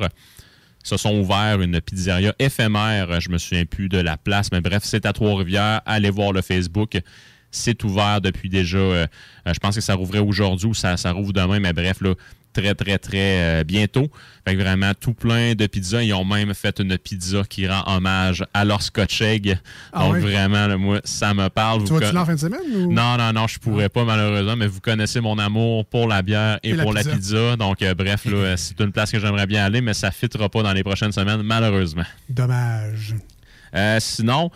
Se 0.88 0.96
sont 0.96 1.18
ouverts 1.18 1.60
une 1.60 1.82
pizzeria 1.82 2.34
éphémère. 2.38 3.20
Je 3.20 3.28
me 3.28 3.36
souviens 3.36 3.66
plus 3.66 3.90
de 3.90 3.98
la 3.98 4.16
place, 4.16 4.50
mais 4.52 4.62
bref, 4.62 4.84
c'est 4.84 5.04
à 5.04 5.12
Trois-Rivières. 5.12 5.82
Allez 5.84 6.08
voir 6.08 6.32
le 6.32 6.40
Facebook. 6.40 6.98
C'est 7.50 7.84
ouvert 7.84 8.22
depuis 8.22 8.48
déjà. 8.48 8.78
euh, 8.78 9.06
je 9.44 9.58
pense 9.58 9.74
que 9.74 9.82
ça 9.82 9.92
rouvrait 9.94 10.18
aujourd'hui 10.18 10.68
ou 10.68 10.72
ça, 10.72 10.96
ça 10.96 11.12
rouvre 11.12 11.34
demain, 11.34 11.60
mais 11.60 11.74
bref, 11.74 12.00
là, 12.00 12.14
très, 12.52 12.74
très, 12.74 12.98
très 12.98 13.60
euh, 13.60 13.64
bientôt. 13.64 14.08
Fait 14.46 14.56
que 14.56 14.60
vraiment 14.60 14.92
tout 14.98 15.14
plein 15.14 15.54
de 15.54 15.66
pizzas. 15.66 16.02
Ils 16.02 16.14
ont 16.14 16.24
même 16.24 16.54
fait 16.54 16.80
une 16.80 16.96
pizza 16.98 17.42
qui 17.48 17.66
rend 17.68 17.82
hommage 17.86 18.44
à 18.54 18.64
leur 18.64 18.82
Scotch 18.82 19.20
Egg. 19.20 19.58
Ah 19.92 20.04
Donc 20.04 20.16
vraiment, 20.16 20.66
là, 20.66 20.76
moi, 20.76 21.00
ça 21.04 21.34
me 21.34 21.48
parle. 21.48 21.84
Tu 21.84 21.92
vas-tu 21.92 22.14
là 22.14 22.22
en 22.22 22.26
fin 22.26 22.34
de 22.34 22.40
semaine? 22.40 22.60
Ou... 22.74 22.92
non, 22.92 23.16
non, 23.16 23.32
non, 23.32 23.46
je 23.46 23.58
pourrais 23.58 23.88
pas 23.88 24.04
malheureusement, 24.04 24.56
mais 24.56 24.66
vous 24.66 24.80
connaissez 24.80 25.20
mon 25.20 25.38
amour 25.38 25.84
pour 25.86 26.08
la 26.08 26.22
bière 26.22 26.58
et, 26.62 26.74
pour 26.74 26.92
la 26.92 27.02
pizza. 27.02 27.16
pizza. 27.16 27.56
Donc, 27.56 27.82
euh, 27.82 27.94
bref, 27.94 28.24
là, 28.24 28.56
c'est 28.56 28.80
une 28.80 28.92
place 28.92 29.10
que 29.10 29.18
j'aimerais 29.18 29.46
bien 29.46 29.64
aller, 29.64 29.80
mais 29.80 29.94
ça 29.94 30.08
ne 30.08 30.12
fitera 30.12 30.48
pas 30.48 30.62
dans 30.62 30.72
les 30.72 30.82
prochaines 30.82 31.12
semaines, 31.12 31.42
malheureusement. 31.42 32.04
Dommage. 32.28 33.14
Euh, 33.74 33.98
sinon, 34.00 34.50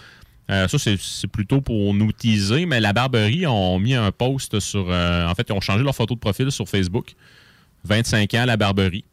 euh, 0.51 0.69
ça, 0.69 0.79
c'est 0.79 0.97
c'est 1.01 1.29
plutôt 1.29 1.61
pour 1.61 1.95
nous 1.95 2.13
teaser, 2.13 2.67
mais 2.67 2.81
la 2.81 2.93
Barberie 2.93 3.47
ont 3.47 3.79
mis 3.79 3.95
un 3.95 4.11
post 4.11 4.61
sur. 4.61 4.91
euh, 4.91 5.27
en 5.27 5.35
fait, 5.35 5.47
ils 5.49 5.53
ont 5.53 5.61
changé 5.61 5.83
leur 5.83 5.95
photo 5.95 6.15
de 6.15 6.21
profil 6.21 6.51
sur 6.51 6.69
Facebook. 6.69 7.15
25 7.85 8.35
ans, 8.35 8.45
la 8.47 8.57
Barberie. 8.57 9.05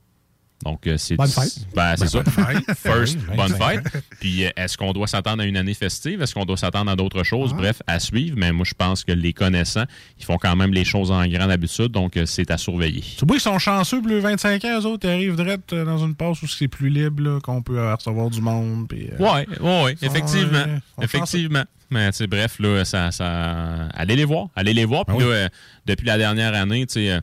Donc, 0.65 0.87
euh, 0.87 0.97
c'est. 0.97 1.15
Bonne 1.15 1.29
fête. 1.29 1.53
Ben, 1.73 1.95
c'est 1.95 2.03
Ben, 2.03 2.07
ça. 2.09 2.21
bonne 2.23 2.33
fête. 2.65 2.77
First, 2.77 3.17
Oui, 3.29 3.37
bonne 3.37 3.47
25 3.53 3.81
fête. 3.91 4.03
Puis, 4.19 4.43
euh, 4.43 4.49
est-ce 4.57 4.77
qu'on 4.77 4.91
doit 4.91 5.07
s'attendre 5.07 5.41
à 5.41 5.45
une 5.45 5.55
année 5.55 5.73
festive? 5.73 6.21
Est-ce 6.21 6.33
qu'on 6.33 6.43
doit 6.43 6.57
s'attendre 6.57 6.91
à 6.91 6.97
d'autres 6.97 7.23
choses? 7.23 7.51
Ah. 7.53 7.57
Bref, 7.57 7.81
à 7.87 7.97
suivre. 8.01 8.35
Mais 8.37 8.51
moi, 8.51 8.65
je 8.67 8.73
pense 8.73 9.05
que 9.05 9.13
les 9.13 9.31
connaissants, 9.31 9.85
ils 10.19 10.25
font 10.25 10.35
quand 10.35 10.57
même 10.57 10.73
les 10.73 10.83
choses 10.83 11.11
en 11.11 11.25
grand 11.27 11.47
d'habitude. 11.47 11.93
Donc, 11.93 12.17
euh, 12.17 12.25
c'est 12.25 12.51
à 12.51 12.57
surveiller. 12.57 12.99
Tu 13.17 13.25
vois 13.25 13.37
qu'ils 13.37 13.39
sont 13.39 13.57
chanceux 13.57 14.01
le 14.05 14.19
25 14.19 14.65
ans, 14.65 14.81
eux 14.81 14.85
autres. 14.85 15.07
Ils 15.07 15.11
arrivent 15.11 15.35
direct 15.37 15.71
euh, 15.71 15.85
dans 15.85 15.99
une 16.05 16.13
passe 16.15 16.41
où 16.41 16.47
c'est 16.47 16.67
plus 16.67 16.89
libre, 16.89 17.23
là, 17.23 17.39
qu'on 17.39 17.61
peut 17.61 17.79
euh, 17.79 17.95
recevoir 17.95 18.29
du 18.29 18.41
monde. 18.41 18.89
Puis, 18.89 19.07
euh, 19.13 19.17
Ouais, 19.17 19.47
ouais, 19.61 19.83
ouais, 19.85 19.95
effectivement. 20.01 20.65
on 20.97 21.01
effectivement. 21.03 21.63
Mais 21.89 22.11
tu 22.11 22.17
sais, 22.17 22.27
bref, 22.27 22.59
là, 22.59 22.83
ça, 22.83 23.11
ça. 23.11 23.87
Allez 23.93 24.17
les 24.17 24.25
voir. 24.25 24.47
Allez 24.57 24.73
les 24.73 24.83
voir. 24.83 25.05
Puis 25.05 25.15
Ah 25.17 25.23
oui. 25.23 25.29
là, 25.29 25.35
euh, 25.35 25.47
depuis 25.85 26.05
la 26.05 26.17
dernière 26.17 26.53
année, 26.53 26.85
tu 26.85 26.95
sais. 26.95 27.19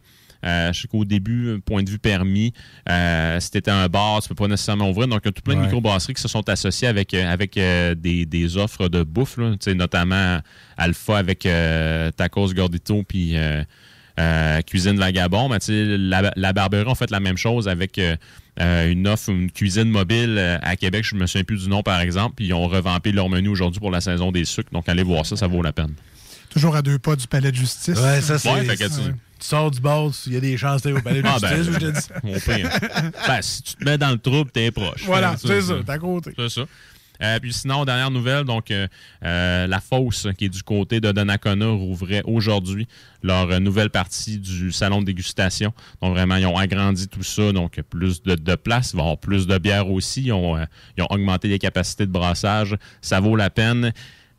Euh, 0.47 0.57
euh, 0.57 0.72
je 0.72 0.82
sais 0.82 0.88
qu'au 0.88 1.05
début, 1.05 1.49
euh, 1.49 1.59
point 1.59 1.82
de 1.82 1.90
vue 1.90 1.99
permis, 1.99 2.53
euh, 2.88 3.40
si 3.40 3.51
t'étais 3.51 3.70
un 3.70 3.88
bar, 3.88 4.22
tu 4.22 4.28
peux 4.28 4.34
pas 4.34 4.49
nécessairement 4.49 4.88
ouvrir. 4.88 5.09
Donc, 5.09 5.20
il 5.24 5.26
y 5.26 5.30
a 5.30 5.32
tout 5.32 5.42
plein 5.42 5.55
de 5.55 5.59
Ouais. 5.61 5.66
microbrasseries 5.66 6.14
qui 6.14 6.22
se 6.22 6.28
sont 6.28 6.49
associées 6.49 6.88
avec, 6.88 7.12
euh, 7.14 7.30
avec 7.30 7.57
euh, 7.57 7.94
des, 7.94 8.24
des 8.26 8.57
offres 8.57 8.88
de 8.88 9.03
bouffe, 9.03 9.38
là, 9.38 9.53
notamment 9.74 10.38
Alpha 10.76 11.18
avec 11.18 11.47
euh, 11.47 12.11
Tacos 12.12 12.55
Gordito, 12.55 13.03
puis 13.03 13.36
euh, 13.36 13.62
euh, 14.20 14.61
Cuisine 14.62 14.97
Vagabond. 14.99 15.49
Mais 15.49 15.59
la, 15.68 16.32
la 16.34 16.53
Barberie 16.53 16.86
ont 16.88 16.94
fait 16.94 17.11
la 17.11 17.20
même 17.20 17.36
chose 17.36 17.68
avec 17.68 17.99
euh, 17.99 18.16
euh, 18.61 18.90
une 18.90 19.07
offre, 19.09 19.30
une 19.30 19.51
cuisine 19.51 19.90
mobile 19.90 20.36
euh, 20.38 20.59
à 20.62 20.76
Québec. 20.76 21.05
Je 21.05 21.16
me 21.16 21.26
souviens 21.26 21.44
plus 21.44 21.64
du 21.64 21.68
nom, 21.68 21.82
par 21.82 22.01
exemple. 22.01 22.36
Puis 22.36 22.47
ils 22.47 22.55
ont 22.55 22.66
revampé 22.68 23.12
leur 23.12 23.28
menu 23.28 23.49
aujourd'hui 23.49 23.80
pour 23.80 23.90
la 23.90 24.01
saison 24.01 24.32
des 24.32 24.44
sucres. 24.44 24.70
Donc, 24.72 24.88
allez 24.88 25.03
voir 25.03 25.26
ça, 25.26 25.36
ça 25.36 25.47
vaut 25.47 25.62
la 25.62 25.72
peine. 25.72 25.94
Toujours 26.51 26.74
à 26.76 26.80
deux 26.82 26.99
pas 26.99 27.16
du 27.16 27.26
palais 27.26 27.51
de 27.51 27.57
justice. 27.57 27.99
Ouais, 28.01 28.20
ça, 28.22 28.38
c'est. 28.38 28.49
Ouais, 28.51 28.64
tu- 29.47 29.51
sors 29.51 29.70
du 29.70 29.80
bar, 29.80 30.11
il 30.26 30.32
y 30.32 30.36
a 30.36 30.40
des 30.40 30.57
chances 30.57 30.82
d'aller 30.82 30.97
au 30.97 31.03
palais 31.03 31.22
de 31.22 31.26
Ah, 31.28 31.38
ben, 31.40 31.62
je 31.62 31.70
te 31.72 31.90
dis. 31.90 32.07
Mon 32.22 32.34
pire. 32.38 32.70
Ben, 33.26 33.42
si 33.42 33.62
tu 33.62 33.74
te 33.76 33.84
mets 33.84 33.99
dans 33.99 34.11
le 34.11 34.18
trouble, 34.18 34.51
t'es 34.51 34.70
proche. 34.70 35.03
Voilà, 35.05 35.36
c'est 35.36 35.61
ça, 35.62 35.74
t'es 35.84 35.90
à 35.92 35.99
côté. 35.99 36.32
C'est 36.36 36.49
ça. 36.49 36.62
Euh, 37.22 37.38
puis 37.40 37.51
sinon, 37.55 37.86
dernière 37.86 38.11
nouvelle, 38.11 38.44
donc 38.44 38.70
euh, 38.70 38.86
euh, 39.24 39.66
la 39.66 39.80
fosse 39.80 40.26
qui 40.36 40.44
est 40.44 40.49
du 40.51 40.62
côté 40.62 41.01
de 41.01 41.11
Donnacona 41.12 41.68
rouvrait 41.68 42.20
aujourd'hui 42.26 42.86
leur 43.22 43.51
euh, 43.51 43.59
nouvelle 43.59 43.89
partie 43.89 44.36
du 44.39 44.70
salon 44.70 45.01
de 45.01 45.06
dégustation. 45.06 45.73
Donc 46.02 46.12
vraiment, 46.12 46.36
ils 46.36 46.44
ont 46.44 46.59
agrandi 46.59 47.09
tout 47.09 47.23
ça, 47.23 47.52
donc 47.52 47.81
plus 47.89 48.23
de, 48.23 48.35
de 48.35 48.55
place, 48.55 48.90
il 48.93 48.97
va 48.97 49.02
y 49.02 49.05
avoir 49.06 49.18
plus 49.18 49.47
de 49.47 49.56
bière 49.56 49.90
aussi. 49.90 50.24
Ils 50.24 50.32
ont, 50.35 50.59
euh, 50.59 50.66
ils 50.98 51.02
ont 51.05 51.09
augmenté 51.10 51.48
les 51.48 51.59
capacités 51.59 52.05
de 52.05 52.12
brassage. 52.12 52.77
Ça 53.01 53.18
vaut 53.18 53.35
la 53.35 53.48
peine. 53.48 53.94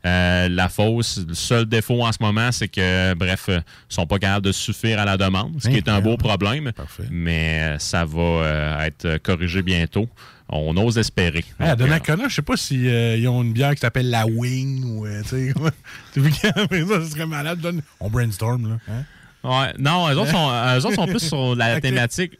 Euh, 0.06 0.48
la 0.48 0.68
fosse, 0.68 1.20
le 1.26 1.34
seul 1.34 1.66
défaut 1.66 2.02
en 2.04 2.12
ce 2.12 2.18
moment, 2.20 2.52
c'est 2.52 2.68
que, 2.68 3.14
bref, 3.14 3.46
euh, 3.48 3.60
ils 3.90 3.94
sont 3.94 4.06
pas 4.06 4.18
capables 4.18 4.46
de 4.46 4.52
suffire 4.52 5.00
à 5.00 5.04
la 5.04 5.16
demande, 5.16 5.60
ce 5.60 5.68
qui 5.68 5.76
est 5.76 5.88
un 5.88 6.00
beau 6.00 6.16
problème. 6.16 6.72
Mais 7.10 7.74
euh, 7.74 7.78
ça 7.78 8.04
va 8.04 8.22
euh, 8.22 8.80
être 8.84 9.18
corrigé 9.18 9.60
bientôt. 9.62 10.08
on 10.48 10.76
ose 10.76 10.98
espérer. 10.98 11.44
Ah, 11.58 11.64
à 11.64 11.66
Donc, 11.70 11.80
euh, 11.80 11.84
Donnacona, 11.86 12.28
je 12.28 12.34
sais 12.36 12.42
pas 12.42 12.56
s'ils 12.56 13.28
ont 13.28 13.42
une 13.42 13.52
bière 13.52 13.74
qui 13.74 13.80
s'appelle 13.80 14.08
la 14.08 14.24
Wing 14.26 14.84
ou. 14.84 15.06
tu 15.24 15.28
sais, 15.28 15.52
ça, 16.14 17.04
ce 17.04 17.10
serait 17.10 17.26
malade. 17.26 17.60
On 17.98 18.08
brainstorm, 18.08 18.68
là. 18.70 18.78
hein? 18.88 19.04
Ouais, 19.44 19.72
non, 19.78 20.08
eux 20.10 20.16
autres 20.16 20.30
sont, 20.30 20.50
eux 20.50 20.86
autres 20.86 20.94
sont 20.94 21.06
plus 21.06 21.20
sur 21.26 21.54
la 21.56 21.80
thématique 21.82 22.38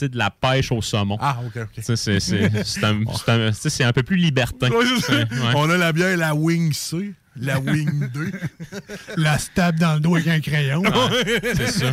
de 0.00 0.16
la 0.16 0.30
pêche 0.30 0.70
au 0.72 0.80
saumon. 0.80 1.18
Ah, 1.20 1.38
ok, 1.44 1.62
ok. 1.62 1.82
C'est 1.82 2.84
un, 2.84 3.88
un- 3.88 3.92
peu 3.92 4.02
plus 4.02 4.16
libertin. 4.16 4.70
Ouais. 4.70 5.24
On 5.54 5.68
a 5.68 5.76
la 5.76 5.92
bière 5.92 6.16
la 6.16 6.34
Wing 6.34 6.72
C, 6.72 7.12
la 7.36 7.58
Wing 7.58 8.08
2. 8.12 8.30
La 9.16 9.38
stab 9.38 9.78
dans 9.78 9.94
le 9.94 10.00
dos 10.00 10.14
avec 10.14 10.28
un 10.28 10.40
crayon. 10.40 10.80
Ouais, 10.82 11.40
c'est 11.54 11.66
ça. 11.70 11.92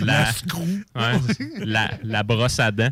La, 0.00 0.04
La- 0.24 0.32
screw. 0.32 0.60
Ouais, 0.94 1.64
la, 1.64 1.90
la 2.02 2.22
brosse 2.22 2.58
à 2.58 2.70
dents. 2.70 2.90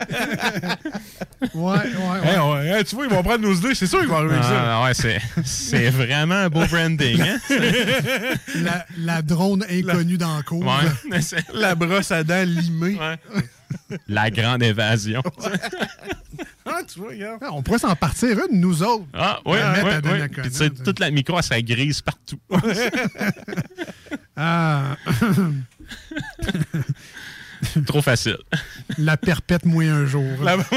Ouais, 0.00 1.50
ouais, 1.54 1.78
ouais. 1.84 2.28
Hey, 2.28 2.38
on- 2.38 2.60
hey, 2.60 2.84
tu 2.84 2.94
vois, 2.94 3.04
ils 3.06 3.10
vont 3.10 3.22
prendre 3.22 3.40
nos 3.42 3.54
idées, 3.54 3.74
c'est 3.74 3.86
sûr 3.86 4.00
qu'ils 4.00 4.08
vont 4.08 4.16
arriver 4.16 4.34
avec 4.34 4.44
ça. 4.44 4.76
Ah, 4.78 4.84
ouais, 4.84 4.94
c'est, 4.94 5.20
c'est 5.44 5.90
vraiment 5.90 6.34
un 6.34 6.48
beau 6.48 6.64
branding. 6.66 7.20
Hein? 7.20 7.38
La, 8.56 8.86
la 8.98 9.22
drone 9.22 9.64
inconnue 9.70 10.18
dans 10.18 10.36
le 10.36 10.42
cours. 10.42 10.64
Ouais, 10.64 11.18
La 11.54 11.74
brosse 11.74 12.10
à 12.12 12.22
dents 12.24 12.44
limée. 12.46 12.98
La 14.08 14.30
grande 14.30 14.62
évasion. 14.62 15.22
Ah, 16.72 16.82
tu 16.86 17.00
vois, 17.00 17.08
regarde. 17.08 17.38
Ah, 17.42 17.48
On 17.52 17.62
pourrait 17.62 17.80
s'en 17.80 17.96
partir 17.96 18.38
une, 18.48 18.60
nous 18.60 18.82
autres. 18.82 19.04
Ah, 19.12 19.40
oui, 19.44 19.58
La 19.58 19.72
oui, 19.84 20.28
Puis, 20.30 20.50
tu 20.50 20.56
sais. 20.56 20.70
toute 20.70 21.00
la 21.00 21.10
micro, 21.10 21.36
elle 21.36 21.42
serait 21.42 21.62
grise 21.64 22.00
partout. 22.00 22.38
Ah. 24.36 24.94
Trop 27.86 28.02
facile. 28.02 28.38
La 28.98 29.16
perpète 29.16 29.64
mouille 29.66 29.88
un 29.88 30.06
jour. 30.06 30.24
La- 30.42 30.56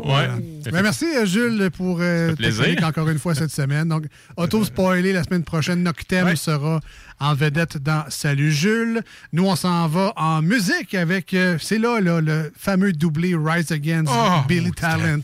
Ouais. 0.00 0.28
Ben, 0.72 0.82
merci, 0.82 1.04
euh, 1.16 1.26
Jules, 1.26 1.70
pour 1.76 1.98
euh, 2.00 2.34
plaisir. 2.34 2.76
encore 2.84 3.08
une 3.08 3.18
fois 3.18 3.34
cette 3.34 3.50
semaine. 3.50 3.88
Donc, 3.88 4.04
auto-spoilé 4.36 5.12
la 5.12 5.22
semaine 5.24 5.44
prochaine. 5.44 5.82
Noctem 5.82 6.34
sera 6.36 6.80
en 7.18 7.34
vedette 7.34 7.76
dans 7.78 8.04
Salut 8.08 8.50
Jules. 8.52 9.02
Nous, 9.32 9.44
on 9.46 9.56
s'en 9.56 9.86
va 9.88 10.12
en 10.16 10.40
musique 10.42 10.94
avec, 10.94 11.34
euh, 11.34 11.58
c'est 11.60 11.78
là, 11.78 12.00
là, 12.00 12.20
le 12.20 12.50
fameux 12.56 12.92
doublé 12.92 13.34
Rise 13.36 13.70
Against 13.72 14.10
Oh, 14.14 14.40
Billy 14.48 14.72
Talent 14.72 15.20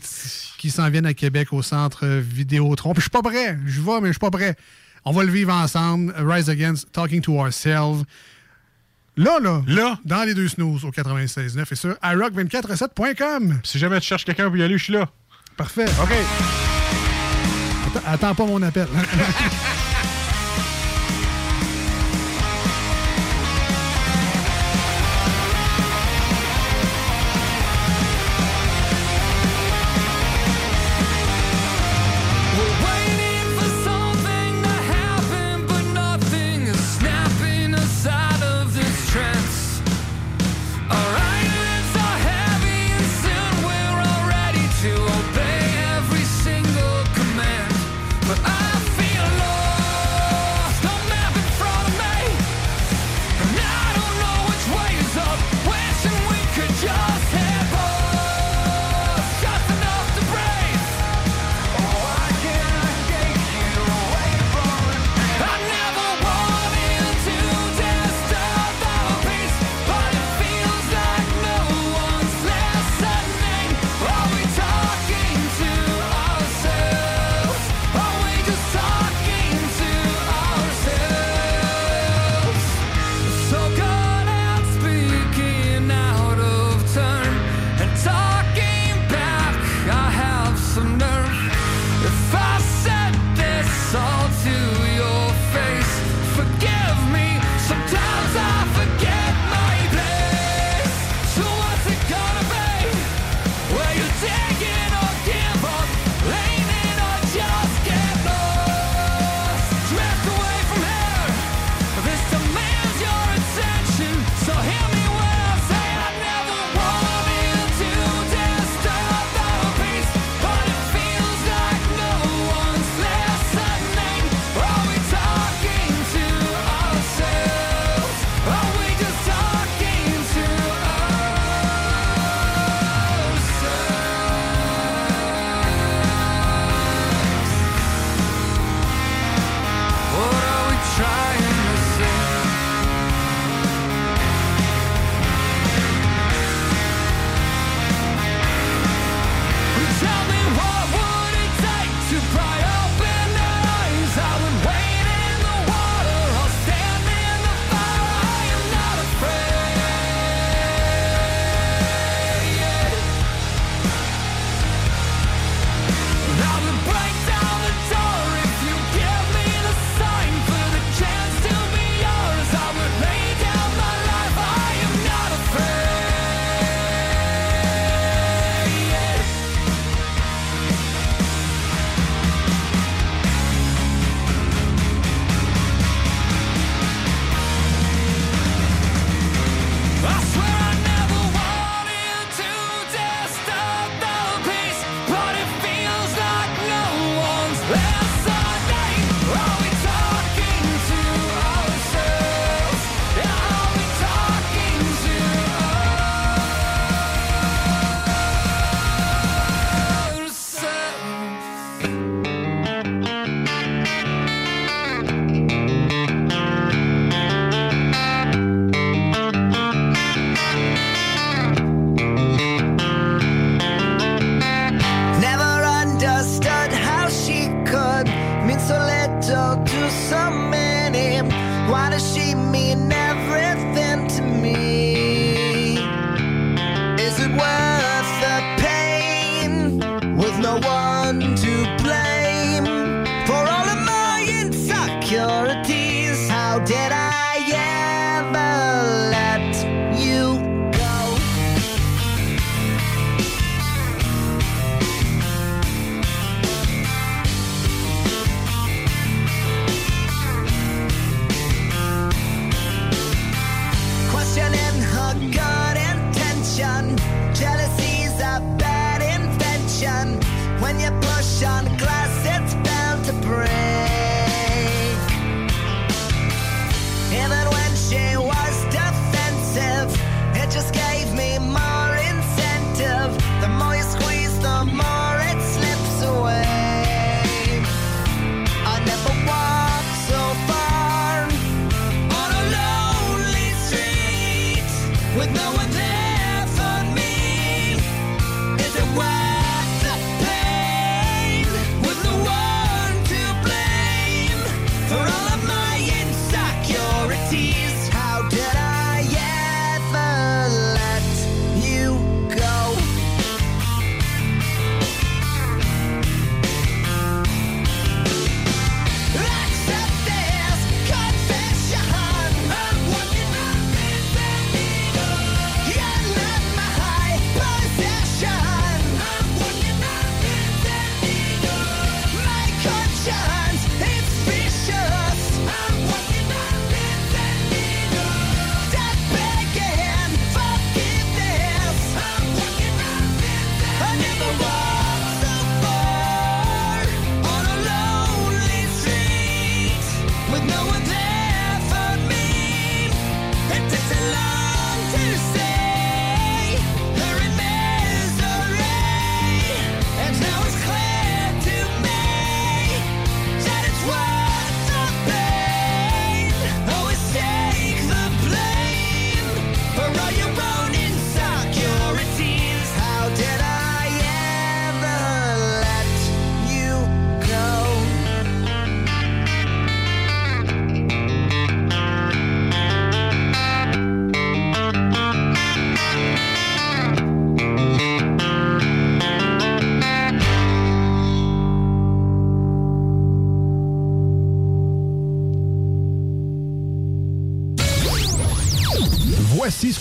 qui 0.57 0.69
s'en 0.69 0.89
viennent 0.89 1.05
à 1.05 1.13
Québec 1.13 1.53
au 1.53 1.61
centre 1.61 2.05
euh, 2.05 2.21
Vidéotron. 2.23 2.93
Puis 2.93 3.01
je 3.01 3.03
suis 3.05 3.09
pas 3.11 3.21
prêt. 3.23 3.57
Je 3.65 3.81
vais, 3.81 3.99
mais 4.01 4.07
je 4.07 4.13
suis 4.13 4.19
pas 4.19 4.31
prêt. 4.31 4.55
On 5.05 5.11
va 5.11 5.23
le 5.23 5.31
vivre 5.31 5.53
ensemble. 5.53 6.13
Rise 6.17 6.49
Against 6.49 6.91
Talking 6.91 7.21
to 7.21 7.33
Ourselves. 7.39 8.03
Là, 9.17 9.39
là, 9.41 9.63
là, 9.67 9.97
dans 10.05 10.23
les 10.23 10.35
deux 10.35 10.47
snooze 10.47 10.85
au 10.85 10.91
96.9 10.91 11.65
et 11.71 11.75
sur 11.75 11.93
iRock247.com. 11.95 13.61
Si 13.63 13.79
jamais 13.79 13.99
tu 13.99 14.05
cherches 14.05 14.25
quelqu'un 14.25 14.45
pour 14.45 14.57
y 14.57 14.63
aller, 14.63 14.77
je 14.77 14.83
suis 14.83 14.93
là. 14.93 15.09
Parfait. 15.57 15.85
OK. 16.03 16.11
Attends, 17.87 18.07
attends 18.07 18.35
pas 18.35 18.45
mon 18.45 18.61
appel. 18.61 18.87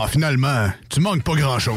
Ah, 0.00 0.06
finalement, 0.08 0.70
tu 0.88 1.00
manques 1.00 1.22
pas 1.22 1.34
grand-chose. 1.34 1.76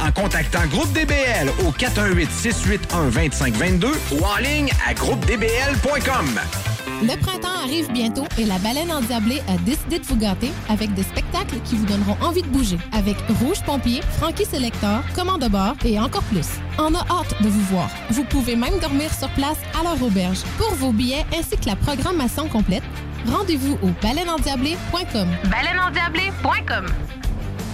en 0.00 0.12
contactant 0.12 0.64
Groupe 0.66 0.92
DBL 0.92 1.50
au 1.66 1.72
418-681-2522 1.72 3.86
ou 4.12 4.24
en 4.24 4.36
ligne 4.38 4.70
à 4.86 4.94
groupedbl.com. 4.94 6.40
Le 7.02 7.16
printemps 7.20 7.58
arrive 7.64 7.90
bientôt 7.90 8.24
et 8.38 8.44
la 8.44 8.58
baleine 8.58 8.92
endiablée 8.92 9.42
a 9.48 9.56
décidé 9.58 9.98
de 9.98 10.04
vous 10.04 10.16
gâter 10.16 10.52
avec 10.68 10.94
des 10.94 11.02
spectacles 11.02 11.56
qui 11.64 11.74
vous 11.74 11.86
donneront 11.86 12.16
envie 12.20 12.42
de 12.42 12.48
bouger. 12.48 12.78
Avec 12.92 13.16
Rouge 13.40 13.60
Pompier, 13.66 14.02
Frankie 14.18 14.44
Selector, 14.44 15.02
Commande 15.14 15.42
de 15.42 15.48
bord 15.48 15.74
et 15.84 15.98
encore 15.98 16.22
plus. 16.24 16.46
On 16.78 16.94
a 16.94 17.00
hâte 17.00 17.42
de 17.42 17.48
vous 17.48 17.64
voir. 17.74 17.90
Vous 18.10 18.24
pouvez 18.24 18.54
même 18.54 18.78
dormir 18.80 19.12
sur 19.12 19.28
place 19.30 19.58
à 19.78 19.82
leur 19.82 20.00
auberge. 20.00 20.42
Pour 20.58 20.72
vos 20.74 20.92
billets 20.92 21.26
ainsi 21.36 21.56
que 21.56 21.66
la 21.66 21.76
programmation 21.76 22.48
complète, 22.48 22.84
rendez-vous 23.26 23.76
au 23.82 23.88
baleineendiablée.com. 24.00 25.28
Baleineendiablée.com 25.50 26.86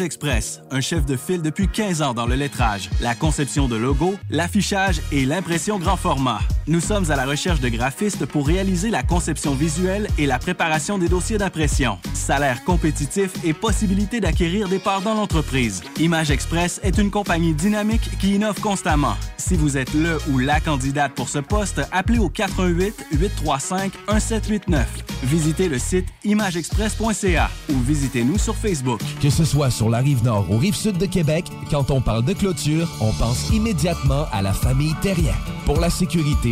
Express, 0.00 0.62
un 0.70 0.80
chef 0.80 1.04
de 1.04 1.16
file 1.16 1.42
depuis 1.42 1.68
15 1.68 2.02
ans 2.02 2.14
dans 2.14 2.26
le 2.26 2.34
lettrage, 2.34 2.88
la 3.00 3.14
conception 3.14 3.68
de 3.68 3.76
logos, 3.76 4.14
l'affichage 4.30 5.00
et 5.12 5.24
l'impression 5.26 5.78
grand 5.78 5.96
format. 5.96 6.40
Nous 6.68 6.80
sommes 6.80 7.10
à 7.10 7.16
la 7.16 7.26
recherche 7.26 7.60
de 7.60 7.68
graphistes 7.68 8.24
pour 8.24 8.46
réaliser 8.46 8.90
la 8.90 9.02
conception 9.02 9.52
visuelle 9.52 10.06
et 10.16 10.26
la 10.26 10.38
préparation 10.38 10.96
des 10.96 11.08
dossiers 11.08 11.36
d'impression. 11.36 11.98
Salaire 12.14 12.62
compétitif 12.62 13.32
et 13.44 13.52
possibilité 13.52 14.20
d'acquérir 14.20 14.68
des 14.68 14.78
parts 14.78 15.02
dans 15.02 15.14
l'entreprise. 15.14 15.82
Image 15.98 16.30
Express 16.30 16.80
est 16.84 16.98
une 16.98 17.10
compagnie 17.10 17.52
dynamique 17.52 18.08
qui 18.20 18.36
innove 18.36 18.60
constamment. 18.60 19.16
Si 19.38 19.56
vous 19.56 19.76
êtes 19.76 19.92
le 19.92 20.18
ou 20.30 20.38
la 20.38 20.60
candidate 20.60 21.12
pour 21.14 21.28
ce 21.28 21.40
poste, 21.40 21.82
appelez 21.90 22.20
au 22.20 22.28
88 22.28 23.06
835 23.12 23.92
1789. 24.08 24.86
Visitez 25.24 25.68
le 25.68 25.78
site 25.78 26.06
imageexpress.ca 26.24 27.50
ou 27.70 27.78
visitez-nous 27.80 28.38
sur 28.38 28.54
Facebook. 28.54 29.00
Que 29.20 29.30
ce 29.30 29.44
soit 29.44 29.70
sur 29.70 29.90
la 29.90 29.98
rive 29.98 30.22
nord 30.22 30.48
ou 30.48 30.58
rive 30.58 30.76
sud 30.76 30.96
de 30.96 31.06
Québec, 31.06 31.46
quand 31.70 31.90
on 31.90 32.00
parle 32.00 32.24
de 32.24 32.34
clôture, 32.34 32.88
on 33.00 33.12
pense 33.12 33.50
immédiatement 33.50 34.26
à 34.32 34.42
la 34.42 34.52
famille 34.52 34.94
Terrien. 35.02 35.34
Pour 35.64 35.80
la 35.80 35.90
sécurité 35.90 36.51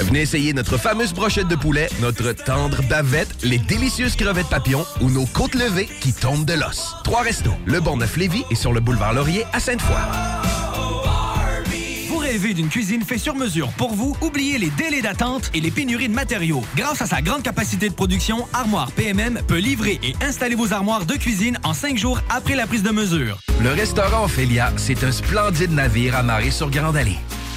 Venez 0.00 0.20
essayer 0.20 0.52
notre 0.52 0.76
fameuse 0.76 1.12
brochette 1.12 1.48
de 1.48 1.56
poulet, 1.56 1.88
notre 2.00 2.32
tendre 2.32 2.82
bavette, 2.88 3.28
les 3.42 3.58
délicieuses 3.58 4.16
crevettes 4.16 4.48
papillons 4.48 4.84
ou 5.00 5.10
nos 5.10 5.26
côtes 5.26 5.54
levées 5.54 5.88
qui 6.00 6.12
tombent 6.12 6.44
de 6.44 6.54
l'os. 6.54 6.94
Trois 7.04 7.22
restos, 7.22 7.54
le 7.66 7.80
Bon 7.80 7.96
Neuf 7.96 8.16
Lévis 8.16 8.44
et 8.50 8.54
sur 8.54 8.72
le 8.72 8.80
boulevard 8.80 9.12
Laurier 9.12 9.44
à 9.52 9.60
Sainte-Foy. 9.60 9.96
Vous 12.08 12.18
rêvez 12.18 12.54
d'une 12.54 12.68
cuisine 12.68 13.02
faite 13.02 13.20
sur 13.20 13.34
mesure 13.34 13.68
pour 13.76 13.94
vous? 13.94 14.16
Oubliez 14.20 14.58
les 14.58 14.70
délais 14.70 15.02
d'attente 15.02 15.50
et 15.54 15.60
les 15.60 15.70
pénuries 15.70 16.08
de 16.08 16.14
matériaux. 16.14 16.62
Grâce 16.76 17.02
à 17.02 17.06
sa 17.06 17.22
grande 17.22 17.42
capacité 17.42 17.88
de 17.88 17.94
production, 17.94 18.46
Armoire 18.52 18.92
PMM 18.92 19.40
peut 19.46 19.58
livrer 19.58 20.00
et 20.02 20.14
installer 20.22 20.54
vos 20.54 20.72
armoires 20.72 21.06
de 21.06 21.14
cuisine 21.14 21.58
en 21.64 21.74
cinq 21.74 21.96
jours 21.98 22.20
après 22.30 22.54
la 22.56 22.66
prise 22.66 22.82
de 22.82 22.90
mesure. 22.90 23.38
Le 23.62 23.70
restaurant 23.70 24.24
Ophélia, 24.24 24.72
c'est 24.76 25.02
un 25.04 25.12
splendide 25.12 25.72
navire 25.72 26.16
amarré 26.16 26.50
sur 26.50 26.70
Grande 26.70 26.96
Allée. 26.96 27.18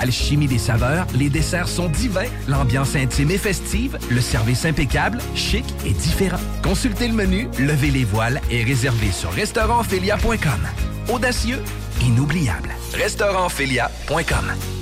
Alchimie 0.00 0.46
des 0.46 0.58
saveurs, 0.58 1.06
les 1.14 1.28
desserts 1.28 1.68
sont 1.68 1.88
divins, 1.88 2.28
l'ambiance 2.48 2.96
intime 2.96 3.30
et 3.30 3.38
festive, 3.38 3.98
le 4.10 4.20
service 4.20 4.64
impeccable, 4.64 5.18
chic 5.34 5.64
et 5.84 5.92
différent. 5.92 6.40
Consultez 6.62 7.08
le 7.08 7.14
menu, 7.14 7.48
levez 7.58 7.90
les 7.90 8.04
voiles 8.04 8.40
et 8.50 8.62
réservez 8.64 9.12
sur 9.12 9.30
restaurantphilia.com. 9.32 10.68
Audacieux, 11.08 11.62
inoubliable. 12.00 12.70
Restaurantphilia.com. 12.94 14.81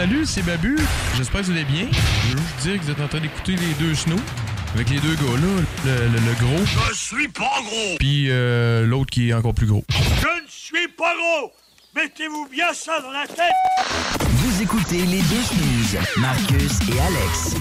salut, 0.00 0.24
c'est 0.24 0.42
Babu. 0.42 0.78
J'espère 1.18 1.42
que 1.42 1.46
vous 1.46 1.52
allez 1.52 1.64
bien. 1.64 1.86
Je 1.92 2.32
veux 2.34 2.38
juste 2.38 2.56
dire 2.62 2.78
que 2.80 2.84
vous 2.84 2.90
êtes 2.90 3.00
en 3.02 3.08
train 3.08 3.20
d'écouter 3.20 3.54
les 3.56 3.74
deux 3.78 3.94
snows. 3.94 4.16
Avec 4.74 4.88
les 4.88 4.98
deux 4.98 5.14
gars 5.14 5.36
là, 5.42 5.62
le, 5.84 5.92
le- 5.92 6.26
le 6.26 6.34
gros. 6.40 6.64
Je 6.64 6.94
suis 6.94 7.28
pas 7.28 7.60
gros. 7.62 7.96
Puis 7.98 8.28
euh, 8.30 8.86
l'autre 8.86 9.10
qui 9.10 9.28
est 9.28 9.34
encore 9.34 9.52
plus 9.52 9.66
gros. 9.66 9.84
Je 9.90 9.96
ne 10.42 10.48
suis 10.48 10.88
pas 10.96 11.12
gros. 11.16 11.52
Mettez-vous 11.94 12.48
bien 12.50 12.72
ça 12.72 12.98
dans 13.02 13.10
la 13.10 13.26
tête. 13.26 13.52
Vous 14.30 14.62
écoutez 14.62 15.02
les 15.04 15.20
deux 15.20 15.42
snooze, 15.42 15.98
Marcus 16.16 16.78
et 16.88 17.00
Alex. 17.00 17.56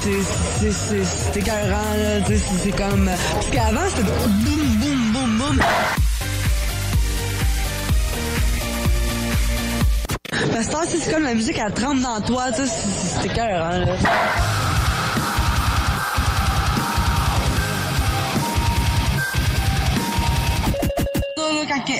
C'est- 0.00 1.38
écœurant, 1.38 1.94
là. 1.98 2.20
Tu 2.26 2.38
sais, 2.38 2.38
C'est 2.38 2.64
c'est 2.70 2.76
comme. 2.76 3.10
Parce 3.34 3.50
qu'avant, 3.50 3.88
c'était 3.90 4.02
boum, 4.04 4.78
boum, 4.78 5.12
boum, 5.12 5.38
boum. 5.38 5.60
C'est 10.62 11.10
comme 11.12 11.24
la 11.24 11.34
musique, 11.34 11.58
elle 11.58 11.72
trempe 11.74 12.00
dans 12.00 12.20
toi, 12.20 12.44
tu 12.52 12.58
sais. 12.58 12.66
c'est- 12.66 13.20
C'est 13.20 13.26
écœurant, 13.26 13.78
là. 13.78 13.86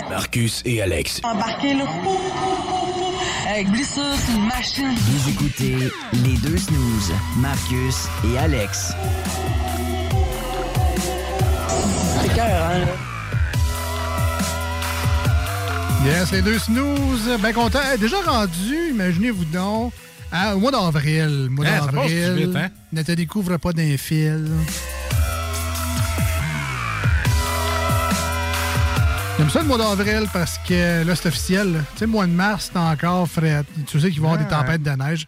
Marcus 0.09 0.63
et 0.65 0.83
Alex. 0.83 1.21
embarqué, 1.25 1.75
là. 1.75 1.85
Avec 3.49 3.69
blessure, 3.71 4.03
c'est 4.19 4.33
une 4.33 4.47
machine. 4.47 4.95
Vous 4.97 5.31
écoutez 5.31 5.77
les 6.13 6.37
deux 6.39 6.57
snooze, 6.57 7.13
Marcus 7.37 8.07
et 8.25 8.39
Alex. 8.39 8.93
C'est 12.21 12.27
écœurant, 12.27 12.79
là. 12.79 13.12
Yes, 16.05 16.33
les 16.33 16.43
deux 16.43 16.59
snooze. 16.59 17.31
Ben 17.41 17.53
content. 17.53 17.79
Eh, 17.95 17.99
déjà 17.99 18.17
rendu, 18.23 18.91
imaginez-vous 18.91 19.45
donc, 19.47 19.93
au 20.55 20.59
mois 20.59 20.71
d'avril. 20.73 21.49
Mois 21.51 21.67
Hein, 21.67 21.79
passe 21.79 21.95
d'avril. 21.95 22.33
vite, 22.47 22.57
hein? 22.57 22.69
Ne 22.93 23.03
te 23.03 23.13
découvre 23.13 23.57
pas 23.59 23.73
d'un 23.73 23.97
fil. 23.97 24.49
J'aime 29.39 29.51
ça 29.51 29.61
le 29.61 29.67
mois 29.67 29.79
d'avril 29.79 30.27
parce 30.33 30.59
que 30.59 31.05
là, 31.05 31.15
c'est 31.17 31.29
officiel. 31.29 31.85
Tu 31.95 32.01
sais, 32.01 32.05
le 32.07 32.11
mois 32.13 32.27
de 32.27 32.33
mars, 32.33 32.71
c'est 32.73 32.79
encore 32.79 33.29
frais. 33.29 33.63
Tu 33.87 33.99
sais 34.01 34.11
qu'il 34.11 34.21
va 34.21 34.29
y 34.29 34.31
avoir 34.33 34.45
des 34.45 34.49
tempêtes 34.55 34.83
de 34.83 34.91
neige. 34.91 35.27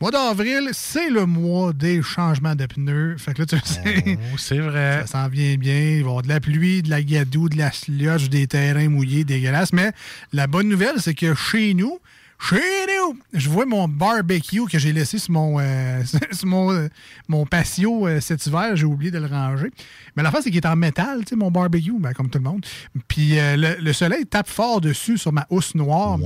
Mois 0.00 0.12
d'avril, 0.12 0.68
c'est 0.74 1.10
le 1.10 1.26
mois 1.26 1.72
des 1.72 2.02
changements 2.02 2.54
de 2.54 2.66
pneus. 2.66 3.16
Fait 3.18 3.34
que 3.34 3.40
là, 3.42 3.46
tu 3.46 3.56
le 3.56 3.60
sais. 3.64 4.18
Oh, 4.32 4.38
c'est 4.38 4.58
vrai. 4.58 5.00
Ça 5.06 5.24
s'en 5.24 5.28
vient 5.28 5.56
bien. 5.56 5.74
Il 5.74 5.90
va 5.90 5.96
y 5.96 6.00
avoir 6.02 6.22
de 6.22 6.28
la 6.28 6.38
pluie, 6.38 6.82
de 6.82 6.90
la 6.90 7.02
gadoue, 7.02 7.48
de 7.48 7.58
la 7.58 7.72
slush, 7.72 8.30
des 8.30 8.46
terrains 8.46 8.88
mouillés, 8.88 9.24
dégueulasses. 9.24 9.72
Mais 9.72 9.90
la 10.32 10.46
bonne 10.46 10.68
nouvelle, 10.68 11.00
c'est 11.00 11.14
que 11.14 11.34
chez 11.34 11.74
nous, 11.74 11.98
chez 12.40 12.56
nous, 12.56 13.18
je 13.32 13.48
vois 13.50 13.66
mon 13.66 13.88
barbecue 13.88 14.64
que 14.70 14.78
j'ai 14.78 14.92
laissé 14.92 15.18
sur 15.18 15.32
mon, 15.32 15.58
euh, 15.60 16.02
sur 16.32 16.46
mon, 16.46 16.72
euh, 16.72 16.88
mon 17.28 17.44
patio 17.46 18.06
euh, 18.06 18.20
cet 18.20 18.46
hiver. 18.46 18.76
J'ai 18.76 18.84
oublié 18.86 19.10
de 19.10 19.18
le 19.18 19.26
ranger. 19.26 19.70
Mais 20.16 20.22
la 20.22 20.30
face, 20.30 20.44
c'est 20.44 20.50
qu'il 20.50 20.58
est 20.58 20.66
en 20.66 20.76
métal, 20.76 21.20
tu 21.20 21.30
sais, 21.30 21.36
mon 21.36 21.50
barbecue, 21.50 21.92
ben, 21.98 22.12
comme 22.14 22.30
tout 22.30 22.38
le 22.38 22.44
monde. 22.44 22.64
Puis 23.08 23.32
le, 23.36 23.80
le 23.80 23.92
soleil 23.92 24.24
tape 24.24 24.48
fort 24.48 24.80
dessus 24.80 25.18
sur 25.18 25.32
ma 25.32 25.46
housse 25.50 25.74
noire. 25.74 26.18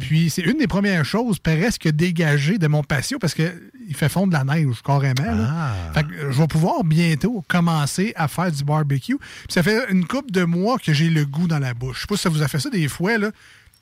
Puis 0.00 0.30
c'est 0.30 0.42
une 0.42 0.58
des 0.58 0.66
premières 0.68 1.04
choses 1.04 1.38
presque 1.38 1.88
dégagées 1.88 2.58
de 2.58 2.68
mon 2.68 2.82
patio 2.82 3.18
parce 3.18 3.34
que 3.34 3.52
il 3.88 3.94
fait 3.96 4.08
fondre 4.08 4.32
la 4.32 4.44
neige 4.44 4.82
carrément. 4.84 5.34
là. 5.34 5.74
Fait 5.94 6.04
que 6.04 6.30
je 6.30 6.38
vais 6.40 6.46
pouvoir 6.46 6.84
bientôt 6.84 7.44
commencer 7.48 8.12
à 8.14 8.28
faire 8.28 8.52
du 8.52 8.62
barbecue. 8.62 9.16
Puis 9.18 9.46
ça 9.48 9.62
fait 9.64 9.90
une 9.90 10.06
couple 10.06 10.30
de 10.30 10.44
mois 10.44 10.78
que 10.78 10.92
j'ai 10.92 11.10
le 11.10 11.24
goût 11.24 11.48
dans 11.48 11.58
la 11.58 11.74
bouche. 11.74 11.96
Je 11.96 12.00
sais 12.02 12.06
pas 12.06 12.16
si 12.16 12.22
ça 12.22 12.28
vous 12.28 12.42
a 12.42 12.48
fait 12.48 12.60
ça 12.60 12.70
des 12.70 12.86
fois. 12.88 13.18
là. 13.18 13.30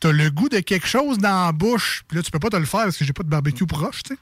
T'as 0.00 0.12
le 0.12 0.30
goût 0.30 0.48
de 0.48 0.60
quelque 0.60 0.86
chose 0.86 1.18
dans 1.18 1.46
la 1.46 1.52
bouche, 1.52 2.04
puis 2.06 2.16
là, 2.16 2.22
tu 2.22 2.30
peux 2.30 2.38
pas 2.38 2.50
te 2.50 2.56
le 2.56 2.64
faire 2.66 2.84
parce 2.84 2.96
que 2.96 3.04
j'ai 3.04 3.12
pas 3.12 3.22
de 3.24 3.28
barbecue 3.28 3.66
proche, 3.66 4.02
tu 4.04 4.14
sais. 4.14 4.20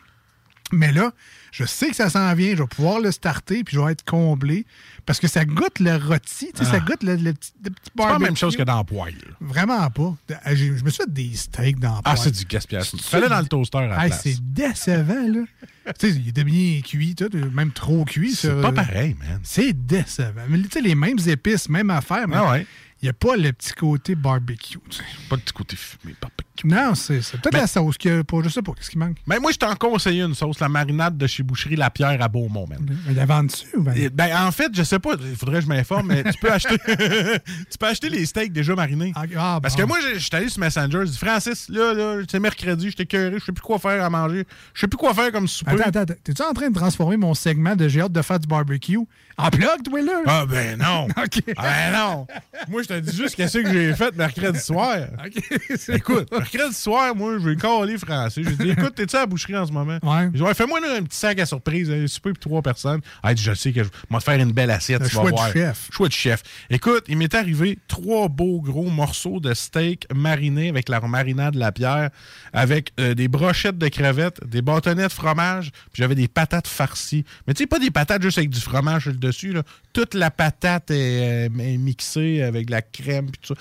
Mais 0.73 0.91
là, 0.91 1.13
je 1.53 1.65
sais 1.65 1.91
que 1.91 1.95
ça 1.95 2.11
s'en 2.11 2.35
vient, 2.35 2.57
je 2.57 2.63
vais 2.63 2.67
pouvoir 2.67 2.99
le 2.99 3.13
starter, 3.13 3.63
puis 3.63 3.77
je 3.77 3.81
vais 3.81 3.93
être 3.93 4.05
comblé. 4.05 4.67
Parce 5.05 5.21
que 5.21 5.29
ça 5.29 5.45
goûte 5.45 5.79
le 5.79 5.95
rôti, 5.95 6.51
tu 6.53 6.65
sais, 6.65 6.69
ça 6.69 6.79
Ah. 6.79 6.81
goûte 6.81 7.05
le, 7.05 7.15
le 7.15 7.33
petit, 7.35 7.53
le 7.63 7.71
petit 7.71 7.81
C'est 7.85 7.93
pas 7.95 8.07
la 8.07 8.13
même 8.15 8.21
barbecue. 8.23 8.41
chose 8.41 8.57
que 8.57 8.65
dans 8.65 8.79
le 8.79 8.85
poêle. 8.85 9.15
Vraiment 9.41 9.89
pas. 9.91 10.17
Euh, 10.33 10.35
j'ai- 10.57 10.77
Je 10.77 10.83
me 10.85 10.91
suis 10.91 11.05
fait 11.05 11.13
des 11.13 11.37
steaks 11.37 11.79
dans 11.79 11.95
le 11.95 12.01
Ah, 12.05 12.17
c'est 12.17 12.33
du 12.33 12.45
gaspillage. 12.47 12.91
Fallait 13.01 13.29
dans 13.29 13.39
le 13.39 13.47
toaster 13.47 13.79
à 13.79 13.87
la 13.87 14.03
Hey, 14.03 14.09
place. 14.09 14.23
C'est 14.25 14.39
décevant, 14.53 15.29
là. 15.29 15.41
tu 16.01 16.11
sais, 16.11 16.17
il 16.17 16.29
était 16.31 16.43
bien 16.43 16.81
cuit, 16.81 17.15
tout, 17.15 17.31
même 17.53 17.71
trop 17.71 18.05
cuit. 18.05 18.35
C'est 18.35 18.61
pas 18.61 18.73
pareil, 18.73 19.15
man. 19.21 19.39
C'est 19.45 19.73
décevant. 19.87 20.43
Mais 20.49 20.59
tu 20.63 20.69
sais, 20.73 20.81
les 20.81 20.97
mêmes 20.97 21.19
épices, 21.29 21.69
même 21.69 21.91
affaire, 21.91 22.27
mais 22.27 22.37
Ah 22.39 22.51
ouais. 22.51 22.67
Il 23.03 23.07
n'y 23.07 23.09
a 23.11 23.13
pas 23.13 23.37
le 23.37 23.53
petit 23.53 23.73
côté 23.73 24.15
barbecue. 24.15 24.79
Pas 25.29 25.37
de 25.37 25.43
petit 25.43 25.53
côté 25.53 25.77
fumé, 25.77 26.15
barbecue. 26.21 26.46
Non, 26.65 26.95
c'est 26.95 27.19
peut-être 27.19 27.53
Mais- 27.53 27.61
la 27.61 27.67
sauce 27.67 27.97
qui 27.99 28.09
a 28.09 28.23
pas, 28.25 28.39
je 28.43 28.49
sais 28.49 28.63
pas, 28.63 28.73
qu'est-ce 28.73 28.91
qui 28.91 28.99
manque? 28.99 29.17
Mais 29.27 29.39
moi, 29.39 29.53
je 29.53 29.59
t'en 29.59 29.75
conseillé 29.75 30.23
une 30.23 30.35
sauce, 30.35 30.61
la 30.61 30.69
marinade 30.69 31.17
de 31.17 31.27
chez 31.27 31.43
Boucherie 31.43 31.77
La 31.77 31.91
Pierre 31.91 32.21
à 32.23 32.29
Beaumont, 32.29 32.67
man. 32.69 32.79
Il 33.09 33.15
y 33.15 33.21
a 33.21 33.27
vend 33.27 33.43
dessus 33.45 33.67
ou 33.77 33.83
ben? 33.83 34.09
Ben, 34.13 34.37
en 34.47 34.51
fait, 34.53 34.71
je 34.75 34.83
sais 34.83 34.99
pas, 34.99 35.11
il 35.21 35.37
faudrait 35.37 35.57
que 35.61 35.65
je 35.65 35.69
m'informe, 35.69 36.09
mais 36.09 36.25
tu 36.25 36.39
peux 36.41 36.51
acheter 36.51 36.77
tu 36.87 37.79
peux 37.79 37.87
acheter 37.87 38.09
les 38.09 38.25
steaks 38.27 38.53
déjà 38.53 38.75
marinés. 38.75 39.13
Ah, 39.37 39.59
Parce 39.63 39.75
que 39.77 39.83
moi, 39.83 39.99
je 40.01 40.15
je 40.15 40.21
suis 40.25 40.31
allé 40.37 40.49
sur 40.49 40.61
Messenger, 40.61 41.01
je 41.07 41.11
dis 41.11 41.19
Francis, 41.19 41.69
là, 41.69 41.93
là, 41.93 42.23
c'est 42.31 42.41
mercredi, 42.41 42.91
j'étais 42.91 43.07
curé, 43.07 43.37
je 43.39 43.45
sais 43.45 43.53
plus 43.53 43.63
quoi 43.63 43.79
faire 43.79 44.03
à 44.05 44.11
manger, 44.11 44.45
je 44.75 44.81
sais 44.81 44.89
plus 44.89 44.97
quoi 44.97 45.13
faire 45.15 45.31
comme 45.33 45.47
souper. 45.49 45.73
Attends, 45.83 46.01
attends. 46.01 46.15
T'es-tu 46.25 46.43
en 46.43 46.53
train 46.53 46.69
de 46.71 46.75
transformer 46.75 47.17
mon 47.17 47.35
segment 47.35 47.77
de 47.77 47.87
j'ai 47.89 48.01
hâte 48.01 48.13
de 48.13 48.23
faire 48.23 48.39
du 48.41 48.47
barbecue 48.47 48.99
en 49.39 49.51
plug, 49.51 49.83
toi, 49.85 50.01
là? 50.03 50.13
Ah, 50.27 50.45
ben 50.49 50.79
non! 50.79 51.05
OK. 51.17 51.43
Ben 51.57 51.93
non! 51.93 52.27
Moi, 52.69 52.83
je 52.83 52.89
te 52.89 52.99
dis 53.01 53.15
juste 53.17 53.35
qu'est-ce 53.37 53.59
que 53.59 53.71
j'ai 53.73 53.95
fait 53.95 54.15
mercredi 54.17 54.59
soir. 54.59 54.97
Écoute, 55.89 56.29
mercredi 56.53 56.75
soir, 56.75 57.15
moi, 57.15 57.39
je 57.39 57.49
vais 57.49 57.57
caler 57.57 57.99
français. 57.99 58.43
Je 58.43 58.51
lui 58.51 58.57
dis, 58.57 58.71
écoute, 58.71 58.95
t'es-tu 58.95 59.17
à 59.17 59.21
la 59.21 59.27
boucherie 59.27 59.57
en 59.57 59.67
ce 59.67 59.73
moment? 59.73 59.99
Ouais. 60.03 60.55
Fais-moi 60.55 60.81
un 60.97 61.03
petit 61.03 61.19
sac 61.19 61.39
à 61.41 61.47
surprise, 61.47 61.91
un 61.91 62.07
souper 62.07 62.31
pour 62.31 62.39
trois 62.39 62.63
personnes. 62.63 63.01
Ah, 63.23 63.35
dit, 63.35 63.43
je 63.43 63.55
sais 63.55 63.73
que 63.73 63.83
je 63.83 63.89
vais 63.89 64.19
te 64.19 64.25
faire 64.25 64.41
une 64.41 64.53
belle 64.53 64.71
assiette. 64.71 65.03
Le 65.03 65.09
tu 65.09 65.17
vas 65.17 65.23
choix 65.23 65.31
voir. 65.31 65.53
chef. 65.53 65.89
Choix 65.91 66.09
du 66.09 66.17
chef. 66.17 66.43
Écoute, 66.71 67.05
il 67.09 67.17
m'est 67.17 67.35
arrivé 67.35 67.79
trois 67.89 68.29
beaux 68.29 68.61
gros 68.61 68.91
morceaux 68.91 69.41
de 69.41 69.55
steak 69.55 70.07
marinés 70.15 70.69
avec 70.69 70.89
la 70.89 71.01
marinade 71.01 71.55
de 71.55 71.61
la 71.61 71.73
pierre, 71.73 72.11
avec 72.53 72.93
euh, 73.01 73.15
des 73.15 73.29
brochettes 73.29 73.79
de 73.79 73.89
crevettes, 73.89 74.45
des 74.47 74.63
bâtonnets 74.63 75.09
de 75.09 75.13
fromage, 75.13 75.71
puis 75.93 76.03
j'avais 76.03 76.15
des 76.15 76.29
patates 76.29 76.69
farcies. 76.69 77.25
Mais 77.47 77.55
tu 77.55 77.63
sais, 77.63 77.67
pas 77.67 77.79
des 77.79 77.91
patates 77.91 78.23
juste 78.23 78.39
avec 78.39 78.51
du 78.51 78.61
fromage 78.61 79.03
sur 79.03 79.13
le 79.13 79.19
dessus. 79.19 79.53
Là. 79.53 79.63
Toute 79.93 80.15
la 80.15 80.31
patate 80.31 80.91
est, 80.91 81.49
euh, 81.49 81.59
est 81.59 81.77
mixée 81.77 82.43
avec 82.43 82.67
de 82.67 82.73
la 82.73 82.83
crème, 82.83 83.31
puis 83.31 83.41
tout 83.41 83.55
ça. 83.55 83.61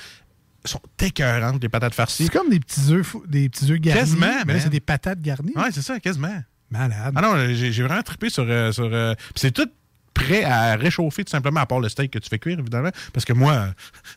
Sont 0.65 0.81
écœurantes, 0.99 1.61
les 1.61 1.69
patates 1.69 1.93
farcies. 1.95 2.25
C'est 2.25 2.31
comme 2.33 2.49
des 2.49 2.59
petits 2.59 2.91
œufs 2.91 3.15
des 3.27 3.49
petits 3.49 3.71
œufs 3.71 3.79
garnis. 3.79 3.99
Quasiment, 4.01 4.43
mais 4.45 4.53
là, 4.53 4.59
c'est 4.59 4.69
des 4.69 4.79
patates 4.79 5.21
garnies. 5.21 5.53
Ouais, 5.55 5.71
c'est 5.71 5.81
ça, 5.83 5.99
quasiment. 5.99 6.43
Malade. 6.71 7.13
Ah 7.15 7.21
non, 7.21 7.35
j'ai 7.53 7.71
j'ai 7.71 7.83
vraiment 7.83 8.01
trippé 8.01 8.29
sur. 8.29 8.45
euh, 8.47 8.71
sur 8.71 8.89
euh, 8.91 9.13
puis 9.15 9.33
c'est 9.35 9.51
tout 9.51 9.69
prêt 10.15 10.45
à 10.45 10.77
réchauffer 10.77 11.25
tout 11.25 11.29
simplement, 11.31 11.59
à 11.59 11.65
part 11.65 11.81
le 11.81 11.89
steak 11.89 12.09
que 12.09 12.19
tu 12.19 12.29
fais 12.29 12.39
cuire, 12.39 12.57
évidemment. 12.57 12.89
Parce 13.11 13.25
que 13.25 13.33
moi, 13.33 13.51
euh, 13.51 13.67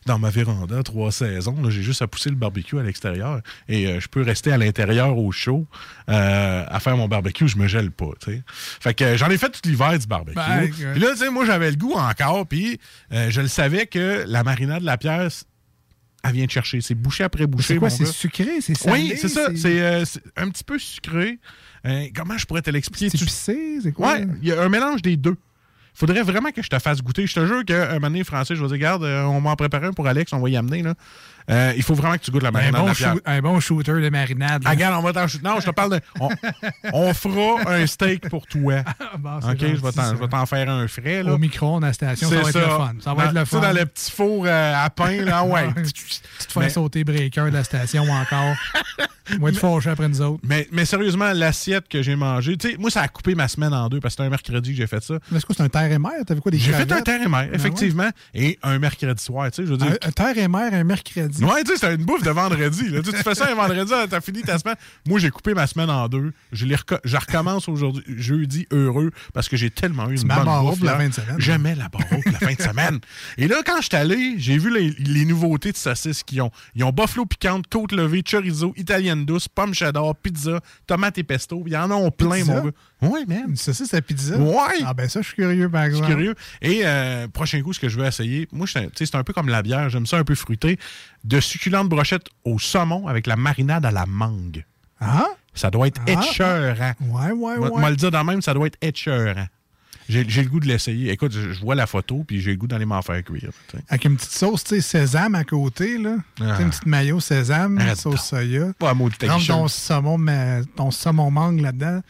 dans 0.05 0.17
ma 0.17 0.29
véranda, 0.29 0.81
trois 0.81 1.11
saisons, 1.11 1.69
j'ai 1.69 1.83
juste 1.83 2.01
à 2.01 2.07
pousser 2.07 2.29
le 2.29 2.37
barbecue 2.37 2.79
à 2.79 2.83
l'extérieur 2.83 3.41
et 3.67 3.85
euh, 3.85 3.99
je 3.99 4.07
peux 4.07 4.21
rester 4.23 4.51
à 4.53 4.57
l'intérieur 4.57 5.17
au 5.17 5.29
chaud 5.33 5.67
euh, 6.09 6.63
à 6.67 6.79
faire 6.79 6.95
mon 6.95 7.09
barbecue, 7.09 7.49
je 7.49 7.57
me 7.57 7.67
gèle 7.67 7.91
pas, 7.91 8.11
tu 8.23 8.31
sais. 8.31 8.43
Fait 8.47 8.93
que 8.93 9.03
euh, 9.03 9.17
j'en 9.17 9.29
ai 9.29 9.37
fait 9.37 9.49
tout 9.49 9.59
l'hiver 9.65 9.99
du 9.99 10.07
barbecue. 10.07 10.35
Ben. 10.35 10.71
Puis 10.71 11.01
là, 11.01 11.09
tu 11.11 11.17
sais, 11.17 11.29
moi, 11.29 11.45
j'avais 11.45 11.69
le 11.69 11.75
goût 11.77 11.93
encore, 11.93 12.47
puis 12.47 12.79
euh, 13.11 13.29
je 13.29 13.41
le 13.41 13.49
savais 13.49 13.85
que 13.85 14.23
la 14.25 14.43
marinade 14.43 14.79
de 14.79 14.85
la 14.85 14.97
pierre, 14.97 15.27
elle 16.23 16.33
vient 16.33 16.45
de 16.45 16.51
chercher. 16.51 16.81
C'est 16.81 16.95
bouché 16.95 17.23
après 17.23 17.47
bouché, 17.47 17.75
C'est 17.75 17.77
quoi? 17.77 17.89
C'est 17.89 18.05
sucré? 18.05 18.61
C'est 18.61 18.75
salé? 18.75 18.93
Oui, 18.93 19.13
c'est 19.19 19.29
ça. 19.29 19.49
C'est 19.55 19.81
euh, 19.81 20.05
c'est 20.05 20.21
un 20.35 20.49
petit 20.49 20.63
peu 20.63 20.77
sucré. 20.77 21.39
Euh, 21.85 22.07
comment 22.13 22.37
je 22.37 22.45
pourrais 22.45 22.61
te 22.61 22.69
l'expliquer? 22.69 23.09
C'est 23.09 23.17
Tu-? 23.17 23.27
C'est 23.81 23.91
quoi? 23.93 24.13
Ouais, 24.13 24.27
il 24.41 24.47
y 24.47 24.51
a 24.51 24.61
un 24.61 24.69
mélange 24.69 25.01
des 25.01 25.15
deux. 25.15 25.35
Faudrait 25.93 26.21
vraiment 26.21 26.51
que 26.51 26.61
je 26.61 26.69
te 26.69 26.79
fasse 26.79 27.01
goûter. 27.01 27.25
Je 27.27 27.33
te 27.33 27.45
jure 27.45 27.65
qu'un 27.65 27.93
moment 27.95 28.07
donné, 28.07 28.23
Français, 28.23 28.55
je 28.55 28.61
vais 28.61 28.67
dire, 28.67 28.73
regarde, 28.73 29.03
euh, 29.03 29.23
on 29.23 29.41
va 29.41 29.49
en 29.49 29.55
préparer 29.55 29.87
un 29.87 29.93
pour 29.93 30.07
Alex, 30.07 30.31
on 30.33 30.39
va 30.39 30.49
y 30.49 30.55
amener. 30.55 30.81
Là. 30.81 30.93
Euh, 31.49 31.73
il 31.75 31.83
faut 31.83 31.95
vraiment 31.95 32.13
que 32.15 32.19
tu 32.23 32.31
goûtes 32.31 32.43
la 32.43 32.49
un, 32.49 32.51
marinade 32.51 32.81
de 32.81 32.87
bon 32.87 32.93
shoot- 32.93 33.21
un 33.25 33.41
bon 33.41 33.59
shooter 33.59 33.93
de 34.01 34.09
marinade. 34.09 34.61
Ah, 34.65 34.69
regarde, 34.71 34.95
on 34.99 35.01
va 35.01 35.13
t'en 35.13 35.27
shooter. 35.27 35.43
Non, 35.47 35.59
je 35.59 35.65
te 35.65 35.71
parle 35.71 35.93
de. 35.93 36.01
On, 36.19 36.29
on 36.93 37.13
fera 37.13 37.71
un 37.73 37.85
steak 37.87 38.29
pour 38.29 38.45
toi. 38.47 38.83
bon, 39.19 39.39
c'est 39.41 39.47
OK, 39.49 39.57
je 39.59 39.65
vais 39.65 39.75
gentil, 39.77 39.95
t'en- 39.95 40.01
ça. 40.03 40.13
je 40.15 40.19
vais 40.19 40.27
t'en 40.27 40.45
faire 40.45 40.69
un 40.69 40.87
frais. 40.87 41.23
Là. 41.23 41.33
Au 41.33 41.37
micro-ondes 41.37 41.83
à 41.83 41.87
la 41.87 41.93
station, 41.93 42.29
ça 42.29 42.35
va 42.41 42.49
être 42.49 42.55
le 42.55 42.61
fun. 42.65 42.93
Ça 43.03 43.13
va 43.13 43.23
Dans- 43.23 43.29
être 43.29 43.35
le 43.39 43.45
fun. 43.45 43.59
dans 43.61 43.71
le 43.73 43.85
petit 43.85 44.11
four 44.11 44.43
euh, 44.45 44.73
à 44.85 44.89
pain, 44.89 45.23
là, 45.23 45.43
ouais. 45.43 45.69
Tu 46.39 46.45
te 46.47 46.53
fais 46.53 46.59
Mais- 46.61 46.69
sauter 46.69 47.03
breaker 47.03 47.45
de 47.45 47.53
la 47.53 47.63
station 47.63 48.03
encore. 48.03 48.55
Moi, 49.39 49.51
tu 49.51 49.57
fâché 49.59 49.91
après 49.91 50.09
nous 50.09 50.21
autres. 50.23 50.41
Mais, 50.43 50.67
mais 50.71 50.85
sérieusement, 50.85 51.31
l'assiette 51.33 51.87
que 51.87 52.01
j'ai 52.01 52.15
mangée, 52.15 52.57
tu 52.57 52.71
sais, 52.71 52.77
moi, 52.79 52.89
ça 52.89 53.01
a 53.03 53.07
coupé 53.07 53.35
ma 53.35 53.47
semaine 53.47 53.71
en 53.75 53.87
deux 53.87 53.99
parce 53.99 54.15
que 54.15 54.23
c'était 54.23 54.27
un 54.27 54.31
mercredi 54.31 54.71
que 54.71 54.77
j'ai 54.77 54.87
fait 54.87 55.03
ça. 55.03 55.19
Mais 55.29 55.39
c'est 55.39 55.45
quoi, 55.45 55.53
c'est 55.55 55.61
un 55.61 55.69
terre 55.69 55.91
et 55.91 55.99
mer? 55.99 56.13
T'avais 56.25 56.41
quoi, 56.41 56.51
des 56.51 56.57
J'ai 56.57 56.73
fait 56.73 56.91
un 56.91 57.01
terre 57.01 57.21
et 57.21 57.27
mer, 57.27 57.47
Ah 57.51 57.55
effectivement, 57.55 58.09
et 58.33 58.57
un 58.63 58.79
mercredi 58.79 59.23
soir, 59.23 59.51
tu 59.51 59.57
sais, 59.57 59.65
je 59.67 59.71
veux 59.71 59.77
dire. 59.77 59.91
Un, 60.03 60.07
un 60.07 60.11
terre 60.11 60.35
et 60.35 60.47
mer 60.47 60.73
un 60.73 60.83
mercredi. 60.83 61.38
Ouais, 61.45 61.63
tu 61.63 61.71
sais, 61.71 61.77
c'est 61.77 61.95
une 61.95 62.03
bouffe 62.05 62.23
de 62.23 62.29
vendredi. 62.31 62.89
Là. 62.89 63.01
Tu 63.01 63.11
fais 63.11 63.35
ça 63.35 63.47
un 63.51 63.55
vendredi, 63.55 63.91
t'as 64.09 64.21
fini 64.21 64.41
ta 64.41 64.57
semaine. 64.57 64.75
Moi, 65.07 65.19
j'ai 65.19 65.29
coupé 65.29 65.53
ma 65.53 65.67
semaine 65.67 65.89
en 65.89 66.07
deux. 66.07 66.31
Je, 66.51 66.65
les 66.65 66.75
reco- 66.75 66.99
je 67.03 67.17
recommence 67.17 67.67
aujourd'hui, 67.69 68.03
jeudi, 68.17 68.67
heureux, 68.71 69.11
parce 69.33 69.47
que 69.49 69.57
j'ai 69.57 69.69
tellement 69.69 70.09
eu 70.09 70.15
une 70.15 70.27
bonne 70.35 70.47
bouffe. 70.61 70.77
pour 70.79 70.85
la 70.85 70.97
fin 70.97 71.09
de 71.09 71.13
semaine. 71.13 71.35
J'aimais 71.37 71.75
la 71.75 71.89
pour 71.89 72.01
la 72.01 72.39
fin 72.39 72.53
de 72.53 72.61
semaine. 72.61 72.99
Et 73.37 73.47
là, 73.47 73.57
quand 73.65 73.77
je 73.81 73.87
suis 73.87 73.95
allé, 73.95 74.35
j'ai 74.37 74.57
vu 74.57 74.73
les, 74.73 74.91
les 74.99 75.25
nouveautés 75.25 75.71
de 75.71 75.77
saucisses 75.77 76.23
qu'ils 76.23 76.41
ont. 76.41 76.51
Ils 76.75 76.83
ont 76.83 76.91
buffalo 76.91 77.25
piquante, 77.25 77.65
côte 77.69 77.91
levée, 77.91 78.23
chorizo, 78.23 78.73
italienne 78.77 79.25
douce, 79.25 79.47
pomme 79.47 79.73
cheddar, 79.73 80.15
pizza, 80.15 80.59
tomate 80.87 81.17
et 81.17 81.23
pesto. 81.23 81.63
Il 81.65 81.73
y 81.73 81.77
en 81.77 81.89
a 81.91 82.11
plein, 82.11 82.29
Pizza? 82.39 82.53
mon 82.55 82.63
gars. 82.65 82.71
Oui, 83.01 83.25
man. 83.27 83.55
Ça, 83.55 83.73
c'est 83.73 83.85
sa 83.85 84.01
pizza? 84.01 84.37
Ouais. 84.37 84.83
Ah, 84.85 84.93
ben 84.93 85.07
ça, 85.07 85.21
je 85.21 85.27
suis 85.27 85.35
curieux, 85.35 85.69
par 85.69 85.85
Je 85.85 85.91
suis 85.91 85.97
exemple. 85.99 86.13
curieux. 86.15 86.35
Et 86.61 86.81
euh, 86.83 87.27
prochain 87.29 87.61
coup, 87.61 87.71
ce 87.73 87.79
que 87.79 87.87
je 87.89 87.97
veux 87.97 88.05
essayer, 88.05 88.47
moi, 88.51 88.67
c'est 88.67 89.15
un 89.15 89.23
peu 89.23 89.31
comme 89.33 89.47
la 89.49 89.61
bière, 89.61 89.89
j'aime 89.89 90.05
ça 90.05 90.17
un 90.17 90.23
peu 90.25 90.35
fruité, 90.35 90.77
de 91.23 91.39
succulentes 91.39 91.87
brochettes 91.89 92.27
au 92.43 92.59
saumon 92.59 93.07
avec 93.07 93.25
la 93.27 93.35
marinade 93.37 93.85
à 93.85 93.91
la 93.91 94.05
mangue. 94.05 94.65
Ah? 94.99 95.27
Ça 95.53 95.71
doit 95.71 95.87
être 95.87 96.01
Ah? 96.07 96.11
écœurant. 96.11 96.93
Ouais, 96.99 97.31
ouais, 97.31 97.57
ouais. 97.57 97.69
moi 97.79 97.89
le 97.89 97.95
dire 97.95 98.11
dans 98.11 98.23
même, 98.25 98.41
ça 98.41 98.53
doit 98.53 98.67
être 98.67 98.77
écœurant. 98.81 99.47
J'ai 100.09 100.23
le 100.23 100.49
goût 100.49 100.59
de 100.59 100.65
l'essayer. 100.67 101.11
Écoute, 101.11 101.31
je, 101.31 101.53
je 101.53 101.59
vois 101.61 101.75
la 101.75 101.85
photo, 101.85 102.23
puis 102.27 102.41
j'ai 102.41 102.49
le 102.51 102.57
goût 102.57 102.65
d'aller 102.65 102.85
m'en 102.85 103.01
faire 103.03 103.23
cuire. 103.23 103.51
Avec 103.89 104.05
une 104.05 104.15
petite 104.17 104.31
sauce, 104.31 104.63
tu 104.63 104.73
sais, 104.75 104.81
sésame 104.81 105.35
à 105.35 105.43
côté, 105.43 105.99
là. 105.99 106.15
Sais, 106.39 106.43
Ah. 106.49 106.61
une 106.61 106.69
petite 106.71 106.87
mayo 106.87 107.19
sésame, 107.19 107.77
Arrête 107.77 107.95
sauce 107.97 108.25
soya. 108.27 108.73
Pas 108.79 108.89
un 108.89 108.93
mot 108.95 109.07
de 109.09 109.15
ton 109.15 109.67
saumon, 109.67 110.17
mais 110.17 110.61
ton 110.75 110.89
saumon 110.89 111.29
mangue 111.29 111.61
là-dedans. 111.61 112.01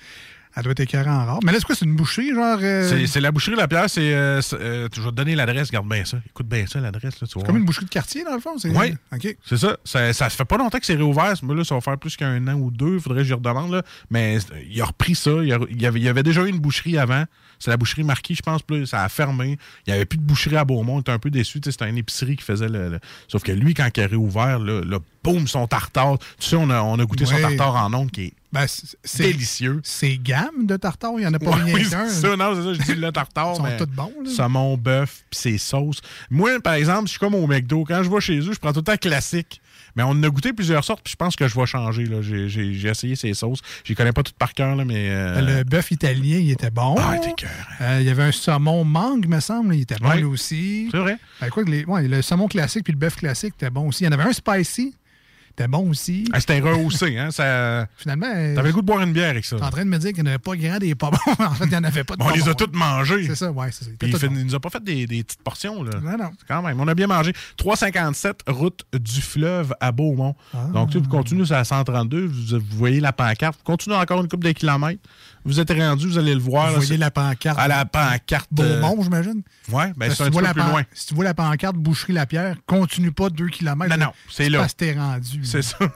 Elle 0.60 0.64
doit 0.64 0.72
être 0.74 0.80
écœurant 0.82 1.26
rare. 1.26 1.40
Mais 1.44 1.52
là, 1.52 1.58
c'est 1.60 1.66
quoi? 1.66 1.76
C'est 1.76 1.86
une 1.86 1.96
boucherie, 1.96 2.34
genre. 2.34 2.58
euh, 2.62 2.88
C'est 2.90 3.08
c'est 3.08 3.20
la 3.22 3.32
boucherie 3.32 3.56
La 3.56 3.68
Pierre, 3.68 3.90
c'est. 3.90 4.14
euh, 4.14 4.42
c'est, 4.42 4.56
euh, 4.60 4.88
je 4.94 5.02
vais 5.02 5.10
te 5.10 5.16
donner 5.16 5.36
l'adresse, 5.36 5.72
garde 5.72 5.88
bien 5.90 6.06
ça. 6.06 6.18
Écoute 6.28 6.48
bien 6.48 6.66
ça, 6.68 6.80
l'adresse. 6.80 7.16
vas 7.22 7.42
comme 7.44 7.58
une 7.58 7.66
boucherie 7.66 7.86
de 7.86 7.90
quartier, 7.90 8.24
dans 8.24 8.34
le 8.36 8.40
fond? 8.40 8.58
c'est- 8.58 8.70
Oui. 8.70 8.94
OK. 9.14 9.36
C'est 9.46 9.58
ça. 9.58 9.78
ça. 9.84 10.14
Ça 10.14 10.30
fait 10.30 10.46
pas 10.46 10.58
longtemps 10.58 10.80
que 10.80 10.86
c'est 10.86 10.96
réouvert. 10.96 11.34
Là, 11.42 11.64
ça 11.64 11.76
va 11.76 11.82
faire 11.82 11.98
plus 11.98 12.16
qu'un 12.16 12.48
an 12.48 12.54
ou 12.56 12.72
deux. 12.72 12.96
Il 12.96 13.00
faudrait 13.00 13.20
que 13.22 13.28
j'y 13.28 13.34
redemande. 13.34 13.72
Là. 13.72 13.84
Mais 14.10 14.38
euh, 14.38 14.60
il 14.70 14.82
a 14.82 14.86
repris 14.86 15.16
ça. 15.16 15.32
Il, 15.44 15.52
a- 15.54 15.60
il 15.70 15.82
y 15.82 15.86
avait, 15.88 16.00
il 16.00 16.24
déjà 16.24 16.44
eu 16.44 16.50
une 16.50 16.60
boucherie 16.60 16.98
avant. 16.98 17.24
C'est 17.60 17.72
la 17.72 17.78
boucherie 17.78 18.04
Marquis, 18.04 18.36
je 18.36 18.42
pense. 18.42 18.62
Là, 18.70 18.86
ça 18.86 19.04
a 19.04 19.10
fermé. 19.10 19.58
Il 19.86 19.90
n'y 19.90 19.94
avait 19.96 20.06
plus 20.06 20.18
de 20.18 20.24
boucherie 20.24 20.56
à 20.58 20.64
Beaumont. 20.66 20.98
On 20.98 21.00
était 21.02 21.12
un 21.12 21.20
peu 21.20 21.30
déçu. 21.30 21.60
C'était 21.64 21.90
une 21.90 21.98
épicerie 21.98 22.36
qui 22.38 22.44
faisait 22.44 22.70
le, 22.70 22.90
le- 22.90 23.00
Sauf 23.28 23.44
que 23.44 23.52
lui, 23.52 23.74
quand 23.74 23.90
il 23.98 24.02
a 24.04 24.08
réouvert, 24.08 24.60
là, 24.60 24.82
là, 24.84 25.00
boum, 25.24 25.48
son 25.48 25.68
tartare. 25.68 26.18
Tu 26.40 26.50
sais, 26.50 26.56
on 26.56 26.70
a, 26.70 26.82
on 26.82 26.98
a 27.00 27.06
goûté 27.06 27.26
son 27.26 27.36
tartare 27.58 27.76
en 27.76 27.94
ondes 27.94 28.12
qui 28.12 28.24
est 28.26 28.34
Ben, 28.52 28.66
c'est- 28.68 29.24
délicieux. 29.24 29.80
C'est 29.84 30.18
gamme 30.18 30.66
de 30.66 30.76
tartare, 30.76 31.12
il 31.18 31.20
n'y 31.20 31.28
en 31.28 31.34
a 31.34 31.40
pas 31.40 31.52
Ouais, 31.52 31.64
rien 31.64 31.74
oui, 31.76 31.88
qu'un. 31.90 32.08
c'est 32.10 32.22
ça, 32.22 32.36
non, 32.36 32.56
c'est 32.56 32.64
ça, 32.64 32.74
je 32.74 32.94
dis 32.94 33.00
le 33.00 33.12
tartare. 33.12 33.52
Ils 33.54 33.58
sont 33.58 33.64
mais 33.64 33.78
tous 33.78 33.86
bons, 33.86 34.12
là. 34.24 34.30
Saumon, 34.32 34.76
bœuf, 34.78 35.24
puis 35.30 35.40
ses 35.40 35.58
sauces. 35.60 36.02
Moi, 36.32 36.60
par 36.60 36.74
exemple, 36.74 37.04
je 37.06 37.12
suis 37.12 37.20
comme 37.20 37.36
au 37.36 37.46
McDo. 37.46 37.84
Quand 37.86 38.02
je 38.02 38.10
vais 38.10 38.20
chez 38.20 38.40
eux, 38.40 38.52
je 38.54 38.60
prends 38.60 38.74
tout 38.74 38.80
le 38.80 38.86
temps 38.86 38.98
classique. 38.98 39.62
Mais 39.96 40.04
on 40.04 40.10
en 40.10 40.24
a 40.24 40.30
goûté 40.30 40.54
plusieurs 40.54 40.84
sortes, 40.84 41.02
puis 41.04 41.12
je 41.12 41.16
pense 41.16 41.36
que 41.36 41.48
je 41.48 41.56
vais 41.60 41.66
changer. 41.66 42.06
J'ai 42.48 42.88
essayé 42.90 43.16
ces 43.16 43.34
sauces. 43.34 43.60
Je 43.84 43.90
les 43.90 43.96
connais 43.96 44.12
pas 44.14 44.24
toutes 44.24 44.38
par 44.38 44.54
cœur, 44.54 44.76
là, 44.76 44.86
mais. 44.86 45.10
euh, 45.10 45.42
Le 45.60 45.64
bœuf 45.64 45.92
italien, 45.92 46.38
il 46.38 46.52
était 46.52 46.70
bon. 46.72 46.96
Ah, 47.00 47.16
il 47.16 47.18
était 47.24 47.34
cœur. 47.36 47.50
Euh, 47.82 47.98
il 48.02 48.06
y 48.08 48.10
avait 48.10 48.24
un 48.24 48.32
saumon 48.32 48.84
mangue, 48.84 49.28
me 49.28 49.40
semble. 49.40 49.76
Il 49.76 49.82
était 49.82 49.96
bon 50.00 50.10
Ouais. 50.10 50.18
lui 50.18 50.24
aussi. 50.26 50.88
C'est 50.92 50.98
vrai. 50.98 51.18
Ben, 51.42 51.50
quoi 51.50 51.64
que 51.64 51.70
les, 51.72 51.86
ouais, 51.86 52.08
le 52.08 52.22
saumon 52.22 52.48
classique 52.48 52.84
puis 52.84 52.94
le 52.94 53.00
bœuf 53.00 53.16
classique 53.16 53.54
était 53.58 53.70
bon 53.70 53.88
aussi. 53.88 54.04
Il 54.04 54.08
y 54.08 54.10
en 54.10 54.14
avait 54.14 54.30
un 54.30 54.34
spicy. 54.34 54.96
C'était 55.60 55.68
bon 55.68 55.90
aussi. 55.90 56.24
Ah, 56.32 56.40
C'était 56.40 56.62
rehaussé, 56.62 57.18
hein? 57.18 57.32
Ça... 57.32 57.86
Finalement, 57.98 58.32
euh, 58.34 58.56
T'avais 58.56 58.70
le 58.70 58.74
goût 58.74 58.80
de 58.80 58.86
boire 58.86 59.02
une 59.02 59.12
bière 59.12 59.32
avec 59.32 59.44
ça. 59.44 59.58
t'es 59.58 59.64
en 59.64 59.70
train 59.70 59.84
de 59.84 59.90
me 59.90 59.98
dire 59.98 60.14
qu'il 60.14 60.24
n'y 60.24 60.30
en 60.30 60.32
avait 60.32 60.40
pas 60.40 60.56
grand 60.56 60.78
des 60.78 60.96
pas 60.96 61.12
bons. 61.12 61.18
en 61.46 61.54
fait, 61.54 61.66
il 61.66 61.70
n'y 61.72 61.76
en 61.76 61.84
avait 61.84 62.06
pas 62.06 62.14
de 62.16 62.20
Bon, 62.20 62.28
on 62.30 62.34
les 62.34 62.48
a 62.48 62.54
toutes 62.54 62.74
mangées. 62.74 63.26
C'est 63.28 63.36
ça, 63.36 63.52
ouais, 63.52 63.68
c'est 63.74 63.84
ça. 63.84 63.92
Puis 64.00 64.10
il, 64.10 64.18
fait- 64.18 64.30
nous 64.30 64.56
a 64.56 64.60
pas 64.62 64.70
fait 64.70 64.82
des, 64.82 65.06
des 65.06 65.22
petites 65.22 65.44
portions, 65.44 65.84
là. 65.84 65.92
Non, 66.02 66.18
non. 66.18 66.32
Quand 66.48 66.62
même, 66.62 66.80
on 66.80 66.88
a 66.88 66.96
bien 66.96 67.08
mangé. 67.08 67.34
357, 67.58 68.44
route 68.48 68.86
du 68.94 69.20
fleuve 69.20 69.74
à 69.82 69.92
Beaumont. 69.92 70.34
Ah. 70.54 70.68
Donc, 70.74 70.92
tu 70.92 71.00
vous 71.00 71.10
continuez 71.10 71.52
à 71.52 71.66
132, 71.66 72.26
vous, 72.26 72.58
vous 72.58 72.78
voyez 72.78 73.02
la 73.02 73.12
pancarte. 73.12 73.58
Vous 73.58 73.66
continuez 73.66 73.98
encore 73.98 74.22
une 74.22 74.30
couple 74.30 74.48
de 74.48 74.54
kilomètres. 74.54 75.02
Vous 75.46 75.60
êtes 75.60 75.72
rendu, 75.72 76.08
vous 76.08 76.18
allez 76.18 76.34
le 76.34 76.40
voir. 76.40 76.70
Vous 76.70 76.76
voyez 76.78 76.98
la 76.98 77.12
pancarte. 77.12 77.58
À 77.60 77.68
la 77.68 77.86
pancarte. 77.86 78.50
euh, 78.60 78.82
Beaumont, 78.82 79.02
j'imagine. 79.04 79.42
Ouais, 79.72 79.88
ben 79.96 80.08
Parce 80.08 80.16
c'est 80.16 80.24
un 80.24 80.26
tu 80.28 80.32
vois 80.34 80.42
petit 80.42 80.48
la 80.50 80.54
peu 80.54 80.62
plus 80.62 80.70
loin. 80.72 80.84
Si 80.94 81.06
tu 81.08 81.16
vois 81.16 81.24
la 81.24 81.34
pancarte 81.34 81.76
Boucherie-la-Pierre, 81.76 82.56
continue 82.66 83.12
pas 83.12 83.30
deux 83.30 83.48
kilomètres. 83.48 83.98
Non, 83.98 84.06
non, 84.08 84.12
c'est 84.30 84.50
là. 84.50 84.60
Parce 84.60 84.74
que 84.74 84.78
t'es 84.80 84.94
rendu. 84.94 85.40
C'est 85.44 85.62
ça. 85.62 85.78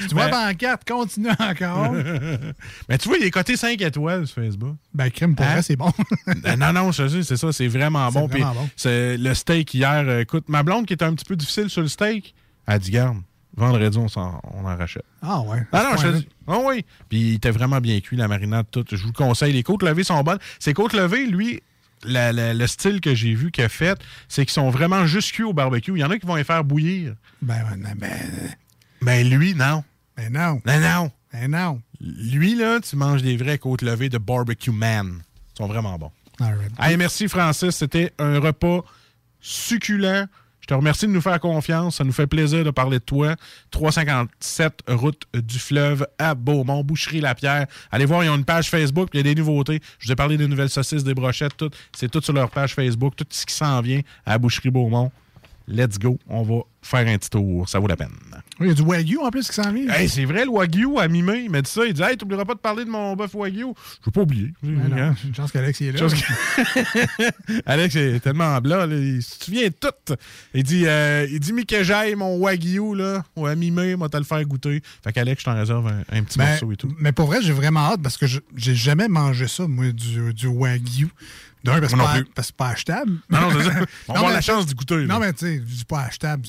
Si 0.00 0.08
tu 0.08 0.14
vois 0.14 0.28
la 0.28 0.48
pancarte, 0.48 0.88
continue 0.88 1.28
encore. 1.38 1.92
Mais 2.88 2.98
tu 2.98 3.08
vois, 3.08 3.18
il 3.18 3.24
est 3.24 3.30
coté 3.30 3.56
5 3.56 3.80
étoiles 3.80 4.26
sur 4.26 4.42
Facebook. 4.42 4.76
ben, 4.92 5.10
crime, 5.10 5.36
pour 5.36 5.46
Hein? 5.46 5.52
vrai, 5.52 5.62
c'est 5.62 5.76
bon. 5.76 5.92
Ben 6.42 6.58
non, 6.58 6.72
non, 6.72 6.90
je 6.92 7.04
dis, 7.04 7.24
c'est 7.24 7.36
ça, 7.36 7.52
c'est 7.52 7.68
vraiment 7.68 8.10
C'est 8.10 8.18
bon. 8.18 8.26
vraiment 8.26 8.52
bon. 8.54 8.68
c'est 8.76 9.16
le 9.16 9.32
steak 9.34 9.72
hier, 9.74 10.02
euh, 10.08 10.20
écoute, 10.22 10.44
ma 10.48 10.62
blonde 10.64 10.86
qui 10.86 10.94
était 10.94 11.04
un 11.04 11.14
petit 11.14 11.24
peu 11.24 11.36
difficile 11.36 11.70
sur 11.70 11.82
le 11.82 11.88
steak, 11.88 12.34
elle 12.66 12.78
dit, 12.80 12.90
garde, 12.90 13.18
vendredi, 13.56 13.98
on, 13.98 14.08
s'en- 14.08 14.40
on 14.54 14.60
en 14.64 14.76
rachète. 14.76 15.04
Ah 15.22 15.40
ouais. 15.42 15.66
Ah 15.72 15.90
non, 15.90 15.96
je 15.96 16.08
dis. 16.08 16.28
Ah 16.46 16.58
oui. 16.64 16.84
Puis 17.08 17.20
il 17.20 17.34
était 17.34 17.50
vraiment 17.50 17.80
bien 17.80 18.00
cuit, 18.00 18.16
la 18.16 18.28
marinade, 18.28 18.66
tout. 18.70 18.84
Je 18.90 18.96
vous 18.96 19.08
le 19.08 19.12
conseille. 19.12 19.52
Les 19.52 19.62
côtes 19.62 19.82
levées 19.82 20.04
sont 20.04 20.22
bonnes. 20.22 20.38
Ces 20.58 20.72
côtes 20.74 20.92
levées, 20.94 21.26
lui, 21.26 21.62
la- 22.04 22.32
la- 22.32 22.54
le 22.54 22.66
style 22.66 23.00
que 23.00 23.14
j'ai 23.14 23.34
vu 23.34 23.50
qu'il 23.50 23.64
a 23.64 23.68
fait, 23.68 24.00
c'est 24.28 24.44
qu'ils 24.44 24.52
sont 24.52 24.70
vraiment 24.70 25.06
juste 25.06 25.32
cuits 25.32 25.44
au 25.44 25.52
barbecue. 25.52 25.92
Il 25.94 25.98
y 26.00 26.04
en 26.04 26.10
a 26.10 26.18
qui 26.18 26.26
vont 26.26 26.34
les 26.36 26.44
faire 26.44 26.64
bouillir. 26.64 27.14
Ben, 27.42 27.62
ben, 27.76 27.94
ben, 27.96 28.10
Mais 29.00 29.22
lui, 29.24 29.54
non. 29.54 29.84
ben 30.16 30.32
non. 30.32 30.60
Non, 30.66 30.80
non. 30.80 31.10
Ben 31.32 31.50
non. 31.50 31.80
Lui, 32.00 32.54
là, 32.56 32.80
tu 32.80 32.96
manges 32.96 33.22
des 33.22 33.36
vraies 33.36 33.58
côtes 33.58 33.82
levées 33.82 34.08
de 34.08 34.18
barbecue 34.18 34.70
man. 34.72 35.20
Ils 35.54 35.56
sont 35.58 35.66
vraiment 35.66 35.98
bons. 35.98 36.10
All 36.40 36.56
right. 36.56 36.72
Hey, 36.80 36.96
merci 36.96 37.28
Francis, 37.28 37.76
c'était 37.76 38.12
un 38.18 38.40
repas 38.40 38.80
succulent. 39.40 40.26
Je 40.62 40.68
te 40.68 40.74
remercie 40.74 41.08
de 41.08 41.12
nous 41.12 41.20
faire 41.20 41.40
confiance. 41.40 41.96
Ça 41.96 42.04
nous 42.04 42.12
fait 42.12 42.28
plaisir 42.28 42.64
de 42.64 42.70
parler 42.70 43.00
de 43.00 43.04
toi. 43.04 43.34
357 43.72 44.84
route 44.88 45.24
du 45.34 45.58
fleuve 45.58 46.06
à 46.18 46.36
Beaumont, 46.36 46.84
Boucherie 46.84 47.20
La 47.20 47.34
Pierre. 47.34 47.66
Allez 47.90 48.04
voir, 48.04 48.22
ils 48.22 48.30
ont 48.30 48.36
une 48.36 48.44
page 48.44 48.70
Facebook, 48.70 49.10
puis 49.10 49.18
il 49.18 49.26
y 49.26 49.30
a 49.30 49.34
des 49.34 49.40
nouveautés. 49.40 49.80
Je 49.98 50.06
vous 50.06 50.12
ai 50.12 50.16
parlé 50.16 50.36
des 50.36 50.46
nouvelles 50.46 50.70
saucisses, 50.70 51.02
des 51.02 51.14
brochettes, 51.14 51.56
tout. 51.56 51.70
C'est 51.92 52.08
tout 52.08 52.22
sur 52.22 52.32
leur 52.32 52.48
page 52.48 52.74
Facebook, 52.74 53.16
tout 53.16 53.26
ce 53.28 53.44
qui 53.44 53.54
s'en 53.54 53.80
vient 53.80 54.02
à 54.24 54.38
Boucherie 54.38 54.70
Beaumont. 54.70 55.10
Let's 55.68 55.98
go, 55.98 56.18
on 56.28 56.42
va 56.42 56.62
faire 56.82 57.06
un 57.06 57.16
petit 57.16 57.30
tour, 57.30 57.68
ça 57.68 57.78
vaut 57.78 57.86
la 57.86 57.96
peine. 57.96 58.10
Oui, 58.58 58.66
il 58.66 58.68
y 58.68 58.70
a 58.70 58.74
du 58.74 58.82
Wagyu 58.82 59.18
en 59.18 59.30
plus 59.30 59.46
qui 59.48 59.54
s'en 59.54 59.72
vient. 59.72 59.88
Hey, 59.88 60.08
c'est 60.08 60.24
vrai, 60.24 60.44
le 60.44 60.50
Wagyu 60.50 60.98
à 60.98 61.06
mi-mai, 61.08 61.44
il 61.44 61.50
m'a 61.50 61.62
dit 61.62 61.70
ça. 61.70 61.84
Il 61.86 61.92
dit 61.94 62.02
Hey, 62.02 62.16
t'oublieras 62.16 62.44
pas 62.44 62.54
de 62.54 62.58
parler 62.58 62.84
de 62.84 62.90
mon 62.90 63.14
bœuf 63.14 63.34
Wagyu. 63.34 63.66
Je 64.00 64.06
veux 64.06 64.10
pas 64.12 64.22
oublier. 64.22 64.52
Ben 64.62 64.88
non, 64.88 64.96
Hein? 64.96 65.14
Une 65.24 65.34
chance 65.34 65.52
qu'Alex 65.52 65.80
est 65.80 65.92
là. 65.92 66.00
Que- 66.00 67.62
Alex 67.66 67.94
est 67.96 68.20
tellement 68.20 68.60
blanc, 68.60 68.86
là, 68.86 68.96
il 68.96 69.22
se 69.22 69.44
souvient 69.44 69.68
de 69.68 69.74
tout. 69.78 70.14
Il 70.54 70.62
dit, 70.64 70.84
euh, 70.86 71.26
il 71.30 71.38
dit, 71.40 71.52
mais 71.52 71.64
que 71.64 71.82
j'aille 71.82 72.14
mon 72.14 72.36
Wagyu, 72.38 72.94
là, 72.96 73.22
ou 73.36 73.46
à 73.46 73.54
mi-mai, 73.54 73.96
moi, 73.96 74.08
te 74.08 74.16
le 74.16 74.24
faire 74.24 74.44
goûter. 74.44 74.82
Fait 75.04 75.12
qu'Alex, 75.12 75.40
je 75.40 75.44
t'en 75.44 75.54
réserve 75.54 75.86
un, 75.86 76.00
un 76.16 76.22
petit 76.24 76.38
Ben, 76.38 76.48
morceau 76.50 76.72
et 76.72 76.76
tout. 76.76 76.92
mais 76.98 77.12
pour 77.12 77.26
vrai, 77.26 77.38
j'ai 77.42 77.52
vraiment 77.52 77.80
hâte 77.92 78.02
parce 78.02 78.16
que 78.16 78.26
je- 78.26 78.40
j'ai 78.56 78.74
jamais 78.74 79.08
mangé 79.08 79.46
ça, 79.48 79.66
moi, 79.68 79.92
du, 79.92 80.34
du 80.34 80.46
Wagyu. 80.48 81.08
D'un, 81.64 81.80
parce 81.80 81.92
que 81.94 82.42
c'est 82.42 82.56
pas 82.56 82.68
achetable. 82.68 83.12
Non, 83.30 83.40
non, 83.40 83.50
c'est 83.58 83.64
ça. 83.70 83.80
On 84.08 84.28
la 84.28 84.40
chance 84.40 84.66
goûter. 84.74 84.96
là. 85.06 85.14
Non, 85.14 85.20
mais 85.20 85.32
tu 85.32 85.46
sais, 85.46 85.54
je 85.66 85.74
dis 85.76 85.84
pas 85.84 86.00
achetable. 86.02 86.46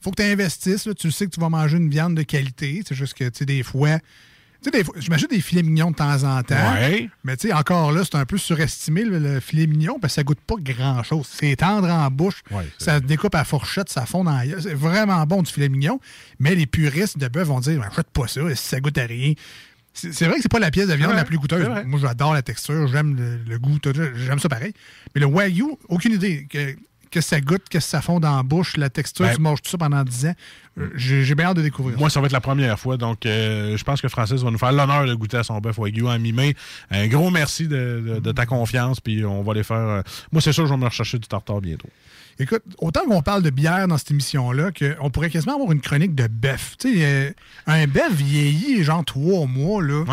faut 0.00 0.10
que 0.10 0.22
tu 0.22 0.28
investisses. 0.28 0.86
là. 0.86 0.94
Tu 0.94 1.10
sais 1.10 1.26
que 1.26 1.30
tu 1.30 1.40
vas 1.40 1.48
manger 1.48 1.76
une 1.78 1.88
viande 1.90 2.14
de 2.14 2.22
qualité. 2.22 2.82
C'est 2.86 2.94
juste 2.94 3.14
que, 3.14 3.24
tu 3.24 3.38
sais, 3.38 3.44
des 3.46 3.62
fois. 3.62 3.98
Tu 4.62 4.64
sais, 4.70 4.70
des 4.72 4.84
fois, 4.84 4.94
j'imagine 4.98 5.28
des 5.28 5.40
filets 5.40 5.62
mignons 5.62 5.90
de 5.90 5.96
temps 5.96 6.22
en 6.24 6.42
temps. 6.42 6.72
Ouais. 6.74 7.08
Mais 7.24 7.34
tu 7.38 7.48
sais, 7.48 7.54
encore 7.54 7.92
là, 7.92 8.02
c'est 8.04 8.16
un 8.16 8.26
peu 8.26 8.36
surestimé, 8.36 9.04
le, 9.04 9.18
le 9.18 9.40
filet 9.40 9.66
mignon, 9.66 9.98
parce 9.98 10.12
que 10.12 10.16
ça 10.16 10.22
goûte 10.22 10.40
pas 10.46 10.56
grand-chose. 10.58 11.26
C'est 11.32 11.56
tendre 11.56 11.88
en 11.88 12.10
bouche. 12.10 12.42
ça 12.76 12.96
se 12.98 13.02
découpe 13.02 13.34
à 13.34 13.44
fourchette, 13.44 13.88
ça 13.88 14.04
fond 14.04 14.22
dans 14.24 14.32
la. 14.36 14.60
C'est 14.60 14.74
vraiment 14.74 15.24
bon 15.24 15.40
du 15.42 15.50
filet 15.50 15.70
mignon. 15.70 15.98
Mais 16.38 16.54
les 16.54 16.66
puristes 16.66 17.16
de 17.16 17.28
bœuf 17.28 17.48
vont 17.48 17.60
dire, 17.60 17.80
achète 17.82 18.10
pas 18.10 18.28
ça, 18.28 18.42
ça 18.54 18.80
goûte 18.80 18.98
à 18.98 19.06
rien. 19.06 19.32
C'est 19.92 20.24
vrai 20.26 20.36
que 20.36 20.42
c'est 20.42 20.50
pas 20.50 20.58
la 20.60 20.70
pièce 20.70 20.88
de 20.88 20.94
viande 20.94 21.10
Ouais, 21.10 21.16
la 21.16 21.24
plus 21.24 21.36
vrai. 21.38 21.84
Moi, 21.84 21.98
j'adore 22.00 22.32
la 22.32 22.42
texture, 22.42 22.86
j'aime 22.88 23.16
le, 23.16 23.38
le 23.50 23.58
goût, 23.58 23.78
j'aime 24.16 24.38
ça 24.38 24.48
pareil. 24.48 24.72
Mais 25.14 25.20
le 25.20 25.26
Wagyu, 25.26 25.64
aucune 25.88 26.12
idée. 26.12 26.46
Que, 26.50 26.76
que 27.10 27.20
ça 27.20 27.40
goûte, 27.40 27.68
que 27.68 27.80
ça 27.80 28.00
fond 28.00 28.20
dans 28.20 28.36
la 28.36 28.44
bouche, 28.44 28.76
la 28.76 28.88
texture, 28.88 29.26
Ben- 29.26 29.34
tu 29.34 29.40
manges 29.42 29.60
tout 29.62 29.68
ça 29.70 29.76
pendant 29.78 30.04
10 30.04 30.26
ans. 30.26 30.34
Euh, 30.78 30.90
J'ai 30.94 31.24
j'ai 31.24 31.34
bien 31.34 31.46
hâte 31.46 31.56
de 31.56 31.62
découvrir. 31.62 31.98
Moi, 31.98 32.08
ça 32.08 32.20
va 32.20 32.26
être 32.26 32.32
la 32.32 32.40
première 32.40 32.78
fois. 32.78 32.96
Donc, 32.96 33.26
euh, 33.26 33.76
je 33.76 33.82
pense 33.82 34.00
que 34.00 34.06
Francis 34.06 34.40
va 34.42 34.50
nous 34.52 34.58
faire 34.58 34.70
l'honneur 34.70 35.06
de 35.06 35.14
goûter 35.14 35.38
à 35.38 35.42
son 35.42 35.58
bœuf 35.58 35.76
Wagyu 35.76 36.06
en 36.06 36.16
mi-mai. 36.20 36.54
Un 36.92 37.08
gros 37.08 37.30
merci 37.30 37.66
de, 37.66 38.00
de- 38.14 38.20
de 38.20 38.32
ta 38.32 38.46
confiance. 38.46 39.00
Puis, 39.00 39.24
on 39.24 39.42
va 39.42 39.54
les 39.54 39.64
faire. 39.64 39.76
euh, 39.76 40.02
Moi, 40.30 40.40
c'est 40.40 40.52
sûr, 40.52 40.66
je 40.66 40.72
vais 40.72 40.78
me 40.78 40.84
rechercher 40.84 41.18
du 41.18 41.26
tartare 41.26 41.60
bientôt. 41.60 41.88
Écoute, 42.40 42.62
autant 42.78 43.04
qu'on 43.04 43.20
parle 43.20 43.42
de 43.42 43.50
bière 43.50 43.86
dans 43.86 43.98
cette 43.98 44.12
émission-là, 44.12 44.70
qu'on 44.72 45.10
pourrait 45.10 45.28
quasiment 45.28 45.56
avoir 45.56 45.72
une 45.72 45.82
chronique 45.82 46.14
de 46.14 46.26
bœuf. 46.26 46.74
Euh, 46.86 47.30
un 47.66 47.86
bœuf 47.86 48.12
vieilli, 48.12 48.82
genre 48.82 49.04
trois 49.04 49.46
mois, 49.46 49.82
là. 49.82 50.04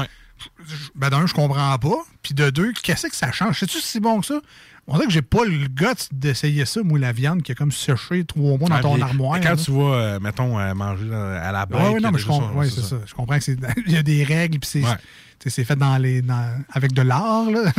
Ben 0.96 1.10
d'un, 1.10 1.26
je 1.26 1.34
comprends 1.34 1.78
pas. 1.80 2.06
Puis 2.22 2.34
de 2.34 2.50
deux, 2.50 2.74
qu'est-ce 2.84 3.08
que 3.08 3.16
ça 3.16 3.32
change? 3.32 3.60
Sais-tu 3.60 3.80
si 3.80 3.88
c'est 3.88 4.00
bon 4.02 4.20
que 4.20 4.26
ça? 4.26 4.42
On 4.90 4.94
dirait 4.96 5.08
que 5.08 5.12
j'ai 5.14 5.22
pas 5.22 5.44
le 5.44 5.68
guts 5.68 5.86
d'essayer 6.14 6.64
ça, 6.66 6.82
moi, 6.82 6.98
la 6.98 7.12
viande 7.12 7.44
qui 7.44 7.52
a 7.52 7.56
comme 7.56 7.72
séché 7.74 8.24
trois 8.24 8.58
mois 8.58 8.70
dans 8.70 8.76
Ah, 8.76 8.82
ton 8.82 9.02
armoire. 9.02 9.40
Quand 9.42 9.50
là. 9.50 9.56
tu 9.58 9.72
vas, 9.72 9.96
euh, 9.96 10.20
mettons, 10.22 10.58
euh, 10.58 10.74
manger 10.74 11.08
euh, 11.12 11.40
à 11.50 11.52
la 11.52 11.66
bête. 11.66 11.78
ouais, 11.82 12.00
non, 12.00 12.12
mais 12.12 12.20
je 12.20 12.26
comprends. 12.26 12.54
ouais, 12.54 12.70
c'est 12.70 12.82
ça. 12.82 12.96
Je 13.06 13.14
comprends 13.14 13.38
que 13.38 13.44
c'est. 13.44 13.58
Il 13.86 13.92
y 13.94 13.98
a 13.98 14.04
des 14.04 14.24
règles, 14.24 14.60
puis 14.60 14.70
c'est. 14.72 14.84
Ouais. 14.84 15.66
fait 15.66 15.76
dans 15.76 15.98
les, 15.98 16.22
dans- 16.22 16.64
avec 16.72 16.94
de 16.94 17.02
l'art. 17.02 17.52
là. 17.52 17.72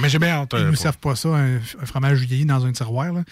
Mais 0.00 0.08
j'ai 0.08 0.18
bien 0.18 0.30
hâte. 0.30 0.50
Ils 0.54 0.56
euh, 0.56 0.60
ne 0.60 0.64
nous 0.68 0.72
pour- 0.72 0.80
servent 0.82 0.98
pas 0.98 1.16
ça, 1.16 1.28
un, 1.28 1.56
un 1.56 1.86
fromage 1.86 2.20
vieilli 2.20 2.46
dans 2.46 2.64
un 2.64 2.72
tiroir. 2.72 3.12
là. 3.12 3.24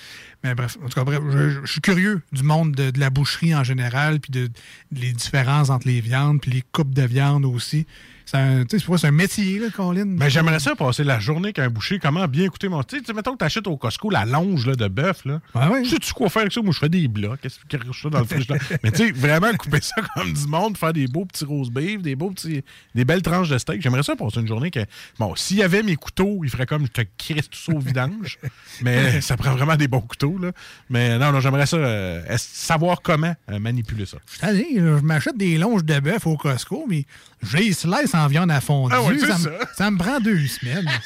Mais 0.44 0.54
bref, 0.54 0.76
en 0.84 0.88
tout 0.88 0.94
cas, 0.94 1.04
bref, 1.04 1.20
je, 1.30 1.64
je 1.64 1.72
suis 1.72 1.80
curieux 1.80 2.20
du 2.32 2.42
monde 2.42 2.72
de, 2.72 2.90
de 2.90 3.00
la 3.00 3.08
boucherie 3.08 3.54
en 3.54 3.64
général, 3.64 4.20
puis 4.20 4.30
de, 4.30 4.50
les 4.92 5.12
différences 5.14 5.70
entre 5.70 5.88
les 5.88 6.02
viandes, 6.02 6.40
puis 6.42 6.50
les 6.50 6.62
coupes 6.70 6.92
de 6.94 7.02
viande 7.02 7.46
aussi. 7.46 7.86
C'est 8.26 8.36
un, 8.36 8.64
tu 8.64 8.76
un 9.04 9.10
métier, 9.12 9.60
là, 9.60 9.68
Colin. 9.70 10.04
Mais 10.04 10.30
j'aimerais 10.30 10.58
ça 10.58 10.74
passer 10.74 11.04
la 11.04 11.20
journée 11.20 11.52
qu'un 11.52 11.70
boucher, 11.70 12.00
comment 12.00 12.26
bien 12.26 12.44
écouter 12.44 12.68
mon. 12.68 12.82
Tu 12.82 12.96
sais, 12.96 13.02
tu 13.02 13.12
mettons 13.12 13.32
que 13.32 13.38
t'achètes 13.38 13.68
au 13.68 13.76
Costco 13.76 14.10
la 14.10 14.24
longe 14.24 14.66
là, 14.66 14.74
de 14.74 14.88
bœuf, 14.88 15.24
là. 15.24 15.40
Sais-tu 15.84 16.12
quoi 16.12 16.28
faire 16.28 16.42
avec 16.42 16.52
ça? 16.52 16.60
Moi, 16.60 16.72
je 16.72 16.80
fais 16.80 16.88
des 16.88 17.06
blocs. 17.06 17.40
Qu'est-ce 17.40 17.60
que 17.60 17.92
je 17.92 18.00
fais 18.00 18.10
dans 18.10 18.18
le 18.18 18.24
frigidaire? 18.24 18.60
Mais 18.82 18.90
tu 18.90 19.06
sais, 19.06 19.12
vraiment 19.12 19.52
couper 19.54 19.80
ça 19.80 19.94
comme 20.14 20.32
du 20.32 20.46
monde, 20.48 20.76
faire 20.76 20.92
des 20.92 21.06
beaux 21.06 21.24
petits 21.24 21.44
rose 21.44 21.70
beef, 21.70 22.02
des 22.02 22.16
beaux 22.16 22.30
petits, 22.30 22.64
des 22.96 23.04
belles 23.04 23.22
tranches 23.22 23.48
de 23.48 23.58
steak. 23.58 23.80
J'aimerais 23.80 24.02
ça 24.02 24.16
passer 24.16 24.40
une 24.40 24.48
journée 24.48 24.72
que, 24.72 24.80
bon, 25.20 25.36
s'il 25.36 25.58
y 25.58 25.62
avait 25.62 25.84
mes 25.84 25.94
couteaux, 25.94 26.40
il 26.42 26.50
ferait 26.50 26.66
comme 26.66 26.86
je 26.86 27.02
te 27.02 27.02
crisse 27.16 27.48
tout 27.48 27.58
ça 27.58 27.72
au 27.72 27.78
vidange. 27.78 28.38
Mais 28.82 29.20
ça 29.20 29.36
prend 29.36 29.52
vraiment 29.52 29.76
des 29.76 29.86
bons 29.86 30.00
couteaux, 30.00 30.36
là. 30.38 30.50
Mais 30.90 31.16
non, 31.18 31.30
non, 31.30 31.38
j'aimerais 31.38 31.66
ça, 31.66 31.76
euh, 31.76 32.22
savoir 32.38 33.02
comment 33.02 33.34
euh, 33.52 33.60
manipuler 33.60 34.06
ça. 34.06 34.18
Je 34.42 34.46
je 34.46 35.04
m'achète 35.04 35.36
des 35.36 35.58
longes 35.58 35.84
de 35.84 36.00
bœuf 36.00 36.26
au 36.26 36.36
Costco, 36.36 36.86
mais 36.88 37.04
je 37.42 37.56
les 37.58 37.72
slice 37.72 38.14
en 38.16 38.26
viande 38.28 38.50
à 38.50 38.60
fondue. 38.60 38.94
Ah 38.96 39.02
ouais, 39.02 39.18
ça, 39.18 39.26
me- 39.38 39.44
ça. 39.44 39.50
ça 39.76 39.90
me 39.90 39.98
prend 39.98 40.20
deux 40.20 40.46
semaines. 40.46 40.88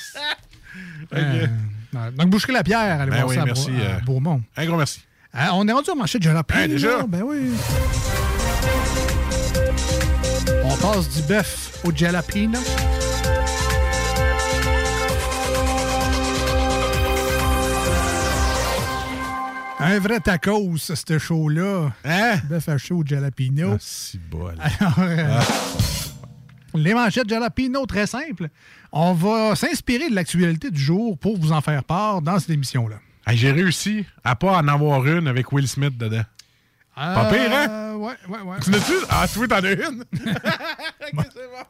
Euh, 1.13 1.47
donc, 1.93 2.31
boucherie 2.31 2.53
la 2.53 2.63
pierre, 2.63 3.01
allez 3.01 3.11
Ben 3.11 3.17
voir 3.25 3.29
oui, 3.31 3.35
ça 3.35 3.45
merci, 3.45 3.71
à 3.85 3.99
Beaumont. 4.05 4.41
Un 4.57 4.67
gros 4.67 4.77
merci. 4.77 5.01
Euh, 5.35 5.41
on 5.55 5.67
est 5.67 5.73
rendu 5.73 5.91
au 5.91 5.97
marché 5.97 6.19
de 6.21 6.23
jalapeno. 6.23 6.61
Hein, 6.63 6.69
déjà? 6.69 7.03
Ben 7.09 7.23
oui. 7.25 7.51
On 10.63 10.77
passe 10.77 11.09
du 11.09 11.23
bœuf 11.23 11.81
au 11.83 11.91
jalapeno. 11.93 12.61
Un 19.83 19.99
vrai 19.99 20.21
tacos, 20.21 20.77
ce 20.95 21.19
show-là. 21.19 21.91
Hein? 22.05 22.35
Bœuf 22.49 22.69
haché 22.69 22.93
au 22.93 23.03
jalapeno. 23.05 23.73
Ah, 23.75 23.79
si 23.81 24.19
bol. 24.19 24.55
Alors, 24.61 24.95
euh, 24.99 25.39
Ah. 25.41 25.45
Les 26.75 26.95
manchettes 26.95 27.29
jalapeno, 27.29 27.87
très 27.87 28.07
simple. 28.07 28.49
On 28.93 29.13
va 29.13 29.55
s'inspirer 29.57 30.11
de 30.11 30.15
l'actualité 30.15 30.71
du 30.71 30.81
jour 30.81 31.19
pour 31.19 31.39
vous 31.39 31.53
en 31.53 31.61
faire 31.61 31.85
part 31.85 32.23
dans 32.23 32.39
cette 32.39 32.51
émission-là. 32.51 32.97
Hey, 33.27 33.37
J'ai 33.37 33.53
réussi 33.53 34.05
à 34.25 34.35
pas 34.37 34.59
en 34.59 34.69
avoir 34.69 35.07
une 35.07 35.29
avec 35.29 35.53
Will 35.53 35.69
Smith 35.69 35.97
dedans. 35.97 36.23
Pas 36.95 37.31
pire, 37.31 37.51
hein? 37.53 37.67
Euh, 37.71 37.91
Ouais, 38.01 38.15
ouais, 38.29 38.41
ouais. 38.41 38.57
Tu 38.63 38.71
l'as-tu? 38.71 38.95
Ah, 39.11 39.27
tu 39.31 39.39
veux, 39.41 39.47
t'en 39.49 39.57
as 39.57 39.73
une? 39.73 40.05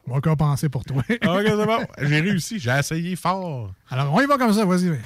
On 0.07 0.13
va 0.13 0.21
compenser 0.21 0.69
pour 0.69 0.85
toi? 0.85 1.03
ok, 1.09 1.19
c'est 1.19 1.65
bon. 1.65 1.85
J'ai 2.01 2.19
réussi. 2.21 2.57
J'ai 2.57 2.71
essayé 2.71 3.17
fort. 3.17 3.73
Alors, 3.89 4.13
on 4.13 4.21
y 4.21 4.25
va 4.25 4.37
comme 4.37 4.53
ça, 4.53 4.63
vas-y. 4.63 4.97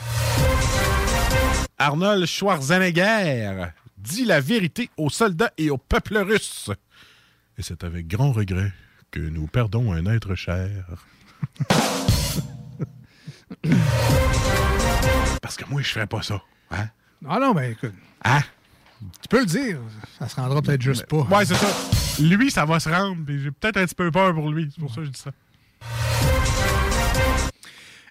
Arnold 1.79 2.25
Schwarzenegger 2.27 3.65
dit 3.97 4.25
la 4.25 4.39
vérité 4.39 4.89
aux 4.97 5.09
soldats 5.09 5.51
et 5.57 5.71
au 5.71 5.77
peuple 5.79 6.17
russe. 6.19 6.69
Et 7.57 7.63
c'est 7.63 7.83
avec 7.83 8.07
grand 8.07 8.31
regret 8.31 8.71
que 9.15 9.21
nous 9.21 9.47
perdons 9.47 9.93
un 9.93 10.05
être 10.07 10.35
cher. 10.35 10.69
Parce 15.41 15.55
que 15.55 15.63
moi, 15.69 15.81
je 15.81 15.87
ferais 15.87 16.05
pas 16.05 16.21
ça. 16.21 16.41
Hein? 16.71 16.89
Ah 17.25 17.39
non, 17.39 17.53
ben 17.53 17.71
écoute. 17.71 17.93
Hein? 18.25 18.41
Tu 19.21 19.29
peux 19.29 19.39
le 19.39 19.45
dire. 19.45 19.79
Ça 20.19 20.27
se 20.27 20.35
rendra 20.35 20.61
peut-être 20.61 20.81
juste 20.81 21.05
pas. 21.05 21.21
Ouais, 21.21 21.45
c'est 21.45 21.55
ça. 21.55 22.21
Lui, 22.21 22.51
ça 22.51 22.65
va 22.65 22.81
se 22.81 22.89
rendre. 22.89 23.23
J'ai 23.25 23.51
peut-être 23.51 23.77
un 23.77 23.85
petit 23.85 23.95
peu 23.95 24.11
peur 24.11 24.33
pour 24.33 24.51
lui. 24.51 24.69
C'est 24.69 24.81
pour 24.81 24.89
ça 24.89 24.97
que 24.97 25.05
je 25.05 25.11
dis 25.11 25.21
ça. 25.21 25.31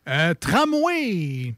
Euh, 0.09 0.33
tramway. 0.33 1.55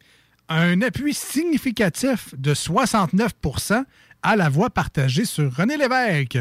Un 0.48 0.82
appui 0.82 1.14
significatif 1.14 2.35
de 2.36 2.52
69% 2.52 3.85
à 4.23 4.35
la 4.35 4.48
voix 4.48 4.70
partagée 4.70 5.24
sur 5.24 5.55
René 5.55 5.77
Lévesque. 5.77 6.39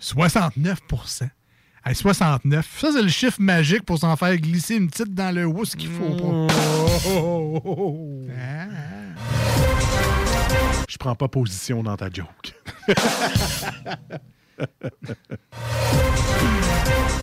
69 0.00 0.80
Hey, 1.88 1.94
69. 1.94 2.78
Ça, 2.80 2.92
c'est 2.92 3.00
le 3.00 3.08
chiffre 3.08 3.40
magique 3.40 3.82
pour 3.84 3.98
s'en 3.98 4.14
faire 4.14 4.36
glisser 4.36 4.74
une 4.74 4.88
petite 4.90 5.14
dans 5.14 5.34
le 5.34 5.46
haut, 5.46 5.64
ce 5.64 5.74
qu'il 5.74 5.88
faut 5.88 6.10
pas. 6.16 6.46
Je 10.86 10.96
prends 10.98 11.14
pas 11.14 11.28
position 11.28 11.82
dans 11.82 11.96
ta 11.96 12.10
joke. 12.10 12.52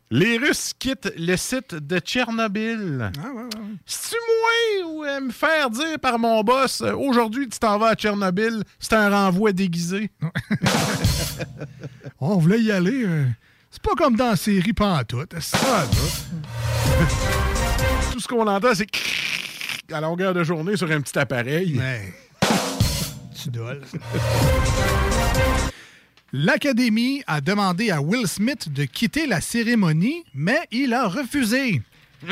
Les 0.10 0.38
Russes 0.38 0.72
quittent 0.80 1.14
le 1.16 1.36
site 1.36 1.76
de 1.76 2.00
Tchernobyl. 2.00 3.12
Ah, 3.20 3.28
C'est-tu 3.86 4.16
moi 4.16 4.90
ou 4.92 5.04
euh, 5.04 5.20
me 5.20 5.32
faire 5.32 5.70
dire 5.70 6.00
par 6.00 6.18
mon 6.18 6.42
boss 6.44 6.82
euh, 6.82 6.94
aujourd'hui 6.94 7.50
tu 7.50 7.60
t'en 7.60 7.78
vas 7.78 7.90
à 7.90 7.96
Tchernobyl, 7.96 8.64
c'est 8.80 8.94
un 8.94 9.10
renvoi 9.10 9.52
déguisé? 9.52 10.10
Oh, 10.22 10.28
on 12.22 12.38
voulait 12.38 12.62
y 12.62 12.72
aller. 12.72 13.04
euh, 13.04 13.26
C'est 13.76 13.82
pas 13.82 13.96
comme 13.98 14.16
dans 14.16 14.30
la 14.30 14.36
série 14.38 14.72
Pantoute. 14.72 15.32
Tout 18.14 18.20
ce 18.22 18.28
qu'on 18.28 18.48
entend, 18.48 18.74
c'est 18.74 18.88
à 19.92 20.00
longueur 20.00 20.34
de 20.34 20.46
journée 20.46 20.78
sur 20.78 20.90
un 20.90 21.02
petit 21.02 21.20
appareil. 21.20 21.82
Tu 23.36 23.50
doles. 23.50 23.82
L'Académie 26.32 27.22
a 27.28 27.42
demandé 27.42 27.92
à 27.92 28.02
Will 28.02 28.30
Smith 28.30 28.72
de 28.72 28.86
quitter 28.86 29.28
la 29.28 29.42
cérémonie, 29.42 30.24
mais 30.34 30.62
il 30.72 30.94
a 30.94 31.08
refusé. 31.08 31.82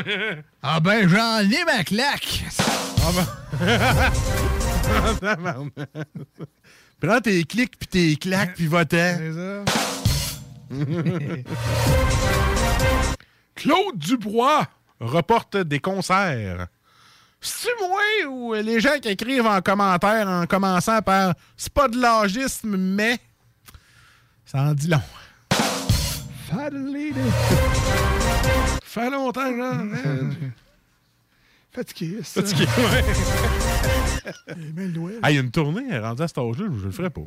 Ah 0.62 0.80
ben, 0.80 1.06
j'en 1.06 1.40
ai 1.40 1.62
ma 1.66 1.84
claque! 1.84 2.42
Prends 7.02 7.20
tes 7.20 7.44
clics 7.44 7.76
puis 7.78 7.86
tes 7.86 8.16
claques 8.16 8.54
puis 8.54 8.66
va-t'en. 8.66 9.18
Claude 13.54 13.96
Dubois 13.96 14.66
reporte 15.00 15.56
des 15.56 15.80
concerts. 15.80 16.66
C'est-tu 17.40 17.68
moi 17.78 18.00
ou 18.30 18.54
les 18.54 18.80
gens 18.80 18.98
qui 19.00 19.08
écrivent 19.08 19.46
en 19.46 19.60
commentaire 19.60 20.28
en 20.28 20.46
commençant 20.46 21.02
par 21.02 21.34
c'est 21.56 21.72
pas 21.72 21.88
de 21.88 22.00
l'agisme, 22.00 22.76
mais 22.76 23.18
ça 24.44 24.62
en 24.62 24.72
dit 24.74 24.88
long. 24.88 25.00
Fait 28.82 29.10
longtemps, 29.10 29.50
là. 29.50 29.72
Fatigué, 31.72 32.20
ça. 32.22 32.40
Fatigué, 32.40 32.64
ouais. 32.64 33.04
Il 35.28 35.34
y 35.34 35.38
a 35.38 35.40
une 35.40 35.50
tournée 35.50 35.98
rendue 35.98 36.22
à 36.22 36.28
cet 36.28 36.38
âge-là, 36.38 36.66
je 36.78 36.84
le 36.86 36.92
ferais 36.92 37.10
pas. 37.10 37.22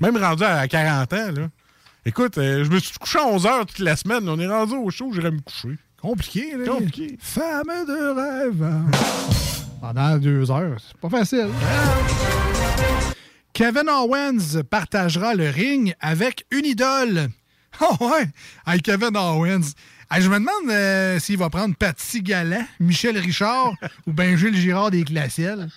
Même 0.00 0.16
rendu 0.18 0.44
à 0.44 0.68
40 0.68 1.12
ans, 1.14 1.32
là. 1.32 1.48
Écoute, 2.08 2.38
euh, 2.38 2.62
je 2.64 2.70
me 2.70 2.78
suis 2.78 2.96
couché 2.98 3.18
à 3.18 3.26
11 3.26 3.46
heures 3.46 3.66
toute 3.66 3.80
la 3.80 3.96
semaine. 3.96 4.28
On 4.28 4.38
est 4.38 4.46
rendu 4.46 4.74
au 4.74 4.90
show, 4.90 5.10
j'irais 5.12 5.32
me 5.32 5.40
coucher. 5.40 5.76
Compliqué, 6.00 6.56
là. 6.56 6.66
Compliqué. 6.66 7.16
Femme 7.20 7.66
de 7.66 8.14
rêve. 8.14 8.64
Pendant 9.80 10.16
deux 10.16 10.48
heures, 10.52 10.76
c'est 10.78 10.96
pas 10.98 11.08
facile. 11.08 11.48
Kevin 13.52 13.88
Owens 13.88 14.62
partagera 14.70 15.34
le 15.34 15.50
ring 15.50 15.94
avec 16.00 16.46
une 16.52 16.64
idole. 16.64 17.28
Oh 17.80 17.96
ouais! 18.12 18.28
Hey, 18.68 18.80
Kevin 18.80 19.16
Owens. 19.16 19.72
Hey, 20.08 20.22
je 20.22 20.28
me 20.28 20.38
demande 20.38 20.70
euh, 20.70 21.18
s'il 21.18 21.38
va 21.38 21.50
prendre 21.50 21.74
Patsy 21.74 22.22
Galland, 22.22 22.64
Michel 22.78 23.18
Richard 23.18 23.72
ou 24.06 24.12
ben 24.12 24.36
Gilles 24.36 24.56
Girard 24.56 24.92
des 24.92 25.02
Glaciels. 25.02 25.68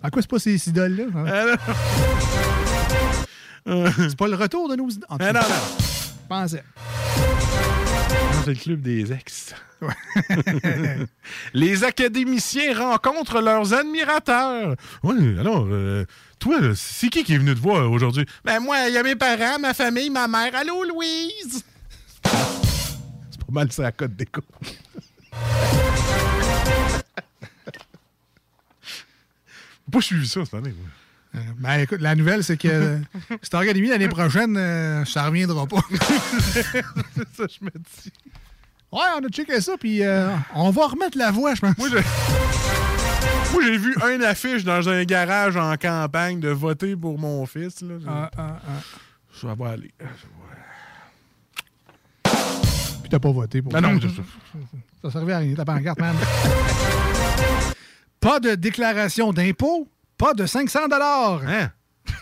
À 0.00 0.10
quoi 0.10 0.22
c'est 0.22 0.30
pas 0.30 0.38
ces 0.38 0.68
idoles-là? 0.68 1.06
hein? 1.16 1.56
C'est 3.96 4.16
pas 4.16 4.28
le 4.28 4.36
retour 4.36 4.68
de 4.68 4.76
nos 4.76 4.86
cas, 4.86 5.32
non, 5.32 5.40
non. 5.40 5.40
je 5.40 6.28
pensais. 6.28 6.62
C'est 8.44 8.50
le 8.50 8.54
club 8.54 8.80
des 8.80 9.12
ex. 9.12 9.54
Les 11.52 11.82
académiciens 11.82 12.78
rencontrent 12.78 13.40
leurs 13.40 13.74
admirateurs. 13.74 14.76
Oui, 15.02 15.36
alors, 15.38 15.66
euh, 15.68 16.04
toi, 16.38 16.58
c'est 16.76 17.08
qui 17.08 17.24
qui 17.24 17.34
est 17.34 17.38
venu 17.38 17.54
te 17.54 17.60
voir 17.60 17.90
aujourd'hui? 17.90 18.24
Ben, 18.44 18.60
moi, 18.60 18.88
il 18.88 18.94
y 18.94 18.98
a 18.98 19.02
mes 19.02 19.16
parents, 19.16 19.58
ma 19.58 19.74
famille, 19.74 20.10
ma 20.10 20.28
mère. 20.28 20.54
Allô, 20.54 20.84
Louise? 20.84 21.64
C'est 22.22 23.40
pas 23.44 23.52
mal 23.52 23.72
ça, 23.72 23.82
la 23.82 23.92
cote 23.92 24.14
d'écho. 24.14 24.42
pas 29.90 30.00
suivi 30.00 30.28
ça 30.28 30.44
cette 30.44 30.54
année. 30.54 30.74
moi. 30.78 30.88
Euh, 31.36 31.40
Ben 31.58 31.80
écoute, 31.80 32.00
la 32.00 32.14
nouvelle, 32.14 32.42
c'est 32.42 32.56
que 32.56 32.98
cette 33.42 33.54
académie 33.54 33.88
l'année 33.88 34.08
prochaine, 34.08 34.56
euh, 34.56 35.04
ça 35.04 35.26
reviendra 35.26 35.66
pas. 35.66 35.80
c'est 36.40 36.72
ça, 36.72 37.44
je 37.48 37.64
me 37.64 37.70
dis. 37.70 38.12
Ouais, 38.92 39.02
on 39.20 39.24
a 39.24 39.28
checké 39.28 39.60
ça, 39.60 39.76
puis 39.78 40.02
euh, 40.02 40.30
on 40.54 40.70
va 40.70 40.86
remettre 40.86 41.18
la 41.18 41.30
voix, 41.30 41.54
je 41.54 41.60
pense. 41.60 41.76
Moi, 41.76 43.62
j'ai 43.62 43.76
vu 43.76 43.94
une 44.14 44.22
affiche 44.22 44.64
dans 44.64 44.88
un 44.88 45.04
garage 45.04 45.56
en 45.56 45.76
campagne 45.76 46.40
de 46.40 46.48
voter 46.48 46.96
pour 46.96 47.18
mon 47.18 47.44
fils. 47.46 47.82
Là. 47.82 47.94
Ah, 48.06 48.30
ah, 48.36 48.58
ah. 48.66 48.82
Ça 49.32 49.54
va 49.54 49.70
aller. 49.70 49.92
Puis 52.24 53.10
t'as 53.10 53.18
pas 53.18 53.30
voté 53.30 53.60
pour 53.60 53.72
Ben 53.72 53.80
non, 53.80 54.00
ça. 54.00 54.08
Ça 55.02 55.10
servait 55.10 55.32
à 55.34 55.38
rien, 55.38 55.54
ta 55.54 55.64
pancarte, 55.64 56.00
man. 56.00 56.16
pas 58.18 58.40
de 58.40 58.54
déclaration 58.54 59.32
d'impôt, 59.32 59.88
pas 60.18 60.34
de 60.34 60.46
500 60.46 60.88
dollars. 60.88 61.42
Hein? 61.46 61.70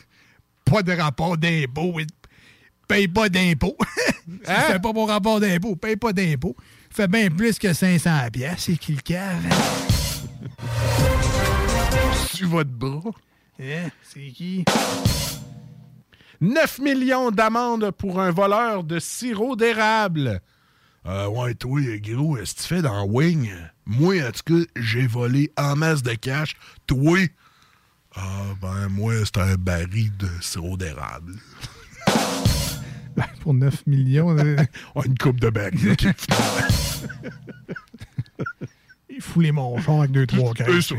Pas 0.65 0.83
de 0.83 0.93
rapport 0.93 1.37
d'impôt. 1.37 1.97
Paye 2.89 3.09
pas 3.09 3.29
d'impôt. 3.29 3.77
si 4.27 4.33
Hein? 4.47 4.61
fais 4.69 4.79
pas 4.79 4.93
mon 4.93 5.05
rapport 5.07 5.41
d'impôt, 5.41 5.77
paye 5.77 5.97
pas 5.97 6.13
d'impôt. 6.13 6.55
Fait 6.91 7.09
bien 7.09 7.29
plus 7.31 7.59
que 7.59 7.73
500 7.73 8.11
pièces, 8.33 8.55
c'est 8.59 8.77
qui 8.77 8.93
le 8.95 9.01
cave. 9.03 9.43
dessus 12.23 12.47
votre 12.47 12.71
bras. 12.71 13.11
Eh, 13.59 13.77
c'est 14.03 14.29
qui? 14.33 14.65
9 16.41 16.79
millions 16.81 17.31
d'amendes 17.31 17.91
pour 17.93 18.21
un 18.21 18.31
voleur 18.31 18.85
de 18.85 18.99
sirop 18.99 19.57
d'érable. 19.57 20.41
Euh, 21.07 21.27
ouais, 21.29 21.55
toi, 21.55 21.81
gros, 21.99 22.37
est-ce 22.39 22.55
que 22.55 22.61
tu 22.63 22.67
fais 22.67 22.83
dans 22.83 23.05
Wing? 23.05 23.51
Moi, 23.87 24.17
en 24.27 24.31
tout 24.33 24.43
cas, 24.65 24.71
j'ai 24.77 25.07
volé 25.07 25.53
en 25.57 25.77
masse 25.77 26.03
de 26.03 26.15
cash. 26.15 26.57
Toi? 26.87 27.19
Ah, 28.17 28.45
ben, 28.61 28.89
moi, 28.91 29.15
c'est 29.25 29.39
un 29.39 29.55
baril 29.57 30.17
de 30.17 30.29
sirop 30.41 30.77
d'érable. 30.77 31.35
Ben, 33.17 33.27
pour 33.43 33.55
9 33.55 33.87
millions. 33.87 34.37
euh, 34.37 34.57
une 35.05 35.17
coupe 35.17 35.39
de 35.39 35.49
baril. 35.49 35.95
il 39.09 39.21
fout 39.21 39.41
les 39.45 39.53
manchons 39.53 40.01
avec 40.01 40.11
2-3 40.11 40.53
C'est 40.57 40.65
caisses. 40.65 40.89
ça. 40.89 40.97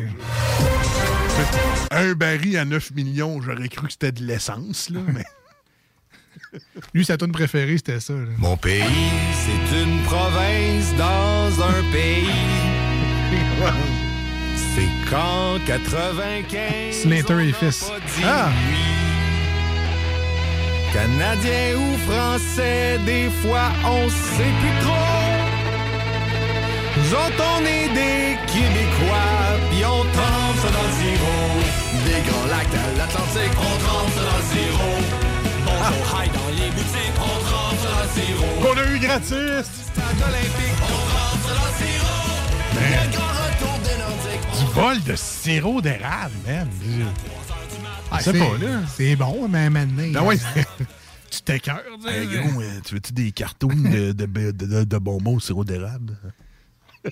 Un 1.91 2.13
baril 2.13 2.55
à 2.57 2.63
9 2.63 2.91
millions, 2.91 3.41
j'aurais 3.41 3.67
cru 3.67 3.87
que 3.87 3.91
c'était 3.91 4.13
de 4.13 4.23
l'essence, 4.23 4.89
là, 4.89 5.01
mais. 5.13 5.25
Lui, 6.93 7.03
sa 7.03 7.17
tune 7.17 7.33
préférée, 7.33 7.75
c'était 7.75 7.99
ça. 7.99 8.13
là. 8.13 8.29
Mon 8.37 8.55
pays, 8.55 8.81
c'est 9.33 9.83
une 9.83 10.01
province 10.03 10.95
dans 10.95 11.61
un 11.63 11.81
pays. 11.91 12.29
C'est 14.75 15.09
qu'en 15.09 15.57
95. 15.65 17.03
Slater 17.03 17.47
et 17.47 17.53
fils. 17.53 17.89
Ah! 18.25 18.49
Canadien 20.91 21.75
ou 21.77 21.97
français, 22.09 22.99
des 23.05 23.29
fois 23.41 23.69
on 23.85 24.09
sait 24.09 24.53
plus 24.61 24.85
trop. 24.85 25.15
Nous 26.97 27.13
autres, 27.13 27.43
on 27.57 27.61
est 27.65 27.89
des 27.89 28.37
Québécois, 28.47 29.59
puis 29.69 29.83
on 29.85 30.03
trempe 30.03 30.57
ça 30.61 30.69
dans 30.71 30.87
le 30.87 30.95
sirop. 30.99 31.55
Des 32.05 32.21
grands 32.29 32.47
lacs 32.47 32.75
à 32.75 32.97
l'Atlantique, 32.97 33.55
on 33.57 33.75
trempe 33.85 34.11
ça 34.15 34.23
dans 34.29 34.37
le 34.37 34.47
sirop. 34.51 34.99
Bonjour, 35.65 36.19
high 36.19 36.31
dans 36.31 36.51
les 36.63 36.69
boutiques, 36.71 37.17
on 37.17 37.39
trempe 37.45 37.77
ça 37.81 37.89
dans 37.95 38.03
le 38.03 38.11
sirop. 38.15 38.55
Qu'on 38.61 38.77
a 38.77 38.85
eu 38.93 38.99
gratis! 38.99 39.65
Stade 39.91 40.21
olympique, 40.27 40.79
on 40.81 40.99
trempe 41.11 41.41
ça 41.47 41.53
dans 41.55 41.65
le. 41.69 41.75
Man. 42.75 42.83
Le 42.83 43.11
grand 43.15 43.33
retour 43.39 43.79
des 43.83 43.97
Nordiques. 43.99 44.34
Vol 44.75 45.01
de 45.03 45.15
sirop 45.15 45.81
d'érable, 45.81 46.33
man. 46.45 46.67
Ah, 48.11 48.19
c'est- 48.21 48.33
pas, 48.37 48.57
là. 48.57 48.81
C'est 48.93 49.15
bon, 49.15 49.47
mais 49.47 49.69
maintenant. 49.69 50.11
Ben 50.11 50.21
oui. 50.23 50.35
tu 51.31 51.41
t'écœures, 51.41 51.81
tu 52.01 52.07
sais. 52.09 52.25
Hey, 52.25 52.27
gros, 52.27 52.61
tu 52.85 52.93
veux-tu 52.95 53.13
des 53.13 53.31
cartons 53.31 53.67
de, 53.69 54.11
de, 54.11 54.25
de, 54.51 54.83
de- 54.83 54.97
bonbons 54.97 55.37
au 55.37 55.39
sirop 55.39 55.63
d'érable? 55.63 56.17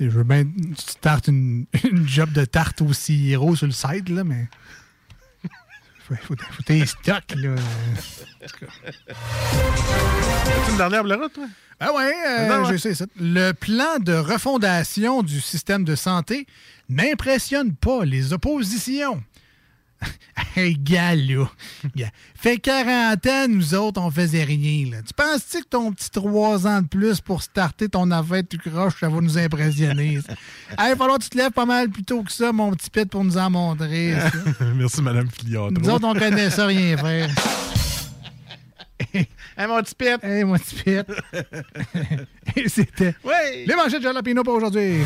Je 0.00 0.08
veux 0.08 0.24
bien 0.24 0.44
tu 0.44 0.94
tartes 1.00 1.28
une, 1.28 1.66
une 1.90 2.06
job 2.08 2.32
de 2.32 2.44
tarte 2.44 2.82
au 2.82 2.92
sirop 2.92 3.54
sur 3.56 3.66
le 3.66 3.72
site, 3.72 4.08
là, 4.08 4.24
mais. 4.24 4.48
Faut, 6.06 6.14
faut, 6.16 6.34
faut 6.36 6.62
tes 6.62 6.84
stocks, 6.84 7.34
là. 7.36 7.54
As-tu 9.08 10.70
une 10.70 10.76
dernière 10.76 11.02
blarotte, 11.04 11.32
toi? 11.32 11.46
Ah 11.80 11.92
ouais, 11.92 12.12
euh, 12.28 12.48
Non, 12.48 12.64
ouais. 12.66 12.72
je 12.72 12.76
sais 12.78 12.94
ça. 12.94 13.06
Le 13.18 13.52
plan 13.52 13.98
de 13.98 14.12
refondation 14.12 15.22
du 15.22 15.40
système 15.40 15.84
de 15.84 15.94
santé 15.96 16.46
n'impressionne 16.88 17.74
pas 17.74 18.04
les 18.04 18.32
oppositions. 18.32 19.22
Hey, 20.56 20.76
gars, 20.78 21.14
là. 21.14 21.46
Fait 22.34 22.58
40 22.58 23.26
ans, 23.26 23.48
nous 23.48 23.74
autres, 23.74 24.00
on 24.00 24.10
faisait 24.10 24.44
rien. 24.44 24.90
Là. 24.90 24.98
Tu 25.06 25.12
penses-tu 25.14 25.62
que 25.62 25.68
ton 25.68 25.92
petit 25.92 26.10
3 26.10 26.66
ans 26.66 26.82
de 26.82 26.86
plus 26.88 27.20
pour 27.20 27.42
starter 27.42 27.88
ton 27.88 28.10
affaire 28.10 28.42
tu 28.48 28.58
croches, 28.58 29.00
ça 29.00 29.08
va 29.08 29.20
nous 29.20 29.38
impressionner? 29.38 30.14
hey, 30.18 30.22
il 30.78 30.88
va 30.90 30.96
falloir 30.96 31.18
que 31.18 31.24
tu 31.24 31.30
te 31.30 31.38
lèves 31.38 31.52
pas 31.52 31.66
mal 31.66 31.88
plus 31.88 32.04
tôt 32.04 32.22
que 32.22 32.32
ça, 32.32 32.52
mon 32.52 32.72
petit 32.72 32.90
pit, 32.90 33.08
pour 33.08 33.24
nous 33.24 33.36
en 33.38 33.50
montrer. 33.50 34.14
ça. 34.20 34.30
Merci, 34.74 35.02
Madame 35.02 35.28
Filiard. 35.30 35.70
Nous 35.72 35.88
autres, 35.88 36.06
on 36.06 36.14
connaît 36.14 36.50
ça, 36.50 36.66
rien 36.66 36.96
faire. 36.96 37.30
Hey, 39.56 39.68
mon 39.68 39.80
petit 39.82 39.94
pit. 39.94 40.18
Hey, 40.24 40.42
mon 40.42 40.56
petit 40.56 40.74
pit. 40.74 41.06
Et 42.56 42.68
c'était 42.68 43.14
Oui. 43.24 43.64
les 43.66 43.74
manchettes 43.76 44.00
de 44.00 44.02
Jalapino 44.02 44.42
pour 44.42 44.54
aujourd'hui. 44.54 45.02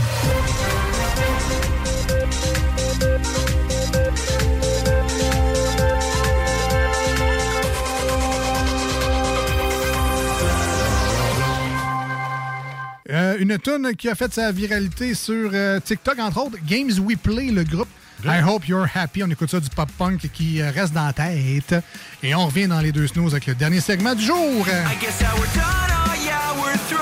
Une 13.38 13.56
tune 13.58 13.94
qui 13.96 14.08
a 14.08 14.14
fait 14.14 14.32
sa 14.32 14.50
viralité 14.52 15.14
sur 15.14 15.50
euh, 15.52 15.80
TikTok, 15.80 16.18
entre 16.18 16.38
autres, 16.38 16.58
Games 16.66 16.92
We 17.00 17.16
Play, 17.16 17.46
le 17.46 17.64
groupe. 17.64 17.88
I 18.24 18.42
hope 18.44 18.66
you're 18.66 18.88
happy. 18.92 19.22
On 19.22 19.30
écoute 19.30 19.48
ça 19.48 19.60
du 19.60 19.68
pop-punk 19.70 20.28
qui 20.32 20.60
euh, 20.60 20.70
reste 20.72 20.92
dans 20.92 21.06
la 21.06 21.12
tête. 21.12 21.74
Et 22.22 22.34
on 22.34 22.46
revient 22.46 22.66
dans 22.66 22.80
les 22.80 22.90
deux 22.90 23.06
snooze 23.06 23.32
avec 23.32 23.46
le 23.46 23.54
dernier 23.54 23.80
segment 23.80 24.14
du 24.14 24.24
jour. 24.24 24.66
I 24.66 24.96
guess 25.00 25.18
that 25.18 25.34
we're 25.38 25.46
done, 25.54 25.90
oh 26.06 26.14
yeah, 26.24 26.52
we're 26.60 26.76
through. 26.88 26.98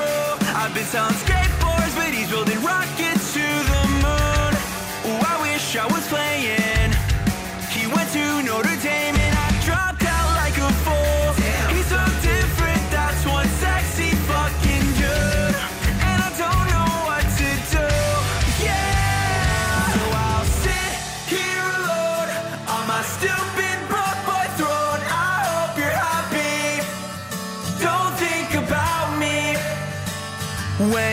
I've 0.55 0.75
been 0.75 0.85
selling 0.85 1.15
skateboards, 1.15 1.95
but 1.97 2.13
he's 2.13 2.29
building 2.29 2.63
rockets 2.63 3.33
to 3.33 3.41
the 3.41 3.89
moon. 4.03 4.53
Ooh, 5.07 5.25
I 5.25 5.41
wish 5.41 5.75
I 5.77 5.87
was 5.87 6.07
playing. 6.09 6.93
He 7.71 7.87
went 7.87 8.13
to 8.13 8.43
Notre 8.43 8.77
Dame 8.83 9.06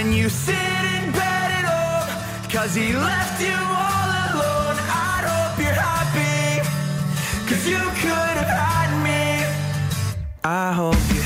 when 0.03 0.13
you 0.13 0.27
sit 0.27 0.55
in 0.95 1.11
bed 1.11 1.49
at 1.59 1.65
home. 1.73 2.51
Cause 2.51 2.75
he 2.75 2.93
left 2.93 3.41
you 3.41 3.55
all 3.55 4.09
alone. 4.27 4.77
I 5.07 5.15
hope 5.29 5.57
you're 5.63 5.79
happy. 5.91 6.61
Cause 7.47 7.63
you 7.67 7.79
could 8.03 8.35
have 8.41 8.53
had 8.63 8.91
me. 9.07 9.45
I 10.43 10.73
hope 10.73 11.03
you're 11.13 11.22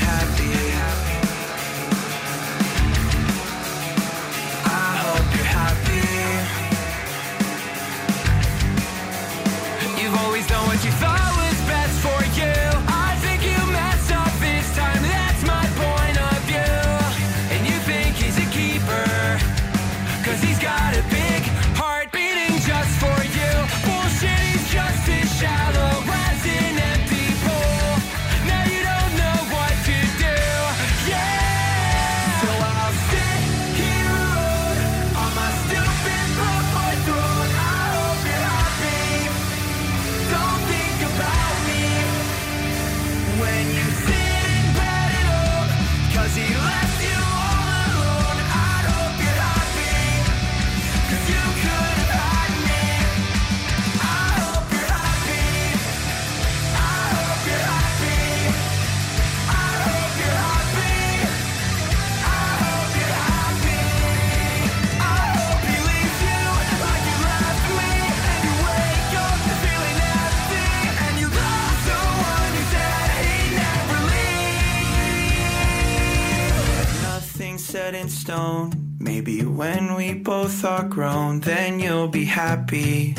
stone. 78.28 78.70
Maybe 79.00 79.42
when 79.42 79.94
we 79.94 80.12
both 80.12 80.62
are 80.62 80.84
grown, 80.84 81.40
then 81.40 81.80
you'll 81.80 82.08
be 82.08 82.26
happy. 82.26 83.14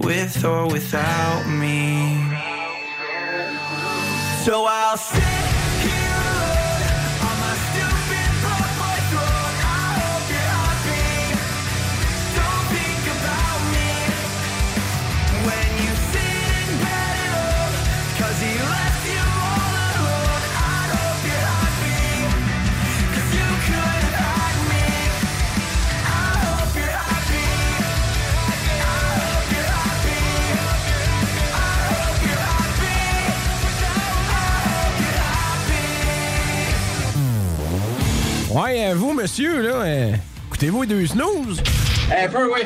With 0.00 0.44
or 0.44 0.66
without 0.66 1.44
me. 1.46 2.18
So 4.44 4.64
I'll 4.66 4.96
sit 4.96 5.39
Ouais, 38.50 38.88
euh, 38.88 38.94
vous, 38.96 39.12
monsieur, 39.12 39.62
là, 39.62 39.74
euh, 39.82 40.12
écoutez-vous 40.48 40.84
deux 40.84 41.06
snooze? 41.06 41.62
Un 42.10 42.28
peu, 42.28 42.52
oui. 42.52 42.62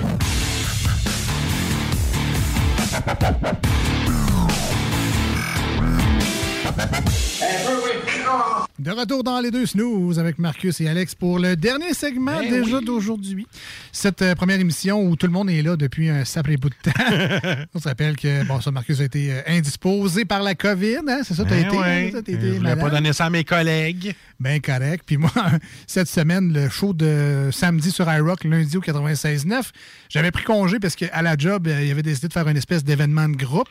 De 8.78 8.90
retour 8.90 9.23
dans 9.23 9.40
les 9.40 9.51
deux 9.51 9.66
snooze 9.66 10.19
avec 10.19 10.39
Marcus 10.39 10.81
et 10.81 10.89
Alex 10.89 11.15
pour 11.15 11.39
le 11.39 11.56
dernier 11.56 11.94
segment 11.94 12.39
Ben 12.40 12.51
déjà 12.62 12.78
oui. 12.78 12.85
d'aujourd'hui. 12.85 13.47
Cette 13.93 14.23
euh, 14.23 14.35
première 14.35 14.59
émission 14.59 15.02
où 15.02 15.15
tout 15.16 15.27
le 15.27 15.32
monde 15.32 15.48
est 15.51 15.62
là 15.62 15.77
depuis 15.77 16.09
un 16.09 16.24
sacré 16.24 16.56
bout 16.56 16.70
de 16.70 16.74
temps. 16.82 16.93
On 17.74 17.78
se 17.78 17.89
rappelle 17.89 18.16
que 18.16 18.44
bon, 18.44 18.61
ça, 18.61 18.70
Marcus 18.73 19.01
a 19.01 19.05
été 19.05 19.32
euh, 19.32 19.40
indisposé 19.47 20.24
par 20.24 20.43
la 20.43 20.55
COVID. 20.55 20.98
Hein? 21.09 21.20
C'est 21.23 21.35
ça, 21.35 21.44
t'as 21.44 21.51
Ben 21.51 21.66
été, 21.66 21.77
ouais. 21.77 22.12
hein? 22.15 22.20
Je 22.27 22.56
voulais 22.59 22.77
pas 22.77 22.90
donner 22.90 23.12
ça 23.12 23.27
à 23.27 23.31
mes 23.31 23.44
collègues. 23.44 24.15
Ben 24.40 24.61
correct. 24.61 25.05
Puis 25.06 25.16
moi, 25.16 25.31
cette 25.86 26.09
semaine, 26.09 26.52
le 26.52 26.69
show 26.69 26.93
de 26.93 27.51
samedi 27.52 27.90
sur 27.90 28.12
iRock, 28.12 28.44
lundi 28.44 28.77
au 28.77 28.81
96.9, 28.81 29.62
j'avais 30.09 30.31
pris 30.32 30.44
congé 30.44 30.78
parce 30.81 30.97
qu'à 30.97 31.23
la 31.23 31.36
job, 31.36 31.69
euh, 31.69 31.82
il 31.82 31.90
avait 31.90 32.02
décidé 32.02 32.28
de 32.28 32.32
faire 32.32 32.48
une 32.48 32.56
espèce 32.56 32.82
d'événement 32.85 33.28
de 33.28 33.36
groupe. 33.36 33.69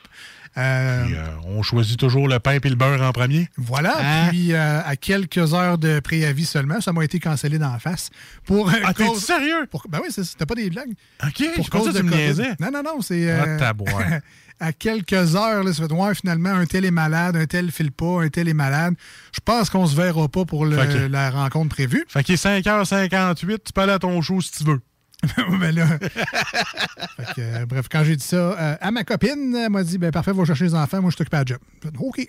Euh, 0.58 1.06
Puis, 1.06 1.16
euh, 1.16 1.26
on 1.48 1.64
choisit 1.64 1.98
toujours 1.98 2.28
le 2.28 2.40
pain 2.40 2.52
et 2.64 2.70
le 2.70 2.76
beurre 2.76 3.02
en 3.02 3.12
premier. 3.12 3.50
Voilà. 3.58 3.96
Hein? 4.00 4.30
Puis 4.30 4.54
euh, 4.54 4.82
à 4.86 4.96
quelques 4.96 5.54
heures 5.54 5.78
de 5.78 6.00
préavis 6.00 6.46
seulement, 6.46 6.80
ça 6.80 6.94
m'a 6.94 7.04
été 7.04 7.20
cancellé 7.20 7.58
d'en 7.58 7.80
face. 7.80 8.10
Pour 8.46 8.70
Ah, 8.84 8.94
t'es 8.94 9.06
cause- 9.06 9.24
sérieux? 9.24 9.66
pour- 9.72 9.86
ben 9.90 10.00
oui, 10.04 10.10
c'est- 10.12 10.24
c'était 10.24 10.46
pas 10.46 10.56
des 10.56 10.70
blagues. 10.70 10.92
OK, 11.26 11.44
Pour 11.56 11.66
je 11.66 11.70
cause 11.72 11.88
que 11.88 11.98
tu 11.98 11.98
de 11.98 12.02
me. 12.04 12.62
Non, 12.62 12.72
non, 12.72 12.84
non, 12.84 13.02
c'est. 13.02 13.32
Ah, 13.32 13.46
euh, 13.46 13.58
à 14.60 14.72
quelques 14.74 15.36
heures, 15.36 15.64
là, 15.64 15.74
ça 15.74 15.88
fait 15.88 15.94
ouais, 15.94 16.16
finalement, 16.16 16.52
un 16.52 16.66
tel 16.66 16.86
est 16.86 16.92
malade, 16.92 17.36
un 17.36 17.46
tel 17.46 17.72
file 17.72 17.92
pas, 17.92 18.22
un 18.24 18.30
tel 18.30 18.48
est 18.48 18.54
malade. 18.54 18.94
Je 19.34 19.40
pense 19.44 19.70
qu'on 19.70 19.88
se 19.88 19.96
verra 19.96 20.28
pas 20.30 20.46
pour 20.46 20.66
le- 20.66 20.78
Fait 20.78 20.88
que- 20.88 21.08
la 21.08 21.32
rencontre 21.32 21.70
prévue. 21.76 22.06
Fait 22.08 22.24
qu'il 22.24 22.36
est 22.36 22.38
5h58, 22.38 23.64
tu 23.66 23.74
peux 23.74 23.82
aller 23.82 23.94
à 23.94 24.00
ton 24.00 24.22
show 24.22 24.40
si 24.40 24.52
tu 24.52 24.64
veux. 24.64 24.80
ben 25.60 25.74
là. 25.76 25.88
Fait 25.88 27.34
que, 27.36 27.42
euh, 27.42 27.66
bref, 27.66 27.88
quand 27.92 28.04
j'ai 28.04 28.16
dit 28.16 28.24
ça 28.26 28.36
euh, 28.36 28.76
à 28.82 28.92
ma 28.92 29.04
copine, 29.04 29.56
elle 29.56 29.70
m'a 29.70 29.84
dit 29.84 29.98
ben 29.98 30.12
parfait, 30.12 30.32
va 30.34 30.46
chercher 30.46 30.66
les 30.66 30.76
enfants, 30.76 31.02
moi 31.02 31.12
je 31.12 31.18
t'occupe 31.18 31.34
à 31.34 31.40
la 31.40 31.46
job. 31.46 31.60
OK. 32.00 32.20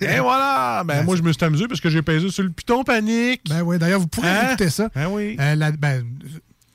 Et 0.00 0.18
voilà! 0.20 0.82
Ben, 0.84 1.04
moi, 1.04 1.16
je 1.16 1.22
me 1.22 1.32
suis 1.32 1.44
amusé 1.44 1.66
parce 1.68 1.80
que 1.80 1.90
j'ai 1.90 2.02
pesé 2.02 2.30
sur 2.30 2.42
le 2.44 2.50
piton 2.50 2.84
panique. 2.84 3.42
Ben 3.48 3.62
oui, 3.62 3.78
d'ailleurs, 3.78 4.00
vous 4.00 4.06
pourrez 4.08 4.28
Hein? 4.30 4.48
écouter 4.48 4.70
ça. 4.70 4.88
Ben 4.94 5.08
oui. 5.08 5.36
Euh, 5.40 5.54
la- 5.56 5.72
ben, 5.72 6.04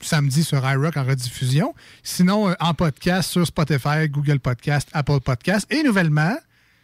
samedi 0.02 0.44
sur 0.44 0.68
iRock 0.68 0.98
en 0.98 1.04
rediffusion. 1.04 1.74
Sinon, 2.04 2.54
en 2.60 2.74
podcast 2.74 3.30
sur 3.32 3.46
Spotify, 3.46 4.10
Google 4.10 4.40
Podcast, 4.40 4.90
Apple 4.94 5.20
Podcast 5.24 5.68
et 5.70 5.84
nouvellement. 5.84 6.36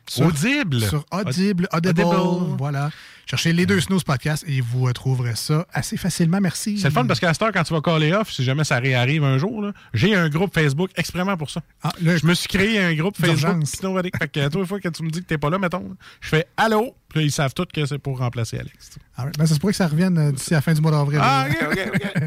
Sur- 0.09 0.25
Audible. 0.27 0.81
Sur 0.81 1.05
Audible, 1.11 1.67
Audible. 1.71 2.03
Audible. 2.03 2.55
Voilà. 2.57 2.89
Cherchez 3.29 3.51
les 3.51 3.65
deux 3.65 3.81
Snooze 3.81 4.05
Podcast 4.05 4.45
et 4.47 4.61
vous 4.61 4.87
euh, 4.87 4.93
trouverez 4.93 5.35
ça 5.35 5.67
assez 5.73 5.97
facilement. 5.97 6.39
Merci. 6.39 6.77
C'est 6.77 6.87
le 6.87 6.93
fun 6.93 7.05
parce 7.05 7.19
qu'à 7.19 7.33
cette 7.33 7.41
heure, 7.41 7.51
quand 7.51 7.63
tu 7.63 7.73
vas 7.73 7.81
caller 7.81 8.13
off, 8.13 8.31
si 8.31 8.41
jamais 8.41 8.63
ça 8.63 8.79
réarrive 8.79 9.23
un 9.25 9.37
jour, 9.37 9.65
j'ai 9.93 10.15
un 10.15 10.29
groupe 10.29 10.53
Facebook 10.53 10.91
exprès 10.95 11.23
pour 11.37 11.49
ça. 11.49 11.61
Ah, 11.83 11.91
là, 12.01 12.15
je 12.15 12.25
me 12.25 12.33
suis 12.33 12.47
créé 12.47 12.81
un 12.81 12.93
groupe 12.95 13.17
Facebook. 13.17 13.65
Fait 13.65 14.27
que 14.29 14.47
toutes 14.47 14.61
les 14.61 14.65
fois 14.65 14.79
que 14.79 14.87
tu 14.87 15.03
me 15.03 15.09
dis 15.09 15.19
que 15.21 15.25
t'es 15.25 15.37
pas 15.37 15.49
là, 15.49 15.59
mettons, 15.59 15.97
je 16.21 16.29
fais 16.29 16.47
Allô? 16.55 16.95
Là, 17.17 17.23
ils 17.23 17.31
savent 17.31 17.53
tous 17.53 17.65
que 17.73 17.85
c'est 17.85 17.97
pour 17.97 18.19
remplacer 18.19 18.57
Alex. 18.59 18.91
Ah 19.17 19.25
ouais, 19.25 19.31
ben, 19.37 19.45
ça 19.47 19.55
se 19.55 19.59
pourrait 19.59 19.73
que 19.73 19.77
ça 19.77 19.87
revienne 19.87 20.17
euh, 20.17 20.31
d'ici 20.31 20.51
la 20.51 20.61
fin 20.61 20.73
du 20.73 20.81
mois 20.81 20.91
d'avril. 20.91 21.19
Ah, 21.21 21.47
ok, 21.61 21.67
ok, 21.71 21.91
ok. 22.15 22.23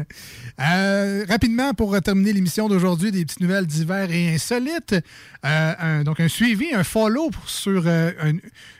Euh, 0.59 1.25
rapidement, 1.29 1.73
pour 1.73 1.93
euh, 1.95 1.99
terminer 1.99 2.33
l'émission 2.33 2.67
d'aujourd'hui, 2.67 3.11
des 3.11 3.25
petites 3.25 3.39
nouvelles 3.39 3.65
divers 3.65 4.11
et 4.11 4.35
insolites. 4.35 4.95
Euh, 5.45 5.73
un- 5.79 6.03
donc, 6.03 6.19
un 6.19 6.27
suivi, 6.27 6.73
un 6.73 6.83
follow 6.83 7.31
sur 7.45 7.83
euh, 7.85 8.11
un- 8.21 8.33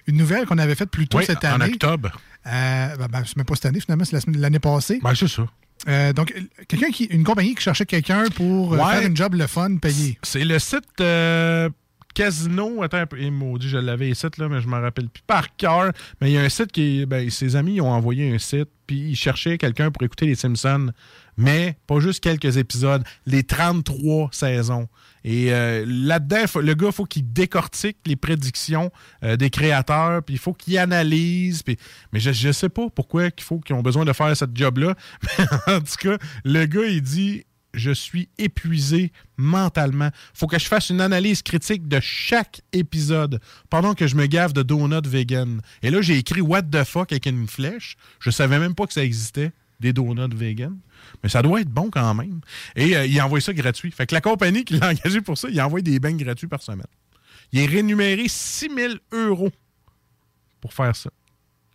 une 0.07 0.17
nouvelle 0.17 0.45
qu'on 0.45 0.57
avait 0.57 0.75
faite 0.75 0.89
plus 0.89 1.07
tôt 1.07 1.19
Oui, 1.19 1.25
cette 1.25 1.43
en 1.45 1.59
année. 1.61 1.73
octobre. 1.73 2.11
Euh, 2.47 2.95
ben, 2.97 3.07
ben, 3.07 3.23
même 3.37 3.45
pas 3.45 3.55
cette 3.55 3.65
année, 3.67 3.79
finalement, 3.79 4.03
c'est 4.05 4.27
l'année 4.35 4.59
passée. 4.59 4.99
Ben, 5.01 5.15
c'est 5.15 5.27
ça. 5.27 5.43
Euh, 5.87 6.13
donc, 6.13 6.33
quelqu'un 6.67 6.91
qui, 6.91 7.05
une 7.05 7.23
compagnie 7.23 7.55
qui 7.55 7.63
cherchait 7.63 7.85
quelqu'un 7.87 8.25
pour 8.35 8.71
Ouais. 8.71 8.77
faire 8.91 9.01
une 9.07 9.15
job 9.17 9.33
le 9.33 9.47
fun, 9.47 9.77
payé. 9.77 10.17
C'est 10.21 10.43
le 10.43 10.59
site 10.59 10.83
euh, 10.99 11.69
Casino. 12.13 12.83
Attends 12.83 12.97
un 12.97 13.05
peu. 13.05 13.17
Eh, 13.19 13.31
maudit, 13.31 13.69
je 13.69 13.77
l'avais 13.77 14.09
ici, 14.09 14.25
là, 14.37 14.49
mais 14.49 14.61
je 14.61 14.67
m'en 14.67 14.81
rappelle 14.81 15.09
plus 15.09 15.23
par 15.25 15.55
cœur. 15.55 15.91
Mais 16.19 16.31
il 16.31 16.33
y 16.33 16.37
a 16.37 16.41
un 16.41 16.49
site 16.49 16.71
qui. 16.71 17.05
Ben, 17.05 17.29
ses 17.29 17.55
amis 17.55 17.81
ont 17.81 17.89
envoyé 17.91 18.33
un 18.33 18.39
site, 18.39 18.69
puis 18.87 19.11
ils 19.11 19.15
cherchaient 19.15 19.57
quelqu'un 19.57 19.91
pour 19.91 20.03
écouter 20.03 20.25
les 20.25 20.35
Simpsons. 20.35 20.91
Mais 21.37 21.77
pas 21.87 21.99
juste 21.99 22.21
quelques 22.21 22.57
épisodes, 22.57 23.03
les 23.25 23.43
33 23.43 24.29
saisons. 24.31 24.87
Et 25.23 25.53
euh, 25.53 25.85
là-dedans, 25.87 26.45
le 26.61 26.73
gars, 26.73 26.91
faut 26.91 27.05
qu'il 27.05 27.31
décortique 27.31 27.97
les 28.05 28.15
prédictions 28.15 28.91
euh, 29.23 29.37
des 29.37 29.49
créateurs, 29.49 30.23
puis 30.23 30.35
il 30.35 30.39
faut 30.39 30.53
qu'il 30.53 30.77
analyse. 30.77 31.63
Mais 32.11 32.19
je, 32.19 32.31
je 32.31 32.51
sais 32.51 32.69
pas 32.69 32.89
pourquoi 32.93 33.31
qu'il 33.31 33.43
faut 33.45 33.59
qu'ils 33.59 33.75
ont 33.75 33.81
besoin 33.81 34.05
de 34.05 34.13
faire 34.13 34.35
cette 34.35 34.55
job-là. 34.55 34.95
Mais 35.37 35.45
en 35.73 35.79
tout 35.79 35.95
cas, 35.99 36.17
le 36.43 36.65
gars, 36.65 36.85
il 36.85 37.01
dit 37.01 37.45
je 37.73 37.91
suis 37.91 38.29
épuisé 38.37 39.11
mentalement. 39.37 40.09
faut 40.33 40.47
que 40.47 40.59
je 40.59 40.65
fasse 40.65 40.89
une 40.89 41.01
analyse 41.01 41.41
critique 41.41 41.87
de 41.87 41.99
chaque 41.99 42.61
épisode 42.73 43.39
pendant 43.69 43.93
que 43.93 44.07
je 44.07 44.15
me 44.15 44.25
gave 44.25 44.53
de 44.53 44.61
donuts 44.61 45.07
vegan. 45.07 45.61
Et 45.81 45.89
là, 45.89 46.01
j'ai 46.01 46.17
écrit 46.17 46.41
What 46.41 46.63
the 46.63 46.83
fuck 46.83 47.11
avec 47.11 47.25
une 47.25 47.47
flèche. 47.47 47.97
Je 48.19 48.29
savais 48.29 48.59
même 48.59 48.75
pas 48.75 48.87
que 48.87 48.93
ça 48.93 49.03
existait, 49.03 49.51
des 49.79 49.93
donuts 49.93 50.35
vegan. 50.35 50.77
Mais 51.23 51.29
ça 51.29 51.41
doit 51.41 51.61
être 51.61 51.69
bon 51.69 51.89
quand 51.89 52.13
même. 52.13 52.41
Et 52.75 52.95
euh, 52.95 53.05
il 53.05 53.19
a 53.19 53.25
envoyé 53.25 53.41
ça 53.41 53.53
gratuit. 53.53 53.91
Fait 53.91 54.05
que 54.05 54.13
la 54.13 54.21
compagnie 54.21 54.63
qui 54.63 54.77
l'a 54.77 54.89
engagé 54.89 55.21
pour 55.21 55.37
ça, 55.37 55.49
il 55.49 55.59
a 55.59 55.65
envoyé 55.65 55.83
des 55.83 55.99
beignes 55.99 56.17
gratuits 56.17 56.47
par 56.47 56.61
semaine. 56.61 56.87
Il 57.51 57.59
est 57.59 57.65
rémunéré 57.65 58.27
6 58.27 58.69
000 58.75 58.93
euros 59.11 59.51
pour 60.61 60.73
faire 60.73 60.95
ça. 60.95 61.09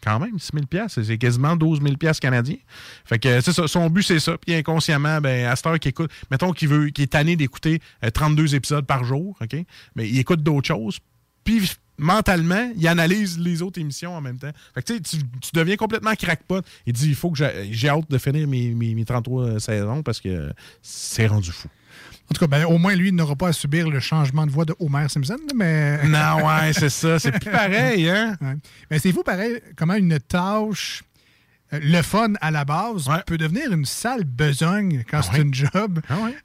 Quand 0.06 0.20
même, 0.20 0.38
6 0.38 0.50
000 0.54 0.66
piastres, 0.66 1.02
c'est 1.02 1.18
quasiment 1.18 1.56
12 1.56 1.82
000 1.82 1.96
piastres 1.96 2.20
canadiens. 2.20 2.58
Fait 3.04 3.18
que 3.18 3.40
c'est 3.40 3.52
ça, 3.52 3.66
son 3.66 3.90
but, 3.90 4.04
c'est 4.04 4.20
ça. 4.20 4.38
Puis 4.38 4.54
inconsciemment, 4.54 5.20
ben, 5.20 5.46
à 5.46 5.56
cette 5.56 5.66
heure 5.66 5.74
écoute, 5.82 6.12
mettons 6.30 6.52
qu'il 6.52 6.68
veut, 6.68 6.90
qu'il 6.90 7.02
est 7.02 7.08
tanné 7.08 7.34
d'écouter 7.34 7.80
euh, 8.04 8.10
32 8.10 8.54
épisodes 8.54 8.86
par 8.86 9.02
jour, 9.02 9.36
OK? 9.40 9.56
Mais 9.96 10.08
il 10.08 10.16
écoute 10.20 10.44
d'autres 10.44 10.68
choses. 10.68 11.00
Puis 11.42 11.72
mentalement, 11.98 12.70
il 12.76 12.86
analyse 12.86 13.36
les 13.36 13.62
autres 13.62 13.80
émissions 13.80 14.14
en 14.14 14.20
même 14.20 14.38
temps. 14.38 14.52
Fait 14.74 14.82
que 14.82 14.92
tu, 14.92 15.00
tu, 15.00 15.50
deviens 15.52 15.74
complètement 15.74 16.14
crackpot. 16.14 16.60
Il 16.86 16.92
dit, 16.92 17.08
il 17.08 17.16
faut 17.16 17.32
que 17.32 17.44
j'ai 17.70 17.88
hâte 17.88 18.08
de 18.08 18.18
finir 18.18 18.46
mes, 18.46 18.74
mes, 18.74 18.94
mes 18.94 19.04
33 19.04 19.58
saisons 19.58 20.04
parce 20.04 20.20
que 20.20 20.52
c'est 20.82 21.26
rendu 21.26 21.50
fou. 21.50 21.68
En 22.30 22.34
tout 22.34 22.40
cas, 22.40 22.46
ben, 22.46 22.64
au 22.64 22.78
moins, 22.78 22.94
lui, 22.94 23.08
il 23.08 23.14
n'aura 23.14 23.36
pas 23.36 23.48
à 23.48 23.52
subir 23.52 23.88
le 23.88 24.00
changement 24.00 24.46
de 24.46 24.50
voix 24.50 24.64
de 24.64 24.74
Homer 24.80 25.08
Simpson. 25.08 25.38
Mais... 25.54 26.02
Non, 26.08 26.44
ouais, 26.44 26.72
c'est 26.72 26.88
ça. 26.88 27.18
C'est 27.18 27.30
plus 27.32 27.50
pareil, 27.50 28.08
hein? 28.10 28.36
Ouais. 28.40 28.54
Mais 28.90 28.98
c'est 28.98 29.12
fou, 29.12 29.22
pareil, 29.22 29.60
comment 29.76 29.94
une 29.94 30.18
tâche, 30.18 31.02
le 31.82 32.02
fun 32.02 32.32
à 32.40 32.50
la 32.50 32.64
base, 32.64 33.08
peut 33.26 33.38
devenir 33.38 33.72
une 33.72 33.84
sale 33.84 34.24
besogne 34.24 35.04
quand 35.10 35.22
c'est 35.22 35.40
une 35.42 35.52
job. 35.54 36.00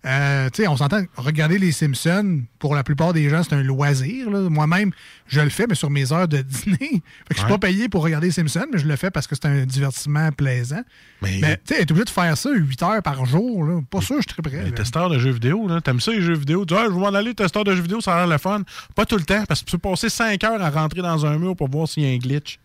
Euh, 0.06 0.49
tu 0.52 0.62
sais, 0.64 0.68
on 0.68 0.78
s'entend, 0.78 1.03
regarder 1.18 1.58
les 1.60 1.72
Simpsons, 1.72 2.41
pour 2.60 2.76
la 2.76 2.84
plupart 2.84 3.14
des 3.14 3.30
gens, 3.30 3.44
c'est 3.44 3.53
un 3.56 3.64
loisir. 3.64 4.30
Moi-même, 4.30 4.91
je 5.28 5.41
le 5.41 5.49
fais, 5.49 5.66
mais 5.68 5.76
sur 5.76 5.90
mes 5.90 6.12
heures 6.12 6.28
de 6.28 6.41
dîner. 6.41 7.02
Je 7.32 7.36
suis 7.38 7.44
Ouais. 7.45 7.49
pas 7.49 7.58
payé 7.58 7.90
pour 7.90 8.03
regarder 8.03 8.28
les 8.28 8.34
Simpsons, 8.34 8.66
mais 8.72 8.78
je 8.80 8.88
le 8.88 8.95
fais 8.95 9.12
parce 9.12 9.28
que 9.28 9.36
c'est 9.36 9.45
un 9.48 9.66
divertissement 9.66 10.32
plaisant. 10.32 10.82
Mais- 11.22 11.40
Mais 11.41 11.60
tu 11.66 11.74
être 11.74 11.91
obligé 11.91 12.06
de 12.06 12.10
faire 12.10 12.38
ça 12.38 12.49
8 12.52 12.84
heures 12.84 13.02
par 13.02 13.26
jour, 13.26 13.64
là, 13.64 13.82
pas 13.90 14.02
sûr, 14.02 14.16
je 14.18 14.22
suis 14.22 14.28
très 14.28 14.41
prêt. 14.41 14.64
Les 14.64 14.72
testeurs 14.72 15.10
de 15.10 15.18
jeux 15.20 15.32
vidéo, 15.32 15.68
t'aimes 15.82 15.99
ça 15.99 16.12
les 16.12 16.22
jeux 16.22 16.36
vidéo? 16.36 16.66
Tu 16.66 16.74
dis, 16.74 16.80
ah, 16.80 16.86
je 16.88 16.94
vais 16.94 16.99
m'en 16.99 17.08
aller 17.08 17.34
testeur 17.34 17.64
de 17.64 17.74
jeux 17.76 17.82
vidéo, 17.82 18.02
ça 18.02 18.14
a 18.16 18.18
l'air 18.20 18.28
le 18.28 18.38
fun. 18.38 18.62
Pas 18.95 19.06
tout 19.06 19.18
le 19.18 19.24
temps, 19.24 19.44
parce 19.48 19.62
que 19.62 19.66
tu 19.66 19.78
peux 19.78 19.90
passer 19.90 20.10
5 20.10 20.44
heures 20.44 20.62
à 20.62 20.70
rentrer 20.70 21.02
dans 21.02 21.26
un 21.26 21.38
mur 21.38 21.56
pour 21.56 21.70
voir 21.70 21.88
s'il 21.88 22.03
y 22.03 22.06
a 22.06 22.10
un 22.14 22.18
glitch. 22.18 22.60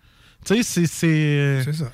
Tu 0.45 0.63
sais. 0.63 0.87
C'est 0.87 0.87
C'est 1.65 1.73
ça. 1.73 1.91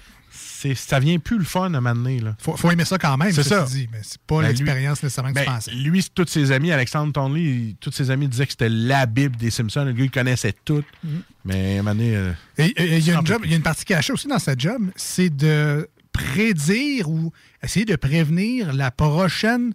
Ça 0.75 0.99
vient 1.01 1.19
plus 1.19 1.39
le 1.39 1.45
fun 1.45 1.63
à 1.65 1.67
un 1.67 1.81
moment 1.81 1.95
donné, 1.95 2.21
là. 2.21 2.35
Faut, 2.39 2.57
faut 2.57 2.71
aimer 2.71 2.85
ça 2.85 2.99
quand 2.99 3.17
même, 3.17 3.33
C'est 3.33 3.43
ça. 3.43 3.65
dit, 3.65 3.89
mais 3.93 3.99
c'est 4.03 4.21
pas 4.23 4.41
Ben, 4.43 4.49
l'expérience 4.49 5.03
nécessairement 5.03 5.33
que 5.33 5.39
tu 5.41 5.45
Ben, 5.47 5.53
pensais. 5.55 5.71
lui, 5.73 6.05
tous 6.15 6.27
ses 6.29 6.53
amis, 6.53 6.71
Alexandre 6.73 7.13
Tonley, 7.13 7.75
tous 7.81 7.91
ses 7.93 8.11
amis 8.11 8.29
disaient 8.29 8.47
que 8.47 8.53
c'était 8.53 8.69
la 8.69 9.07
Bible 9.07 9.37
des 9.37 9.51
Simpsons. 9.51 9.85
Le 9.85 9.93
gars, 9.93 10.05
il 10.05 10.11
connaissait 10.11 10.55
tout. 10.65 10.83
Mhm. 11.05 11.23
Mais 11.45 11.77
à 11.77 11.81
un 11.81 11.83
moment 11.83 11.95
donné, 11.95 12.15
euh, 12.17 12.33
Et 12.59 12.73
il 12.99 13.05
y, 13.07 13.11
a 13.11 13.17
un 13.17 13.19
une 13.21 13.25
peu 13.27 13.33
job- 13.33 13.43
il 13.45 13.51
y 13.51 13.55
a 13.55 13.57
une 13.57 13.63
partie 13.63 13.85
cachée 13.85 14.13
aussi 14.13 14.29
dans 14.29 14.39
cette 14.39 14.61
job, 14.61 14.81
c'est 14.97 15.35
de 15.35 15.89
prédire 16.13 17.09
ou 17.11 17.33
essayer 17.63 17.85
de 17.85 17.97
prévenir 17.97 18.73
la 18.73 18.91
prochaine 18.91 19.73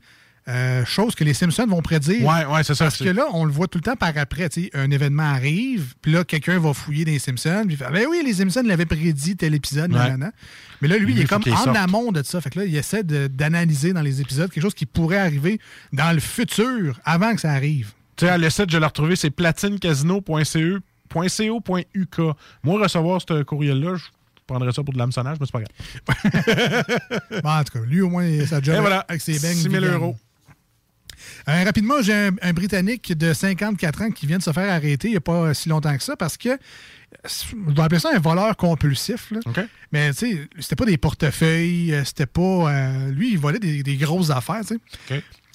euh, 0.50 0.86
chose 0.86 1.14
que 1.16 1.24
les 1.24 1.34
Simpsons 1.34 1.66
vont 1.68 1.82
prédire. 1.82 2.26
Ouais, 2.26 2.64
c'est 2.64 2.76
ça, 2.76 2.86
Parce 2.86 3.00
que 3.00 3.10
là, 3.10 3.26
on 3.34 3.44
le 3.44 3.52
voit 3.52 3.68
tout 3.68 3.80
le 3.80 3.84
temps 3.84 3.96
par 3.98 4.14
après. 4.18 4.48
Un 4.74 4.92
événement 4.92 5.24
arrive, 5.24 5.94
puis 6.02 6.12
là, 6.14 6.24
quelqu'un 6.24 6.58
va 6.60 6.74
fouiller 6.74 7.04
dans 7.06 7.12
les 7.12 7.20
Simpsons, 7.20 7.64
puis 7.68 7.76
Ben 7.78 8.06
oui, 8.10 8.22
les 8.26 8.34
Simpsons 8.36 8.64
l'avaient 8.66 8.86
prédit 8.86 9.36
tel 9.36 9.54
épisode, 9.56 9.92
Ouais. 9.92 10.00
nanana. 10.00 10.32
Mais 10.82 10.88
là, 10.88 10.98
lui, 10.98 11.08
Lui, 11.08 11.14
il 11.14 11.20
est 11.22 11.26
comme 11.26 11.42
en 11.52 11.56
sorte. 11.64 11.76
amont 11.76 12.12
de 12.12 12.24
ça. 12.24 12.40
Fait 12.40 12.50
que 12.50 12.60
là, 12.60 12.66
il 12.66 12.76
essaie 12.76 13.04
d'analyser 13.04 13.94
dans 13.94 14.02
les 14.02 14.22
épisodes 14.22 14.50
quelque 14.52 14.64
chose 14.64 14.74
qui 14.76 14.86
pourrait 14.86 15.18
arriver 15.18 15.60
dans 15.92 16.14
le 16.14 16.20
futur, 16.20 17.00
avant 17.04 17.34
que 17.36 17.42
ça 17.42 17.52
arrive. 17.52 17.92
Tu 18.16 18.26
sais, 18.26 18.38
le 18.38 18.50
site, 18.50 18.70
je 18.72 18.78
l'ai 18.78 18.86
retrouvé, 18.86 19.16
c'est 19.16 19.30
platinecasino.co.uk. 19.30 22.18
Moi, 22.64 22.82
recevoir 22.82 23.22
ce 23.28 23.44
courriel-là, 23.44 23.96
je 23.96 24.04
prendrais 24.46 24.72
ça 24.72 24.84
pour 24.84 24.94
de 24.94 25.00
l'hameçonnage, 25.00 25.38
mais 25.40 25.46
c'est 25.46 25.52
pas 25.52 25.62
grave. 25.62 26.84
Bon, 27.44 27.50
en 27.50 27.64
tout 27.64 27.80
cas, 27.80 27.86
lui, 27.86 28.02
au 28.02 28.10
moins, 28.10 28.28
sa 28.46 28.62
job 28.62 28.76
Et 28.78 28.80
voilà, 28.80 29.00
avec 29.08 29.22
ses 29.22 29.40
beignes. 29.40 29.56
6 29.56 29.64
000 29.64 29.74
vegan. 29.76 29.94
euros. 29.94 30.16
Euh, 31.50 31.64
rapidement, 31.64 32.02
j'ai 32.02 32.14
un, 32.14 32.32
un 32.42 32.54
Britannique 32.54 33.18
de 33.18 33.34
54 33.34 34.02
ans 34.04 34.12
qui 34.12 34.26
vient 34.28 34.38
de 34.38 34.44
se 34.44 34.52
faire 34.52 34.72
arrêter 34.72 35.08
il 35.10 35.12
n'y 35.12 35.18
a 35.18 35.22
pas 35.22 35.54
si 35.54 35.70
longtemps 35.70 35.96
que 35.98 36.04
ça 36.04 36.16
parce 36.16 36.38
que 36.38 36.58
je 37.26 37.72
dois 37.72 37.86
appeler 37.86 38.00
ça 38.00 38.10
un 38.14 38.20
voleur 38.20 38.56
compulsif. 38.58 39.32
là. 39.32 39.40
Mais 39.92 40.12
tu 40.12 40.18
sais, 40.18 40.48
c'était 40.60 40.76
pas 40.76 40.86
des 40.86 40.98
portefeuilles, 40.98 41.94
euh, 41.94 42.04
c'était 42.04 42.26
pas. 42.26 42.42
euh, 42.42 43.10
lui, 43.12 43.32
il 43.32 43.40
volait 43.40 43.60
des, 43.60 43.82
des 43.84 43.96
grosses 43.96 44.30
affaires. 44.30 44.62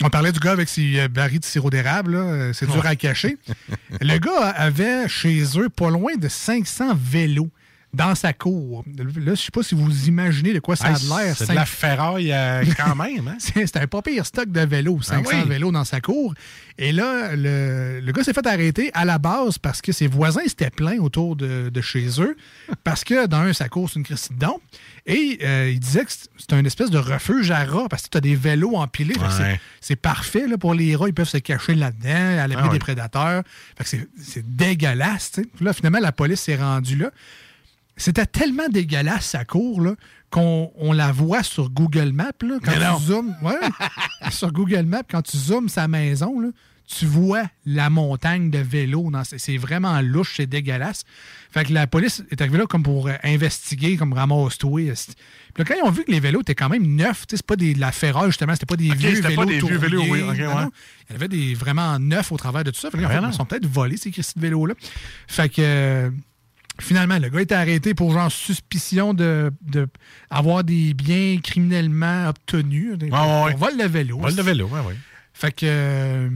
On 0.02 0.08
parlait 0.10 0.32
du 0.32 0.40
gars 0.40 0.52
avec 0.52 0.68
ses 0.68 1.06
barils 1.08 1.38
de 1.40 1.44
sirop 1.44 1.70
d'érable, 1.70 2.18
c'est 2.54 2.66
dur 2.66 2.82
Ouais. 2.82 2.88
à 2.88 2.96
cacher. 2.96 3.36
Le 4.00 4.18
gars 4.18 4.48
avait 4.48 5.06
chez 5.08 5.42
eux 5.58 5.68
pas 5.68 5.90
loin 5.90 6.16
de 6.16 6.28
500 6.28 6.94
vélos 6.96 7.50
dans 7.94 8.14
sa 8.14 8.32
cour. 8.32 8.84
Là, 8.96 9.34
je 9.34 9.40
sais 9.42 9.50
pas 9.52 9.62
si 9.62 9.74
vous 9.74 10.06
imaginez 10.08 10.54
de 10.54 10.60
quoi 10.60 10.76
ça 10.76 10.86
a 10.86 10.90
Hey, 10.92 11.06
l'air. 11.08 11.36
c'est 11.36 11.50
de 11.50 11.54
la 11.54 11.66
ferraille 11.66 12.32
euh, 12.32 12.64
quand 12.76 12.96
même. 12.96 13.28
Hein? 13.28 13.36
c'est 13.38 13.76
un 13.76 13.86
pas 13.86 14.00
pire 14.00 14.24
stock 14.24 14.50
de 14.50 14.60
vélos, 14.62 15.02
500 15.02 15.30
Ah 15.30 15.36
oui. 15.42 15.48
vélos 15.48 15.72
dans 15.72 15.84
sa 15.84 16.00
cour. 16.00 16.32
Et 16.78 16.90
là, 16.90 17.36
le, 17.36 18.00
le 18.00 18.12
gars 18.12 18.24
s'est 18.24 18.32
fait 18.32 18.46
arrêter 18.46 18.90
à 18.94 19.04
la 19.04 19.18
base 19.18 19.58
parce 19.58 19.82
que 19.82 19.92
ses 19.92 20.06
voisins 20.06 20.40
s'étaient 20.46 20.70
plaints 20.70 20.98
autour 21.00 21.36
de, 21.36 21.68
de 21.68 21.80
chez 21.82 22.08
eux 22.18 22.34
parce 22.84 23.04
que 23.04 23.26
dans 23.26 23.40
un, 23.40 23.52
sa 23.52 23.68
cour, 23.68 23.90
c'est 23.90 23.98
une 23.98 24.04
Christie 24.06 24.32
de 24.32 24.38
don. 24.38 24.58
Et 25.04 25.40
euh, 25.42 25.70
il 25.70 25.78
disait 25.80 26.04
que 26.06 26.12
c'est- 26.12 26.52
un 26.54 26.64
espèce 26.64 26.90
de 26.90 26.98
refuge 26.98 27.50
à 27.50 27.64
rats 27.64 27.88
parce 27.90 28.04
que 28.04 28.08
tu 28.10 28.16
as 28.18 28.20
des 28.22 28.36
vélos 28.36 28.74
empilés. 28.76 29.14
C'est- 29.14 29.42
Ouais. 29.42 29.60
C'est 29.80 29.96
parfait 29.96 30.46
là, 30.46 30.56
pour 30.58 30.72
les 30.74 30.94
rats. 30.96 31.08
Ils 31.08 31.14
peuvent 31.14 31.28
se 31.28 31.38
cacher 31.38 31.74
là-dedans, 31.74 32.08
à 32.42 32.46
l'abri 32.46 32.56
Ah 32.58 32.68
oui. 32.68 32.72
des 32.74 32.78
prédateurs. 32.78 33.42
C'est- 33.84 34.08
dégueulasse. 34.46 35.32
Là, 35.60 35.72
finalement, 35.72 35.98
la 36.00 36.12
police 36.12 36.40
s'est 36.40 36.56
rendue 36.56 36.96
là. 36.96 37.10
C'était 38.02 38.26
tellement 38.26 38.68
dégueulasse, 38.68 39.26
sa 39.26 39.44
cour, 39.44 39.80
là, 39.80 39.94
qu'on 40.30 40.72
on 40.76 40.92
la 40.92 41.12
voit 41.12 41.42
sur 41.42 41.70
Google 41.70 42.10
Maps. 42.12 42.32
Là, 42.42 42.58
quand 42.62 42.72
Mais 42.76 42.96
tu 42.98 43.02
zoomes, 43.04 43.34
ouais, 43.42 43.54
sur 44.30 44.50
Google 44.52 44.82
Maps, 44.86 45.02
quand 45.08 45.22
tu 45.22 45.36
zoomes 45.36 45.68
sa 45.68 45.86
maison, 45.88 46.40
là, 46.40 46.48
tu 46.84 47.06
vois 47.06 47.44
la 47.64 47.90
montagne 47.90 48.50
de 48.50 48.58
vélos. 48.58 49.10
C'est 49.24 49.56
vraiment 49.56 50.00
louche, 50.00 50.34
c'est 50.36 50.46
dégueulasse. 50.46 51.04
Fait 51.50 51.64
que 51.64 51.72
la 51.72 51.86
police 51.86 52.24
est 52.30 52.40
arrivée 52.40 52.58
là 52.58 52.66
comme 52.66 52.82
pour 52.82 53.06
euh, 53.08 53.14
investiguer, 53.22 53.96
comme 53.96 54.12
ramasse-toi. 54.12 54.80
Puis 54.82 54.88
là, 55.58 55.64
quand 55.64 55.74
ils 55.80 55.82
ont 55.86 55.90
vu 55.90 56.04
que 56.04 56.10
les 56.10 56.18
vélos 56.20 56.40
étaient 56.40 56.54
quand 56.56 56.68
même 56.68 56.84
neufs, 56.96 57.26
tu 57.28 57.32
sais, 57.32 57.36
c'est 57.36 57.46
pas 57.46 57.56
des, 57.56 57.74
de 57.74 57.80
la 57.80 57.92
ferraille, 57.92 58.30
justement, 58.30 58.52
c'était 58.54 58.66
pas 58.66 58.76
des 58.76 58.92
vieux 58.94 59.14
c'était 59.14 59.34
pas 59.34 59.44
vélos. 59.44 59.60
des 59.60 59.66
vieux 59.68 59.78
vélos, 59.78 60.02
oui, 60.08 60.22
ouais. 60.22 60.34
Il 61.08 61.12
y 61.12 61.14
avait 61.14 61.28
des 61.28 61.54
vraiment 61.54 61.98
neufs 62.00 62.32
au 62.32 62.36
travers 62.36 62.64
de 62.64 62.70
tout 62.72 62.80
ça. 62.80 62.90
Fait 62.90 62.98
que, 62.98 63.04
en 63.04 63.06
Ouais, 63.08 63.14
fait, 63.14 63.20
non. 63.20 63.28
ils 63.30 63.34
sont 63.34 63.44
peut-être 63.44 63.66
volés, 63.66 63.96
ces 63.96 64.10
vélos-là. 64.36 64.74
Fait 65.28 65.48
que. 65.48 66.12
Finalement, 66.82 67.18
le 67.18 67.28
gars 67.28 67.40
été 67.40 67.54
arrêté 67.54 67.94
pour 67.94 68.12
genre 68.12 68.30
suspicion 68.30 69.14
de, 69.14 69.52
de 69.62 69.88
avoir 70.30 70.64
des 70.64 70.94
biens 70.94 71.38
criminellement 71.42 72.28
obtenus. 72.28 72.98
On 73.12 73.54
vole 73.56 73.78
le 73.78 73.86
vélo. 73.86 74.18
De 74.18 74.42
vélo, 74.42 74.68
oui, 74.72 74.80
oui. 74.88 74.94
Fait 75.34 75.50
que. 75.50 75.64
euh, 75.66 76.28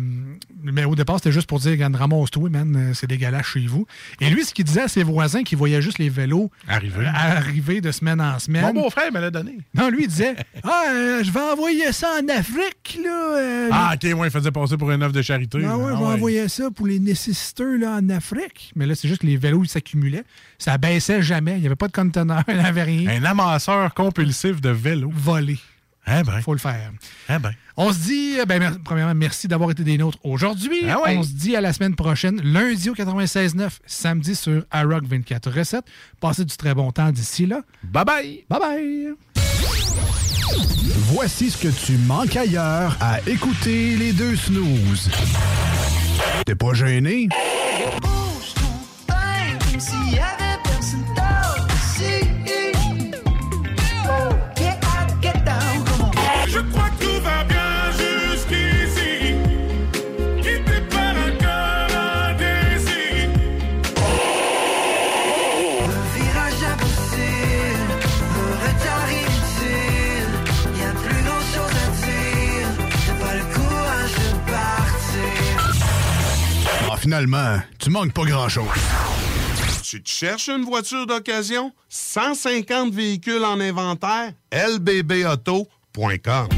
mais 0.62 0.84
au 0.84 0.94
départ, 0.94 1.16
c'était 1.16 1.32
juste 1.32 1.46
pour 1.48 1.60
dire, 1.60 1.72
regarde, 1.72 1.94
ramasse-toi, 1.94 2.48
man, 2.50 2.74
euh, 2.76 2.94
c'est 2.94 3.06
dégueulasse 3.06 3.46
chez 3.46 3.66
vous. 3.66 3.86
Et 4.20 4.30
lui, 4.30 4.44
ce 4.44 4.54
qu'il 4.54 4.64
disait 4.64 4.82
à 4.82 4.88
ses 4.88 5.02
voisins 5.02 5.42
qui 5.42 5.54
voyaient 5.54 5.82
juste 5.82 5.98
les 5.98 6.08
vélos 6.08 6.50
Arriver. 6.66 7.04
euh, 7.06 7.10
arriver 7.12 7.80
de 7.80 7.92
semaine 7.92 8.20
en 8.20 8.38
semaine. 8.38 8.62
Mon 8.74 8.82
beau-frère 8.82 9.12
me 9.12 9.20
l'a 9.20 9.30
donné. 9.30 9.58
Non, 9.74 9.90
lui, 9.90 10.04
il 10.04 10.08
disait 10.08 10.34
Ah, 10.62 10.84
euh, 10.92 11.22
je 11.22 11.30
vais 11.30 11.40
envoyer 11.40 11.92
ça 11.92 12.08
en 12.22 12.28
Afrique, 12.28 12.98
là. 13.04 13.68
Ah, 13.70 13.94
ok, 13.94 14.18
ouais, 14.18 14.28
il 14.28 14.30
faisait 14.30 14.50
passer 14.50 14.76
pour 14.76 14.90
une 14.90 15.02
œuvre 15.02 15.12
de 15.12 15.22
charité. 15.22 15.58
ah 15.64 15.76
ouais, 15.76 15.84
Ah 15.88 15.92
je 15.94 15.98
vais 15.98 16.04
ouais. 16.08 16.14
envoyer 16.14 16.48
ça 16.48 16.70
pour 16.70 16.86
les 16.86 16.98
nécessiteux 16.98 17.76
là, 17.76 17.98
en 18.02 18.08
Afrique. 18.08 18.72
Mais 18.76 18.86
là, 18.86 18.94
c'est 18.94 19.08
juste 19.08 19.20
que 19.20 19.26
les 19.26 19.36
vélos, 19.36 19.62
ils 19.64 19.68
s'accumulaient. 19.68 20.24
Ça 20.58 20.78
baissait 20.78 21.22
jamais. 21.22 21.52
Il 21.56 21.60
n'y 21.60 21.66
avait 21.66 21.76
pas 21.76 21.88
de 21.88 21.92
conteneur, 21.92 22.42
il 22.48 22.54
n'y 22.54 22.60
avait 22.64 22.82
rien. 22.82 23.10
Un 23.20 23.24
amasseur 23.24 23.92
compulsif 23.94 24.60
de 24.60 24.70
vélo. 24.70 25.10
Volé. 25.14 25.58
Eh 26.08 26.22
ben. 26.22 26.40
Faut 26.42 26.52
le 26.52 26.58
faire. 26.60 26.90
Eh 27.28 27.38
ben. 27.38 27.52
On 27.76 27.92
se 27.92 27.98
dit, 27.98 28.36
euh, 28.38 28.44
ben, 28.46 28.58
mer- 28.60 28.76
premièrement, 28.84 29.14
merci 29.14 29.48
d'avoir 29.48 29.70
été 29.72 29.82
des 29.84 29.98
nôtres 29.98 30.18
aujourd'hui. 30.22 30.88
Ah 30.88 31.00
ouais. 31.02 31.16
On 31.18 31.22
se 31.22 31.30
dit 31.32 31.56
à 31.56 31.60
la 31.60 31.72
semaine 31.72 31.94
prochaine, 31.96 32.40
lundi 32.42 32.88
au 32.90 32.94
96.9, 32.94 33.70
samedi 33.86 34.34
sur 34.36 34.64
iRock 34.72 35.04
24 35.04 35.50
recettes. 35.50 35.84
Passez 36.20 36.44
du 36.44 36.56
très 36.56 36.74
bon 36.74 36.90
temps 36.92 37.10
d'ici 37.10 37.44
là. 37.46 37.60
Bye 37.82 38.04
bye. 38.04 38.44
Bye 38.48 38.60
bye. 38.60 39.08
Voici 41.12 41.50
ce 41.50 41.58
que 41.58 41.68
tu 41.68 41.98
manques 41.98 42.36
ailleurs 42.36 42.96
à 43.00 43.20
écouter 43.28 43.96
les 43.96 44.12
deux 44.12 44.36
snooze. 44.36 45.10
T'es 46.46 46.54
pas 46.54 46.72
gêné? 46.72 47.28
Comme 49.08 49.80
s'il 49.80 50.14
finalement, 77.06 77.60
tu 77.78 77.88
manques 77.90 78.12
pas 78.12 78.24
grand-chose. 78.24 78.66
Tu 79.84 80.02
te 80.02 80.08
cherches 80.08 80.48
une 80.48 80.64
voiture 80.64 81.06
d'occasion? 81.06 81.70
150 81.88 82.92
véhicules 82.92 83.44
en 83.44 83.60
inventaire? 83.60 84.32
lbbauto.com 84.50 86.48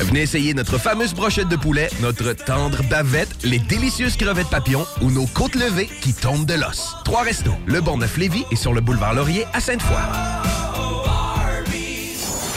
Venez 0.00 0.20
essayer 0.20 0.52
notre 0.52 0.76
fameuse 0.76 1.14
brochette 1.14 1.48
de 1.48 1.56
poulet, 1.56 1.88
notre 2.02 2.34
tendre 2.34 2.82
bavette, 2.90 3.42
les 3.42 3.58
délicieuses 3.58 4.18
crevettes 4.18 4.50
papillons 4.50 4.84
ou 5.00 5.10
nos 5.10 5.26
côtes 5.26 5.54
levées 5.54 5.88
qui 6.02 6.12
tombent 6.12 6.44
de 6.44 6.54
l'os. 6.54 6.96
Trois 7.06 7.22
restos, 7.22 7.54
le 7.64 7.80
Bonneuf 7.80 8.18
Lévis 8.18 8.44
et 8.50 8.56
sur 8.56 8.74
le 8.74 8.82
boulevard 8.82 9.14
Laurier 9.14 9.46
à 9.54 9.60
Sainte-Foy. 9.60 10.59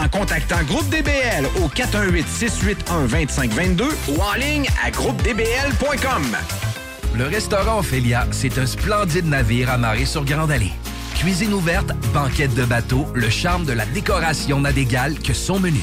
en 0.00 0.08
contactant 0.08 0.62
Groupe 0.64 0.88
DBL 0.88 1.46
au 1.62 1.68
418-681-2522 1.68 3.84
ou 4.08 4.18
en 4.20 4.32
ligne 4.34 4.66
à 4.84 4.90
groupedbl.com. 4.90 6.36
Le 7.16 7.26
restaurant 7.26 7.78
Ophélia, 7.80 8.26
c'est 8.30 8.56
un 8.58 8.66
splendide 8.66 9.26
navire 9.26 9.70
amarré 9.70 10.04
sur 10.06 10.24
Grande 10.24 10.52
Allée. 10.52 10.72
Cuisine 11.16 11.52
ouverte, 11.52 11.92
banquette 12.14 12.54
de 12.54 12.64
bateau, 12.64 13.06
le 13.14 13.28
charme 13.28 13.66
de 13.66 13.72
la 13.72 13.84
décoration 13.86 14.60
n'a 14.60 14.72
d'égal 14.72 15.18
que 15.18 15.34
son 15.34 15.58
menu. 15.60 15.82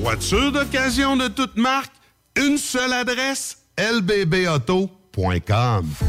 Voiture 0.00 0.52
d'occasion 0.52 1.16
de 1.16 1.26
toute 1.26 1.56
marque? 1.56 1.92
Une 2.36 2.56
seule 2.56 2.92
adresse? 2.92 3.58
lbbauto.com 3.76 4.96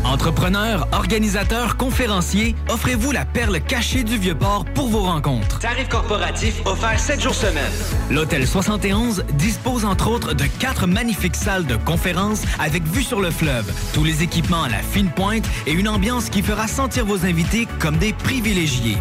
Entrepreneurs, 0.06 0.88
organisateurs, 0.92 1.76
conférenciers, 1.76 2.56
offrez-vous 2.70 3.12
la 3.12 3.26
perle 3.26 3.60
cachée 3.62 4.04
du 4.04 4.20
Vieux-Port 4.20 4.66
pour 4.76 4.90
vos 4.90 5.02
rencontres. 5.02 5.58
Tarif 5.58 5.90
corporatif 5.90 6.62
offert 6.66 7.00
7 7.00 7.20
jours 7.20 7.34
semaine. 7.34 7.72
L'Hôtel 8.12 8.48
71 8.48 9.24
dispose 9.34 9.86
entre 9.86 10.12
autres 10.12 10.34
de 10.36 10.46
quatre 10.60 10.86
magnifiques 10.86 11.36
salles 11.36 11.66
de 11.66 11.76
conférences 11.76 12.44
avec 12.60 12.84
vue 12.84 13.04
sur 13.04 13.22
le 13.22 13.32
fleuve, 13.32 13.74
tous 13.96 14.04
les 14.04 14.22
équipements 14.22 14.64
à 14.64 14.70
la 14.70 14.84
fine 14.84 15.10
pointe 15.10 15.50
et 15.66 15.72
une 15.72 15.90
ambiance 15.90 16.30
qui 16.30 16.44
fera 16.44 16.68
sentir 16.68 17.08
vos 17.08 17.26
invités 17.26 17.68
comme 17.80 17.98
des 17.98 18.14
privilégiés. 18.14 18.98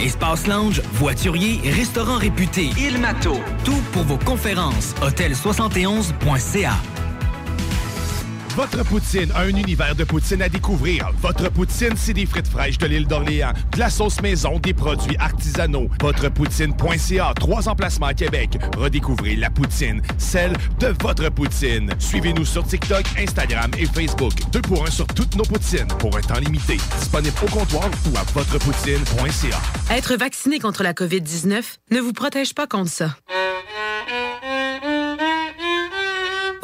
Espace 0.00 0.46
lounge, 0.46 0.82
voiturier, 0.92 1.60
restaurant 1.70 2.16
réputé, 2.16 2.70
Il 2.78 2.98
Mato. 2.98 3.36
Tout 3.64 3.80
pour 3.92 4.04
vos 4.04 4.18
conférences. 4.18 4.94
Hôtel71.ca. 5.02 6.74
Votre 8.56 8.82
poutine, 8.84 9.30
un 9.36 9.48
univers 9.48 9.94
de 9.94 10.04
poutine 10.04 10.40
à 10.40 10.48
découvrir. 10.48 11.10
Votre 11.20 11.50
poutine, 11.50 11.92
c'est 11.94 12.14
des 12.14 12.24
frites 12.24 12.48
fraîches 12.48 12.78
de 12.78 12.86
l'île 12.86 13.06
d'Orléans, 13.06 13.52
de 13.74 13.78
la 13.78 13.90
sauce 13.90 14.22
maison, 14.22 14.58
des 14.58 14.72
produits 14.72 15.14
artisanaux. 15.18 15.90
Votrepoutine.ca, 16.00 17.34
trois 17.38 17.68
emplacements 17.68 18.06
à 18.06 18.14
Québec. 18.14 18.56
Redécouvrez 18.78 19.36
la 19.36 19.50
poutine, 19.50 20.00
celle 20.16 20.54
de 20.80 20.94
votre 21.02 21.28
poutine. 21.28 21.90
Suivez-nous 21.98 22.46
sur 22.46 22.66
TikTok, 22.66 23.04
Instagram 23.18 23.70
et 23.78 23.84
Facebook. 23.84 24.32
Deux 24.52 24.62
pour 24.62 24.86
un 24.86 24.90
sur 24.90 25.06
toutes 25.08 25.36
nos 25.36 25.44
poutines, 25.44 25.88
pour 25.98 26.16
un 26.16 26.22
temps 26.22 26.40
limité. 26.40 26.78
Disponible 26.98 27.36
au 27.42 27.50
comptoir 27.50 27.90
ou 28.10 28.16
à 28.16 28.22
votrepoutine.ca. 28.32 29.94
Être 29.94 30.16
vacciné 30.16 30.60
contre 30.60 30.82
la 30.82 30.94
COVID-19 30.94 31.62
ne 31.90 32.00
vous 32.00 32.14
protège 32.14 32.54
pas 32.54 32.66
contre 32.66 32.90
ça. 32.90 33.16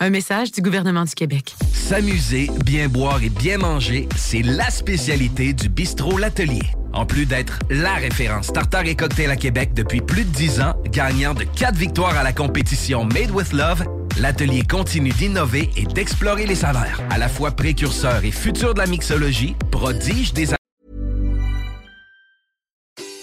Un 0.00 0.10
message 0.10 0.52
du 0.52 0.62
gouvernement 0.62 1.02
du 1.02 1.12
Québec. 1.12 1.56
S'amuser, 1.72 2.48
bien 2.64 2.86
boire 2.88 3.20
et 3.20 3.30
bien 3.30 3.58
manger, 3.58 4.08
c'est 4.14 4.42
la 4.42 4.70
spécialité 4.70 5.52
du 5.52 5.68
bistrot 5.68 6.18
L'Atelier. 6.18 6.62
En 6.92 7.04
plus 7.04 7.26
d'être 7.26 7.58
la 7.68 7.94
référence 7.94 8.52
tartare 8.52 8.86
et 8.86 8.94
cocktail 8.94 9.28
à 9.28 9.34
Québec 9.34 9.74
depuis 9.74 10.00
plus 10.00 10.24
de 10.24 10.30
10 10.30 10.60
ans, 10.60 10.80
gagnant 10.92 11.34
de 11.34 11.42
4 11.42 11.74
victoires 11.74 12.16
à 12.16 12.22
la 12.22 12.32
compétition 12.32 13.04
Made 13.04 13.32
with 13.32 13.52
Love, 13.52 13.84
l'atelier 14.20 14.62
continue 14.62 15.10
d'innover 15.10 15.68
et 15.76 15.84
d'explorer 15.84 16.46
les 16.46 16.54
saveurs. 16.54 17.02
À 17.10 17.18
la 17.18 17.28
fois 17.28 17.50
précurseur 17.50 18.24
et 18.24 18.30
futur 18.30 18.74
de 18.74 18.78
la 18.78 18.86
mixologie, 18.86 19.56
prodige 19.72 20.32
des 20.32 20.50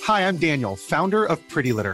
Hi, 0.10 0.22
I'm 0.22 0.38
Daniel, 0.38 0.76
founder 0.76 1.26
of 1.30 1.40
Pretty 1.48 1.72
Litter. 1.72 1.94